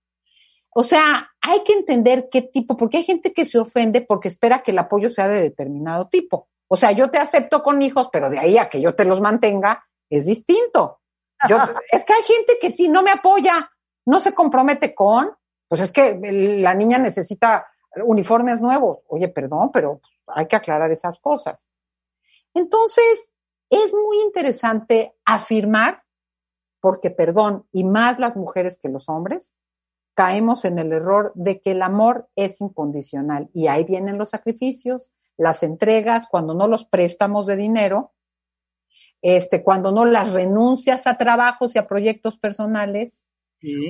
O 0.70 0.84
sea, 0.84 1.32
hay 1.42 1.64
que 1.64 1.74
entender 1.74 2.30
qué 2.32 2.42
tipo, 2.42 2.76
porque 2.76 2.98
hay 2.98 3.04
gente 3.04 3.34
que 3.34 3.46
se 3.46 3.60
ofende 3.60 4.02
porque 4.02 4.28
espera 4.28 4.64
que 4.64 4.72
el 4.72 4.80
apoyo 4.80 5.10
sea 5.10 5.28
de 5.28 5.42
determinado 5.42 6.08
tipo. 6.08 6.48
O 6.74 6.76
sea, 6.76 6.92
yo 6.92 7.12
te 7.12 7.20
acepto 7.20 7.62
con 7.62 7.84
hijos, 7.84 8.10
pero 8.12 8.32
de 8.32 8.40
ahí 8.40 8.58
a 8.58 8.68
que 8.68 8.82
yo 8.82 8.96
te 8.96 9.06
los 9.06 9.22
mantenga 9.22 9.86
es 10.10 10.26
distinto. 10.26 11.02
Yo, 11.48 11.58
es 11.92 12.04
que 12.04 12.14
hay 12.14 12.24
gente 12.24 12.58
que 12.60 12.72
sí 12.72 12.88
no 12.88 13.04
me 13.04 13.12
apoya, 13.12 13.70
no 14.08 14.20
se 14.20 14.34
compromete 14.34 14.96
con, 14.96 15.30
pues 15.68 15.82
es 15.82 15.92
que 15.92 16.18
la 16.20 16.74
niña 16.74 16.98
necesita 16.98 17.68
uniformes 18.04 18.60
nuevos. 18.60 19.02
Oye, 19.06 19.28
perdón, 19.28 19.70
pero 19.72 20.02
hay 20.26 20.48
que 20.48 20.56
aclarar 20.56 20.92
esas 20.92 21.20
cosas. 21.20 21.68
Entonces, 22.56 23.32
es 23.70 23.94
muy 23.94 24.22
interesante 24.22 25.14
afirmar, 25.26 26.02
porque 26.82 27.12
perdón, 27.12 27.68
y 27.72 27.84
más 27.84 28.18
las 28.18 28.36
mujeres 28.36 28.80
que 28.80 28.90
los 28.90 29.10
hombres, 29.10 29.54
caemos 30.16 30.66
en 30.66 30.80
el 30.80 30.92
error 30.92 31.34
de 31.36 31.62
que 31.62 31.74
el 31.74 31.84
amor 31.84 32.30
es 32.36 32.62
incondicional 32.62 33.52
y 33.54 33.68
ahí 33.68 33.84
vienen 33.84 34.18
los 34.18 34.32
sacrificios, 34.32 35.12
las 35.38 35.64
entregas, 35.64 36.28
cuando 36.28 36.54
no 36.54 36.68
los 36.68 36.86
préstamos 36.86 37.46
de 37.46 37.56
dinero, 37.56 38.14
este, 39.22 39.64
cuando 39.64 39.92
no 39.92 40.06
las 40.06 40.32
renuncias 40.32 41.08
a 41.08 41.18
trabajos 41.18 41.76
y 41.76 41.80
a 41.80 41.88
proyectos 41.88 42.38
personales, 42.38 43.26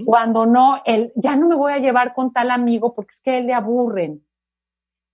cuando 0.05 0.45
no, 0.45 0.83
el, 0.85 1.11
ya 1.15 1.35
no 1.35 1.47
me 1.47 1.55
voy 1.55 1.73
a 1.73 1.79
llevar 1.79 2.13
con 2.13 2.31
tal 2.31 2.51
amigo 2.51 2.93
porque 2.93 3.11
es 3.11 3.21
que 3.21 3.37
él 3.39 3.47
le 3.47 3.53
aburren, 3.53 4.23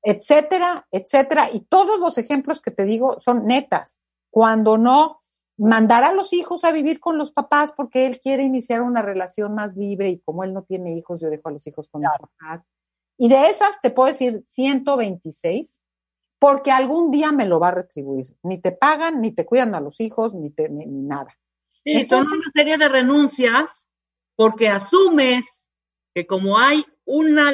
etcétera, 0.03 0.85
etcétera. 0.91 1.49
Y 1.53 1.61
todos 1.61 2.01
los 2.01 2.17
ejemplos 2.17 2.61
que 2.61 2.71
te 2.71 2.83
digo 2.83 3.21
son 3.21 3.45
netas. 3.45 3.97
Cuando 4.29 4.77
no, 4.77 5.21
mandar 5.57 6.03
a 6.03 6.13
los 6.13 6.33
hijos 6.33 6.63
a 6.65 6.71
vivir 6.71 6.99
con 6.99 7.17
los 7.17 7.31
papás 7.31 7.71
porque 7.71 8.05
él 8.05 8.19
quiere 8.19 8.43
iniciar 8.43 8.81
una 8.81 9.01
relación 9.01 9.55
más 9.55 9.75
libre 9.75 10.09
y 10.09 10.19
como 10.19 10.43
él 10.43 10.53
no 10.53 10.63
tiene 10.63 10.93
hijos, 10.93 11.21
yo 11.21 11.29
dejo 11.29 11.49
a 11.49 11.51
los 11.53 11.65
hijos 11.65 11.87
con 11.87 12.01
los 12.01 12.11
papás. 12.19 12.65
Y 13.17 13.29
de 13.29 13.47
esas 13.47 13.79
te 13.81 13.91
puedo 13.91 14.07
decir 14.07 14.45
126 14.49 15.81
porque 16.39 16.71
algún 16.71 17.11
día 17.11 17.31
me 17.31 17.45
lo 17.45 17.59
va 17.59 17.67
a 17.67 17.75
retribuir. 17.75 18.33
Ni 18.43 18.59
te 18.61 18.71
pagan, 18.71 19.21
ni 19.21 19.33
te 19.33 19.45
cuidan 19.45 19.75
a 19.75 19.81
los 19.81 19.99
hijos, 19.99 20.33
ni, 20.33 20.49
te, 20.49 20.69
ni, 20.69 20.85
nada. 20.85 21.37
Sí, 21.83 21.91
Entonces, 21.91 22.29
son 22.29 22.39
una 22.39 22.51
serie 22.53 22.77
de 22.77 22.89
renuncias 22.89 23.87
porque 24.35 24.69
asumes 24.69 25.67
que 26.15 26.25
como 26.25 26.57
hay 26.57 26.85
una, 27.05 27.51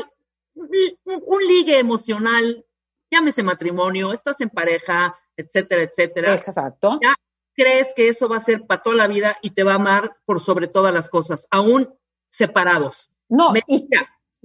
un, 0.53 1.47
ligue 1.47 1.79
emocional, 1.79 2.63
llámese 3.11 3.41
matrimonio, 3.41 4.13
estás 4.13 4.39
en 4.41 4.49
pareja, 4.49 5.17
etcétera, 5.35 5.81
etcétera. 5.81 6.35
Exacto. 6.35 6.99
Ya 7.01 7.15
crees 7.55 7.93
que 7.95 8.09
eso 8.09 8.29
va 8.29 8.37
a 8.37 8.41
ser 8.41 8.67
para 8.67 8.83
toda 8.83 8.95
la 8.95 9.07
vida 9.07 9.37
y 9.41 9.51
te 9.51 9.63
va 9.63 9.73
a 9.73 9.75
amar 9.75 10.15
por 10.25 10.39
sobre 10.39 10.67
todas 10.67 10.93
las 10.93 11.09
cosas, 11.09 11.47
aún 11.49 11.91
separados. 12.29 13.09
No, 13.29 13.51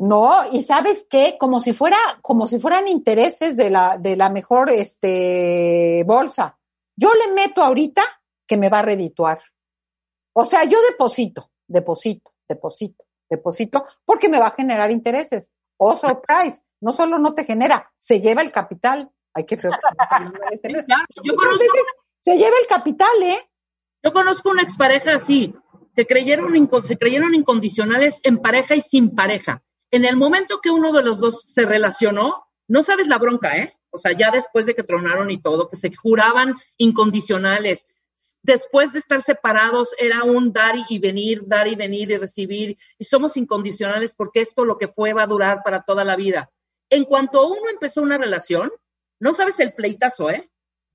no, 0.01 0.51
y 0.51 0.63
sabes 0.63 1.07
qué, 1.11 1.37
como 1.39 1.61
si 1.61 1.75
fuera, 1.75 1.99
como 2.23 2.47
si 2.47 2.59
fueran 2.59 2.89
intereses 2.89 3.55
de 3.59 3.69
la, 3.69 3.99
de 3.99 4.17
la 4.17 4.31
mejor 4.31 4.71
este 4.71 6.05
bolsa. 6.07 6.59
Yo 6.97 7.11
le 7.13 7.35
meto 7.35 7.63
ahorita 7.63 8.03
que 8.47 8.57
me 8.57 8.71
va 8.71 8.79
a 8.79 8.83
redituar. 8.83 9.43
O 10.33 10.47
sea, 10.47 10.65
yo 10.65 10.79
deposito, 10.89 11.51
deposito, 11.67 12.33
deposito, 12.49 13.05
deposito, 13.29 13.85
porque 14.07 14.31
me 14.31 14.39
va 14.39 14.47
a 14.47 14.53
generar 14.53 14.91
intereses. 14.91 15.51
Oh, 15.77 15.95
surprise, 15.95 16.63
no 16.81 16.93
solo 16.93 17.19
no 17.19 17.35
te 17.35 17.45
genera, 17.45 17.93
se 17.99 18.23
lleva 18.23 18.41
el 18.41 18.53
capital. 18.53 19.11
Ay, 19.35 19.45
qué 19.45 19.59
feo. 19.59 19.71
Que 19.71 19.77
se, 20.49 20.55
este 20.55 20.73
yo 21.23 21.37
conozco, 21.37 21.65
se 22.23 22.39
lleva 22.39 22.57
el 22.59 22.67
capital, 22.67 23.23
¿eh? 23.23 23.51
Yo 24.03 24.15
conozco 24.15 24.49
una 24.49 24.63
expareja 24.63 25.17
así, 25.17 25.55
que 25.95 26.07
creyeron, 26.07 26.55
se 26.85 26.97
creyeron 26.97 27.35
incondicionales 27.35 28.19
en 28.23 28.39
pareja 28.39 28.75
y 28.77 28.81
sin 28.81 29.15
pareja 29.15 29.63
en 29.91 30.05
el 30.05 30.17
momento 30.17 30.61
que 30.61 30.71
uno 30.71 30.93
de 30.93 31.03
los 31.03 31.19
dos 31.19 31.43
se 31.43 31.65
relacionó, 31.65 32.47
no 32.69 32.83
sabes 32.83 33.07
la 33.09 33.19
bronca, 33.19 33.57
¿eh? 33.57 33.77
O 33.91 33.99
sea, 33.99 34.13
ya 34.17 34.31
después 34.31 34.67
de 34.67 34.75
que 34.75 34.85
tronaron 34.85 35.31
y 35.31 35.43
todo, 35.43 35.69
que 35.69 35.77
se 35.77 35.95
juraban 35.95 36.55
incondicionales, 36.77 37.87
después 38.43 38.93
de 38.93 39.01
estar 39.01 39.21
separados 39.21 39.91
era 39.99 40.23
un 40.23 40.53
dar 40.53 40.77
y 40.89 40.99
venir, 40.99 41.43
dar 41.47 41.67
y 41.67 41.75
venir 41.75 42.11
y 42.11 42.17
recibir, 42.17 42.79
y 42.99 43.05
somos 43.05 43.37
incondicionales 43.37 44.15
porque 44.15 44.41
esto 44.41 44.65
lo 44.65 44.79
que 44.79 44.89
fue 44.89 45.13
va 45.13 45.25
a 45.25 45.27
durar 45.27 45.63
para 45.65 45.83
toda 45.83 46.05
la 46.05 46.17
vida. 46.17 46.51
En 46.89 47.05
cuanto 47.05 47.47
uno 47.47 47.69
empezó 47.71 48.03
una 48.03 48.19
relación, 48.19 48.71
no 49.19 49.35
sabes 49.35 49.59
el 49.61 49.73
pleitazo, 49.73 50.31
¿eh? 50.31 50.51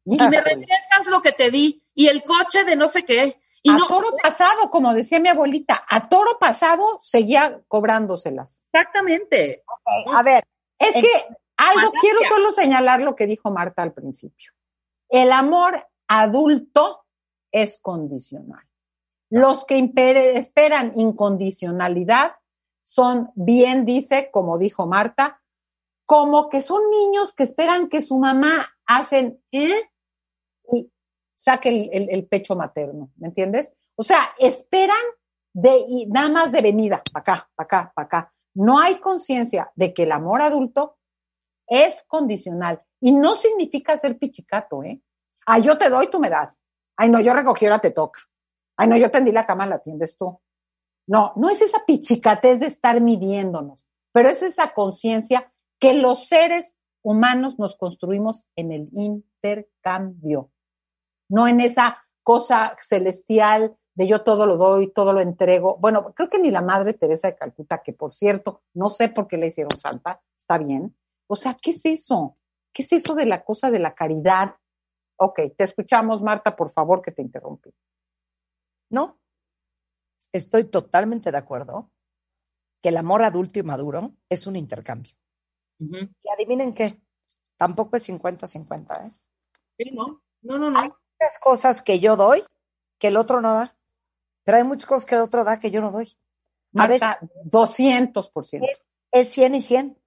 Y 0.06 0.18
me 0.18 0.42
regresas 0.42 1.08
lo 1.08 1.22
que 1.22 1.32
te 1.32 1.52
di, 1.52 1.84
y 1.94 2.08
el 2.08 2.24
coche 2.24 2.64
de 2.64 2.76
no 2.76 2.88
sé 2.88 3.04
qué, 3.04 3.40
a 3.68 3.88
toro 3.88 4.16
pasado, 4.22 4.70
como 4.70 4.94
decía 4.94 5.20
mi 5.20 5.30
abuelita, 5.30 5.84
a 5.88 6.08
toro 6.08 6.38
pasado 6.40 7.00
seguía 7.02 7.62
cobrándoselas. 7.68 8.62
Exactamente. 8.76 9.64
a 10.14 10.24
ver. 10.24 10.44
Es 10.78 10.94
que 10.94 11.36
algo, 11.58 11.92
quiero 12.02 12.20
solo 12.28 12.52
señalar 12.52 13.02
lo 13.02 13.16
que 13.16 13.28
dijo 13.28 13.52
Marta 13.52 13.82
al 13.82 13.94
principio. 13.94 14.52
El 15.10 15.32
amor 15.32 15.88
adulto 16.08 17.06
es 17.52 17.80
condicional. 17.80 18.66
Los 19.30 19.66
que 19.66 19.80
esperan 20.36 20.94
incondicionalidad 20.96 22.34
son, 22.84 23.32
bien 23.36 23.86
dice, 23.86 24.30
como 24.32 24.58
dijo 24.58 24.86
Marta, 24.86 25.42
como 26.06 26.50
que 26.50 26.62
son 26.62 26.90
niños 26.92 27.34
que 27.34 27.44
esperan 27.44 27.90
que 27.90 28.02
su 28.02 28.18
mamá 28.18 28.76
hacen 28.86 29.42
¿eh? 29.52 29.90
y 30.72 30.92
saque 31.34 31.90
el, 31.92 32.28
pecho 32.28 32.56
materno, 32.56 33.12
¿me 33.18 33.28
entiendes? 33.28 33.72
O 33.96 34.04
sea, 34.04 34.34
esperan 34.38 35.02
de 35.54 36.06
nada 36.10 36.30
más 36.30 36.52
de 36.52 36.62
venida, 36.62 37.02
para 37.12 37.22
acá, 37.22 37.50
para 37.56 37.66
acá, 37.66 37.94
para 37.96 38.06
acá. 38.06 38.35
No 38.56 38.80
hay 38.80 39.00
conciencia 39.00 39.72
de 39.76 39.94
que 39.94 40.04
el 40.04 40.12
amor 40.12 40.42
adulto 40.42 40.98
es 41.68 42.04
condicional 42.08 42.82
y 43.00 43.12
no 43.12 43.36
significa 43.36 43.98
ser 43.98 44.18
pichicato, 44.18 44.84
¿eh? 44.84 45.02
Ay, 45.46 45.62
yo 45.62 45.78
te 45.78 45.90
doy, 45.90 46.10
tú 46.10 46.20
me 46.20 46.30
das. 46.30 46.60
Ay, 46.98 47.10
no, 47.10 47.20
yo 47.20 47.34
recogí, 47.34 47.66
ahora 47.66 47.80
te 47.80 47.92
toca. 47.92 48.22
Ay, 48.78 48.88
no, 48.88 48.98
yo 48.98 49.12
tendí 49.12 49.32
la 49.32 49.46
cama, 49.46 49.68
la 49.68 49.76
atiendes 49.76 50.18
tú. 50.18 50.40
No, 51.08 51.34
no 51.36 51.50
es 51.50 51.62
esa 51.62 51.86
pichicatez 51.86 52.62
de 52.62 52.68
estar 52.68 53.00
midiéndonos, 53.00 53.86
pero 54.12 54.30
es 54.30 54.42
esa 54.42 54.74
conciencia 54.74 55.54
que 55.80 55.94
los 55.94 56.28
seres 56.28 56.76
humanos 57.04 57.60
nos 57.60 57.78
construimos 57.78 58.44
en 58.56 58.72
el 58.72 58.90
intercambio 58.92 60.50
no 61.30 61.48
en 61.48 61.62
esa 61.62 62.04
cosa 62.24 62.76
celestial 62.80 63.76
de 63.96 64.08
yo 64.08 64.24
todo 64.24 64.46
lo 64.46 64.58
doy, 64.58 64.92
todo 64.92 65.14
lo 65.14 65.22
entrego. 65.22 65.78
Bueno, 65.78 66.14
creo 66.14 66.30
que 66.30 66.40
ni 66.40 66.52
la 66.52 66.62
Madre 66.62 66.94
Teresa 66.94 67.28
de 67.30 67.36
Calcuta, 67.36 67.82
que 67.82 67.94
por 67.94 68.14
cierto, 68.14 68.62
no 68.74 68.90
sé 68.90 69.10
por 69.10 69.28
qué 69.28 69.38
le 69.38 69.48
hicieron 69.48 69.72
santa, 69.72 70.22
está 70.38 70.58
bien. 70.58 70.96
O 71.28 71.36
sea, 71.36 71.56
¿qué 71.60 71.72
es 71.72 71.86
eso? 71.86 72.36
¿Qué 72.74 72.84
es 72.84 72.92
eso 72.92 73.16
de 73.16 73.26
la 73.26 73.44
cosa 73.44 73.72
de 73.72 73.80
la 73.80 73.96
caridad? 73.96 74.56
Ok, 75.18 75.40
te 75.58 75.64
escuchamos, 75.64 76.22
Marta, 76.22 76.56
por 76.56 76.70
favor, 76.70 77.02
que 77.02 77.12
te 77.12 77.22
interrumpí. 77.22 77.74
No, 78.90 79.18
estoy 80.32 80.66
totalmente 80.66 81.32
de 81.32 81.38
acuerdo 81.38 81.90
que 82.82 82.90
el 82.90 82.98
amor 82.98 83.24
adulto 83.24 83.60
y 83.60 83.64
maduro 83.64 84.14
es 84.30 84.46
un 84.46 84.58
intercambio. 84.58 85.14
Y 85.80 86.30
adivinen 86.32 86.74
qué, 86.74 87.02
tampoco 87.58 87.96
es 87.96 88.08
50-50, 88.10 89.08
¿eh? 89.08 89.12
Sí, 89.78 89.92
no, 89.92 90.22
no, 90.42 90.58
no, 90.58 90.70
no 90.70 90.82
muchas 90.82 91.40
cosas 91.40 91.82
que 91.82 92.00
yo 92.00 92.16
doy 92.16 92.44
que 93.00 93.08
el 93.08 93.18
otro 93.18 93.42
no 93.42 93.54
da, 93.54 93.76
pero 94.46 94.60
hay 94.60 94.64
muchas 94.64 94.86
cosas 94.86 95.06
que 95.06 95.16
el 95.16 95.22
otro 95.22 95.44
da 95.44 95.60
que 95.60 95.72
yo 95.72 95.82
no 95.82 95.92
doy. 95.92 96.16
A 96.76 96.88
veces 96.88 97.08
200%. 97.46 98.64
Es, 98.64 98.82
es 99.12 99.30
100 99.34 99.56
y 99.56 99.60
100. 99.60 99.98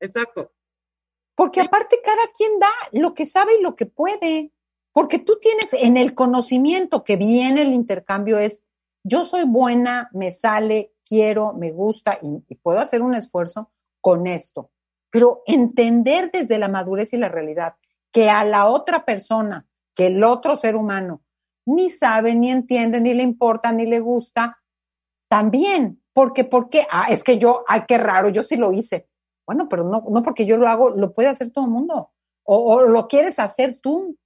Exacto. 0.00 0.52
Porque 1.34 1.60
aparte 1.60 2.00
cada 2.04 2.22
quien 2.36 2.58
da 2.58 2.72
lo 2.92 3.14
que 3.14 3.24
sabe 3.24 3.56
y 3.58 3.62
lo 3.62 3.76
que 3.76 3.86
puede. 3.86 4.52
Porque 4.92 5.18
tú 5.18 5.38
tienes 5.40 5.72
en 5.72 5.96
el 5.96 6.14
conocimiento 6.14 7.04
que 7.04 7.16
viene 7.16 7.62
el 7.62 7.72
intercambio 7.72 8.38
es, 8.38 8.64
yo 9.04 9.24
soy 9.24 9.44
buena, 9.44 10.10
me 10.12 10.32
sale, 10.32 10.94
quiero, 11.06 11.52
me 11.52 11.70
gusta 11.70 12.18
y, 12.20 12.42
y 12.48 12.54
puedo 12.56 12.80
hacer 12.80 13.00
un 13.00 13.14
esfuerzo 13.14 13.70
con 14.00 14.26
esto. 14.26 14.70
Pero 15.10 15.42
entender 15.46 16.30
desde 16.32 16.58
la 16.58 16.68
madurez 16.68 17.12
y 17.12 17.16
la 17.16 17.28
realidad 17.28 17.76
que 18.10 18.28
a 18.28 18.44
la 18.44 18.66
otra 18.66 19.04
persona 19.04 19.66
que 19.94 20.06
el 20.06 20.24
otro 20.24 20.56
ser 20.56 20.76
humano 20.76 21.22
ni 21.74 21.90
sabe, 21.90 22.34
ni 22.34 22.50
entiende, 22.50 23.00
ni 23.00 23.14
le 23.14 23.22
importa, 23.22 23.72
ni 23.72 23.86
le 23.86 24.00
gusta, 24.00 24.58
también, 25.28 26.02
porque, 26.12 26.44
porque, 26.44 26.86
ah, 26.90 27.06
es 27.08 27.22
que 27.22 27.38
yo, 27.38 27.64
ay, 27.68 27.82
qué 27.86 27.98
raro, 27.98 28.28
yo 28.28 28.42
sí 28.42 28.56
lo 28.56 28.72
hice. 28.72 29.08
Bueno, 29.46 29.68
pero 29.68 29.84
no, 29.84 30.04
no 30.08 30.22
porque 30.22 30.44
yo 30.46 30.56
lo 30.56 30.68
hago, 30.68 30.90
lo 30.90 31.12
puede 31.12 31.28
hacer 31.28 31.50
todo 31.52 31.64
el 31.64 31.70
mundo. 31.70 32.10
O, 32.44 32.74
o 32.74 32.82
lo 32.82 33.06
quieres 33.08 33.38
hacer 33.38 33.78
tú. 33.80 34.16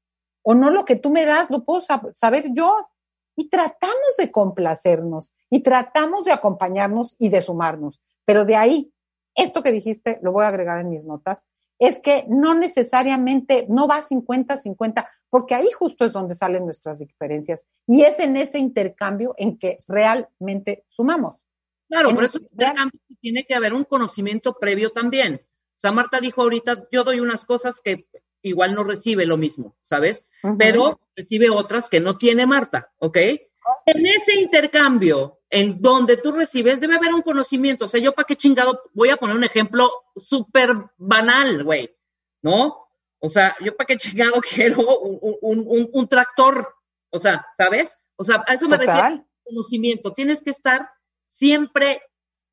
O 0.43 0.55
no 0.55 0.71
lo 0.71 0.85
que 0.85 0.97
tú 0.97 1.11
me 1.11 1.25
das, 1.25 1.51
lo 1.51 1.65
puedo 1.65 1.81
sab- 1.83 2.13
saber 2.15 2.53
yo. 2.55 2.89
Y 3.37 3.49
tratamos 3.49 4.17
de 4.19 4.31
complacernos 4.31 5.33
y 5.51 5.61
tratamos 5.61 6.25
de 6.25 6.33
acompañarnos 6.33 7.17
y 7.19 7.29
de 7.31 7.43
sumarnos. 7.43 8.01
Pero 8.25 8.45
de 8.45 8.57
ahí, 8.57 8.93
esto 9.35 9.63
que 9.63 9.73
dijiste, 9.73 10.19
lo 10.23 10.33
voy 10.33 10.45
a 10.45 10.49
agregar 10.49 10.81
en 10.81 10.89
mis 10.91 11.05
notas, 11.05 11.43
es 11.79 11.99
que 11.99 12.25
no 12.29 12.55
necesariamente, 12.55 13.67
no 13.69 13.89
va 13.89 14.05
50-50, 14.05 15.07
porque 15.35 15.57
ahí 15.57 15.69
justo 15.73 16.05
es 16.05 16.13
donde 16.13 16.37
salen 16.37 16.65
nuestras 16.65 17.01
diferencias. 17.01 17.67
Y 17.89 18.03
es 18.03 18.21
en 18.21 18.37
ese 18.37 18.61
intercambio 18.61 19.35
en 19.37 19.59
que 19.59 19.75
realmente 19.89 20.85
sumamos. 20.89 21.41
Claro, 21.89 22.11
En 22.11 22.15
por 22.15 22.23
eso 22.23 22.39
intercambio 22.39 23.01
tiene 23.21 23.45
que 23.45 23.57
haber 23.57 23.75
un 23.75 23.83
conocimiento 23.83 24.55
previo 24.61 24.91
también. 24.91 25.41
O 25.45 25.81
sea, 25.81 25.91
Marta 25.91 26.21
dijo 26.21 26.41
ahorita, 26.41 26.87
yo 26.93 27.03
doy 27.03 27.19
unas 27.19 27.45
cosas 27.45 27.81
que 27.83 28.07
igual 28.43 28.77
no 28.77 28.85
recibe 28.85 29.27
lo 29.27 29.37
mismo, 29.37 29.75
¿sabes? 29.83 30.25
Pero 30.57 31.01
recibe 31.17 31.51
otras 31.51 31.89
que 31.89 31.99
no 31.99 32.17
tiene 32.17 32.47
Marta, 32.47 32.93
¿ok? 32.99 33.17
En 33.87 34.07
ese 34.07 34.41
intercambio, 34.41 35.41
en 35.51 35.83
donde 35.83 36.17
tú 36.17 36.31
recibes, 36.31 36.79
debe 36.79 36.95
haber 36.95 37.13
un 37.13 37.23
conocimiento. 37.23 37.87
O 37.87 37.89
sea, 37.89 38.01
yo 38.01 38.13
para 38.13 38.27
qué 38.27 38.37
chingado, 38.37 38.83
voy 38.93 39.11
a 39.11 39.17
poner 39.17 39.35
un 39.35 39.43
ejemplo 39.43 39.91
súper 40.15 40.71
banal, 40.97 41.65
güey, 41.65 41.93
¿no? 42.41 42.84
O 43.25 43.31
sea, 43.31 43.57
yo 43.61 43.75
para 43.75 43.87
qué 43.87 43.97
chingado 43.97 44.41
quiero 44.43 44.99
un, 44.99 45.19
un- 45.41 45.65
un- 45.67 45.91
un 45.93 46.09
tractor, 46.09 46.75
o 47.11 47.19
sea, 47.19 47.47
¿sabes? 47.57 47.99
O 48.17 48.25
sea, 48.25 48.45
a 48.47 48.53
eso 48.55 48.69
me 48.69 48.77
refiero 48.77 48.99
Total. 49.01 49.27
conocimiento. 49.45 50.13
Tienes 50.13 50.43
que 50.43 50.51
estar 50.51 50.91
siempre 51.31 52.03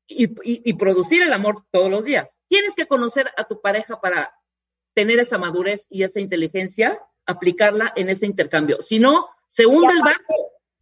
y, 0.06 0.24
y- 0.24 0.62
y 0.64 0.72
producir 0.74 1.22
el 1.22 1.32
amor 1.34 1.64
todos 1.70 1.90
los 1.90 2.04
días. 2.06 2.34
Tienes 2.48 2.74
que 2.74 2.86
conocer 2.86 3.30
a 3.36 3.44
tu 3.44 3.60
pareja 3.60 4.00
para 4.00 4.34
tener 4.94 5.18
esa 5.18 5.36
madurez 5.36 5.86
y 5.90 6.04
esa 6.04 6.20
inteligencia, 6.20 7.00
aplicarla 7.26 7.92
en 7.94 8.08
ese 8.08 8.24
intercambio. 8.26 8.80
Si 8.82 8.98
no, 8.98 9.28
se 9.46 9.66
hunde 9.66 9.92
el 9.92 10.00
barco. 10.00 10.34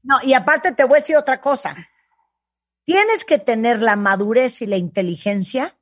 No, 0.03 0.17
y 0.23 0.35
aparte 0.35 0.73
te 0.73 0.85
voy 0.85 0.99
a 0.99 1.01
decir 1.01 1.17
otra 1.17 1.41
cosa. 1.41 1.77
Tienes 2.85 3.25
que 3.25 3.39
tener 3.39 3.83
la 3.83 3.97
madurez 3.97 4.63
y 4.63 4.67
la 4.67 4.77
inteligencia 4.77 5.77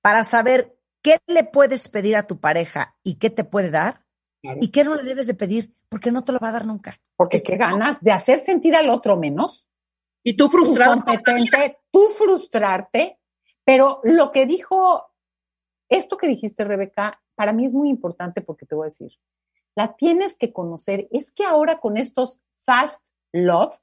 para 0.00 0.24
saber 0.24 0.76
qué 1.02 1.18
le 1.26 1.44
puedes 1.44 1.88
pedir 1.88 2.16
a 2.16 2.26
tu 2.26 2.38
pareja 2.40 2.96
y 3.02 3.16
qué 3.16 3.30
te 3.30 3.44
puede 3.44 3.70
dar 3.70 4.04
y 4.42 4.70
qué 4.70 4.84
no 4.84 4.94
le 4.94 5.02
debes 5.02 5.26
de 5.26 5.34
pedir 5.34 5.74
porque 5.88 6.10
no 6.10 6.24
te 6.24 6.32
lo 6.32 6.38
va 6.38 6.48
a 6.48 6.52
dar 6.52 6.66
nunca. 6.66 6.98
Porque 7.16 7.42
qué 7.42 7.56
ganas 7.56 8.00
de 8.00 8.12
hacer 8.12 8.38
sentir 8.38 8.74
al 8.74 8.88
otro 8.90 9.16
menos. 9.16 9.66
Y 10.24 10.36
tú 10.36 10.48
tú 10.48 10.58
frustrado. 10.58 10.94
competente, 10.94 11.80
tú 11.90 12.06
frustrarte, 12.16 13.18
pero 13.64 14.00
lo 14.04 14.32
que 14.32 14.46
dijo, 14.46 15.04
esto 15.88 16.16
que 16.16 16.28
dijiste, 16.28 16.64
Rebeca, 16.64 17.20
para 17.34 17.52
mí 17.52 17.66
es 17.66 17.72
muy 17.72 17.88
importante 17.88 18.40
porque 18.40 18.66
te 18.66 18.74
voy 18.74 18.86
a 18.86 18.90
decir, 18.90 19.12
la 19.74 19.94
tienes 19.96 20.36
que 20.36 20.52
conocer. 20.52 21.08
Es 21.10 21.32
que 21.32 21.44
ahora 21.44 21.78
con 21.78 21.96
estos 21.96 22.40
fast 22.58 23.00
love, 23.32 23.74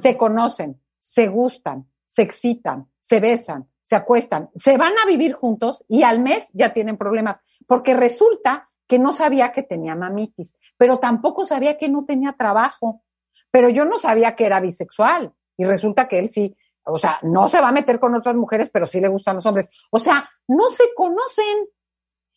se 0.00 0.16
conocen, 0.16 0.80
se 0.98 1.28
gustan, 1.28 1.88
se 2.06 2.22
excitan, 2.22 2.90
se 3.00 3.20
besan, 3.20 3.68
se 3.84 3.96
acuestan, 3.96 4.50
se 4.56 4.76
van 4.76 4.94
a 5.02 5.06
vivir 5.06 5.34
juntos 5.34 5.84
y 5.88 6.02
al 6.02 6.18
mes 6.18 6.48
ya 6.52 6.72
tienen 6.72 6.96
problemas, 6.96 7.38
porque 7.66 7.94
resulta 7.94 8.70
que 8.86 8.98
no 8.98 9.12
sabía 9.12 9.52
que 9.52 9.62
tenía 9.62 9.94
mamitis, 9.94 10.54
pero 10.76 10.98
tampoco 10.98 11.46
sabía 11.46 11.78
que 11.78 11.88
no 11.88 12.04
tenía 12.04 12.32
trabajo, 12.32 13.02
pero 13.50 13.68
yo 13.68 13.84
no 13.84 13.98
sabía 13.98 14.34
que 14.34 14.46
era 14.46 14.60
bisexual 14.60 15.32
y 15.56 15.64
resulta 15.64 16.08
que 16.08 16.18
él 16.18 16.30
sí, 16.30 16.56
o 16.84 16.98
sea, 16.98 17.18
no 17.22 17.48
se 17.48 17.60
va 17.60 17.68
a 17.68 17.72
meter 17.72 18.00
con 18.00 18.14
otras 18.14 18.36
mujeres, 18.36 18.70
pero 18.70 18.86
sí 18.86 19.00
le 19.00 19.08
gustan 19.08 19.36
los 19.36 19.46
hombres. 19.46 19.70
O 19.90 19.98
sea, 19.98 20.28
no 20.48 20.68
se 20.68 20.84
conocen. 20.94 21.68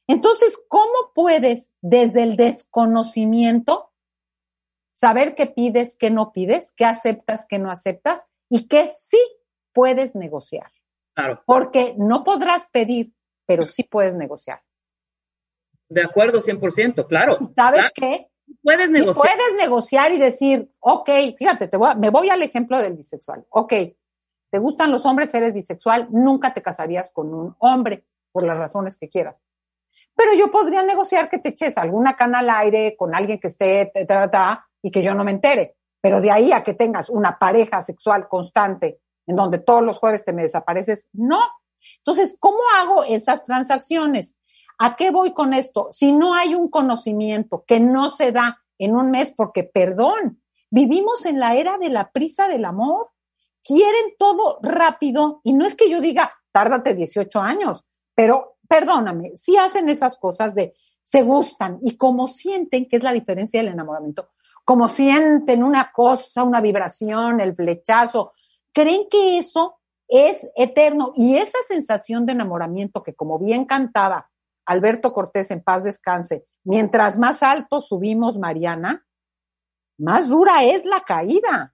Entonces, 0.08 0.58
¿cómo 0.70 1.12
puedes 1.14 1.70
desde 1.82 2.24
el 2.24 2.38
desconocimiento 2.38 3.92
saber 4.94 5.36
qué 5.36 5.48
pides, 5.48 5.98
qué 5.98 6.12
no 6.12 6.32
pides, 6.32 6.72
qué 6.78 6.86
aceptas, 6.86 7.46
qué 7.50 7.60
no 7.60 7.72
aceptas 7.72 8.26
y 8.50 8.68
qué 8.68 8.90
sí 8.98 9.20
puedes 9.74 10.16
negociar? 10.16 10.72
Claro, 11.18 11.42
Porque 11.48 11.96
no 11.98 12.24
podrás 12.24 12.68
pedir, 12.70 13.12
pero 13.48 13.66
sí 13.66 13.82
puedes 13.84 14.16
negociar. 14.16 14.62
de 15.90 16.04
acuerdo, 16.04 16.42
100%, 16.42 17.08
claro. 17.08 17.38
¿Y 17.40 17.54
¿Sabes 17.56 17.80
Claro, 17.80 17.92
qué? 17.96 18.28
Puedes 18.62 18.90
Y 18.90 18.92
negociar. 18.92 19.16
puedes 19.38 19.54
negociar 19.58 20.12
y 20.12 20.18
decir, 20.20 20.70
ok, 20.80 21.10
fíjate, 21.38 21.68
te 21.70 21.78
voy 21.78 21.90
a- 21.90 21.96
me 21.96 22.10
voy 22.10 22.30
al 22.30 22.42
ejemplo 22.44 22.78
del 22.78 22.94
bisexual. 22.96 23.46
Ok, 23.50 23.74
te 24.52 24.60
gustan 24.60 24.92
los 24.92 25.06
hombres, 25.06 25.34
eres 25.34 25.54
bisexual, 25.54 26.08
nunca 26.12 26.54
te 26.54 26.62
casarías 26.62 27.10
con 27.12 27.34
un 27.34 27.56
hombre 27.60 28.06
por 28.34 28.46
las 28.46 28.58
razones 28.58 28.96
que 28.98 29.08
quieras. 29.10 29.38
Pero 30.14 30.34
yo 30.34 30.52
podría 30.52 30.84
negociar 30.84 31.30
que 31.30 31.40
te 31.40 31.50
eches 31.50 31.76
alguna 31.78 32.16
cana 32.18 32.40
al 32.40 32.50
aire 32.50 32.96
con 32.98 33.16
alguien 33.16 33.40
que 33.40 33.48
esté, 33.48 33.90
ta, 33.94 34.06
ta, 34.06 34.30
ta, 34.30 34.68
y 34.84 34.92
que 34.92 35.02
yo 35.02 35.14
no 35.16 35.24
me 35.24 35.32
entere. 35.32 35.78
Pero 36.02 36.20
de 36.22 36.32
ahí 36.32 36.52
a 36.52 36.64
que 36.64 36.74
tengas 36.74 37.10
una 37.10 37.40
pareja 37.40 37.82
sexual 37.82 38.28
constante 38.28 39.00
en 39.28 39.36
donde 39.36 39.60
todos 39.60 39.84
los 39.84 39.98
jueves 39.98 40.26
te 40.26 40.34
me 40.34 40.42
desapareces, 40.42 41.08
no. 41.14 41.40
Entonces, 42.00 42.36
¿cómo 42.40 42.58
hago 42.80 43.04
esas 43.04 43.46
transacciones? 43.46 44.36
¿A 44.80 44.96
qué 44.96 45.12
voy 45.12 45.34
con 45.34 45.54
esto? 45.54 45.90
Si 45.92 46.12
no 46.12 46.34
hay 46.34 46.56
un 46.56 46.70
conocimiento 46.70 47.64
que 47.68 47.80
no 47.80 48.10
se 48.10 48.32
da 48.32 48.60
en 48.78 48.96
un 48.96 49.12
mes, 49.12 49.34
porque 49.36 49.64
perdón, 49.64 50.42
vivimos 50.70 51.26
en 51.26 51.40
la 51.40 51.56
era 51.56 51.78
de 51.78 51.90
la 51.90 52.12
prisa 52.12 52.48
del 52.48 52.66
amor. 52.66 53.10
Quieren 53.64 54.14
todo 54.18 54.60
rápido 54.62 55.42
y 55.44 55.54
no 55.54 55.66
es 55.66 55.76
que 55.76 55.90
yo 55.90 56.00
diga, 56.00 56.32
tárdate 56.52 56.96
18 56.96 57.40
años, 57.42 57.84
pero 58.16 58.58
perdóname, 58.68 59.34
si 59.36 59.58
hacen 59.58 59.90
esas 59.90 60.18
cosas 60.18 60.56
de 60.56 60.74
se 61.04 61.22
gustan 61.22 61.80
y 61.82 61.98
como 61.98 62.28
sienten, 62.28 62.88
que 62.88 62.98
es 62.98 63.04
la 63.04 63.14
diferencia 63.14 63.62
del 63.62 63.72
enamoramiento, 63.72 64.30
como 64.66 64.90
sienten 64.90 65.64
una 65.64 65.92
cosa, 65.92 66.44
una 66.44 66.60
vibración, 66.60 67.40
el 67.40 67.56
flechazo, 67.56 68.34
creen 68.78 69.08
que 69.10 69.40
eso 69.40 69.80
es 70.08 70.48
eterno 70.56 71.12
y 71.16 71.36
esa 71.38 71.58
sensación 71.68 72.28
de 72.28 72.34
enamoramiento 72.34 73.02
que 73.02 73.16
como 73.16 73.40
bien 73.40 73.66
cantaba 73.66 74.30
Alberto 74.68 75.14
Cortés 75.14 75.50
en 75.50 75.64
paz 75.64 75.84
descanse, 75.84 76.46
mientras 76.64 77.18
más 77.18 77.42
alto 77.42 77.82
subimos, 77.82 78.38
Mariana, 78.38 79.04
más 79.98 80.30
dura 80.30 80.64
es 80.64 80.86
la 80.86 81.00
caída. 81.00 81.74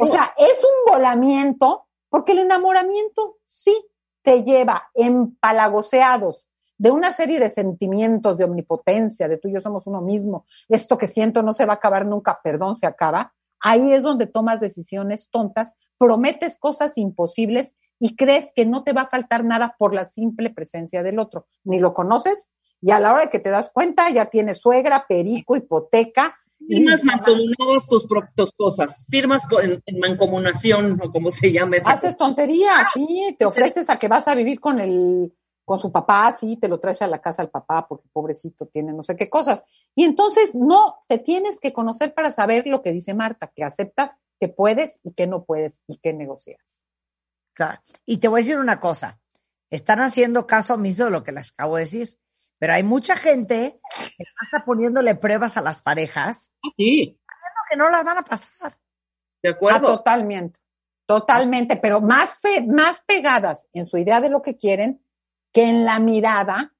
O 0.00 0.06
sea, 0.06 0.32
es 0.36 0.60
un 0.62 0.92
volamiento, 0.92 1.86
porque 2.08 2.32
el 2.32 2.40
enamoramiento 2.40 3.38
sí 3.48 3.76
te 4.22 4.44
lleva 4.44 4.90
empalagoseados 4.94 6.46
de 6.78 6.92
una 6.92 7.12
serie 7.12 7.40
de 7.40 7.50
sentimientos 7.50 8.38
de 8.38 8.44
omnipotencia, 8.44 9.26
de 9.26 9.38
tú 9.38 9.48
y 9.48 9.54
yo 9.54 9.60
somos 9.60 9.88
uno 9.88 10.00
mismo, 10.00 10.46
esto 10.68 10.98
que 10.98 11.08
siento 11.08 11.42
no 11.42 11.52
se 11.52 11.66
va 11.66 11.72
a 11.74 11.76
acabar 11.76 12.06
nunca, 12.06 12.40
perdón, 12.44 12.76
se 12.76 12.86
acaba. 12.86 13.32
Ahí 13.58 13.92
es 13.92 14.02
donde 14.02 14.26
tomas 14.26 14.60
decisiones 14.60 15.30
tontas, 15.30 15.72
prometes 15.98 16.56
cosas 16.58 16.96
imposibles 16.98 17.72
y 17.98 18.16
crees 18.16 18.52
que 18.54 18.66
no 18.66 18.82
te 18.84 18.92
va 18.92 19.02
a 19.02 19.08
faltar 19.08 19.44
nada 19.44 19.76
por 19.78 19.94
la 19.94 20.04
simple 20.06 20.50
presencia 20.50 21.02
del 21.02 21.18
otro. 21.18 21.46
Ni 21.64 21.78
lo 21.78 21.94
conoces 21.94 22.48
y 22.80 22.90
a 22.90 23.00
la 23.00 23.12
hora 23.12 23.24
de 23.24 23.30
que 23.30 23.38
te 23.38 23.50
das 23.50 23.70
cuenta 23.72 24.10
ya 24.10 24.26
tienes 24.26 24.58
suegra, 24.58 25.06
perico, 25.08 25.56
hipoteca. 25.56 26.36
y- 26.60 26.76
Firmas 26.76 27.04
mancomunadas 27.04 27.86
tus, 27.88 28.06
tus 28.34 28.52
cosas. 28.52 29.06
Firmas 29.08 29.42
en 29.62 29.82
mancomunación, 30.00 31.00
o 31.02 31.10
como 31.10 31.30
se 31.30 31.52
llama 31.52 31.76
esa 31.76 31.92
Haces 31.92 32.16
tonterías, 32.16 32.88
sí, 32.94 33.34
te 33.38 33.44
ofreces 33.44 33.88
a 33.90 33.98
que 33.98 34.08
vas 34.08 34.26
a 34.28 34.34
vivir 34.34 34.60
con 34.60 34.80
el, 34.80 35.32
con 35.64 35.78
su 35.78 35.90
papá, 35.92 36.36
sí, 36.38 36.56
te 36.56 36.68
lo 36.68 36.78
traes 36.80 37.00
a 37.02 37.06
la 37.06 37.20
casa 37.20 37.42
al 37.42 37.50
papá 37.50 37.86
porque 37.88 38.08
pobrecito 38.12 38.66
tiene 38.66 38.92
no 38.92 39.02
sé 39.02 39.16
qué 39.16 39.30
cosas. 39.30 39.64
Y 39.94 40.04
entonces 40.04 40.54
no, 40.54 40.96
te 41.08 41.18
tienes 41.18 41.58
que 41.60 41.72
conocer 41.72 42.12
para 42.14 42.32
saber 42.32 42.66
lo 42.66 42.82
que 42.82 42.92
dice 42.92 43.14
Marta, 43.14 43.50
que 43.54 43.64
aceptas 43.64 44.12
que 44.44 44.48
puedes 44.54 45.00
y 45.02 45.12
que 45.14 45.26
no 45.26 45.44
puedes 45.44 45.80
y 45.86 45.96
que 45.98 46.12
negocias. 46.12 46.80
Claro. 47.54 47.80
Y 48.04 48.18
te 48.18 48.28
voy 48.28 48.40
a 48.40 48.42
decir 48.44 48.58
una 48.58 48.78
cosa. 48.80 49.20
Están 49.70 50.00
haciendo 50.00 50.46
caso 50.46 50.74
omiso 50.74 51.06
de 51.06 51.10
lo 51.10 51.22
que 51.24 51.32
les 51.32 51.52
acabo 51.52 51.76
de 51.76 51.82
decir. 51.84 52.18
Pero 52.58 52.74
hay 52.74 52.82
mucha 52.82 53.16
gente 53.16 53.80
que 54.18 54.24
pasa 54.38 54.64
poniéndole 54.64 55.14
pruebas 55.14 55.56
a 55.56 55.62
las 55.62 55.80
parejas 55.82 56.52
Sí, 56.76 57.18
creyendo 57.26 57.60
que 57.70 57.76
no 57.76 57.88
las 57.90 58.04
van 58.04 58.18
a 58.18 58.22
pasar. 58.24 58.76
de 59.42 59.48
Ah, 59.50 59.52
acuerdo. 59.52 59.96
totalmente, 59.98 60.60
totalmente, 61.06 61.76
pero 61.76 62.00
más, 62.00 62.38
fe- 62.40 62.66
más 62.66 63.00
pegadas 63.02 63.66
en 63.72 63.86
su 63.86 63.96
idea 63.98 64.20
de 64.20 64.28
lo 64.30 64.40
que 64.42 64.56
quieren 64.56 65.02
que 65.52 65.64
en 65.64 65.84
la 65.84 65.98
mirada 65.98 66.74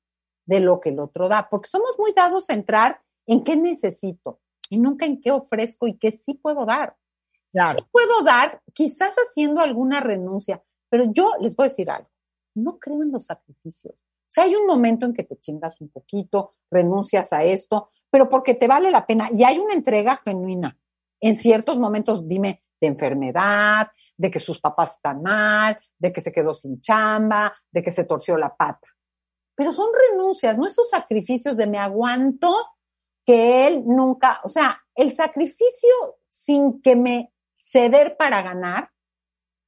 de 0.47 0.61
lo 0.61 0.81
que 0.81 0.91
el 0.91 0.99
otro 1.01 1.29
da, 1.29 1.49
porque 1.49 1.69
somos 1.69 1.99
muy 1.99 2.13
dados 2.13 2.51
a 2.51 2.55
entrar 2.55 3.01
en 3.27 3.43
qué 3.45 3.57
necesito 3.57 4.41
y 4.71 4.79
nunca 4.79 5.05
en 5.07 5.21
qué 5.21 5.31
ofrezco 5.31 5.87
y 5.87 5.97
qué 5.99 6.11
sí 6.13 6.35
puedo 6.35 6.65
dar. 6.67 6.97
Claro. 7.55 7.87
Puedo 7.93 8.25
dar, 8.25 8.61
quizás 8.73 9.15
haciendo 9.15 9.61
alguna 9.61 10.01
renuncia, 10.01 10.61
pero 10.91 11.05
yo 11.13 11.31
les 11.41 11.55
voy 11.55 11.67
a 11.67 11.69
decir 11.69 11.89
algo, 11.89 12.11
no 12.57 12.81
creo 12.81 13.01
en 13.05 13.13
los 13.13 13.27
sacrificios. 13.27 13.95
O 13.95 14.27
sea, 14.35 14.43
hay 14.43 14.57
un 14.57 14.67
momento 14.67 15.07
en 15.07 15.15
que 15.15 15.23
te 15.23 15.39
chingas 15.39 15.81
un 15.81 15.89
poquito, 15.89 16.57
renuncias 16.69 17.33
a 17.33 17.45
esto, 17.45 17.91
pero 18.11 18.29
porque 18.29 18.55
te 18.55 18.67
vale 18.67 18.91
la 18.91 19.07
pena 19.07 19.29
y 19.33 19.45
hay 19.45 19.61
una 19.61 19.75
entrega 19.75 20.21
genuina. 20.25 20.77
En 21.21 21.37
ciertos 21.37 21.79
momentos, 21.79 22.27
dime, 22.27 22.65
de 22.81 22.89
enfermedad, 22.89 23.87
de 24.17 24.31
que 24.33 24.41
sus 24.41 24.61
papás 24.61 24.97
están 24.97 25.23
mal, 25.23 25.79
de 25.97 26.13
que 26.13 26.21
se 26.21 26.33
quedó 26.33 26.55
sin 26.55 26.81
chamba, 26.81 27.55
de 27.71 27.85
que 27.85 27.93
se 27.93 28.03
torció 28.03 28.37
la 28.37 28.53
pata. 28.55 28.89
Pero 29.55 29.71
son 29.71 29.91
renuncias, 30.11 30.59
no 30.59 30.67
esos 30.67 30.91
sacrificios 30.91 31.57
de 31.57 31.69
me 31.69 31.79
aguanto 31.79 32.53
que 33.25 33.69
él 33.69 33.85
nunca, 33.87 34.41
o 34.43 34.49
sea, 34.49 34.83
el 34.97 35.13
sacrificio 35.13 35.95
sin 36.29 36.83
que 36.83 36.97
me 36.97 37.34
ceder 37.75 38.17
para 38.17 38.41
ganar, 38.41 38.91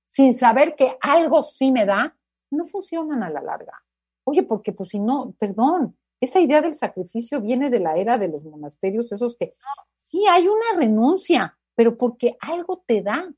sin 0.09 0.37
saber 0.39 0.77
que 0.77 0.97
algo 1.01 1.43
sí 1.43 1.73
me 1.73 1.85
da, 1.85 2.16
no 2.53 2.65
funcionan 2.65 3.24
a 3.24 3.31
la 3.31 3.43
larga. 3.43 3.83
Oye, 4.24 4.45
porque 4.45 4.73
pues 4.73 4.91
si 4.91 5.01
no, 5.01 5.35
perdón, 5.41 5.97
esa 6.20 6.39
idea 6.39 6.62
del 6.62 6.77
sacrificio 6.77 7.41
viene 7.41 7.69
de 7.69 7.81
la 7.81 7.97
era 7.97 8.16
de 8.16 8.28
los 8.28 8.45
monasterios, 8.45 9.11
esos 9.11 9.37
que 9.37 9.55
sí 9.99 10.24
hay 10.31 10.47
una 10.47 10.78
renuncia, 10.78 11.59
pero 11.74 11.99
porque 11.99 12.37
algo 12.41 12.85
te 12.87 13.03
da. 13.03 13.28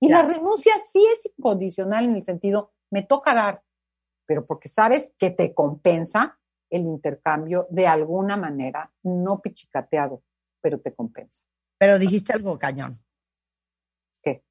Y 0.00 0.08
la 0.08 0.22
renuncia 0.22 0.72
sí 0.90 1.04
es 1.12 1.30
incondicional 1.36 2.06
en 2.06 2.16
el 2.16 2.24
sentido, 2.24 2.72
me 2.90 3.02
toca 3.02 3.34
dar, 3.34 3.62
pero 4.26 4.46
porque 4.46 4.70
sabes 4.70 5.12
que 5.18 5.30
te 5.30 5.52
compensa 5.52 6.38
el 6.70 6.82
intercambio 6.82 7.66
de 7.68 7.86
alguna 7.86 8.36
manera, 8.36 8.90
no 9.02 9.40
pichicateado, 9.40 10.22
pero 10.62 10.80
te 10.80 10.94
compensa. 10.94 11.44
Pero 11.78 11.98
dijiste 11.98 12.32
algo 12.32 12.58
cañón. 12.58 12.98
¿Qué? 14.22 14.42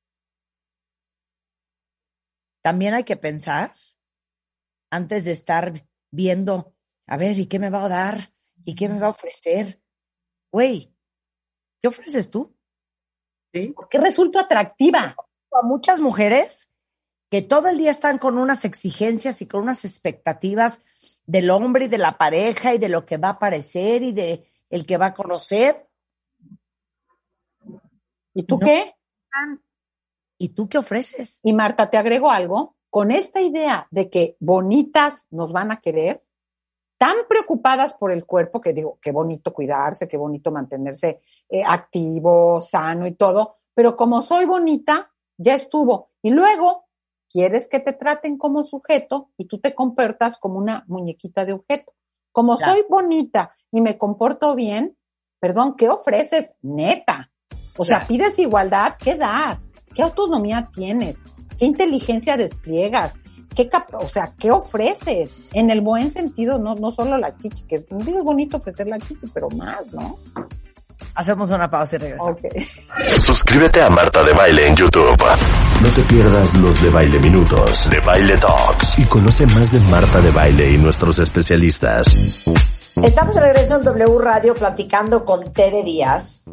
También 2.68 2.94
hay 2.94 3.06
que 3.06 3.15
pensar 3.15 3.73
antes 4.89 5.23
de 5.23 5.31
estar 5.31 5.88
viendo, 6.11 6.76
a 7.06 7.15
ver, 7.15 7.39
¿y 7.39 7.45
qué 7.45 7.60
me 7.60 7.69
va 7.69 7.85
a 7.85 7.88
dar? 7.88 8.34
¿Y 8.65 8.76
qué 8.76 8.89
me 8.89 8.99
va 8.99 9.07
a 9.07 9.11
ofrecer? 9.11 9.81
Güey, 10.52 10.94
¿qué 11.81 11.88
ofreces 11.88 12.30
tú? 12.30 12.53
¿Sí? 13.53 13.72
Porque 13.73 13.99
resulto 13.99 14.38
atractiva. 14.38 15.15
A 15.53 15.61
muchas 15.65 16.02
mujeres 16.02 16.69
que 17.31 17.41
todo 17.41 17.69
el 17.69 17.77
día 17.77 17.91
están 17.91 18.18
con 18.18 18.38
unas 18.38 18.65
exigencias 18.65 19.41
y 19.41 19.48
con 19.48 19.61
unas 19.61 19.85
expectativas 19.85 20.81
del 21.26 21.49
hombre 21.52 21.85
y 21.85 21.88
de 21.88 21.99
la 21.99 22.18
pareja 22.18 22.73
y 22.73 22.80
de 22.80 22.89
lo 22.89 23.06
que 23.06 23.15
va 23.15 23.30
a 23.30 23.39
parecer 23.39 24.03
y 24.03 24.11
de 24.11 24.52
el 24.69 24.85
que 24.85 24.98
va 24.98 25.06
a 25.06 25.14
conocer. 25.14 25.88
¿Y 28.34 28.44
tú 28.44 28.60
qué? 28.60 28.94
¿Y 30.38 30.49
tú 30.49 30.69
qué 30.69 30.77
ofreces? 30.77 31.39
Y 31.43 31.53
Marta, 31.53 31.89
te 31.89 31.97
agrego 31.97 32.31
algo. 32.31 32.76
Con 32.89 33.11
esta 33.11 33.41
idea 33.41 33.88
de 33.91 34.09
que 34.09 34.38
bonitas 34.39 35.26
nos 35.30 35.51
van 35.51 35.72
a 35.72 35.81
querer, 35.81 36.23
tan 36.97 37.15
preocupadas 37.27 37.93
por 37.93 38.11
el 38.11 38.26
cuerpo, 38.26 38.61
que 38.61 38.73
digo, 38.73 38.97
qué 39.01 39.11
bonito 39.11 39.53
cuidarse, 39.53 40.07
qué 40.07 40.18
bonito 40.18 40.51
mantenerse 40.51 41.22
eh, 41.49 41.64
activo, 41.64 42.61
sano 42.61 43.05
y 43.05 43.14
todo, 43.14 43.57
pero 43.73 43.95
como 43.95 44.22
soy 44.22 44.45
bonita, 44.45 45.11
ya 45.38 45.53
estuvo. 45.53 46.09
Y 46.22 46.31
luego 46.31 46.85
quieres 47.30 47.68
que 47.68 47.80
te 47.80 47.93
traten 47.93 48.38
como 48.38 48.64
sujeto 48.64 49.30
y 49.38 49.45
tú 49.45 49.59
te 49.59 49.76
comportas 49.76 50.38
como 50.38 50.57
una 50.57 50.84
muñequita 50.88 51.45
de 51.45 51.53
objeto. 51.53 51.93
Como 52.31 52.57
soy 52.57 52.84
bonita 52.89 53.55
y 53.72 53.81
me 53.81 53.97
comporto 53.97 54.55
bien, 54.55 54.97
perdón, 55.39 55.76
¿qué 55.76 55.89
ofreces? 55.89 56.53
Neta. 56.61 57.31
O 57.77 57.85
sea, 57.85 58.05
pides 58.07 58.39
igualdad, 58.39 58.93
¿qué 59.03 59.15
das? 59.15 59.59
¿Qué 59.98 60.03
autonomía 60.03 60.69
tienes? 60.76 61.18
¿Qué 61.57 61.65
inteligencia 61.65 62.38
despliegas? 62.38 63.14
¿Qué 63.56 63.68
o 63.94 64.07
sea, 64.07 64.32
¿qué 64.38 64.52
ofreces? 64.52 65.48
En 65.53 65.72
el 65.72 65.82
buen 65.82 66.11
sentido, 66.11 66.60
no, 66.60 66.76
no 66.76 66.91
solo 66.91 67.18
la 67.18 67.36
chichi, 67.36 67.64
que 67.64 67.76
es 67.78 67.88
bonito 67.90 68.57
ofrecer 68.57 68.86
la 68.86 68.99
chichi, 68.99 69.26
pero 69.34 69.49
más, 69.49 69.82
¿no? 69.91 70.19
Hacemos 71.15 71.49
una 71.49 71.68
pausa 71.68 71.95
y 71.95 71.98
regresamos. 71.98 72.38
Suscríbete 73.26 73.82
a 73.82 73.90
Marta 73.90 74.24
de 74.24 74.34
Baile 74.34 74.68
en 74.68 74.76
YouTube. 74.76 75.18
No 75.82 75.90
te 75.90 76.03
pierdas 76.03 76.53
los 76.57 76.80
de 76.80 76.90
Baile 76.91 77.18
Minutos, 77.18 77.90
de 77.90 77.99
Baile 78.02 78.38
Talks 78.38 78.99
y 78.99 79.06
conoce 79.06 79.48
más 79.48 79.72
de 79.72 79.80
Marta 79.90 80.22
de 80.22 80.30
Baile 80.30 80.74
y 80.74 80.78
nuestros 80.78 81.18
especialistas. 81.18 82.15
Estamos 83.02 83.34
de 83.34 83.41
regreso 83.41 83.78
en 83.78 83.84
W 83.84 84.19
Radio 84.19 84.53
platicando 84.53 85.26
con 85.26 85.52
Tere 85.53 85.82
Díaz 85.82 86.44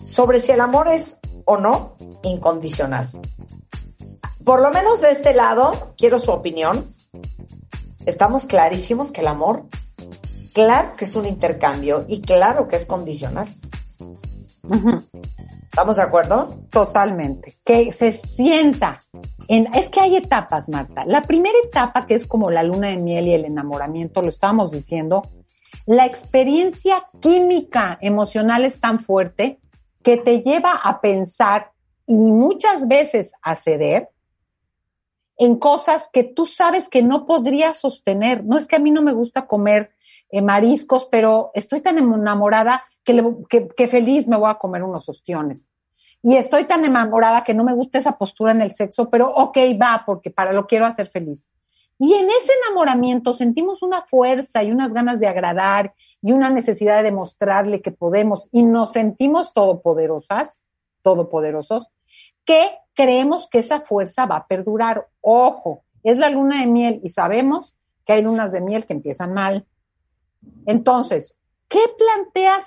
sobre 0.00 0.38
si 0.38 0.52
el 0.52 0.60
amor 0.60 0.86
es 0.86 1.18
o 1.44 1.56
no 1.58 1.96
incondicional. 2.22 3.08
Por 4.44 4.60
lo 4.60 4.70
menos 4.70 5.00
de 5.00 5.10
este 5.10 5.34
lado, 5.34 5.94
quiero 5.96 6.18
su 6.18 6.30
opinión. 6.30 6.94
Estamos 8.04 8.46
clarísimos 8.46 9.10
que 9.10 9.22
el 9.22 9.28
amor 9.28 9.64
claro 10.54 10.94
que 10.96 11.04
es 11.04 11.16
un 11.16 11.26
intercambio 11.26 12.06
y 12.08 12.22
claro 12.22 12.68
que 12.68 12.76
es 12.76 12.86
condicional. 12.86 13.48
¿Estamos 15.64 15.96
de 15.96 16.02
acuerdo? 16.02 16.46
Totalmente. 16.70 17.56
Que 17.64 17.92
se 17.92 18.12
sienta. 18.12 18.98
En, 19.48 19.66
es 19.74 19.90
que 19.90 20.00
hay 20.00 20.16
etapas, 20.16 20.68
Marta. 20.68 21.04
La 21.04 21.22
primera 21.22 21.58
etapa, 21.64 22.06
que 22.06 22.14
es 22.14 22.26
como 22.26 22.50
la 22.50 22.62
luna 22.62 22.88
de 22.88 22.96
miel 22.96 23.26
y 23.26 23.34
el 23.34 23.44
enamoramiento, 23.44 24.22
lo 24.22 24.28
estábamos 24.28 24.70
diciendo, 24.70 25.22
la 25.84 26.06
experiencia 26.06 27.04
química 27.20 27.98
emocional 28.00 28.64
es 28.64 28.78
tan 28.78 29.00
fuerte 29.00 29.58
que 30.04 30.18
te 30.18 30.42
lleva 30.42 30.72
a 30.72 31.00
pensar 31.00 31.72
y 32.06 32.14
muchas 32.14 32.86
veces 32.86 33.32
a 33.42 33.56
ceder 33.56 34.10
en 35.36 35.56
cosas 35.56 36.08
que 36.12 36.22
tú 36.22 36.46
sabes 36.46 36.88
que 36.88 37.02
no 37.02 37.26
podrías 37.26 37.78
sostener. 37.78 38.44
No 38.44 38.58
es 38.58 38.68
que 38.68 38.76
a 38.76 38.78
mí 38.78 38.90
no 38.90 39.02
me 39.02 39.12
gusta 39.12 39.46
comer 39.46 39.92
eh, 40.30 40.42
mariscos, 40.42 41.08
pero 41.10 41.50
estoy 41.54 41.80
tan 41.80 41.98
enamorada 41.98 42.84
que, 43.02 43.66
que, 43.76 43.88
feliz 43.88 44.28
me 44.28 44.36
voy 44.36 44.50
a 44.50 44.58
comer 44.58 44.82
unos 44.82 45.08
ostiones. 45.08 45.66
Y 46.22 46.36
estoy 46.36 46.64
tan 46.64 46.84
enamorada 46.84 47.42
que 47.42 47.54
no 47.54 47.64
me 47.64 47.74
gusta 47.74 47.98
esa 47.98 48.16
postura 48.16 48.52
en 48.52 48.62
el 48.62 48.72
sexo, 48.72 49.10
pero 49.10 49.28
ok, 49.30 49.58
va, 49.80 50.04
porque 50.06 50.30
para 50.30 50.52
lo 50.52 50.66
quiero 50.66 50.86
hacer 50.86 51.08
feliz. 51.08 51.50
Y 52.04 52.12
en 52.12 52.26
ese 52.28 52.52
enamoramiento 52.66 53.32
sentimos 53.32 53.80
una 53.80 54.02
fuerza 54.02 54.62
y 54.62 54.70
unas 54.70 54.92
ganas 54.92 55.18
de 55.20 55.26
agradar 55.26 55.94
y 56.20 56.32
una 56.32 56.50
necesidad 56.50 56.98
de 56.98 57.04
demostrarle 57.04 57.80
que 57.80 57.92
podemos 57.92 58.46
y 58.52 58.62
nos 58.62 58.92
sentimos 58.92 59.54
todopoderosas, 59.54 60.64
todopoderosos, 61.00 61.88
que 62.44 62.72
creemos 62.92 63.48
que 63.48 63.60
esa 63.60 63.80
fuerza 63.80 64.26
va 64.26 64.36
a 64.36 64.46
perdurar. 64.46 65.08
Ojo, 65.22 65.82
es 66.02 66.18
la 66.18 66.28
luna 66.28 66.60
de 66.60 66.66
miel 66.66 67.00
y 67.02 67.08
sabemos 67.08 67.74
que 68.04 68.12
hay 68.12 68.22
lunas 68.22 68.52
de 68.52 68.60
miel 68.60 68.84
que 68.84 68.92
empiezan 68.92 69.32
mal, 69.32 69.64
entonces, 70.66 71.34
¿qué 71.68 71.80
planteas? 71.96 72.66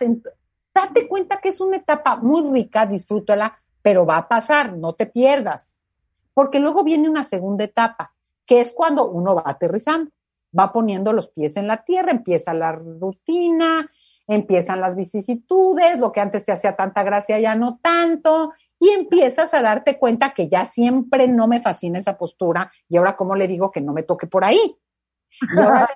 date 0.73 1.07
cuenta 1.07 1.37
que 1.37 1.49
es 1.49 1.61
una 1.61 1.77
etapa 1.77 2.15
muy 2.15 2.41
rica, 2.49 2.87
disfrútala, 2.87 3.59
pero 3.83 4.03
va 4.03 4.17
a 4.17 4.27
pasar, 4.27 4.73
no 4.73 4.93
te 4.93 5.05
pierdas. 5.05 5.75
Porque 6.33 6.57
luego 6.57 6.83
viene 6.83 7.07
una 7.07 7.23
segunda 7.23 7.65
etapa, 7.65 8.15
que 8.47 8.61
es 8.61 8.73
cuando 8.73 9.09
uno 9.09 9.35
va 9.35 9.43
aterrizando, 9.45 10.09
va 10.57 10.71
poniendo 10.71 11.13
los 11.13 11.29
pies 11.29 11.57
en 11.57 11.67
la 11.67 11.83
tierra, 11.83 12.11
empieza 12.11 12.53
la 12.53 12.71
rutina, 12.71 13.91
empiezan 14.25 14.81
las 14.81 14.95
vicisitudes, 14.95 15.99
lo 15.99 16.11
que 16.11 16.21
antes 16.21 16.45
te 16.45 16.53
hacía 16.53 16.75
tanta 16.75 17.03
gracia 17.03 17.39
ya 17.39 17.55
no 17.55 17.79
tanto, 17.81 18.53
y 18.79 18.89
empiezas 18.89 19.53
a 19.53 19.61
darte 19.61 19.99
cuenta 19.99 20.33
que 20.33 20.47
ya 20.47 20.65
siempre 20.65 21.27
no 21.27 21.47
me 21.47 21.61
fascina 21.61 21.99
esa 21.99 22.17
postura, 22.17 22.71
y 22.87 22.97
ahora 22.97 23.15
cómo 23.17 23.35
le 23.35 23.47
digo 23.47 23.69
que 23.69 23.81
no 23.81 23.93
me 23.93 24.03
toque 24.03 24.27
por 24.27 24.43
ahí. 24.43 24.77
Y 25.55 25.59
ahora 25.59 25.89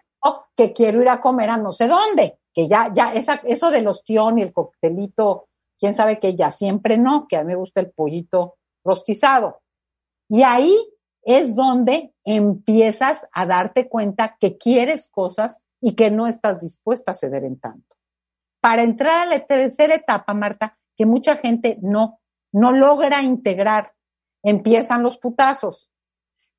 que 0.55 0.73
quiero 0.73 1.01
ir 1.01 1.09
a 1.09 1.21
comer 1.21 1.49
a 1.49 1.57
no 1.57 1.71
sé 1.71 1.87
dónde, 1.87 2.37
que 2.53 2.67
ya, 2.67 2.91
ya, 2.93 3.13
esa, 3.13 3.41
eso 3.43 3.71
del 3.71 3.87
ostión 3.87 4.37
y 4.37 4.41
el 4.41 4.53
coctelito, 4.53 5.47
quién 5.79 5.93
sabe 5.93 6.19
que 6.19 6.35
ya 6.35 6.51
siempre 6.51 6.97
no, 6.97 7.27
que 7.27 7.37
a 7.37 7.41
mí 7.41 7.47
me 7.47 7.55
gusta 7.55 7.79
el 7.79 7.91
pollito 7.91 8.55
rostizado. 8.83 9.61
Y 10.29 10.43
ahí 10.43 10.77
es 11.23 11.55
donde 11.55 12.13
empiezas 12.23 13.27
a 13.31 13.45
darte 13.45 13.87
cuenta 13.87 14.37
que 14.39 14.57
quieres 14.57 15.07
cosas 15.09 15.59
y 15.79 15.95
que 15.95 16.11
no 16.11 16.27
estás 16.27 16.61
dispuesta 16.61 17.11
a 17.11 17.15
ceder 17.15 17.43
en 17.43 17.59
tanto. 17.59 17.95
Para 18.59 18.83
entrar 18.83 19.21
a 19.21 19.25
la 19.25 19.39
tercera 19.39 19.95
etapa, 19.95 20.33
Marta, 20.33 20.77
que 20.95 21.05
mucha 21.05 21.37
gente 21.37 21.77
no, 21.81 22.19
no 22.51 22.71
logra 22.71 23.23
integrar, 23.23 23.93
empiezan 24.43 25.03
los 25.03 25.17
putazos. 25.17 25.89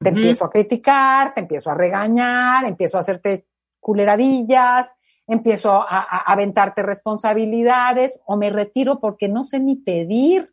Te 0.00 0.08
empiezo 0.08 0.44
a 0.44 0.50
criticar, 0.50 1.32
te 1.32 1.40
empiezo 1.40 1.70
a 1.70 1.74
regañar, 1.74 2.66
empiezo 2.66 2.96
a 2.96 3.00
hacerte 3.00 3.46
culeradillas, 3.78 4.88
empiezo 5.28 5.70
a, 5.70 6.24
aventarte 6.26 6.82
responsabilidades 6.82 8.18
o 8.26 8.36
me 8.36 8.50
retiro 8.50 8.98
porque 8.98 9.28
no 9.28 9.44
sé 9.44 9.60
ni 9.60 9.76
pedir 9.76 10.52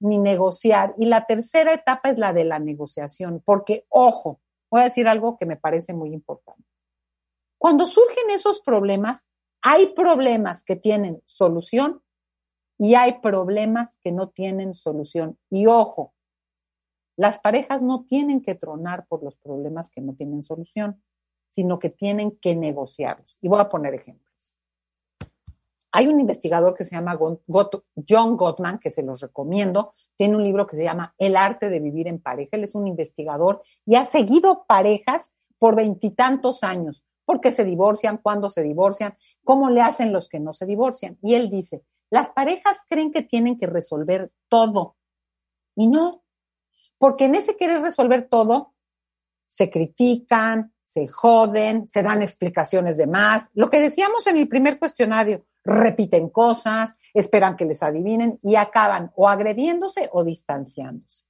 ni 0.00 0.18
negociar. 0.18 0.94
Y 0.98 1.06
la 1.06 1.26
tercera 1.26 1.72
etapa 1.72 2.10
es 2.10 2.18
la 2.18 2.32
de 2.32 2.44
la 2.44 2.58
negociación, 2.58 3.42
porque, 3.44 3.86
ojo, 3.88 4.40
voy 4.70 4.82
a 4.82 4.84
decir 4.84 5.08
algo 5.08 5.36
que 5.36 5.46
me 5.46 5.56
parece 5.56 5.94
muy 5.94 6.12
importante. 6.12 6.64
Cuando 7.58 7.86
surgen 7.86 8.30
esos 8.30 8.60
problemas, 8.60 9.24
hay 9.62 9.94
problemas 9.94 10.62
que 10.64 10.76
tienen 10.76 11.22
solución 11.26 12.02
y 12.78 12.94
hay 12.94 13.20
problemas 13.20 13.96
que 14.02 14.12
no 14.12 14.28
tienen 14.28 14.74
solución. 14.74 15.38
Y 15.48 15.66
ojo, 15.66 16.12
las 17.16 17.38
parejas 17.38 17.80
no 17.82 18.04
tienen 18.04 18.42
que 18.42 18.54
tronar 18.54 19.06
por 19.06 19.22
los 19.22 19.36
problemas 19.36 19.90
que 19.90 20.00
no 20.00 20.14
tienen 20.14 20.42
solución 20.42 21.02
sino 21.54 21.78
que 21.78 21.88
tienen 21.88 22.36
que 22.38 22.56
negociarlos. 22.56 23.38
Y 23.40 23.48
voy 23.48 23.60
a 23.60 23.68
poner 23.68 23.94
ejemplos. 23.94 24.23
Hay 25.96 26.08
un 26.08 26.18
investigador 26.18 26.74
que 26.74 26.84
se 26.84 26.96
llama 26.96 27.16
John 27.16 28.36
Gottman, 28.36 28.80
que 28.80 28.90
se 28.90 29.04
los 29.04 29.20
recomiendo. 29.20 29.94
tiene 30.16 30.34
un 30.34 30.42
libro 30.42 30.66
que 30.66 30.76
se 30.76 30.82
llama 30.82 31.14
El 31.18 31.36
arte 31.36 31.70
de 31.70 31.78
vivir 31.78 32.08
en 32.08 32.20
pareja. 32.20 32.56
Él 32.56 32.64
es 32.64 32.74
un 32.74 32.88
investigador 32.88 33.62
y 33.86 33.94
ha 33.94 34.04
seguido 34.04 34.64
parejas 34.66 35.30
por 35.56 35.76
veintitantos 35.76 36.64
años, 36.64 37.04
porque 37.24 37.52
se 37.52 37.62
divorcian, 37.62 38.18
cuándo 38.18 38.50
se 38.50 38.64
divorcian, 38.64 39.16
cómo 39.44 39.70
le 39.70 39.82
hacen 39.82 40.12
los 40.12 40.28
que 40.28 40.40
no 40.40 40.52
se 40.52 40.66
divorcian. 40.66 41.16
Y 41.22 41.34
él 41.34 41.48
dice, 41.48 41.84
las 42.10 42.30
parejas 42.30 42.76
creen 42.88 43.12
que 43.12 43.22
tienen 43.22 43.56
que 43.56 43.68
resolver 43.68 44.32
todo 44.48 44.96
y 45.76 45.86
no, 45.86 46.24
porque 46.98 47.26
en 47.26 47.36
ese 47.36 47.56
querer 47.56 47.82
resolver 47.82 48.28
todo, 48.28 48.74
se 49.46 49.70
critican, 49.70 50.74
se 50.88 51.06
joden, 51.06 51.88
se 51.88 52.02
dan 52.02 52.20
explicaciones 52.20 52.96
de 52.96 53.06
más. 53.06 53.44
Lo 53.54 53.70
que 53.70 53.78
decíamos 53.78 54.26
en 54.26 54.38
el 54.38 54.48
primer 54.48 54.80
cuestionario, 54.80 55.44
repiten 55.64 56.28
cosas, 56.28 56.94
esperan 57.14 57.56
que 57.56 57.64
les 57.64 57.82
adivinen 57.82 58.38
y 58.42 58.56
acaban 58.56 59.12
o 59.16 59.28
agrediéndose 59.28 60.10
o 60.12 60.24
distanciándose. 60.24 61.24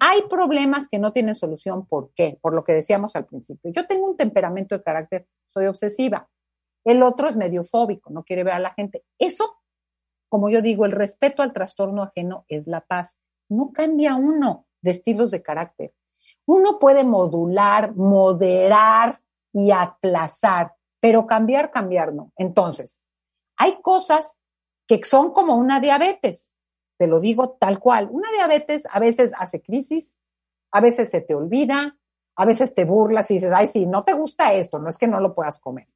Hay 0.00 0.22
problemas 0.28 0.88
que 0.88 0.98
no 0.98 1.12
tienen 1.12 1.34
solución. 1.34 1.86
¿Por 1.86 2.10
qué? 2.14 2.38
Por 2.40 2.52
lo 2.52 2.64
que 2.64 2.72
decíamos 2.72 3.16
al 3.16 3.26
principio. 3.26 3.70
Yo 3.72 3.86
tengo 3.86 4.06
un 4.06 4.16
temperamento 4.16 4.76
de 4.76 4.82
carácter, 4.82 5.26
soy 5.52 5.66
obsesiva. 5.66 6.28
El 6.84 7.02
otro 7.02 7.28
es 7.28 7.36
medio 7.36 7.64
fóbico, 7.64 8.10
no 8.10 8.24
quiere 8.24 8.44
ver 8.44 8.54
a 8.54 8.58
la 8.58 8.74
gente. 8.74 9.04
Eso, 9.18 9.56
como 10.28 10.50
yo 10.50 10.60
digo, 10.60 10.84
el 10.84 10.92
respeto 10.92 11.42
al 11.42 11.52
trastorno 11.52 12.02
ajeno 12.02 12.44
es 12.48 12.66
la 12.66 12.82
paz. 12.82 13.16
No 13.48 13.72
cambia 13.72 14.16
uno 14.16 14.66
de 14.82 14.90
estilos 14.90 15.30
de 15.30 15.42
carácter. 15.42 15.94
Uno 16.44 16.78
puede 16.78 17.04
modular, 17.04 17.94
moderar 17.94 19.20
y 19.52 19.70
aplazar, 19.70 20.74
pero 21.00 21.26
cambiar, 21.26 21.70
cambiar 21.70 22.12
no. 22.12 22.32
Entonces, 22.36 23.00
hay 23.56 23.80
cosas 23.82 24.36
que 24.86 25.02
son 25.04 25.32
como 25.32 25.56
una 25.56 25.80
diabetes. 25.80 26.52
Te 26.96 27.06
lo 27.06 27.20
digo 27.20 27.56
tal 27.58 27.78
cual. 27.78 28.08
Una 28.10 28.30
diabetes 28.32 28.84
a 28.90 29.00
veces 29.00 29.32
hace 29.38 29.62
crisis, 29.62 30.16
a 30.70 30.80
veces 30.80 31.10
se 31.10 31.20
te 31.20 31.34
olvida, 31.34 31.96
a 32.36 32.44
veces 32.44 32.74
te 32.74 32.84
burlas 32.84 33.30
y 33.30 33.34
dices, 33.34 33.52
ay, 33.54 33.66
sí, 33.66 33.86
no 33.86 34.02
te 34.02 34.12
gusta 34.12 34.52
esto, 34.54 34.78
no 34.78 34.88
es 34.88 34.98
que 34.98 35.08
no 35.08 35.20
lo 35.20 35.34
puedas 35.34 35.58
comer. 35.58 35.88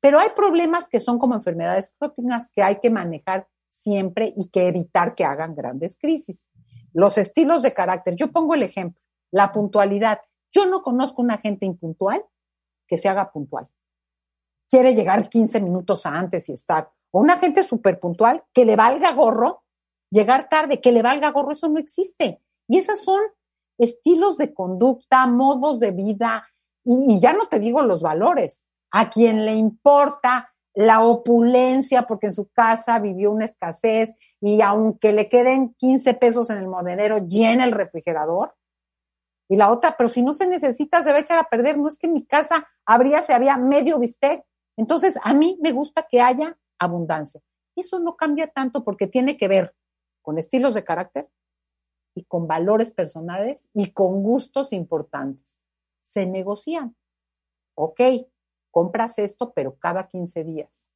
Pero 0.00 0.18
hay 0.18 0.30
problemas 0.34 0.88
que 0.88 1.00
son 1.00 1.18
como 1.18 1.34
enfermedades 1.34 1.94
crónicas 1.98 2.50
que 2.50 2.62
hay 2.62 2.80
que 2.80 2.90
manejar 2.90 3.48
siempre 3.68 4.32
y 4.36 4.48
que 4.48 4.66
evitar 4.68 5.14
que 5.14 5.24
hagan 5.24 5.54
grandes 5.54 5.96
crisis. 5.96 6.46
Los 6.92 7.18
estilos 7.18 7.62
de 7.62 7.72
carácter. 7.72 8.14
Yo 8.16 8.32
pongo 8.32 8.54
el 8.54 8.62
ejemplo, 8.62 9.00
la 9.30 9.52
puntualidad. 9.52 10.20
Yo 10.52 10.66
no 10.66 10.82
conozco 10.82 11.22
una 11.22 11.38
gente 11.38 11.66
impuntual 11.66 12.24
que 12.86 12.98
se 12.98 13.08
haga 13.08 13.30
puntual. 13.30 13.70
Quiere 14.70 14.94
llegar 14.94 15.28
15 15.28 15.60
minutos 15.60 16.06
antes 16.06 16.48
y 16.48 16.52
estar. 16.52 16.90
O 17.10 17.20
una 17.20 17.38
gente 17.38 17.64
súper 17.64 17.98
puntual 17.98 18.44
que 18.54 18.64
le 18.64 18.76
valga 18.76 19.12
gorro 19.12 19.64
llegar 20.10 20.48
tarde, 20.48 20.80
que 20.80 20.92
le 20.92 21.02
valga 21.02 21.30
gorro, 21.30 21.52
eso 21.52 21.68
no 21.68 21.78
existe. 21.78 22.40
Y 22.68 22.78
esos 22.78 23.00
son 23.00 23.20
estilos 23.78 24.36
de 24.36 24.52
conducta, 24.52 25.26
modos 25.26 25.80
de 25.80 25.92
vida, 25.92 26.46
y, 26.84 27.14
y, 27.14 27.20
ya 27.20 27.32
no 27.32 27.48
te 27.48 27.58
digo 27.58 27.82
los 27.82 28.02
valores. 28.02 28.64
A 28.92 29.08
quien 29.08 29.44
le 29.44 29.54
importa 29.54 30.52
la 30.74 31.04
opulencia 31.04 32.06
porque 32.06 32.28
en 32.28 32.34
su 32.34 32.48
casa 32.50 32.98
vivió 32.98 33.30
una 33.30 33.44
escasez 33.44 34.14
y 34.40 34.62
aunque 34.62 35.12
le 35.12 35.28
queden 35.28 35.74
15 35.74 36.14
pesos 36.14 36.50
en 36.50 36.58
el 36.58 36.66
monedero, 36.66 37.18
llena 37.18 37.64
el 37.64 37.72
refrigerador. 37.72 38.54
Y 39.48 39.56
la 39.56 39.70
otra, 39.70 39.96
pero 39.96 40.08
si 40.08 40.22
no 40.22 40.32
se 40.32 40.46
necesita, 40.46 41.02
se 41.02 41.10
va 41.10 41.18
a 41.18 41.20
echar 41.20 41.38
a 41.38 41.48
perder. 41.48 41.76
No 41.76 41.88
es 41.88 41.98
que 41.98 42.06
en 42.06 42.14
mi 42.14 42.24
casa 42.24 42.68
habría, 42.86 43.22
se 43.22 43.34
había 43.34 43.56
medio 43.56 43.98
bistec. 43.98 44.44
Entonces, 44.80 45.14
a 45.22 45.34
mí 45.34 45.58
me 45.60 45.72
gusta 45.72 46.06
que 46.10 46.22
haya 46.22 46.56
abundancia. 46.78 47.42
Eso 47.76 48.00
no 48.00 48.16
cambia 48.16 48.46
tanto 48.46 48.82
porque 48.82 49.06
tiene 49.06 49.36
que 49.36 49.46
ver 49.46 49.74
con 50.22 50.38
estilos 50.38 50.72
de 50.72 50.84
carácter 50.84 51.28
y 52.14 52.24
con 52.24 52.46
valores 52.46 52.90
personales 52.90 53.68
y 53.74 53.92
con 53.92 54.22
gustos 54.22 54.72
importantes. 54.72 55.58
Se 56.02 56.24
negocian. 56.24 56.96
Ok, 57.74 58.00
compras 58.70 59.18
esto, 59.18 59.52
pero 59.52 59.76
cada 59.76 60.08
15 60.08 60.44
días. 60.44 60.88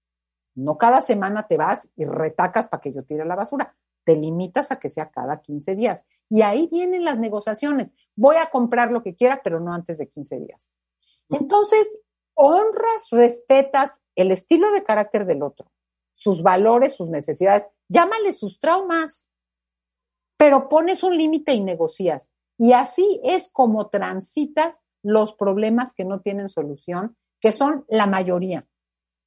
No 0.54 0.78
cada 0.78 1.02
semana 1.02 1.46
te 1.46 1.58
vas 1.58 1.90
y 1.94 2.06
retacas 2.06 2.68
para 2.68 2.80
que 2.80 2.94
yo 2.94 3.04
tire 3.04 3.26
la 3.26 3.36
basura. 3.36 3.76
Te 4.02 4.16
limitas 4.16 4.72
a 4.72 4.78
que 4.78 4.88
sea 4.88 5.10
cada 5.10 5.42
15 5.42 5.76
días. 5.76 6.06
Y 6.30 6.40
ahí 6.40 6.68
vienen 6.72 7.04
las 7.04 7.18
negociaciones. 7.18 7.90
Voy 8.16 8.36
a 8.36 8.48
comprar 8.48 8.90
lo 8.90 9.02
que 9.02 9.14
quiera, 9.14 9.42
pero 9.44 9.60
no 9.60 9.74
antes 9.74 9.98
de 9.98 10.08
15 10.08 10.40
días. 10.40 10.70
Entonces, 11.28 11.86
honras, 12.34 13.08
respetas 13.10 14.00
el 14.16 14.30
estilo 14.30 14.70
de 14.72 14.84
carácter 14.84 15.26
del 15.26 15.42
otro, 15.42 15.70
sus 16.14 16.42
valores, 16.42 16.94
sus 16.94 17.08
necesidades, 17.08 17.66
llámale 17.88 18.32
sus 18.32 18.60
traumas, 18.60 19.28
pero 20.36 20.68
pones 20.68 21.02
un 21.02 21.16
límite 21.16 21.52
y 21.52 21.60
negocias. 21.60 22.28
Y 22.58 22.72
así 22.72 23.20
es 23.24 23.50
como 23.50 23.88
transitas 23.88 24.80
los 25.02 25.34
problemas 25.34 25.94
que 25.94 26.04
no 26.04 26.20
tienen 26.20 26.48
solución, 26.48 27.16
que 27.40 27.52
son 27.52 27.84
la 27.88 28.06
mayoría. 28.06 28.66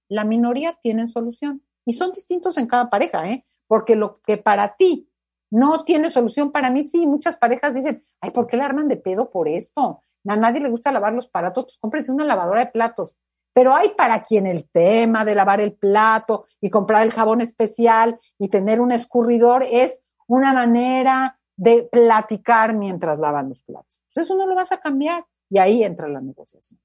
La 0.10 0.24
minoría 0.24 0.78
tienen 0.82 1.08
solución. 1.08 1.64
Y 1.86 1.94
son 1.94 2.12
distintos 2.12 2.58
en 2.58 2.68
cada 2.68 2.90
pareja, 2.90 3.30
¿eh? 3.30 3.46
Porque 3.68 3.96
lo 3.96 4.22
que 4.22 4.38
para 4.38 4.76
ti 4.76 5.10
no 5.52 5.84
tiene 5.84 6.10
solución, 6.10 6.52
para 6.52 6.70
mí 6.70 6.84
sí. 6.84 7.06
Muchas 7.06 7.38
parejas 7.38 7.74
dicen, 7.74 8.06
ay, 8.22 8.32
¿por 8.32 8.48
qué 8.48 8.58
le 8.58 8.64
arman 8.64 8.88
de 8.88 8.98
pedo 8.98 9.30
por 9.30 9.48
esto? 9.48 10.04
A 10.26 10.36
nadie 10.36 10.62
le 10.62 10.70
gusta 10.70 10.92
lavar 10.92 11.14
los 11.14 11.28
platos, 11.28 11.78
pues 11.82 12.10
una 12.10 12.26
lavadora 12.26 12.66
de 12.66 12.72
platos. 12.72 13.16
Pero 13.54 13.74
hay 13.74 13.90
para 13.90 14.24
quien 14.24 14.46
el 14.46 14.70
tema 14.70 15.26
de 15.26 15.34
lavar 15.34 15.62
el 15.62 15.74
plato 15.74 16.46
y 16.62 16.70
comprar 16.70 17.04
el 17.04 17.12
jabón 17.12 17.42
especial 17.42 18.20
y 18.38 18.50
tener 18.50 18.80
un 18.80 18.92
escurridor 18.92 19.64
es 19.64 20.00
una 20.28 20.54
manera 20.54 21.40
de 21.56 21.90
platicar 21.92 22.74
mientras 22.74 23.18
lavan 23.18 23.50
los 23.50 23.64
platos. 23.64 24.00
Entonces 24.10 24.26
eso 24.26 24.38
no 24.38 24.46
lo 24.46 24.56
vas 24.56 24.72
a 24.72 24.80
cambiar 24.80 25.26
y 25.50 25.58
ahí 25.58 25.84
entra 25.84 26.08
la 26.08 26.22
negociación. 26.22 26.80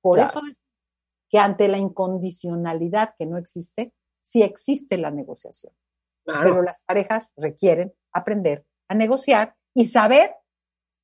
Por 0.00 0.18
eso 0.18 0.40
es 0.50 0.60
que 1.30 1.38
ante 1.38 1.68
la 1.68 1.78
incondicionalidad 1.78 3.14
que 3.18 3.26
no 3.26 3.38
existe, 3.38 3.92
sí 4.22 4.42
existe 4.42 4.98
la 4.98 5.10
negociación. 5.10 5.72
Pero 6.24 6.62
las 6.62 6.82
parejas 6.82 7.26
requieren 7.36 7.94
aprender 8.12 8.66
a 8.88 8.94
negociar 8.94 9.54
y 9.74 9.86
saber 9.86 10.34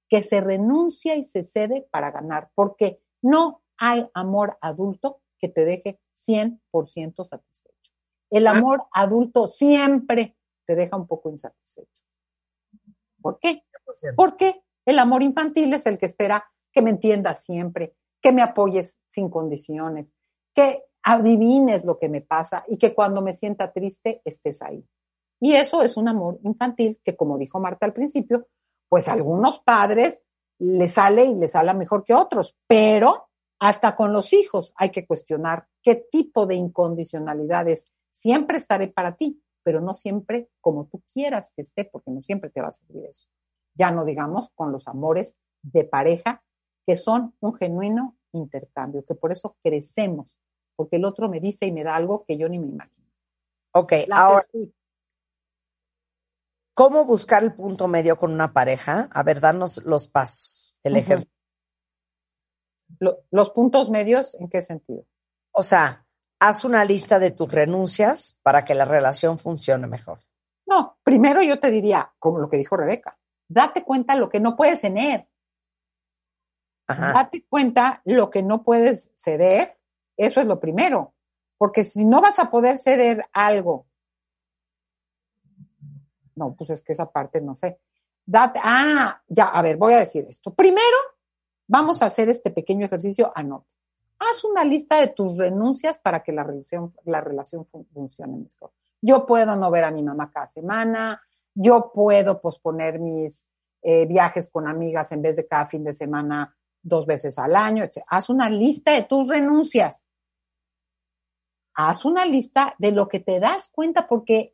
que 0.09 0.22
se 0.22 0.40
renuncia 0.40 1.16
y 1.16 1.24
se 1.24 1.44
cede 1.44 1.86
para 1.90 2.10
ganar, 2.10 2.51
porque 2.55 3.01
no 3.22 3.62
hay 3.78 4.09
amor 4.14 4.59
adulto 4.60 5.20
que 5.39 5.48
te 5.48 5.64
deje 5.64 6.01
100% 6.14 7.26
satisfecho. 7.26 7.93
El 8.31 8.47
amor 8.47 8.85
adulto 8.93 9.47
siempre 9.48 10.36
te 10.66 10.74
deja 10.74 10.97
un 10.97 11.06
poco 11.06 11.31
insatisfecho. 11.31 12.05
¿Por 13.20 13.39
qué? 13.39 13.62
Porque 14.16 14.62
el 14.85 14.98
amor 14.98 15.22
infantil 15.22 15.72
es 15.74 15.86
el 15.86 15.98
que 15.98 16.06
espera 16.06 16.44
que 16.72 16.82
me 16.82 16.90
entiendas 16.90 17.44
siempre, 17.44 17.94
que 18.20 18.32
me 18.32 18.43
apoyes 18.43 18.98
sin 19.09 19.31
condiciones, 19.31 20.09
que 20.55 20.82
adivines 21.02 21.85
lo 21.85 21.98
que 21.98 22.09
me 22.09 22.20
pasa 22.20 22.64
y 22.66 22.78
que 22.78 22.94
cuando 22.94 23.22
me 23.22 23.35
sienta 23.35 23.72
triste 23.72 24.22
estés 24.24 24.62
ahí. 24.62 24.85
Y 25.40 25.55
eso 25.55 25.82
es 25.82 25.97
un 25.97 26.09
amor 26.09 26.39
infantil 26.43 27.01
que, 27.05 27.16
como 27.16 27.39
dijo 27.39 27.60
Marta 27.60 27.86
al 27.86 27.93
principio, 27.93 28.47
pues 28.89 29.09
a 29.09 29.12
algunos 29.12 29.61
padres 29.61 30.20
les 30.59 30.93
sale 30.93 31.24
y 31.24 31.35
les 31.35 31.52
sale 31.52 31.74
mejor 31.74 32.05
que 32.05 32.15
otros, 32.15 32.56
pero 32.66 33.28
hasta 33.59 33.97
con 33.97 34.12
los 34.12 34.32
hijos 34.32 34.73
hay 34.77 34.90
que 34.90 35.06
cuestionar 35.06 35.66
qué 35.82 35.97
tipo 35.97 36.47
de 36.47 36.55
incondicionalidades 36.55 37.86
siempre 38.11 38.59
estaré 38.59 38.89
para 38.89 39.16
ti, 39.16 39.43
pero 39.62 39.81
no 39.81 39.94
siempre 39.94 40.48
como 40.61 40.86
tú 40.86 41.02
quieras 41.12 41.52
que 41.55 41.62
esté, 41.62 41.85
porque 41.85 42.11
no 42.11 42.23
siempre 42.23 42.51
te 42.51 42.61
va 42.61 42.69
a 42.69 42.73
servir 42.73 43.06
eso. 43.06 43.28
Ya 43.74 43.90
no 43.90 44.05
digamos 44.05 44.51
con 44.55 44.70
los 44.70 44.86
amores 44.86 45.35
de 45.62 45.85
pareja, 45.85 46.43
que 46.86 46.97
son 46.97 47.35
un 47.40 47.55
genuino 47.55 48.16
intercambio, 48.32 49.05
que 49.05 49.15
por 49.15 49.32
eso 49.32 49.56
crecemos, 49.62 50.36
porque 50.77 50.97
el 50.97 51.05
otro 51.05 51.28
me 51.28 51.40
dice 51.40 51.66
y 51.66 51.73
me 51.73 51.85
da 51.85 51.97
algo 51.97 52.24
que 52.27 52.36
yo 52.36 52.48
ni 52.48 52.59
me 52.59 52.66
imagino. 52.66 53.09
Ok, 53.73 53.93
ahora, 54.12 54.47
¿cómo 56.74 57.05
buscar 57.05 57.42
el 57.42 57.55
punto 57.55 57.88
medio 57.88 58.16
con 58.16 58.32
una 58.32 58.52
pareja? 58.52 59.09
A 59.12 59.22
ver, 59.22 59.40
danos 59.40 59.82
los 59.84 60.09
pasos, 60.09 60.76
el 60.82 60.96
ejercicio 60.96 61.34
¿Los 63.30 63.51
puntos 63.51 63.90
medios 63.90 64.36
en 64.38 64.48
qué 64.48 64.62
sentido? 64.62 65.05
O 65.52 65.62
sea, 65.62 66.06
haz 66.40 66.64
una 66.64 66.84
lista 66.84 67.18
de 67.18 67.30
tus 67.30 67.51
renuncias 67.51 68.38
para 68.42 68.64
que 68.64 68.74
la 68.74 68.84
relación 68.84 69.38
funcione 69.38 69.86
mejor. 69.86 70.20
No, 70.66 70.98
primero 71.02 71.42
yo 71.42 71.60
te 71.60 71.70
diría, 71.70 72.12
como 72.18 72.38
lo 72.38 72.48
que 72.48 72.56
dijo 72.56 72.76
Rebeca, 72.76 73.18
date 73.48 73.84
cuenta 73.84 74.16
lo 74.16 74.28
que 74.28 74.40
no 74.40 74.56
puedes 74.56 74.80
tener. 74.80 75.28
Date 76.86 77.46
cuenta 77.48 78.02
lo 78.05 78.28
que 78.30 78.42
no 78.42 78.62
puedes 78.62 79.10
ceder, 79.16 79.78
eso 80.18 80.40
es 80.40 80.46
lo 80.46 80.60
primero. 80.60 81.14
Porque 81.56 81.82
si 81.82 82.05
no 82.05 82.20
vas 82.20 82.38
a 82.38 82.51
poder 82.51 82.76
ceder 82.76 83.26
algo, 83.32 83.86
no, 86.36 86.55
pues 86.55 86.70
es 86.70 86.82
que 86.82 86.93
esa 86.93 87.11
parte 87.11 87.40
no 87.40 87.55
sé. 87.55 87.78
Date, 88.27 88.61
ah, 88.62 89.20
ya, 89.28 89.48
a 89.48 89.62
ver, 89.62 89.77
voy 89.77 89.94
a 89.94 89.98
decir 89.98 90.27
esto. 90.28 90.52
Primero, 90.55 90.97
Vamos 91.66 92.02
a 92.02 92.06
hacer 92.06 92.28
este 92.28 92.51
pequeño 92.51 92.85
ejercicio, 92.85 93.32
anote. 93.35 93.69
Haz 94.19 94.44
una 94.44 94.65
lista 94.65 95.01
de 95.01 95.09
tus 95.09 95.36
renuncias 95.36 95.98
para 95.98 96.23
que 96.23 96.32
la 96.32 96.44
relación, 96.44 96.94
la 97.05 97.20
relación 97.20 97.66
funcione 97.66 98.36
mejor. 98.36 98.73
Yo 99.01 99.27
puedo 99.27 99.56
no 99.56 99.70
ver 99.70 99.85
a 99.85 99.90
mi 99.90 100.02
mamá 100.02 100.31
cada 100.31 100.48
semana, 100.48 101.20
yo 101.55 101.90
puedo 101.93 102.40
posponer 102.40 102.98
mis 102.98 103.47
eh, 103.82 104.06
viajes 104.06 104.51
con 104.51 104.69
amigas 104.69 105.12
en 105.12 105.23
vez 105.23 105.36
de 105.36 105.47
cada 105.47 105.66
fin 105.66 105.85
de 105.85 105.93
semana 105.93 106.55
dos 106.82 107.06
veces 107.06 107.39
al 107.39 107.56
año. 107.56 107.82
etc. 107.82 108.05
Haz 108.06 108.28
una 108.28 108.48
lista 108.48 108.93
de 108.93 109.05
tus 109.05 109.28
renuncias. 109.28 110.05
Haz 111.74 112.05
una 112.05 112.24
lista 112.24 112.74
de 112.78 112.93
lo 112.93 113.09
que 113.09 113.20
te 113.20 113.40
das 113.40 113.69
cuenta 113.70 114.06
porque 114.06 114.53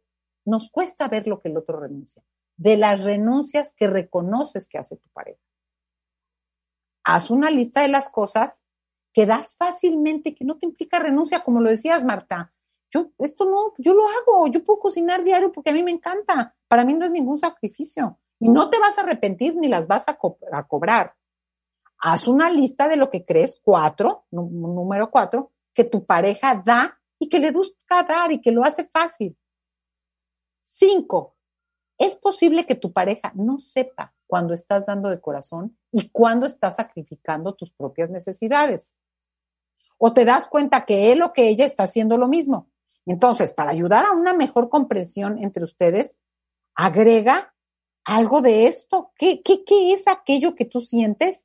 nos 0.50 0.70
cuesta 0.70 1.08
ver 1.08 1.26
lo 1.26 1.40
que 1.40 1.48
el 1.48 1.56
otro 1.56 1.78
renuncia. 1.80 2.22
De 2.56 2.76
las 2.76 3.04
renuncias 3.04 3.72
que 3.74 3.86
reconoces 3.86 4.68
que 4.68 4.78
hace 4.78 4.96
tu 4.96 5.08
pareja. 5.10 5.40
Haz 7.04 7.30
una 7.30 7.50
lista 7.50 7.80
de 7.80 7.88
las 7.88 8.10
cosas 8.10 8.62
que 9.12 9.26
das 9.26 9.56
fácilmente, 9.56 10.34
que 10.34 10.44
no 10.44 10.58
te 10.58 10.66
implica 10.66 10.98
renuncia, 10.98 11.42
como 11.42 11.60
lo 11.60 11.70
decías, 11.70 12.04
Marta. 12.04 12.52
Yo, 12.90 13.12
esto 13.18 13.44
no, 13.44 13.74
yo 13.78 13.94
lo 13.94 14.04
hago, 14.08 14.48
yo 14.48 14.62
puedo 14.64 14.80
cocinar 14.80 15.24
diario 15.24 15.52
porque 15.52 15.70
a 15.70 15.72
mí 15.72 15.82
me 15.82 15.92
encanta. 15.92 16.54
Para 16.68 16.84
mí 16.84 16.94
no 16.94 17.06
es 17.06 17.10
ningún 17.10 17.38
sacrificio. 17.38 18.18
Y 18.38 18.48
no 18.48 18.70
te 18.70 18.78
vas 18.78 18.98
a 18.98 19.02
arrepentir 19.02 19.54
ni 19.54 19.68
las 19.68 19.86
vas 19.86 20.08
a, 20.08 20.18
a 20.52 20.66
cobrar. 20.66 21.14
Haz 21.98 22.26
una 22.26 22.50
lista 22.50 22.88
de 22.88 22.96
lo 22.96 23.10
que 23.10 23.24
crees, 23.24 23.60
cuatro, 23.62 24.24
número 24.30 25.10
cuatro, 25.10 25.52
que 25.74 25.84
tu 25.84 26.04
pareja 26.04 26.60
da 26.64 26.98
y 27.18 27.28
que 27.28 27.38
le 27.38 27.52
gusta 27.52 28.02
dar 28.02 28.32
y 28.32 28.40
que 28.40 28.50
lo 28.50 28.64
hace 28.64 28.84
fácil. 28.84 29.36
Cinco, 30.80 31.36
es 31.98 32.16
posible 32.16 32.64
que 32.64 32.74
tu 32.74 32.90
pareja 32.90 33.32
no 33.34 33.60
sepa 33.60 34.14
cuando 34.26 34.54
estás 34.54 34.86
dando 34.86 35.10
de 35.10 35.20
corazón 35.20 35.76
y 35.92 36.08
cuando 36.08 36.46
estás 36.46 36.76
sacrificando 36.76 37.54
tus 37.54 37.70
propias 37.70 38.08
necesidades. 38.08 38.96
O 39.98 40.14
te 40.14 40.24
das 40.24 40.48
cuenta 40.48 40.86
que 40.86 41.12
él 41.12 41.20
o 41.20 41.34
que 41.34 41.50
ella 41.50 41.66
está 41.66 41.82
haciendo 41.82 42.16
lo 42.16 42.28
mismo. 42.28 42.70
Entonces, 43.04 43.52
para 43.52 43.72
ayudar 43.72 44.06
a 44.06 44.12
una 44.12 44.32
mejor 44.32 44.70
comprensión 44.70 45.36
entre 45.44 45.64
ustedes, 45.64 46.16
agrega 46.74 47.54
algo 48.06 48.40
de 48.40 48.66
esto. 48.66 49.12
¿Qué, 49.18 49.42
qué, 49.42 49.62
qué 49.64 49.92
es 49.92 50.08
aquello 50.08 50.54
que 50.54 50.64
tú 50.64 50.80
sientes 50.80 51.44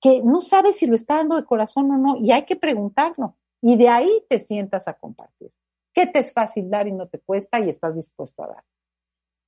que 0.00 0.22
no 0.22 0.42
sabes 0.42 0.76
si 0.76 0.86
lo 0.86 0.94
está 0.94 1.16
dando 1.16 1.34
de 1.34 1.44
corazón 1.44 1.90
o 1.90 1.98
no? 1.98 2.18
Y 2.18 2.30
hay 2.30 2.44
que 2.44 2.54
preguntarlo. 2.54 3.36
Y 3.60 3.76
de 3.76 3.88
ahí 3.88 4.24
te 4.28 4.38
sientas 4.38 4.86
a 4.86 4.94
compartir. 4.94 5.50
¿Qué 5.94 6.08
te 6.08 6.18
es 6.18 6.32
fácil 6.32 6.68
dar 6.68 6.88
y 6.88 6.92
no 6.92 7.06
te 7.06 7.20
cuesta 7.20 7.60
y 7.60 7.70
estás 7.70 7.94
dispuesto 7.94 8.42
a 8.42 8.48
dar? 8.48 8.64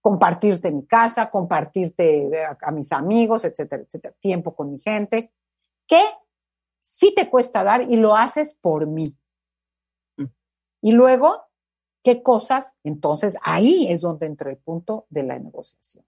Compartirte 0.00 0.70
mi 0.70 0.86
casa, 0.86 1.28
compartirte 1.28 2.30
a, 2.44 2.70
mis 2.70 2.92
amigos, 2.92 3.44
etcétera, 3.44 3.82
etcétera. 3.82 4.14
Tiempo 4.20 4.54
con 4.54 4.70
mi 4.70 4.78
gente. 4.78 5.32
¿Qué 5.88 6.02
sí 6.82 7.12
te 7.14 7.28
cuesta 7.28 7.64
dar 7.64 7.82
y 7.82 7.96
lo 7.96 8.14
haces 8.14 8.56
por 8.60 8.86
mí? 8.86 9.16
Mm. 10.16 10.26
Y 10.82 10.92
luego, 10.92 11.42
¿qué 12.04 12.22
cosas? 12.22 12.72
Entonces 12.84 13.34
ahí 13.42 13.90
es 13.90 14.02
donde 14.02 14.26
entra 14.26 14.48
el 14.50 14.58
punto 14.58 15.06
de 15.10 15.24
la 15.24 15.38
negociación. 15.40 16.04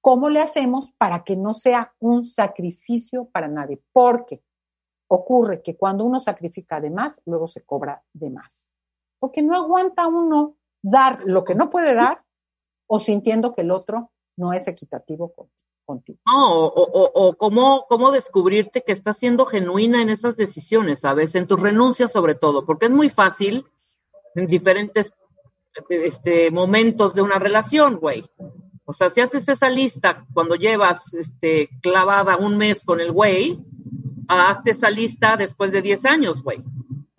¿Cómo 0.00 0.28
le 0.28 0.40
hacemos 0.40 0.92
para 0.92 1.24
que 1.24 1.36
no 1.36 1.54
sea 1.54 1.92
un 1.98 2.24
sacrificio 2.24 3.26
para 3.26 3.48
nadie? 3.48 3.82
Porque 3.92 4.44
ocurre 5.08 5.60
que 5.60 5.76
cuando 5.76 6.04
uno 6.04 6.20
sacrifica 6.20 6.80
de 6.80 6.90
más, 6.90 7.20
luego 7.26 7.48
se 7.48 7.62
cobra 7.62 8.02
de 8.12 8.30
más. 8.30 8.69
Porque 9.20 9.42
no 9.42 9.54
aguanta 9.54 10.08
uno 10.08 10.56
dar 10.82 11.20
lo 11.24 11.44
que 11.44 11.54
no 11.54 11.70
puede 11.70 11.94
dar 11.94 12.24
o 12.88 12.98
sintiendo 12.98 13.54
que 13.54 13.60
el 13.60 13.70
otro 13.70 14.10
no 14.36 14.52
es 14.52 14.66
equitativo 14.66 15.32
contigo. 15.84 16.18
No, 16.26 16.66
o, 16.66 17.10
o, 17.14 17.36
cómo, 17.36 17.84
cómo 17.88 18.10
descubrirte 18.10 18.82
que 18.82 18.92
estás 18.92 19.18
siendo 19.18 19.44
genuina 19.46 20.02
en 20.02 20.08
esas 20.08 20.36
decisiones, 20.36 21.00
¿sabes? 21.00 21.34
En 21.34 21.46
tus 21.46 21.60
renuncias 21.60 22.10
sobre 22.10 22.34
todo, 22.34 22.64
porque 22.64 22.86
es 22.86 22.92
muy 22.92 23.10
fácil 23.10 23.66
en 24.34 24.46
diferentes 24.46 25.12
este, 25.88 26.50
momentos 26.50 27.14
de 27.14 27.22
una 27.22 27.38
relación, 27.38 27.96
güey. 27.96 28.24
O 28.84 28.92
sea, 28.92 29.10
si 29.10 29.20
haces 29.20 29.48
esa 29.48 29.68
lista 29.68 30.26
cuando 30.32 30.56
llevas 30.56 31.12
este, 31.14 31.68
clavada 31.80 32.36
un 32.36 32.56
mes 32.56 32.84
con 32.84 33.00
el 33.00 33.12
güey, 33.12 33.60
hazte 34.26 34.72
esa 34.72 34.90
lista 34.90 35.36
después 35.36 35.70
de 35.72 35.82
10 35.82 36.06
años, 36.06 36.42
güey. 36.42 36.64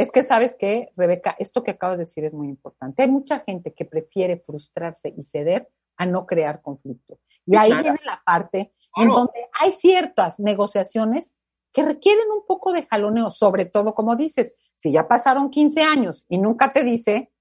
Es 0.01 0.11
que 0.11 0.23
sabes 0.23 0.55
que, 0.55 0.91
Rebeca, 0.95 1.35
esto 1.37 1.63
que 1.63 1.71
acabas 1.71 1.97
de 1.97 2.05
decir 2.05 2.25
es 2.25 2.33
muy 2.33 2.47
importante. 2.47 3.03
Hay 3.03 3.09
mucha 3.09 3.39
gente 3.39 3.73
que 3.73 3.85
prefiere 3.85 4.37
frustrarse 4.37 5.13
y 5.15 5.23
ceder 5.23 5.69
a 5.97 6.05
no 6.05 6.25
crear 6.25 6.61
conflicto. 6.61 7.19
Y 7.45 7.55
ahí 7.55 7.71
viene 7.71 7.99
la 8.03 8.21
parte 8.25 8.73
en 8.95 9.09
donde 9.09 9.47
hay 9.59 9.71
ciertas 9.73 10.39
negociaciones 10.39 11.35
que 11.71 11.85
requieren 11.85 12.31
un 12.31 12.45
poco 12.45 12.73
de 12.73 12.87
jaloneo, 12.87 13.29
sobre 13.29 13.65
todo, 13.65 13.93
como 13.93 14.15
dices, 14.15 14.55
si 14.75 14.91
ya 14.91 15.07
pasaron 15.07 15.49
15 15.49 15.83
años 15.83 16.25
y 16.27 16.39
nunca 16.39 16.73
te 16.73 16.83
dice, 16.83 17.31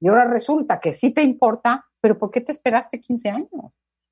y 0.00 0.08
ahora 0.08 0.24
resulta 0.24 0.80
que 0.80 0.92
sí 0.92 1.12
te 1.12 1.22
importa, 1.22 1.84
pero 2.00 2.18
¿por 2.18 2.30
qué 2.30 2.40
te 2.40 2.52
esperaste 2.52 3.00
15 3.00 3.28
años? 3.28 3.50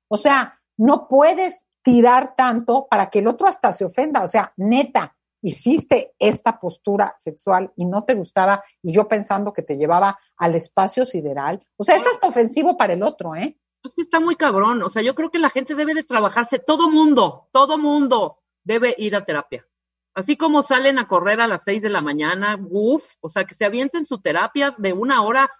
O 0.07 0.17
sea, 0.17 0.61
no 0.77 1.07
puedes 1.07 1.65
tirar 1.81 2.35
tanto 2.35 2.87
para 2.87 3.09
que 3.09 3.19
el 3.19 3.27
otro 3.27 3.47
hasta 3.47 3.71
se 3.71 3.85
ofenda. 3.85 4.23
O 4.23 4.27
sea, 4.27 4.53
neta, 4.57 5.14
hiciste 5.45 6.15
esta 6.17 6.59
postura 6.59 7.15
sexual 7.19 7.71
y 7.75 7.85
no 7.85 8.03
te 8.03 8.15
gustaba 8.15 8.63
y 8.81 8.93
yo 8.93 9.07
pensando 9.07 9.53
que 9.53 9.61
te 9.61 9.77
llevaba 9.77 10.17
al 10.37 10.55
espacio 10.55 11.05
sideral. 11.05 11.63
O 11.77 11.83
sea, 11.83 11.97
es 11.97 12.07
hasta 12.07 12.27
ofensivo 12.27 12.75
para 12.77 12.93
el 12.93 13.03
otro, 13.03 13.35
¿eh? 13.35 13.55
Es 13.83 13.93
que 13.93 14.01
está 14.01 14.19
muy 14.19 14.35
cabrón. 14.35 14.81
O 14.81 14.89
sea, 14.89 15.03
yo 15.03 15.13
creo 15.13 15.29
que 15.29 15.37
la 15.37 15.51
gente 15.51 15.75
debe 15.75 15.93
de 15.93 16.03
trabajarse, 16.03 16.57
todo 16.57 16.89
mundo, 16.89 17.47
todo 17.51 17.77
mundo 17.77 18.39
debe 18.63 18.95
ir 18.97 19.15
a 19.15 19.23
terapia. 19.23 19.67
Así 20.15 20.35
como 20.35 20.63
salen 20.63 20.97
a 20.97 21.07
correr 21.07 21.39
a 21.39 21.45
las 21.45 21.63
seis 21.63 21.83
de 21.83 21.89
la 21.89 22.01
mañana, 22.01 22.57
uff, 22.67 23.13
o 23.21 23.29
sea, 23.29 23.45
que 23.45 23.53
se 23.53 23.65
avienten 23.65 24.05
su 24.05 24.21
terapia 24.21 24.73
de 24.79 24.93
una 24.93 25.21
hora 25.21 25.51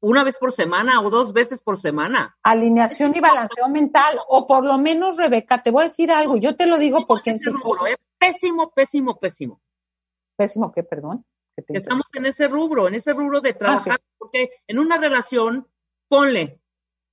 una 0.00 0.24
vez 0.24 0.36
por 0.38 0.50
semana 0.50 1.00
o 1.00 1.10
dos 1.10 1.32
veces 1.32 1.62
por 1.62 1.78
semana. 1.78 2.36
Alineación 2.42 3.14
y 3.14 3.20
balanceo 3.20 3.68
mental, 3.68 4.18
o 4.28 4.48
por 4.48 4.64
lo 4.64 4.78
menos, 4.78 5.16
Rebeca, 5.16 5.62
te 5.62 5.70
voy 5.70 5.82
a 5.82 5.88
decir 5.88 6.10
algo, 6.10 6.36
yo 6.36 6.56
te 6.56 6.66
lo 6.66 6.78
digo 6.78 7.06
porque... 7.06 7.38
Rubro, 7.44 7.86
¿eh? 7.86 7.96
Pésimo, 8.18 8.70
pésimo, 8.70 9.18
pésimo. 9.18 9.60
¿Pésimo 10.36 10.72
qué, 10.72 10.82
perdón? 10.82 11.24
Estamos 11.68 12.06
en 12.12 12.26
ese 12.26 12.46
rubro, 12.48 12.86
en 12.88 12.94
ese 12.94 13.12
rubro 13.12 13.40
de 13.40 13.52
trabajar, 13.52 13.98
ah, 14.00 14.14
porque 14.16 14.50
en 14.66 14.78
una 14.78 14.96
relación, 14.96 15.66
ponle, 16.08 16.60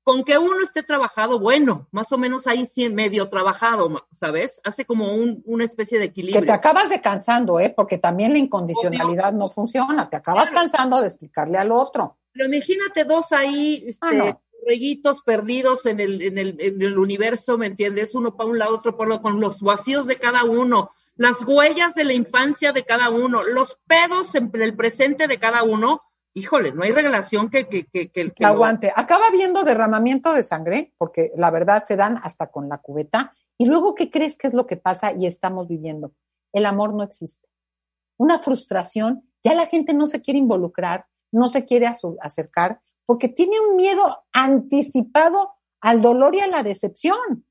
con 0.04 0.24
que 0.24 0.38
uno 0.38 0.62
esté 0.62 0.84
trabajado, 0.84 1.40
bueno, 1.40 1.88
más 1.92 2.12
o 2.12 2.20
menos 2.20 2.46
ahí 2.46 2.68
sí 2.68 2.88
medio 2.90 3.28
trabajado, 3.28 4.06
¿sabes? 4.14 4.62
Hace 4.64 4.86
como 4.86 5.12
un, 5.12 5.42
una 5.46 5.64
especie 5.64 5.98
de 5.98 6.06
equilibrio. 6.06 6.42
Que 6.42 6.46
te 6.46 6.54
acabas 6.54 6.90
de 6.90 7.02
cansando, 7.02 7.60
¿eh? 7.60 7.74
Porque 7.76 7.98
también 7.98 8.34
la 8.34 8.38
incondicionalidad 8.38 9.34
no 9.34 9.50
funciona, 9.50 10.08
te 10.08 10.18
acabas 10.18 10.52
cansando 10.52 11.02
de 11.02 11.08
explicarle 11.08 11.58
al 11.58 11.72
otro. 11.72 12.20
Pero 12.32 12.46
imagínate 12.46 13.04
dos 13.04 13.32
ahí, 13.32 13.84
este, 13.88 14.06
ah, 14.06 14.40
perdidos 15.24 15.86
en 15.86 16.00
el, 16.00 16.22
en, 16.22 16.38
el, 16.38 16.56
en 16.60 16.82
el 16.82 16.98
universo, 16.98 17.58
¿me 17.58 17.68
entiendes? 17.68 18.16
Uno 18.16 18.36
para 18.36 18.50
un 18.50 18.60
lado, 18.60 18.76
otro 18.76 18.98
para 18.98 19.12
otro, 19.16 19.22
con 19.22 19.40
los 19.40 19.62
vacíos 19.62 20.08
de 20.08 20.18
cada 20.18 20.44
uno, 20.44 20.92
las 21.16 21.46
huellas 21.46 21.96
de 21.96 22.04
la 22.04 22.14
infancia 22.14 22.74
de 22.74 22.84
cada 22.84 23.10
uno, 23.10 23.44
los 23.44 23.78
pedos 23.88 24.36
en 24.36 24.52
el 24.54 24.76
presente 24.76 25.28
de 25.28 25.40
cada 25.40 25.64
uno. 25.64 26.02
Híjole, 26.34 26.74
no 26.74 26.84
hay 26.84 26.92
relación 26.92 27.50
que, 27.50 27.68
que, 27.68 27.86
que, 27.86 28.10
que, 28.10 28.46
aguante. 28.46 28.92
Acaba 28.94 29.28
habiendo 29.28 29.64
derramamiento 29.64 30.34
de 30.34 30.44
sangre, 30.44 30.94
porque 30.98 31.32
la 31.38 31.50
verdad 31.50 31.84
se 31.88 31.96
dan 31.96 32.20
hasta 32.24 32.48
con 32.48 32.68
la 32.68 32.80
cubeta. 32.80 33.34
Y 33.58 33.66
luego, 33.68 33.96
¿qué 33.96 34.12
crees 34.12 34.38
que 34.38 34.48
es 34.48 34.54
lo 34.54 34.68
que 34.68 34.76
pasa 34.76 35.14
y 35.14 35.28
estamos 35.28 35.70
viviendo? 35.70 36.12
El 36.52 36.66
amor 36.66 36.94
no 36.94 37.04
existe. 37.04 37.48
Una 38.18 38.40
frustración, 38.40 39.30
ya 39.44 39.54
la 39.54 39.68
gente 39.68 39.94
no 39.94 40.08
se 40.08 40.22
quiere 40.22 40.40
involucrar, 40.40 41.06
no 41.32 41.48
se 41.48 41.66
quiere 41.66 41.88
acercar 42.22 42.82
porque 43.06 43.30
tiene 43.30 43.60
un 43.60 43.76
miedo 43.76 44.24
anticipado 44.34 45.54
al 45.82 46.02
dolor 46.02 46.36
y 46.36 46.40
a 46.40 46.48
la 46.48 46.64
decepción. 46.64 47.46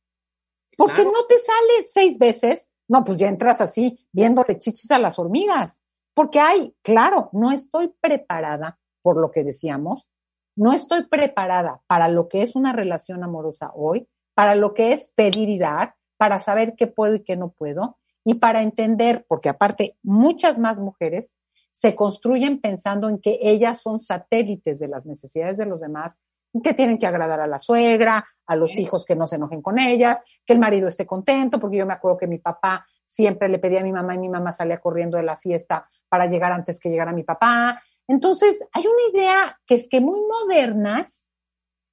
Porque 0.76 1.04
no 1.04 1.24
te 1.28 1.38
sale 1.38 1.86
seis 1.92 2.18
veces, 2.18 2.68
no, 2.88 3.04
pues 3.04 3.16
ya 3.18 3.28
entras 3.28 3.60
así 3.60 4.06
viéndole 4.12 4.58
chichis 4.58 4.90
a 4.90 4.98
las 4.98 5.18
hormigas. 5.18 5.80
Porque 6.14 6.40
hay, 6.40 6.74
claro, 6.82 7.30
no 7.32 7.52
estoy 7.52 7.92
preparada, 8.00 8.78
por 9.02 9.16
lo 9.16 9.30
que 9.30 9.44
decíamos, 9.44 10.10
no 10.56 10.72
estoy 10.72 11.04
preparada 11.04 11.82
para 11.86 12.08
lo 12.08 12.28
que 12.28 12.42
es 12.42 12.54
una 12.54 12.72
relación 12.72 13.22
amorosa 13.22 13.72
hoy, 13.74 14.08
para 14.34 14.54
lo 14.54 14.74
que 14.74 14.92
es 14.92 15.10
pedir 15.14 15.48
y 15.48 15.58
dar, 15.58 15.94
para 16.16 16.38
saber 16.38 16.74
qué 16.76 16.86
puedo 16.86 17.16
y 17.16 17.24
qué 17.24 17.36
no 17.36 17.50
puedo, 17.50 17.98
y 18.24 18.34
para 18.34 18.62
entender, 18.62 19.26
porque 19.28 19.48
aparte 19.48 19.96
muchas 20.02 20.58
más 20.58 20.78
mujeres 20.78 21.32
se 21.74 21.94
construyen 21.94 22.60
pensando 22.60 23.08
en 23.08 23.18
que 23.18 23.38
ellas 23.42 23.80
son 23.82 24.00
satélites 24.00 24.78
de 24.78 24.88
las 24.88 25.04
necesidades 25.04 25.58
de 25.58 25.66
los 25.66 25.80
demás, 25.80 26.16
que 26.62 26.72
tienen 26.72 26.98
que 26.98 27.06
agradar 27.06 27.40
a 27.40 27.48
la 27.48 27.58
suegra, 27.58 28.24
a 28.46 28.56
los 28.56 28.78
hijos 28.78 29.04
que 29.04 29.16
no 29.16 29.26
se 29.26 29.36
enojen 29.36 29.60
con 29.60 29.78
ellas, 29.78 30.20
que 30.46 30.52
el 30.52 30.60
marido 30.60 30.86
esté 30.86 31.04
contento, 31.04 31.58
porque 31.58 31.78
yo 31.78 31.86
me 31.86 31.92
acuerdo 31.92 32.16
que 32.16 32.28
mi 32.28 32.38
papá 32.38 32.86
siempre 33.06 33.48
le 33.48 33.58
pedía 33.58 33.80
a 33.80 33.82
mi 33.82 33.92
mamá 33.92 34.14
y 34.14 34.18
mi 34.18 34.28
mamá 34.28 34.52
salía 34.52 34.78
corriendo 34.78 35.16
de 35.16 35.24
la 35.24 35.36
fiesta 35.36 35.88
para 36.08 36.26
llegar 36.26 36.52
antes 36.52 36.78
que 36.78 36.90
llegara 36.90 37.12
mi 37.12 37.24
papá. 37.24 37.82
Entonces, 38.06 38.60
hay 38.72 38.84
una 38.86 39.18
idea 39.18 39.60
que 39.66 39.74
es 39.74 39.88
que 39.88 40.00
muy 40.00 40.20
modernas, 40.20 41.26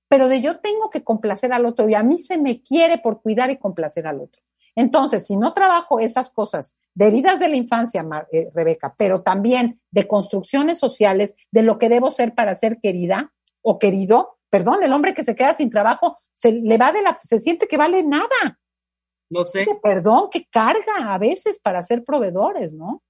pero 0.08 0.28
de 0.28 0.41
yo 0.41 0.60
tengo 0.60 0.91
que 0.91 1.03
complacer 1.03 1.53
al 1.53 1.66
otro 1.66 1.90
y 1.90 1.95
a 1.95 2.03
mí 2.03 2.20
se 2.20 2.38
me 2.38 2.62
quiere 2.62 2.99
por 2.99 3.22
cuidar 3.22 3.49
y 3.49 3.58
complacer 3.58 4.06
al 4.06 4.22
otro. 4.22 4.44
Entonces, 4.76 5.27
si 5.27 5.38
no 5.38 5.53
trabajo 5.53 5.99
esas 5.99 6.30
cosas 6.30 6.76
de 6.93 7.07
heridas 7.07 7.39
de 7.39 7.49
la 7.49 7.56
infancia, 7.56 8.06
eh, 8.31 8.49
Rebeca, 8.53 8.95
pero 8.98 9.22
también 9.22 9.81
de 9.91 10.07
construcciones 10.07 10.80
sociales, 10.80 11.35
de 11.52 11.61
lo 11.61 11.77
que 11.77 11.89
debo 11.89 12.11
ser 12.11 12.34
para 12.35 12.56
ser 12.56 12.80
querida 12.81 13.34
o 13.61 13.80
querido, 13.80 14.38
perdón, 14.49 14.84
el 14.84 14.93
hombre 14.93 15.14
que 15.14 15.23
se 15.23 15.35
queda 15.35 15.53
sin 15.53 15.69
trabajo 15.69 16.19
se 16.35 16.52
le 16.52 16.77
va 16.77 16.91
de 16.91 17.02
la, 17.02 17.18
se 17.22 17.39
siente 17.39 17.68
que 17.68 17.77
vale 17.77 18.03
nada. 18.03 18.60
No 19.30 19.45
sé. 19.45 19.65
Perdón, 19.81 20.30
que 20.31 20.45
carga 20.45 21.14
a 21.14 21.18
veces 21.18 21.60
para 21.61 21.84
ser 21.84 22.03
proveedores, 22.03 22.73
¿no? 22.73 23.02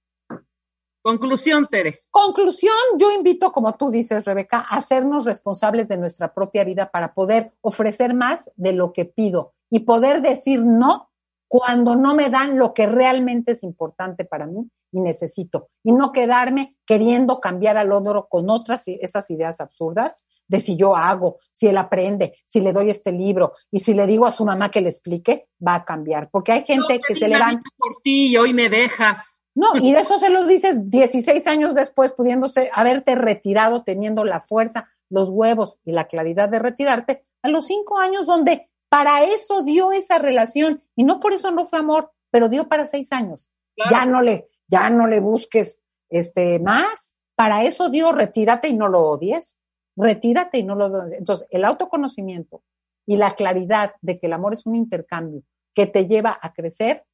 Conclusión, 1.03 1.67
Tere. 1.67 2.03
Conclusión, 2.11 2.75
yo 2.99 3.11
invito, 3.11 3.51
como 3.51 3.75
tú 3.75 3.89
dices, 3.89 4.23
Rebeca, 4.23 4.59
a 4.59 4.77
hacernos 4.77 5.25
responsables 5.25 5.87
de 5.87 5.97
nuestra 5.97 6.31
propia 6.33 6.63
vida 6.63 6.91
para 6.91 7.15
poder 7.15 7.53
ofrecer 7.61 8.13
más 8.13 8.51
de 8.55 8.73
lo 8.73 8.93
que 8.93 9.05
pido 9.05 9.53
y 9.71 9.79
poder 9.79 10.21
decir 10.21 10.63
no 10.63 11.10
cuando 11.51 11.97
no 11.97 12.15
me 12.15 12.29
dan 12.29 12.57
lo 12.57 12.73
que 12.73 12.87
realmente 12.87 13.51
es 13.51 13.63
importante 13.63 14.23
para 14.23 14.47
mí 14.47 14.69
y 14.89 15.01
necesito. 15.01 15.67
Y 15.83 15.91
no 15.91 16.13
quedarme 16.13 16.77
queriendo 16.85 17.41
cambiar 17.41 17.75
al 17.75 17.91
otro 17.91 18.27
con 18.29 18.49
otras, 18.49 18.83
esas 18.87 19.29
ideas 19.31 19.59
absurdas 19.59 20.15
de 20.47 20.61
si 20.61 20.77
yo 20.77 20.95
hago, 20.95 21.39
si 21.51 21.67
él 21.67 21.77
aprende, 21.77 22.37
si 22.47 22.61
le 22.61 22.71
doy 22.71 22.89
este 22.89 23.11
libro 23.11 23.51
y 23.69 23.81
si 23.81 23.93
le 23.93 24.07
digo 24.07 24.25
a 24.25 24.31
su 24.31 24.45
mamá 24.45 24.71
que 24.71 24.79
le 24.79 24.91
explique, 24.91 25.49
va 25.65 25.75
a 25.75 25.83
cambiar. 25.83 26.29
Porque 26.31 26.53
hay 26.53 26.63
gente 26.63 27.01
que 27.05 27.15
se 27.15 27.27
levanta. 27.27 27.69
por 27.77 28.01
ti 28.01 28.31
y 28.31 28.37
hoy 28.37 28.53
me 28.53 28.69
dejas. 28.69 29.17
No, 29.53 29.75
y 29.75 29.93
eso 29.93 30.19
se 30.19 30.29
lo 30.29 30.47
dices 30.47 30.89
16 30.89 31.47
años 31.47 31.75
después, 31.75 32.13
pudiéndose 32.13 32.71
haberte 32.73 33.15
retirado, 33.15 33.83
teniendo 33.83 34.23
la 34.23 34.39
fuerza, 34.39 34.87
los 35.09 35.27
huevos 35.27 35.75
y 35.83 35.91
la 35.91 36.07
claridad 36.07 36.47
de 36.47 36.59
retirarte, 36.59 37.25
a 37.41 37.49
los 37.49 37.67
cinco 37.67 37.99
años 37.99 38.25
donde 38.25 38.70
para 38.91 39.23
eso 39.23 39.63
dio 39.63 39.93
esa 39.93 40.17
relación 40.17 40.83
y 40.97 41.05
no 41.05 41.21
por 41.21 41.31
eso 41.31 41.49
no 41.49 41.65
fue 41.65 41.79
amor, 41.79 42.11
pero 42.29 42.49
dio 42.49 42.67
para 42.67 42.87
seis 42.87 43.13
años. 43.13 43.49
Ya 43.89 44.05
no 44.05 44.21
le, 44.21 44.49
ya 44.67 44.89
no 44.89 45.07
le 45.07 45.21
busques 45.21 45.81
este 46.09 46.59
más. 46.59 47.15
Para 47.35 47.63
eso 47.63 47.89
dio, 47.89 48.11
retírate 48.11 48.67
y 48.67 48.73
no 48.73 48.89
lo 48.89 49.07
odies. 49.07 49.57
Retírate 49.95 50.57
y 50.57 50.63
no 50.63 50.75
lo 50.75 50.87
odies. 50.87 51.19
Entonces, 51.19 51.47
el 51.51 51.63
autoconocimiento 51.63 52.63
y 53.05 53.15
la 53.15 53.33
claridad 53.33 53.93
de 54.01 54.19
que 54.19 54.27
el 54.27 54.33
amor 54.33 54.51
es 54.51 54.65
un 54.65 54.75
intercambio 54.75 55.41
que 55.73 55.87
te 55.87 56.05
lleva 56.05 56.37
a 56.41 56.51
crecer 56.51 57.05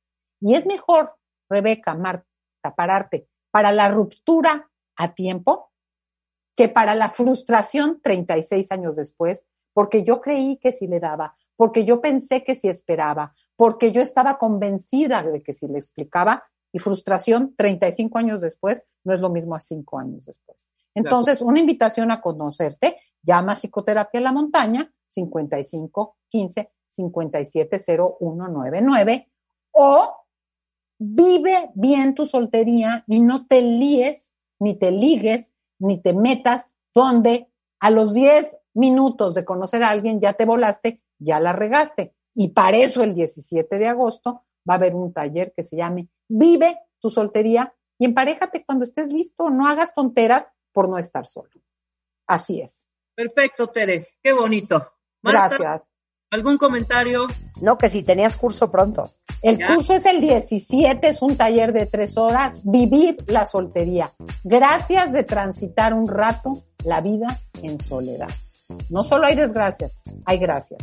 y 0.41 0.55
es 0.55 0.65
mejor, 0.65 1.15
Rebeca, 1.47 1.93
Marta, 1.93 2.25
pararte 2.75 3.27
para 3.51 3.71
la 3.71 3.89
ruptura 3.89 4.71
a 4.95 5.13
tiempo 5.13 5.71
que 6.55 6.69
para 6.69 6.95
la 6.95 7.09
frustración 7.09 8.01
36 8.01 8.71
años 8.71 8.95
después, 8.95 9.45
porque 9.73 10.03
yo 10.03 10.21
creí 10.21 10.57
que 10.57 10.71
si 10.71 10.87
le 10.87 10.99
daba, 10.99 11.37
porque 11.57 11.83
yo 11.83 11.99
pensé 11.99 12.43
que 12.43 12.55
si 12.55 12.69
esperaba, 12.69 13.33
porque 13.57 13.91
yo 13.91 14.01
estaba 14.01 14.37
convencida 14.37 15.23
de 15.23 15.43
que 15.43 15.53
si 15.53 15.67
le 15.67 15.79
explicaba, 15.79 16.43
y 16.71 16.79
frustración 16.79 17.55
35 17.55 18.17
años 18.17 18.41
después 18.41 18.83
no 19.03 19.13
es 19.13 19.19
lo 19.19 19.29
mismo 19.29 19.55
a 19.55 19.61
5 19.61 19.99
años 19.99 20.25
después. 20.25 20.67
Entonces, 20.93 21.41
una 21.41 21.59
invitación 21.59 22.11
a 22.11 22.21
conocerte, 22.21 22.97
llama 23.21 23.53
a 23.53 23.55
Psicoterapia 23.55 24.17
en 24.17 24.23
la 24.23 24.31
Montaña, 24.31 24.91
55 25.07 26.17
15 26.29 26.71
57 26.89 27.79
0199, 27.79 29.29
o 29.71 30.15
vive 30.99 31.69
bien 31.75 32.15
tu 32.15 32.25
soltería 32.25 33.03
y 33.07 33.19
no 33.19 33.45
te 33.45 33.61
líes, 33.61 34.31
ni 34.59 34.75
te 34.75 34.91
ligues, 34.91 35.51
ni 35.79 36.01
te 36.01 36.13
metas 36.13 36.67
donde 36.93 37.47
a 37.79 37.91
los 37.91 38.13
10 38.13 38.57
minutos 38.73 39.35
de 39.35 39.45
conocer 39.45 39.83
a 39.83 39.89
alguien 39.89 40.19
ya 40.19 40.33
te 40.33 40.45
volaste, 40.45 41.01
ya 41.19 41.39
la 41.39 41.53
regaste. 41.53 42.13
Y 42.35 42.49
para 42.49 42.77
eso 42.77 43.03
el 43.03 43.15
17 43.15 43.77
de 43.77 43.87
agosto 43.87 44.43
va 44.69 44.75
a 44.75 44.77
haber 44.77 44.95
un 44.95 45.13
taller 45.13 45.53
que 45.55 45.63
se 45.63 45.77
llame 45.77 46.09
Vive 46.27 46.77
tu 46.99 47.09
soltería 47.09 47.73
y 47.99 48.05
emparejate 48.05 48.63
cuando 48.65 48.83
estés 48.83 49.11
listo, 49.11 49.49
no 49.49 49.67
hagas 49.67 49.93
tonteras 49.93 50.45
por 50.71 50.89
no 50.89 50.97
estar 50.97 51.25
solo. 51.25 51.49
Así 52.27 52.61
es. 52.61 52.87
Perfecto, 53.15 53.67
Tere, 53.67 54.07
qué 54.21 54.33
bonito. 54.33 54.91
Gracias. 55.23 55.83
¿Algún 56.29 56.57
comentario? 56.57 57.25
No, 57.61 57.77
que 57.77 57.89
si 57.89 58.03
tenías 58.03 58.35
curso 58.35 58.69
pronto. 58.69 59.09
El 59.41 59.65
curso 59.65 59.93
es 59.93 60.05
el 60.05 60.19
17, 60.19 61.07
es 61.07 61.21
un 61.21 61.37
taller 61.37 61.71
de 61.71 61.85
tres 61.85 62.17
horas, 62.17 62.59
vivir 62.63 63.17
la 63.27 63.45
soltería. 63.45 64.11
Gracias 64.43 65.13
de 65.13 65.23
transitar 65.23 65.93
un 65.93 66.07
rato 66.07 66.63
la 66.83 67.01
vida 67.01 67.39
en 67.63 67.79
soledad. 67.83 68.29
No 68.89 69.03
solo 69.03 69.27
hay 69.27 69.35
desgracias, 69.35 70.01
hay 70.25 70.37
gracias. 70.39 70.79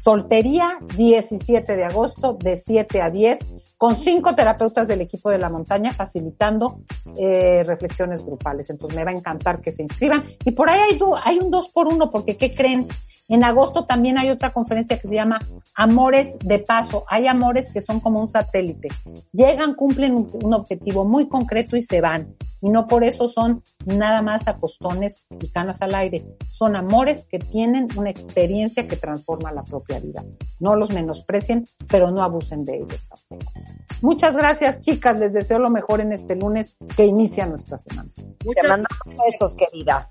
Soltería, 0.00 0.78
17 0.96 1.76
de 1.76 1.84
agosto, 1.84 2.34
de 2.34 2.56
7 2.56 3.02
a 3.02 3.10
10, 3.10 3.38
con 3.78 3.96
cinco 3.96 4.34
terapeutas 4.34 4.88
del 4.88 5.00
equipo 5.00 5.30
de 5.30 5.38
la 5.38 5.48
montaña 5.48 5.92
facilitando 5.92 6.80
eh, 7.16 7.62
reflexiones 7.64 8.24
grupales. 8.24 8.68
Entonces 8.70 8.96
me 8.96 9.04
va 9.04 9.12
a 9.12 9.14
encantar 9.14 9.60
que 9.60 9.70
se 9.70 9.82
inscriban. 9.82 10.24
Y 10.44 10.50
por 10.50 10.68
ahí 10.68 10.80
hay, 11.24 11.38
un 11.38 11.50
dos 11.50 11.68
por 11.68 11.86
uno, 11.86 12.10
porque 12.10 12.36
¿qué 12.36 12.52
creen? 12.52 12.88
En 13.28 13.44
agosto 13.44 13.84
también 13.84 14.18
hay 14.18 14.30
otra 14.30 14.52
conferencia 14.52 14.98
que 14.98 15.06
se 15.06 15.14
llama 15.14 15.38
Amores 15.74 16.38
de 16.40 16.58
Paso. 16.58 17.04
Hay 17.08 17.26
amores 17.26 17.70
que 17.70 17.82
son 17.82 18.00
como 18.00 18.20
un 18.20 18.30
satélite. 18.30 18.88
Llegan, 19.32 19.74
cumplen 19.74 20.14
un, 20.16 20.54
objetivo 20.54 21.04
muy 21.04 21.28
concreto 21.28 21.76
y 21.76 21.82
se 21.82 22.00
van. 22.00 22.34
Y 22.60 22.70
no 22.70 22.86
por 22.86 23.04
eso 23.04 23.28
son 23.28 23.62
nada 23.84 24.22
más 24.22 24.48
acostones 24.48 25.26
y 25.40 25.46
canas 25.48 25.82
al 25.82 25.94
aire. 25.94 26.24
Son 26.50 26.74
amores 26.74 27.26
que 27.26 27.38
tienen 27.38 27.86
una 27.96 28.10
experiencia 28.10 28.88
que 28.88 28.96
transforma 28.96 29.52
la 29.52 29.62
propia 29.62 29.77
vida. 30.00 30.24
No 30.60 30.76
los 30.76 30.90
menosprecien, 30.90 31.66
pero 31.88 32.10
no 32.10 32.22
abusen 32.22 32.64
de 32.64 32.76
ellos 32.76 33.08
tampoco. 33.08 33.52
Muchas 34.00 34.36
gracias, 34.36 34.80
chicas. 34.80 35.18
Les 35.18 35.32
deseo 35.32 35.58
lo 35.58 35.70
mejor 35.70 36.00
en 36.00 36.12
este 36.12 36.36
lunes 36.36 36.76
que 36.96 37.04
inicia 37.04 37.46
nuestra 37.46 37.78
semana. 37.78 38.10
Te 38.14 38.68
mandamos 38.68 39.16
besos, 39.26 39.54
querida. 39.54 40.10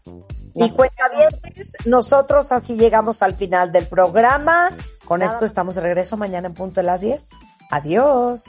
Y 0.56 0.70
cuenta 0.72 1.04
bien, 1.16 1.30
nosotros 1.86 2.52
así 2.52 2.76
llegamos 2.76 3.22
al 3.22 3.36
final 3.36 3.72
del 3.72 3.86
programa. 3.86 4.72
Con 5.08 5.22
esto 5.22 5.46
estamos 5.46 5.76
de 5.76 5.82
regreso 5.82 6.18
mañana 6.18 6.48
en 6.48 6.54
punto 6.54 6.82
de 6.82 6.86
las 6.86 7.00
10. 7.00 7.30
Adiós. 7.70 8.44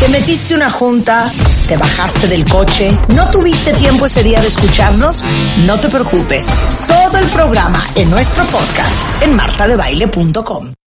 Te 0.00 0.08
metiste 0.10 0.54
una 0.54 0.70
junta, 0.70 1.30
te 1.66 1.76
bajaste 1.76 2.26
del 2.26 2.44
coche, 2.48 2.90
no 3.14 3.28
tuviste 3.30 3.72
tiempo 3.74 4.06
ese 4.06 4.22
día 4.22 4.40
de 4.40 4.48
escucharnos, 4.48 5.22
no 5.66 5.78
te 5.78 5.88
preocupes. 5.88 6.48
Todo 6.86 7.18
el 7.18 7.28
programa 7.30 7.82
en 7.94 8.10
nuestro 8.10 8.44
podcast 8.46 9.22
en 9.22 9.36
martadebaile.com. 9.36 10.78